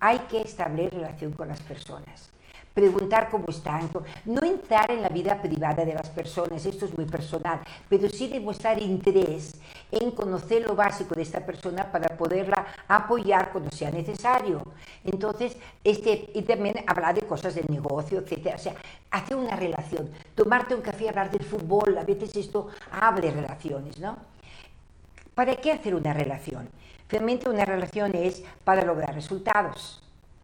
Hay 0.00 0.18
que 0.30 0.42
establecer 0.42 0.94
relación 0.94 1.32
con 1.32 1.48
las 1.48 1.60
personas 1.60 2.30
preguntar 2.78 3.28
cómo 3.28 3.46
están, 3.48 3.90
no 4.24 4.40
entrar 4.44 4.92
en 4.92 5.02
la 5.02 5.08
vida 5.08 5.42
privada 5.42 5.84
de 5.84 5.94
las 5.94 6.08
personas, 6.10 6.64
esto 6.64 6.84
es 6.84 6.96
muy 6.96 7.06
personal, 7.06 7.58
pero 7.88 8.08
sí 8.08 8.28
demostrar 8.28 8.80
interés 8.80 9.56
en 9.90 10.12
conocer 10.12 10.62
lo 10.62 10.76
básico 10.76 11.16
de 11.16 11.22
esta 11.22 11.44
persona 11.44 11.90
para 11.90 12.16
poderla 12.16 12.64
apoyar 12.86 13.50
cuando 13.50 13.72
sea 13.72 13.90
necesario. 13.90 14.62
Entonces, 15.04 15.56
este, 15.82 16.30
y 16.34 16.42
también 16.42 16.84
hablar 16.86 17.16
de 17.16 17.22
cosas 17.22 17.56
del 17.56 17.66
negocio, 17.68 18.20
etcétera, 18.20 18.54
o 18.54 18.60
sea, 18.60 18.74
hacer 19.10 19.36
una 19.36 19.56
relación, 19.56 20.08
tomarte 20.36 20.76
un 20.76 20.82
café, 20.82 21.08
hablar 21.08 21.32
del 21.32 21.44
fútbol, 21.44 21.98
a 21.98 22.04
veces 22.04 22.36
esto 22.36 22.68
abre 22.92 23.32
relaciones, 23.32 23.98
¿no? 23.98 24.18
¿Para 25.34 25.56
qué 25.56 25.72
hacer 25.72 25.96
una 25.96 26.12
relación? 26.12 26.68
Realmente 27.08 27.48
una 27.48 27.64
relación 27.64 28.14
es 28.14 28.42
para 28.64 28.84
lograr 28.84 29.14
resultados. 29.14 30.02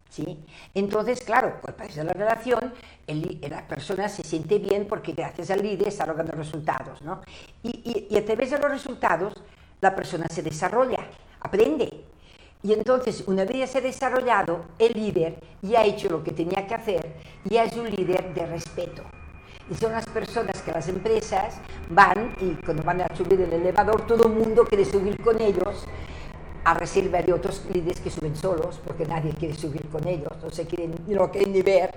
¿Sí? 0.09 0.39
Entonces, 0.73 1.21
claro, 1.21 1.59
a 1.67 1.73
través 1.73 1.95
de 1.95 2.03
la 2.05 2.13
relación, 2.13 2.73
el, 3.05 3.39
la 3.49 3.67
persona 3.67 4.07
se 4.07 4.23
siente 4.23 4.59
bien 4.59 4.87
porque 4.87 5.11
gracias 5.11 5.51
al 5.51 5.61
líder 5.61 5.89
está 5.89 6.05
logrando 6.05 6.31
resultados, 6.31 7.01
¿no? 7.01 7.21
Y, 7.63 7.69
y, 7.69 8.07
y, 8.13 8.17
a 8.17 8.23
través 8.23 8.51
de 8.51 8.59
los 8.59 8.71
resultados, 8.71 9.33
la 9.81 9.93
persona 9.93 10.27
se 10.29 10.41
desarrolla, 10.41 10.99
aprende. 11.41 12.05
Y 12.63 12.71
entonces, 12.71 13.25
una 13.27 13.43
vez 13.43 13.57
ya 13.57 13.67
se 13.67 13.77
ha 13.79 13.81
desarrollado, 13.81 14.65
el 14.79 14.93
líder 14.93 15.35
ya 15.61 15.81
ha 15.81 15.83
hecho 15.83 16.09
lo 16.09 16.23
que 16.23 16.31
tenía 16.31 16.65
que 16.65 16.75
hacer, 16.75 17.13
ya 17.43 17.65
es 17.65 17.75
un 17.75 17.89
líder 17.89 18.33
de 18.33 18.45
respeto. 18.45 19.03
Y 19.69 19.75
son 19.75 19.91
las 19.91 20.05
personas 20.05 20.61
que 20.61 20.71
las 20.71 20.87
empresas 20.87 21.55
van 21.89 22.35
y 22.39 22.51
cuando 22.63 22.83
van 22.83 23.01
a 23.01 23.15
subir 23.15 23.41
el 23.41 23.51
elevador, 23.51 24.07
todo 24.07 24.27
el 24.27 24.33
mundo 24.33 24.63
quiere 24.63 24.85
subir 24.85 25.21
con 25.21 25.41
ellos 25.41 25.85
a 26.65 26.73
reserva 26.73 27.21
de 27.21 27.31
otros 27.31 27.63
líderes 27.71 27.99
que 28.01 28.09
suben 28.09 28.35
solos, 28.35 28.79
porque 28.83 29.05
nadie 29.05 29.31
quiere 29.33 29.55
subir 29.55 29.87
con 29.87 30.05
ellos, 30.07 30.31
no 30.41 30.49
se 30.49 30.65
quieren, 30.65 30.95
no 31.07 31.31
quieren 31.31 31.53
ni 31.53 31.61
ver. 31.61 31.93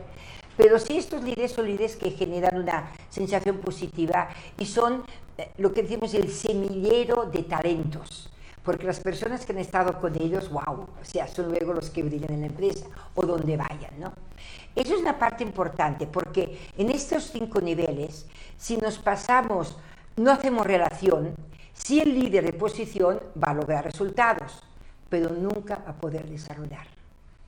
Pero 0.58 0.78
sí 0.78 0.98
estos 0.98 1.22
líderes 1.22 1.52
son 1.52 1.66
líderes 1.66 1.96
que 1.96 2.10
generan 2.10 2.60
una 2.60 2.92
sensación 3.08 3.58
positiva 3.58 4.28
y 4.58 4.66
son 4.66 5.04
eh, 5.38 5.50
lo 5.56 5.72
que 5.72 5.82
decimos 5.82 6.12
el 6.14 6.30
semillero 6.30 7.24
de 7.26 7.44
talentos. 7.44 8.28
Porque 8.62 8.84
las 8.84 9.00
personas 9.00 9.46
que 9.46 9.52
han 9.52 9.58
estado 9.58 9.98
con 9.98 10.14
ellos, 10.20 10.50
wow, 10.50 10.86
o 11.00 11.04
sea, 11.04 11.26
son 11.26 11.48
luego 11.48 11.72
los 11.72 11.88
que 11.88 12.02
brillan 12.02 12.32
en 12.32 12.40
la 12.40 12.46
empresa 12.48 12.86
o 13.14 13.24
donde 13.24 13.56
vayan, 13.56 13.98
¿no? 13.98 14.12
Eso 14.74 14.94
es 14.94 15.00
una 15.00 15.18
parte 15.18 15.42
importante 15.42 16.06
porque 16.06 16.58
en 16.76 16.90
estos 16.90 17.30
cinco 17.32 17.62
niveles, 17.62 18.26
si 18.58 18.76
nos 18.76 18.98
pasamos, 18.98 19.78
no 20.16 20.30
hacemos 20.30 20.66
relación, 20.66 21.34
si 21.84 22.00
el 22.00 22.18
líder 22.18 22.44
de 22.44 22.52
posición 22.52 23.20
va 23.42 23.52
a 23.52 23.54
lograr 23.54 23.84
resultados, 23.84 24.62
pero 25.08 25.30
nunca 25.30 25.82
va 25.86 25.92
a 25.92 25.94
poder 25.94 26.28
desarrollar, 26.28 26.86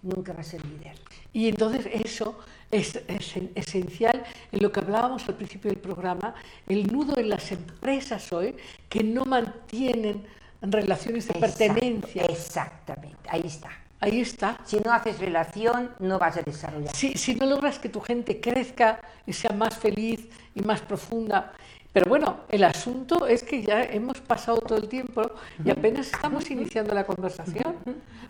nunca 0.02 0.32
va 0.32 0.40
a 0.40 0.44
ser 0.44 0.64
líder. 0.64 0.96
Y 1.32 1.48
entonces 1.48 1.86
eso 1.92 2.38
es, 2.70 2.96
es, 3.06 3.34
esencial 3.54 4.24
en 4.50 4.62
lo 4.62 4.72
que 4.72 4.80
hablábamos 4.80 5.28
al 5.28 5.34
principio 5.34 5.70
del 5.70 5.80
programa, 5.80 6.34
el 6.68 6.90
nudo 6.90 7.18
en 7.18 7.28
las 7.28 7.52
empresas 7.52 8.32
hoy 8.32 8.56
que 8.88 9.02
no 9.02 9.24
mantienen 9.24 10.24
relaciones 10.62 11.28
de 11.28 11.38
Exacto, 11.38 11.58
pertenencia. 11.58 12.24
Exactamente, 12.24 13.28
ahí 13.28 13.42
está. 13.44 13.70
Ahí 14.02 14.20
está. 14.22 14.58
Si 14.64 14.78
no 14.78 14.92
haces 14.92 15.18
relación, 15.18 15.90
no 15.98 16.18
vas 16.18 16.38
a 16.38 16.42
desarrollar. 16.42 16.96
Si, 16.96 17.18
si 17.18 17.34
no 17.34 17.44
logras 17.44 17.78
que 17.78 17.90
tu 17.90 18.00
gente 18.00 18.40
crezca 18.40 18.98
y 19.26 19.34
sea 19.34 19.50
más 19.50 19.76
feliz 19.76 20.26
y 20.54 20.62
más 20.62 20.80
profunda 20.80 21.52
pero 21.92 22.08
bueno, 22.08 22.40
el 22.48 22.62
asunto 22.64 23.26
es 23.26 23.42
que 23.42 23.62
ya 23.62 23.82
hemos 23.82 24.20
pasado 24.20 24.58
todo 24.60 24.78
el 24.78 24.88
tiempo 24.88 25.22
y 25.64 25.70
apenas 25.70 26.06
estamos 26.06 26.48
iniciando 26.50 26.94
la 26.94 27.04
conversación, 27.04 27.76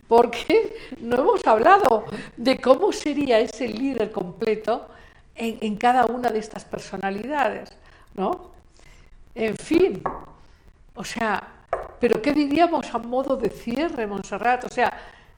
porque 0.08 0.74
no 1.00 1.16
hemos 1.16 1.46
hablado 1.46 2.04
de 2.36 2.58
cómo 2.58 2.90
sería 2.92 3.38
ese 3.38 3.68
líder 3.68 4.10
completo 4.12 4.88
en, 5.34 5.58
en 5.60 5.76
cada 5.76 6.06
una 6.06 6.30
de 6.30 6.38
estas 6.38 6.64
personalidades, 6.64 7.70
¿no? 8.14 8.50
En 9.34 9.56
fin, 9.56 10.02
o 10.94 11.04
sea, 11.04 11.60
pero 12.00 12.22
¿qué 12.22 12.32
diríamos 12.32 12.94
a 12.94 12.98
modo 12.98 13.36
de 13.36 13.50
cierre, 13.50 14.06
Montserrat? 14.06 14.64
O 14.64 14.70
sea, 14.70 14.90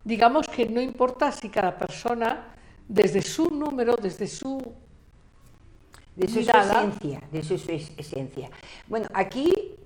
digamos 0.05 0.47
que 0.49 0.67
no 0.67 0.81
importa 0.81 1.33
si 1.33 1.49
cada 1.49 1.77
persona, 1.77 2.55
desde 2.89 3.21
su 3.21 3.51
número, 3.51 3.97
desde 3.97 4.29
su 4.29 4.61
de 6.17 6.29
su, 6.29 6.41
esencia, 6.41 7.21
de 7.31 7.43
su, 7.43 7.59
su 7.59 7.71
esencia. 7.71 8.51
Bueno, 8.87 9.07
aquí, 9.15 9.77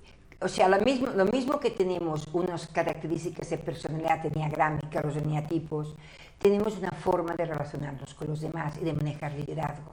o 0.41 0.49
sea, 0.49 0.69
lo 0.69 0.81
mismo, 0.81 1.09
lo 1.09 1.25
mismo 1.27 1.61
que 1.61 1.71
tenemos 1.71 2.29
unas 2.33 2.67
características 2.69 3.51
de 3.51 3.59
personalidad 3.59 4.25
enneagrámica, 4.27 5.03
los 5.03 5.17
eneatipos, 5.17 5.95
tenemos 6.39 6.77
una 6.79 6.91
forma 6.91 7.35
de 7.35 7.47
relacionarnos 7.47 8.15
con 8.15 8.29
los 8.29 8.41
demás 8.41 8.77
y 8.81 8.85
de 8.85 8.93
manejar 8.93 9.33
liderazgo. 9.33 9.93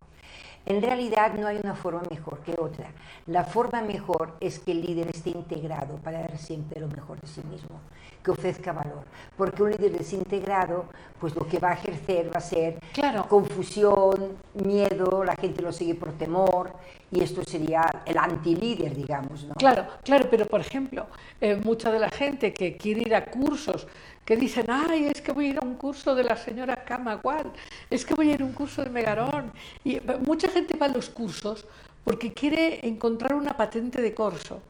En 0.65 0.81
realidad 0.81 1.33
no 1.33 1.47
hay 1.47 1.59
una 1.61 1.75
forma 1.75 2.03
mejor 2.09 2.39
que 2.39 2.55
otra. 2.57 2.89
La 3.25 3.43
forma 3.43 3.81
mejor 3.81 4.37
es 4.39 4.59
que 4.59 4.71
el 4.71 4.81
líder 4.81 5.09
esté 5.09 5.31
integrado 5.31 5.97
para 5.97 6.21
dar 6.21 6.37
siempre 6.37 6.79
lo 6.79 6.87
mejor 6.87 7.19
de 7.19 7.27
sí 7.27 7.41
mismo, 7.49 7.81
que 8.23 8.31
ofrezca 8.31 8.71
valor. 8.71 9.03
Porque 9.37 9.63
un 9.63 9.71
líder 9.71 9.91
desintegrado, 9.97 10.85
pues 11.19 11.35
lo 11.35 11.47
que 11.47 11.59
va 11.59 11.71
a 11.71 11.73
ejercer 11.73 12.27
va 12.33 12.37
a 12.37 12.41
ser 12.41 12.79
Claro. 12.93 13.27
confusión, 13.27 14.37
miedo, 14.53 15.23
la 15.23 15.35
gente 15.35 15.61
lo 15.61 15.71
sigue 15.71 15.95
por 15.95 16.13
temor 16.13 16.71
y 17.11 17.21
esto 17.21 17.43
sería 17.43 17.83
el 18.05 18.17
anti-líder, 18.17 18.95
digamos. 18.95 19.43
¿no? 19.45 19.55
Claro, 19.55 19.85
claro, 20.03 20.27
pero 20.29 20.45
por 20.45 20.61
ejemplo, 20.61 21.07
eh, 21.41 21.55
mucha 21.63 21.91
de 21.91 21.99
la 21.99 22.09
gente 22.09 22.53
que 22.53 22.77
quiere 22.77 23.01
ir 23.01 23.15
a 23.15 23.25
cursos, 23.25 23.87
que 24.25 24.37
dicen, 24.37 24.67
ay, 24.69 25.05
es 25.13 25.21
que 25.21 25.33
voy 25.33 25.47
a 25.47 25.49
ir 25.49 25.57
a 25.61 25.65
un 25.65 25.75
curso 25.75 26.15
de 26.15 26.23
la 26.23 26.37
señora 26.37 26.77
Kamagual, 26.85 27.51
es 27.89 28.05
que 28.05 28.13
voy 28.15 28.31
a 28.31 28.33
ir 28.35 28.41
a 28.41 28.45
un 28.45 28.53
curso 28.53 28.81
de 28.83 28.89
Megarón. 28.89 29.51
Y 29.83 29.97
eh, 29.97 30.01
mucha 30.25 30.47
gente 30.49 30.77
va 30.77 30.85
a 30.85 30.89
los 30.89 31.09
cursos 31.09 31.65
porque 32.05 32.33
quiere 32.33 32.85
encontrar 32.87 33.33
una 33.33 33.55
patente 33.57 34.01
de 34.01 34.13
corso. 34.13 34.61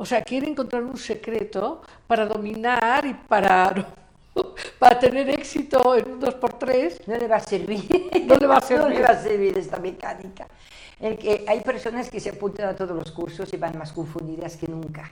O 0.00 0.06
sea, 0.06 0.22
quiere 0.22 0.48
encontrar 0.48 0.82
un 0.82 0.96
secreto 0.96 1.82
para 2.06 2.24
dominar 2.24 3.04
y 3.04 3.12
para, 3.12 3.70
para 4.78 4.98
tener 4.98 5.28
éxito 5.28 5.94
en 5.94 6.12
un 6.12 6.18
2x3. 6.22 7.06
No 7.06 7.18
le 7.18 7.28
va 7.28 7.36
a 7.36 7.40
servir. 7.40 8.10
No 8.26 8.36
le 8.36 8.46
va 8.46 8.56
a 8.56 8.60
servir. 8.62 8.84
no 8.88 8.88
le 8.88 9.02
va 9.02 9.08
a 9.10 9.22
servir 9.22 9.58
esta 9.58 9.78
mecánica. 9.78 10.46
El 10.98 11.18
que 11.18 11.44
hay 11.46 11.60
personas 11.60 12.08
que 12.08 12.18
se 12.18 12.30
apuntan 12.30 12.70
a 12.70 12.74
todos 12.74 12.96
los 12.96 13.12
cursos 13.12 13.52
y 13.52 13.58
van 13.58 13.76
más 13.76 13.92
confundidas 13.92 14.56
que 14.56 14.68
nunca, 14.68 15.10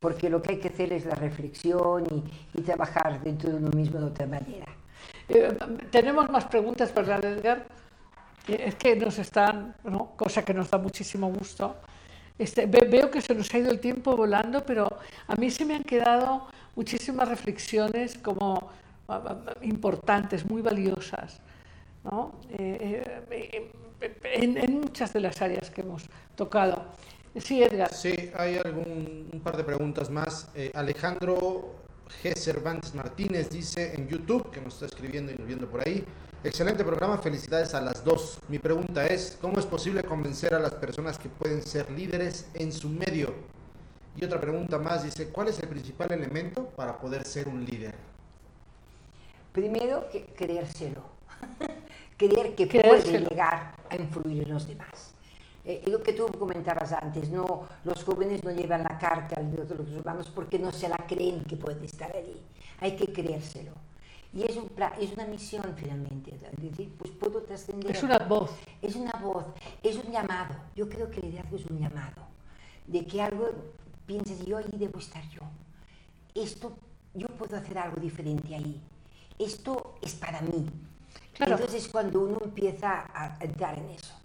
porque 0.00 0.30
lo 0.30 0.40
que 0.40 0.52
hay 0.52 0.58
que 0.58 0.68
hacer 0.68 0.90
es 0.94 1.04
la 1.04 1.16
reflexión 1.16 2.06
y, 2.10 2.58
y 2.58 2.62
trabajar 2.62 3.20
dentro 3.22 3.50
de 3.50 3.56
uno 3.56 3.68
mismo 3.76 4.00
de 4.00 4.06
otra 4.06 4.26
manera. 4.26 4.68
Eh, 5.28 5.54
tenemos 5.90 6.30
más 6.30 6.46
preguntas, 6.46 6.94
¿verdad, 6.94 7.22
Edgar? 7.26 7.66
Eh, 8.48 8.64
Es 8.68 8.74
que 8.76 8.96
nos 8.96 9.18
están, 9.18 9.74
¿no? 9.84 10.12
cosa 10.16 10.42
que 10.42 10.54
nos 10.54 10.70
da 10.70 10.78
muchísimo 10.78 11.30
gusto. 11.30 11.76
Este, 12.40 12.64
ve- 12.66 12.88
veo 12.90 13.10
que 13.10 13.20
se 13.20 13.34
nos 13.34 13.52
ha 13.52 13.58
ido 13.58 13.70
el 13.70 13.80
tiempo 13.80 14.16
volando, 14.16 14.64
pero 14.64 14.84
a 15.28 15.34
mí 15.36 15.50
se 15.50 15.64
me 15.66 15.74
han 15.76 15.84
quedado 15.84 16.46
muchísimas 16.74 17.28
reflexiones 17.28 18.16
como 18.18 18.70
ah, 19.08 19.22
ah, 19.28 19.52
importantes, 19.62 20.48
muy 20.48 20.62
valiosas, 20.62 21.38
¿no? 22.04 22.32
Eh, 22.58 23.04
eh, 23.30 23.70
en, 24.42 24.56
en 24.56 24.80
muchas 24.80 25.12
de 25.12 25.20
las 25.20 25.42
áreas 25.42 25.68
que 25.70 25.82
hemos 25.82 26.04
tocado. 26.34 26.76
Sí, 27.36 27.62
Edgar. 27.62 27.92
Sí, 27.92 28.14
hay 28.34 28.56
algún 28.56 29.28
un 29.32 29.40
par 29.40 29.56
de 29.56 29.64
preguntas 29.64 30.08
más. 30.10 30.48
Eh, 30.54 30.70
Alejandro 30.74 31.74
G. 32.22 32.34
Cervantes 32.36 32.94
Martínez 32.94 33.50
dice 33.50 33.94
en 33.94 34.08
YouTube, 34.08 34.50
que 34.50 34.60
nos 34.62 34.74
está 34.74 34.86
escribiendo 34.86 35.30
y 35.30 35.36
nos 35.36 35.46
viendo 35.46 35.68
por 35.68 35.86
ahí. 35.86 36.02
Excelente 36.42 36.84
programa, 36.84 37.18
felicidades 37.18 37.74
a 37.74 37.82
las 37.82 38.02
dos. 38.02 38.38
Mi 38.48 38.58
pregunta 38.58 39.06
es, 39.06 39.36
¿cómo 39.42 39.58
es 39.58 39.66
posible 39.66 40.02
convencer 40.02 40.54
a 40.54 40.58
las 40.58 40.72
personas 40.72 41.18
que 41.18 41.28
pueden 41.28 41.60
ser 41.60 41.90
líderes 41.90 42.48
en 42.54 42.72
su 42.72 42.88
medio? 42.88 43.34
Y 44.16 44.24
otra 44.24 44.40
pregunta 44.40 44.78
más 44.78 45.04
dice, 45.04 45.28
¿cuál 45.28 45.48
es 45.48 45.58
el 45.58 45.68
principal 45.68 46.10
elemento 46.12 46.64
para 46.68 46.98
poder 46.98 47.26
ser 47.26 47.46
un 47.46 47.62
líder? 47.62 47.94
Primero, 49.52 50.08
que 50.08 50.24
creérselo. 50.34 51.02
Creer 52.16 52.54
que 52.54 52.68
Creérselo. 52.68 53.18
puede 53.18 53.30
llegar 53.30 53.74
a 53.90 53.96
influir 53.96 54.44
en 54.44 54.54
los 54.54 54.66
demás. 54.66 55.12
Eh, 55.66 55.82
lo 55.88 56.02
que 56.02 56.14
tú 56.14 56.26
comentabas 56.38 56.92
antes, 56.92 57.28
no, 57.28 57.68
los 57.84 58.02
jóvenes 58.02 58.42
no 58.44 58.50
llevan 58.50 58.82
la 58.82 58.98
carta 58.98 59.42
de 59.42 59.74
los 59.74 59.88
humanos 59.90 60.32
porque 60.34 60.58
no 60.58 60.72
se 60.72 60.88
la 60.88 60.96
creen 61.06 61.44
que 61.44 61.56
puede 61.56 61.84
estar 61.84 62.16
allí. 62.16 62.40
Hay 62.80 62.96
que 62.96 63.12
creérselo. 63.12 63.72
Y 64.32 64.42
es, 64.42 64.56
un 64.56 64.70
es 65.00 65.12
una 65.12 65.26
misión 65.26 65.74
finalmente. 65.76 66.34
Es 66.34 66.62
decir, 66.62 66.94
pues 66.96 67.10
puedo 67.10 67.42
trascender. 67.42 67.90
Es 67.90 68.02
una 68.02 68.18
voz. 68.18 68.50
Es 68.80 68.94
una 68.94 69.12
voz, 69.12 69.44
es 69.82 69.96
un 69.96 70.12
llamado. 70.12 70.54
Yo 70.76 70.88
creo 70.88 71.10
que 71.10 71.20
el 71.20 71.30
liderazgo 71.30 71.56
es 71.56 71.66
un 71.66 71.78
llamado. 71.78 72.22
De 72.86 73.04
que 73.04 73.20
algo 73.20 73.50
piensas, 74.06 74.44
yo 74.44 74.58
ahí 74.58 74.70
debo 74.72 74.98
estar 74.98 75.22
yo. 75.30 75.42
Esto, 76.34 76.76
yo 77.14 77.26
puedo 77.28 77.56
hacer 77.56 77.78
algo 77.78 78.00
diferente 78.00 78.54
ahí. 78.54 78.80
Esto 79.38 79.96
es 80.00 80.14
para 80.14 80.40
mí. 80.42 80.66
Claro. 81.32 81.54
Entonces 81.54 81.88
cuando 81.88 82.20
uno 82.20 82.38
empieza 82.44 83.06
a 83.12 83.36
entrar 83.40 83.78
en 83.78 83.90
eso. 83.90 84.19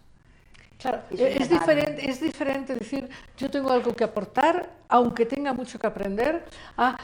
Claro, 0.86 1.02
Es 1.10 1.50
diferente, 1.50 2.10
es 2.10 2.22
diferente 2.22 2.76
decir 2.76 3.10
yo 3.38 3.50
tengo 3.50 3.72
algo 3.72 3.94
que 3.96 4.04
aportar, 4.04 4.70
aunque 4.88 5.26
tenga 5.26 5.52
mucho 5.52 5.80
que 5.80 5.88
aprender, 5.88 6.46
a 6.78 6.96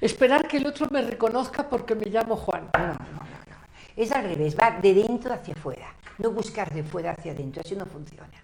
esperar 0.00 0.48
que 0.48 0.56
el 0.56 0.66
otro 0.66 0.86
me 0.90 1.02
reconozca 1.02 1.68
porque 1.68 1.94
me 1.94 2.06
llamo 2.06 2.36
Juan. 2.36 2.70
No, 2.72 2.86
no, 2.86 2.94
no, 2.94 2.94
no. 2.94 3.56
Es 3.94 4.10
al 4.12 4.24
revés, 4.24 4.56
va 4.56 4.70
de 4.80 4.94
dentro 4.94 5.34
hacia 5.34 5.52
afuera, 5.52 5.92
no 6.16 6.30
buscar 6.30 6.72
de 6.72 6.82
fuera 6.82 7.10
hacia 7.10 7.32
adentro, 7.32 7.60
así 7.62 7.76
no 7.76 7.84
funciona. 7.84 8.42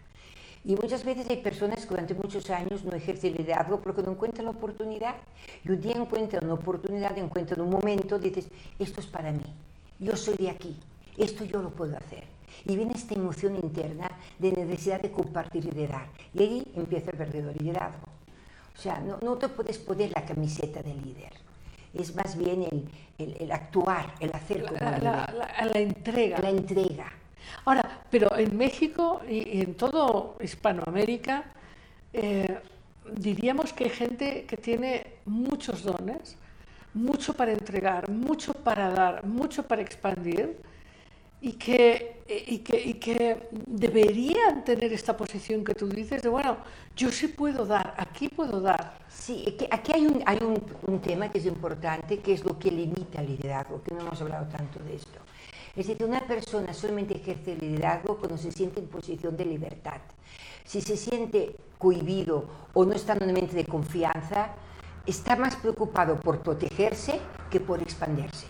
Y 0.63 0.77
muchas 0.77 1.05
veces 1.05 1.29
hay 1.31 1.39
personas 1.39 1.81
que 1.81 1.89
durante 1.89 2.13
muchos 2.15 2.51
años 2.51 2.85
no 2.85 2.95
ejercen 2.95 3.33
liderazgo 3.35 3.81
porque 3.81 4.03
no 4.03 4.13
encuentran 4.13 4.45
la 4.45 4.51
oportunidad. 4.51 5.15
Y 5.65 5.71
un 5.71 5.81
día 5.81 5.95
encuentran 5.97 6.45
una 6.45 6.55
oportunidad, 6.55 7.17
encuentran 7.17 7.63
un 7.63 7.71
momento, 7.71 8.19
dices, 8.19 8.47
esto 8.79 9.01
es 9.01 9.07
para 9.07 9.33
mí, 9.33 9.47
yo 9.99 10.17
soy 10.17 10.37
de 10.37 10.51
aquí, 10.51 10.77
esto 11.17 11.45
yo 11.45 11.63
lo 11.63 11.71
puedo 11.71 11.97
hacer. 11.97 12.25
Y 12.67 12.77
viene 12.77 12.93
esta 12.95 13.15
emoción 13.15 13.57
interna 13.57 14.11
de 14.39 14.53
necesidad 14.53 15.01
de 15.01 15.11
compartir 15.11 15.65
y 15.67 15.71
liderar. 15.71 16.07
Y 16.35 16.43
ahí 16.43 16.73
empieza 16.77 17.11
el 17.11 17.19
verdadero 17.19 17.53
liderazgo. 17.53 18.07
O 18.77 18.81
sea, 18.81 19.01
no, 19.01 19.19
no 19.23 19.37
te 19.37 19.49
puedes 19.49 19.79
poner 19.79 20.13
la 20.15 20.25
camiseta 20.25 20.83
de 20.83 20.95
líder. 20.95 21.33
Es 21.95 22.15
más 22.17 22.37
bien 22.39 22.63
el, 22.63 22.89
el- 23.19 23.37
el 23.43 23.53
actuar, 23.53 24.15
el 24.21 24.33
hacer 24.35 24.63
como 24.65 24.79
La, 24.81 24.91
líder, 24.99 25.03
la- 25.03 25.35
la- 25.59 25.67
la 25.67 25.79
entrega. 25.79 26.39
la 26.39 26.51
entrega. 26.51 27.13
Ahora, 27.65 28.03
pero 28.11 28.35
en 28.39 28.57
México 28.57 29.21
y, 29.29 29.59
y 29.59 29.61
en 29.61 29.75
todo 29.75 30.37
Hispanoamérica, 30.41 31.45
eh, 32.13 32.59
diríamos 33.17 33.73
que 33.73 33.85
hay 33.85 33.91
gente 33.91 34.45
que 34.47 34.57
tiene 34.57 35.15
muchos 35.27 35.83
dones, 35.83 36.37
mucho 36.95 37.35
para 37.35 37.53
entregar, 37.53 38.09
mucho 38.09 38.55
para 38.55 38.91
dar, 38.91 39.25
mucho 39.27 39.63
para 39.65 39.83
expandir, 39.83 40.57
y 41.43 41.55
que, 41.55 42.23
y 42.29 42.59
que, 42.59 42.81
y 42.81 42.95
que 42.95 43.49
deberían 43.67 44.65
tener 44.65 44.93
esta 44.93 45.17
posición 45.17 45.65
que 45.65 45.75
tú 45.75 45.89
dices 45.89 46.23
de, 46.23 46.29
bueno, 46.29 46.57
yo 46.95 47.11
sí 47.11 47.27
puedo 47.27 47.67
dar, 47.67 47.95
aquí 47.99 48.29
puedo 48.29 48.61
dar. 48.61 48.97
Sí, 49.09 49.59
aquí 49.71 49.93
hay, 49.93 50.07
un, 50.07 50.23
hay 50.25 50.39
un, 50.41 50.63
un 50.87 51.01
tema 51.01 51.29
que 51.31 51.39
es 51.39 51.47
importante, 51.47 52.21
que 52.21 52.35
es 52.35 52.45
lo 52.45 52.57
que 52.61 52.71
limita 52.71 53.21
el 53.21 53.27
liderazgo, 53.27 53.83
que 53.83 53.93
no 53.93 54.03
hemos 54.03 54.21
hablado 54.23 54.47
tanto 54.47 54.79
de 54.85 54.95
esto. 54.95 55.19
Es 55.75 55.89
decir, 55.89 56.05
una 56.05 56.21
persona 56.21 56.73
solamente 56.73 57.17
ejerce 57.17 57.55
el 57.55 57.59
liderazgo 57.59 58.19
cuando 58.19 58.39
se 58.39 58.53
siente 58.53 58.79
en 58.79 58.87
posición 58.87 59.37
de 59.37 59.45
libertad. 59.45 60.01
Si 60.65 60.81
se 60.81 60.97
siente 60.97 61.57
cohibido 61.77 62.45
o 62.73 62.85
no 62.85 62.93
está 62.93 63.15
en 63.15 63.25
un 63.25 63.29
ambiente 63.31 63.57
de 63.57 63.65
confianza, 63.65 64.51
está 65.07 65.35
más 65.35 65.57
preocupado 65.57 66.21
por 66.21 66.39
protegerse 66.41 67.19
que 67.51 67.59
por 67.59 67.83
expandirse. 67.83 68.47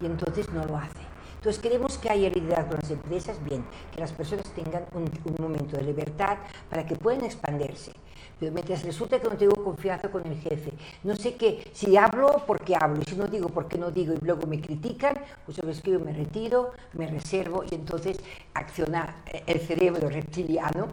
Y 0.00 0.06
entonces 0.06 0.50
no 0.52 0.64
lo 0.64 0.76
hace. 0.76 1.01
Entonces 1.42 1.60
queremos 1.60 1.98
que 1.98 2.08
haya 2.08 2.30
liderazgo 2.30 2.74
en 2.74 2.80
las 2.82 2.90
empresas, 2.92 3.44
bien, 3.44 3.64
que 3.92 3.98
las 3.98 4.12
personas 4.12 4.44
tengan 4.54 4.84
un, 4.94 5.10
momento 5.40 5.76
de 5.76 5.82
libertad 5.82 6.38
para 6.70 6.86
que 6.86 6.94
puedan 6.94 7.24
expandirse. 7.24 7.90
Pero 8.38 8.52
mientras 8.52 8.84
resulta 8.84 9.18
que 9.20 9.28
no 9.28 9.36
tengo 9.36 9.56
confianza 9.56 10.08
con 10.08 10.24
el 10.24 10.38
jefe, 10.38 10.72
no 11.02 11.16
sé 11.16 11.34
qué, 11.34 11.68
si 11.72 11.96
hablo, 11.96 12.28
¿por 12.46 12.60
qué 12.60 12.76
hablo? 12.80 13.02
Y 13.04 13.10
si 13.10 13.16
no 13.16 13.26
digo, 13.26 13.48
¿por 13.48 13.66
qué 13.66 13.76
no 13.76 13.90
digo? 13.90 14.14
Y 14.14 14.24
luego 14.24 14.46
me 14.46 14.60
critican, 14.60 15.16
pues 15.44 15.56
sabes 15.56 15.82
que 15.82 15.90
yo 15.90 15.98
me 15.98 16.12
retiro, 16.12 16.70
me 16.92 17.08
reservo 17.08 17.64
y 17.68 17.74
entonces 17.74 18.20
acciona 18.54 19.24
eh, 19.26 19.42
el 19.48 19.58
cerebro 19.58 20.08
reptiliano 20.08 20.86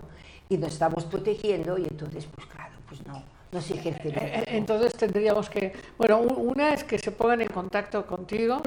y 0.49 0.57
nos 0.57 0.73
estamos 0.73 1.05
protegiendo 1.05 1.77
y 1.77 1.83
entonces, 1.83 2.25
pues 2.25 2.47
claro, 2.47 2.73
pues 2.87 3.05
no, 3.05 3.21
no 3.51 3.61
se 3.61 3.73
ejerce 3.75 4.07
Eh, 4.07 4.11
liderazgo. 4.11 4.43
Entonces 4.47 4.93
tendríamos 4.93 5.49
que, 5.49 5.73
bueno, 5.97 6.19
una 6.19 6.73
es 6.73 6.83
que 6.83 6.99
se 6.99 7.11
pongan 7.11 7.41
en 7.41 7.47
contacto 7.47 8.05
contigo 8.05 8.61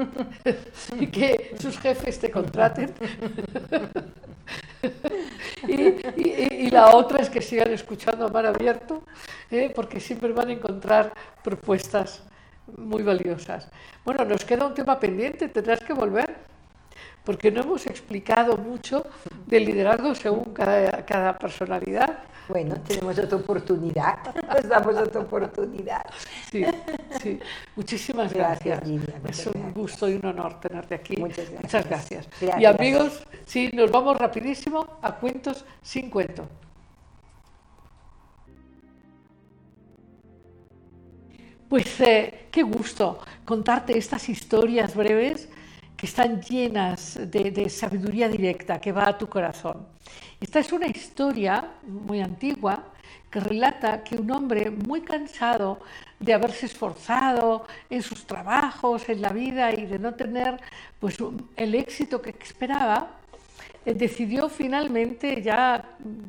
y 1.01 1.07
que 1.07 1.55
sus 1.61 1.79
jefes 1.79 2.19
te 2.19 2.31
contraten. 2.31 2.93
y 5.69 6.71
la 6.71 6.97
otra 6.97 7.23
es 7.23 7.31
que 7.31 7.41
sigan 7.41 7.73
escuchando 7.73 8.27
a 8.27 8.29
mar 8.29 8.47
abierto, 8.47 9.03
¿eh? 9.51 9.71
porque 9.75 10.01
siempre 10.01 10.33
van 10.33 10.49
a 10.49 10.53
encontrar 10.53 11.13
propuestas 11.43 12.23
muy 12.77 13.03
valiosas. 13.03 13.69
Bueno, 14.05 14.25
nos 14.25 14.45
queda 14.45 14.67
un 14.67 14.75
tema 14.75 14.99
pendiente, 14.99 15.49
tendrás 15.49 15.81
que 15.81 15.93
volver, 15.93 16.35
porque 17.25 17.51
no 17.51 17.63
hemos 17.63 17.87
explicado 17.87 18.57
mucho 18.57 19.05
del 19.47 19.65
liderazgo 19.65 20.15
según 20.15 20.53
cada, 20.53 21.05
cada 21.05 21.39
personalidad. 21.39 22.19
Bueno, 22.49 22.75
tenemos 22.87 23.17
otra 23.19 23.37
oportunidad, 23.39 24.35
nos 24.35 24.69
damos 24.69 24.97
otra 24.97 25.21
oportunidad. 25.21 26.05
Sí, 26.51 26.65
sí. 27.23 27.39
Muchísimas 27.77 28.33
Gracias, 28.33 28.81
gracias. 28.81 29.39
Es 29.39 29.47
un 29.47 29.53
gracias. 29.53 29.75
gusto 29.75 30.09
y 30.09 30.15
un 30.15 30.27
honor 30.27 30.61
tenerte 30.61 30.97
aquí. 30.97 31.17
Muchas 31.17 31.49
gracias. 31.49 31.63
Muchas 31.63 31.89
gracias. 31.89 32.29
Y 32.61 32.65
amigos, 32.65 33.23
sí, 33.47 33.71
nos 33.73 33.91
vamos 33.91 34.19
rapidísimo 34.19 34.99
a 35.01 35.15
cuentos 35.15 35.65
sin 35.83 36.11
cuento. 36.11 36.49
Pues 41.69 42.01
eh, 42.01 42.49
qué 42.51 42.63
gusto 42.65 43.21
contarte 43.47 43.97
estas 43.97 44.29
historias 44.29 44.95
breves 44.95 45.49
que 46.03 46.07
están 46.07 46.43
llenas 46.43 47.17
de, 47.31 47.71
sabiduría 47.71 48.27
directa 48.29 48.81
que 48.81 48.91
va 48.91 49.07
a 49.09 49.17
tu 49.17 49.29
corazón. 49.29 49.87
Esta 50.41 50.59
es 50.59 50.73
una 50.73 50.89
historia 50.89 51.75
muy 51.87 52.21
antigua 52.21 52.87
que 53.31 53.39
relata 53.39 54.03
que 54.03 54.17
un 54.17 54.29
hombre 54.33 54.69
muy 54.69 55.03
cansado 55.03 55.79
de 56.19 56.35
haberse 56.35 56.67
esforzado 56.67 57.67
en 57.89 58.03
sus 58.03 58.27
trabajos, 58.27 59.09
en 59.09 59.23
la 59.23 59.29
vida 59.29 59.73
y 59.73 59.87
de 59.87 60.01
no 60.01 60.15
tener 60.15 60.61
pues, 60.99 61.19
el 61.55 61.73
éxito 61.77 62.21
que 62.21 62.31
esperaba, 62.31 63.13
eh, 63.87 63.95
decidió 63.95 64.49
finalmente 64.49 65.41
ya, 65.41 65.85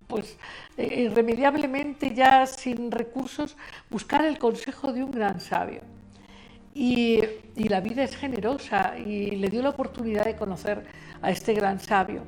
pues 0.06 0.38
eh, 0.78 1.06
irremediablemente 1.06 2.14
ya 2.14 2.46
sin 2.46 2.92
recursos, 2.92 3.58
buscar 3.90 4.24
el 4.24 4.38
consejo 4.38 4.94
de 4.94 5.04
un 5.04 5.10
gran 5.10 5.40
sabio. 5.40 5.82
Y, 6.74 7.22
la 7.56 7.82
vida 7.82 8.04
es 8.04 8.16
generosa 8.16 8.98
y 8.98 9.32
le 9.36 9.48
dio 9.48 9.62
la 9.62 9.70
oportunidad 9.70 10.26
de 10.26 10.36
conocer 10.36 10.84
a 11.22 11.30
este 11.30 11.54
gran 11.54 11.80
sabio. 11.80 12.24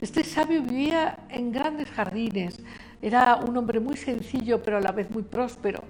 Este 0.00 0.24
sabio 0.24 0.62
vivía 0.62 1.16
en 1.28 1.52
grandes 1.52 1.88
jardines, 1.90 2.60
era 3.00 3.36
un 3.36 3.56
hombre 3.56 3.78
muy 3.78 3.96
sencillo 3.96 4.60
pero 4.62 4.78
a 4.78 4.80
la 4.80 4.90
vez 4.90 5.08
muy 5.10 5.22
próspero. 5.22 5.84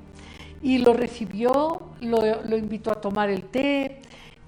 Y 0.62 0.78
lo 0.78 0.92
recibió, 0.92 1.80
lo 2.02 2.56
invitó 2.56 2.92
a 2.92 3.00
tomar 3.00 3.30
el 3.30 3.44
té 3.44 4.00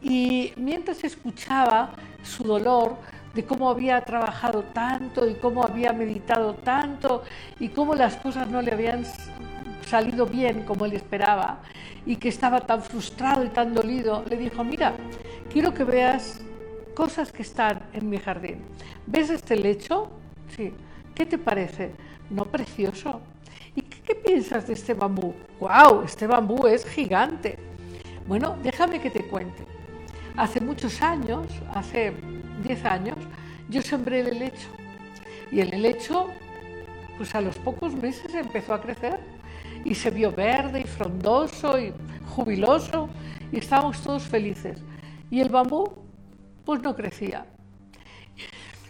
y 0.03 0.53
mientras 0.57 1.03
escuchaba 1.05 1.95
su 2.23 2.45
dolor, 2.45 2.97
de 3.37 3.45
cómo 3.45 3.69
había 3.69 4.01
trabajado 4.01 4.63
tanto 4.63 5.29
y 5.29 5.35
cómo 5.35 5.63
había 5.63 5.93
meditado 5.93 6.55
tanto 6.55 7.23
y 7.61 7.69
cómo 7.69 7.95
las 7.95 8.17
cosas 8.17 8.49
no 8.49 8.63
le 8.63 8.73
habían 8.73 9.05
salido 9.87 10.27
bien 10.27 10.65
como 10.65 10.85
él 10.85 10.95
esperaba 10.95 11.61
y 12.05 12.17
que 12.17 12.29
estaba 12.29 12.61
tan 12.61 12.83
frustrado 12.83 13.45
y 13.45 13.49
tan 13.49 13.73
dolido, 13.73 14.25
le 14.29 14.37
dijo, 14.37 14.65
mira, 14.65 14.95
quiero 15.51 15.73
que 15.73 15.85
veas 15.85 16.41
cosas 16.95 17.31
que 17.31 17.43
están 17.43 17.83
en 17.93 18.09
mi 18.11 18.19
jardín. 18.19 18.63
¿Ves 19.07 19.31
este 19.31 19.57
lecho? 19.57 20.11
Sí. 20.57 20.73
¿Qué 21.15 21.25
te 21.25 21.39
parece? 21.39 21.93
No 22.31 22.45
precioso. 22.45 23.21
¿Y 23.75 23.83
qué, 23.83 24.15
piensas 24.15 24.67
de 24.67 24.75
este 24.75 24.95
bambú? 24.95 25.35
¡Wow! 25.61 26.03
Este 26.05 26.27
bambú 26.27 26.67
es 26.67 26.85
gigante. 26.85 27.59
Bueno, 28.27 28.57
déjame 28.63 29.01
que 29.01 29.11
te 29.11 29.25
cuente. 29.25 29.65
Hace 30.37 30.61
muchos 30.61 31.01
años, 31.01 31.47
hace 31.75 32.13
10 32.63 32.85
años, 32.85 33.17
yo 33.69 33.83
sembré 33.83 34.21
el 34.21 34.29
helecho. 34.29 34.69
Y 35.51 35.61
el 35.61 35.73
helecho, 35.73 36.29
pues 37.17 37.35
a 37.35 37.41
los 37.41 37.57
pocos 37.57 37.95
meses 37.95 38.35
empezó 38.35 38.75
a 38.75 38.81
crecer 38.81 39.21
y 39.87 39.95
se 39.95 40.11
vio 40.11 40.33
verde 40.33 40.81
y 40.81 40.85
frondoso 40.85 41.79
y 41.79 41.93
jubiloso 42.35 43.09
y 43.53 43.59
estábamos 43.59 44.03
todos 44.03 44.25
felices. 44.25 44.83
Y 45.31 45.41
el 45.41 45.49
bambú, 45.49 45.89
pues 46.65 46.83
no 46.83 46.95
crecía. 46.95 47.47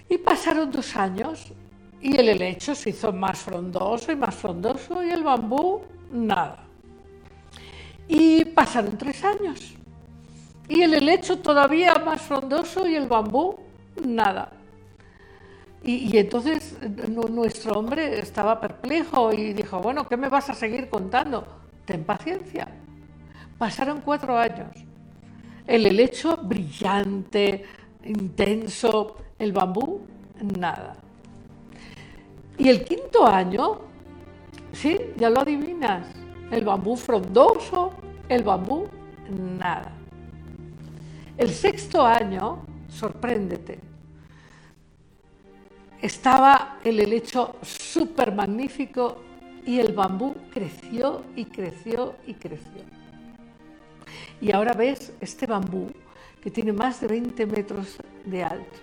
Y 0.09 0.17
pasaron 0.19 0.71
dos 0.71 0.97
años 0.97 1.53
y 2.01 2.17
el 2.17 2.29
helecho 2.31 2.75
se 2.75 2.91
hizo 2.91 3.13
más 3.13 3.39
frondoso 3.39 4.11
y 4.11 4.17
más 4.17 4.35
frondoso 4.35 5.03
y 5.03 5.11
el 5.11 5.23
bambú, 5.23 5.83
nada. 6.11 6.65
Y 8.09 8.45
pasaron 8.47 8.97
tres 8.97 9.23
años 9.23 9.75
y 10.69 10.81
el 10.81 10.95
helecho 10.95 11.39
todavía 11.39 11.95
más 12.05 12.23
frondoso 12.23 12.87
y 12.87 12.95
el 12.95 13.07
bambú, 13.07 13.57
nada. 14.03 14.51
Y, 15.83 16.17
entonces 16.19 16.77
nuestro 17.09 17.79
hombre 17.79 18.19
estaba 18.19 18.61
perplejo 18.61 19.33
y 19.33 19.53
dijo, 19.53 19.79
bueno, 19.81 20.07
¿qué 20.09 20.17
me 20.17 20.29
vas 20.29 20.51
a 20.51 20.55
seguir 20.55 20.89
contando? 20.89 21.47
Ten 21.85 22.03
paciencia. 22.03 22.67
Pasaron 23.57 24.01
cuatro 24.01 24.37
años. 24.37 24.71
El 25.67 25.87
helecho 25.87 26.37
brillante, 26.39 27.65
intenso, 28.05 29.17
el 29.39 29.53
bambú, 29.53 30.01
nada. 30.59 30.97
Y 32.59 32.69
el 32.69 32.85
quinto 32.85 33.27
año, 33.27 33.81
sí, 34.73 34.99
ya 35.17 35.31
lo 35.31 35.41
adivinas, 35.41 36.07
el 36.51 36.65
bambú 36.65 36.97
frondoso, 36.97 37.93
el 38.29 38.43
bambú, 38.43 38.87
nada. 39.59 39.93
El 41.37 41.51
sexto 41.51 42.05
año, 42.05 42.65
sorpréndete, 42.89 43.79
estaba 46.07 46.79
el 46.85 47.01
helecho 47.01 47.57
súper 47.63 48.33
magnífico 48.33 49.23
y 49.65 49.81
el 49.81 49.93
bambú 49.93 50.35
creció 50.53 51.25
y 51.35 51.47
creció 51.47 52.15
y 52.27 52.35
creció. 52.35 52.83
Y 54.41 54.53
ahora 54.53 54.73
ves 54.73 55.13
este 55.21 55.47
bambú 55.47 55.91
que 56.41 56.51
tiene 56.51 56.73
más 56.73 57.01
de 57.01 57.09
20 57.09 57.47
metros 57.47 57.97
de 58.25 58.45
alto. 58.45 58.79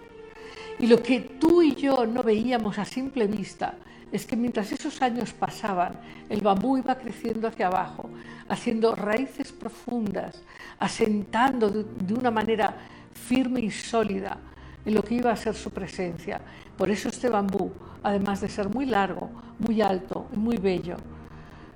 Y 0.79 0.87
lo 0.87 1.01
que 1.01 1.21
tú 1.21 1.61
y 1.61 1.75
yo 1.75 2.05
no 2.05 2.23
veíamos 2.23 2.77
a 2.77 2.85
simple 2.85 3.27
vista 3.27 3.75
es 4.11 4.25
que 4.25 4.35
mientras 4.35 4.71
esos 4.71 5.01
años 5.01 5.33
pasaban, 5.33 5.99
el 6.29 6.41
bambú 6.41 6.77
iba 6.77 6.95
creciendo 6.95 7.47
hacia 7.47 7.67
abajo, 7.67 8.09
haciendo 8.47 8.95
raíces 8.95 9.51
profundas, 9.51 10.43
asentando 10.79 11.69
de, 11.69 12.13
una 12.13 12.31
manera 12.31 12.75
firme 13.13 13.61
y 13.61 13.71
sólida 13.71 14.37
en 14.85 14.93
lo 14.93 15.03
que 15.03 15.15
iba 15.15 15.31
a 15.31 15.35
ser 15.35 15.55
su 15.55 15.72
presencia. 15.72 16.41
Por 16.77 16.89
eso 16.89 17.10
este 17.10 17.30
bambú, 17.30 17.72
además 18.01 18.41
de 18.41 18.49
ser 18.49 18.69
muy 18.69 18.85
largo, 18.85 19.30
muy 19.60 19.81
alto 19.81 20.27
y 20.34 20.38
muy 20.38 20.57
bello, 20.57 20.97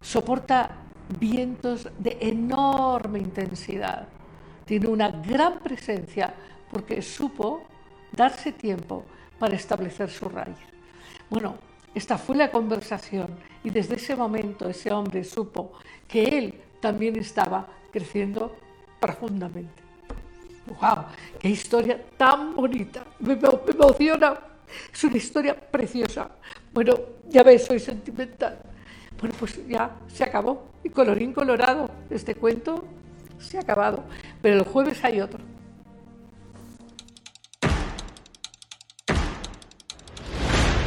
soporta 0.01 0.71
vientos 1.19 1.88
de 1.97 2.17
enorme 2.21 3.19
intensidad. 3.19 4.07
Tiene 4.65 4.88
una 4.88 5.09
gran 5.09 5.59
presencia 5.59 6.34
porque 6.71 7.01
supo 7.01 7.63
darse 8.11 8.51
tiempo 8.51 9.05
para 9.39 9.55
establecer 9.55 10.09
su 10.09 10.27
raíz. 10.27 10.57
Bueno, 11.29 11.55
esta 11.93 12.17
fue 12.17 12.35
la 12.35 12.51
conversación 12.51 13.38
y 13.63 13.69
desde 13.69 13.95
ese 13.95 14.15
momento 14.15 14.67
ese 14.69 14.91
hombre 14.91 15.23
supo 15.23 15.73
que 16.07 16.23
él 16.23 16.61
también 16.79 17.15
estaba 17.15 17.67
creciendo 17.91 18.55
profundamente. 18.99 19.86
¡Wow! 20.68 21.06
¡Qué 21.39 21.49
historia 21.49 22.03
tan 22.18 22.56
bonita! 22.56 23.03
Me, 23.19 23.34
emociona. 23.34 24.38
Es 24.94 25.03
una 25.03 25.18
historia 25.18 25.56
preciosa. 25.56 26.30
Bueno, 26.73 26.95
ya 27.30 27.44
ves, 27.44 27.65
soy 27.65 27.80
sentimental. 27.80 28.60
Bueno, 29.19 29.35
pues 29.39 29.60
ya 29.68 29.91
se 30.07 30.23
acabó. 30.23 30.68
Y 30.84 30.89
colorín 30.89 31.34
colorado, 31.34 31.89
este 32.10 32.35
cuento 32.35 32.85
se 33.39 33.57
ha 33.57 33.61
acabado. 33.61 34.03
Pero 34.41 34.57
el 34.57 34.64
jueves 34.64 35.03
hay 35.03 35.22
otro. 35.22 35.39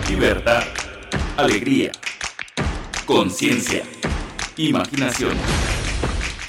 Libertad, 0.09 0.63
alegría, 1.37 1.93
conciencia, 3.07 3.85
imaginación, 4.57 5.37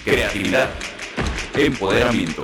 creatividad, 0.04 0.70
empoderamiento 1.56 2.44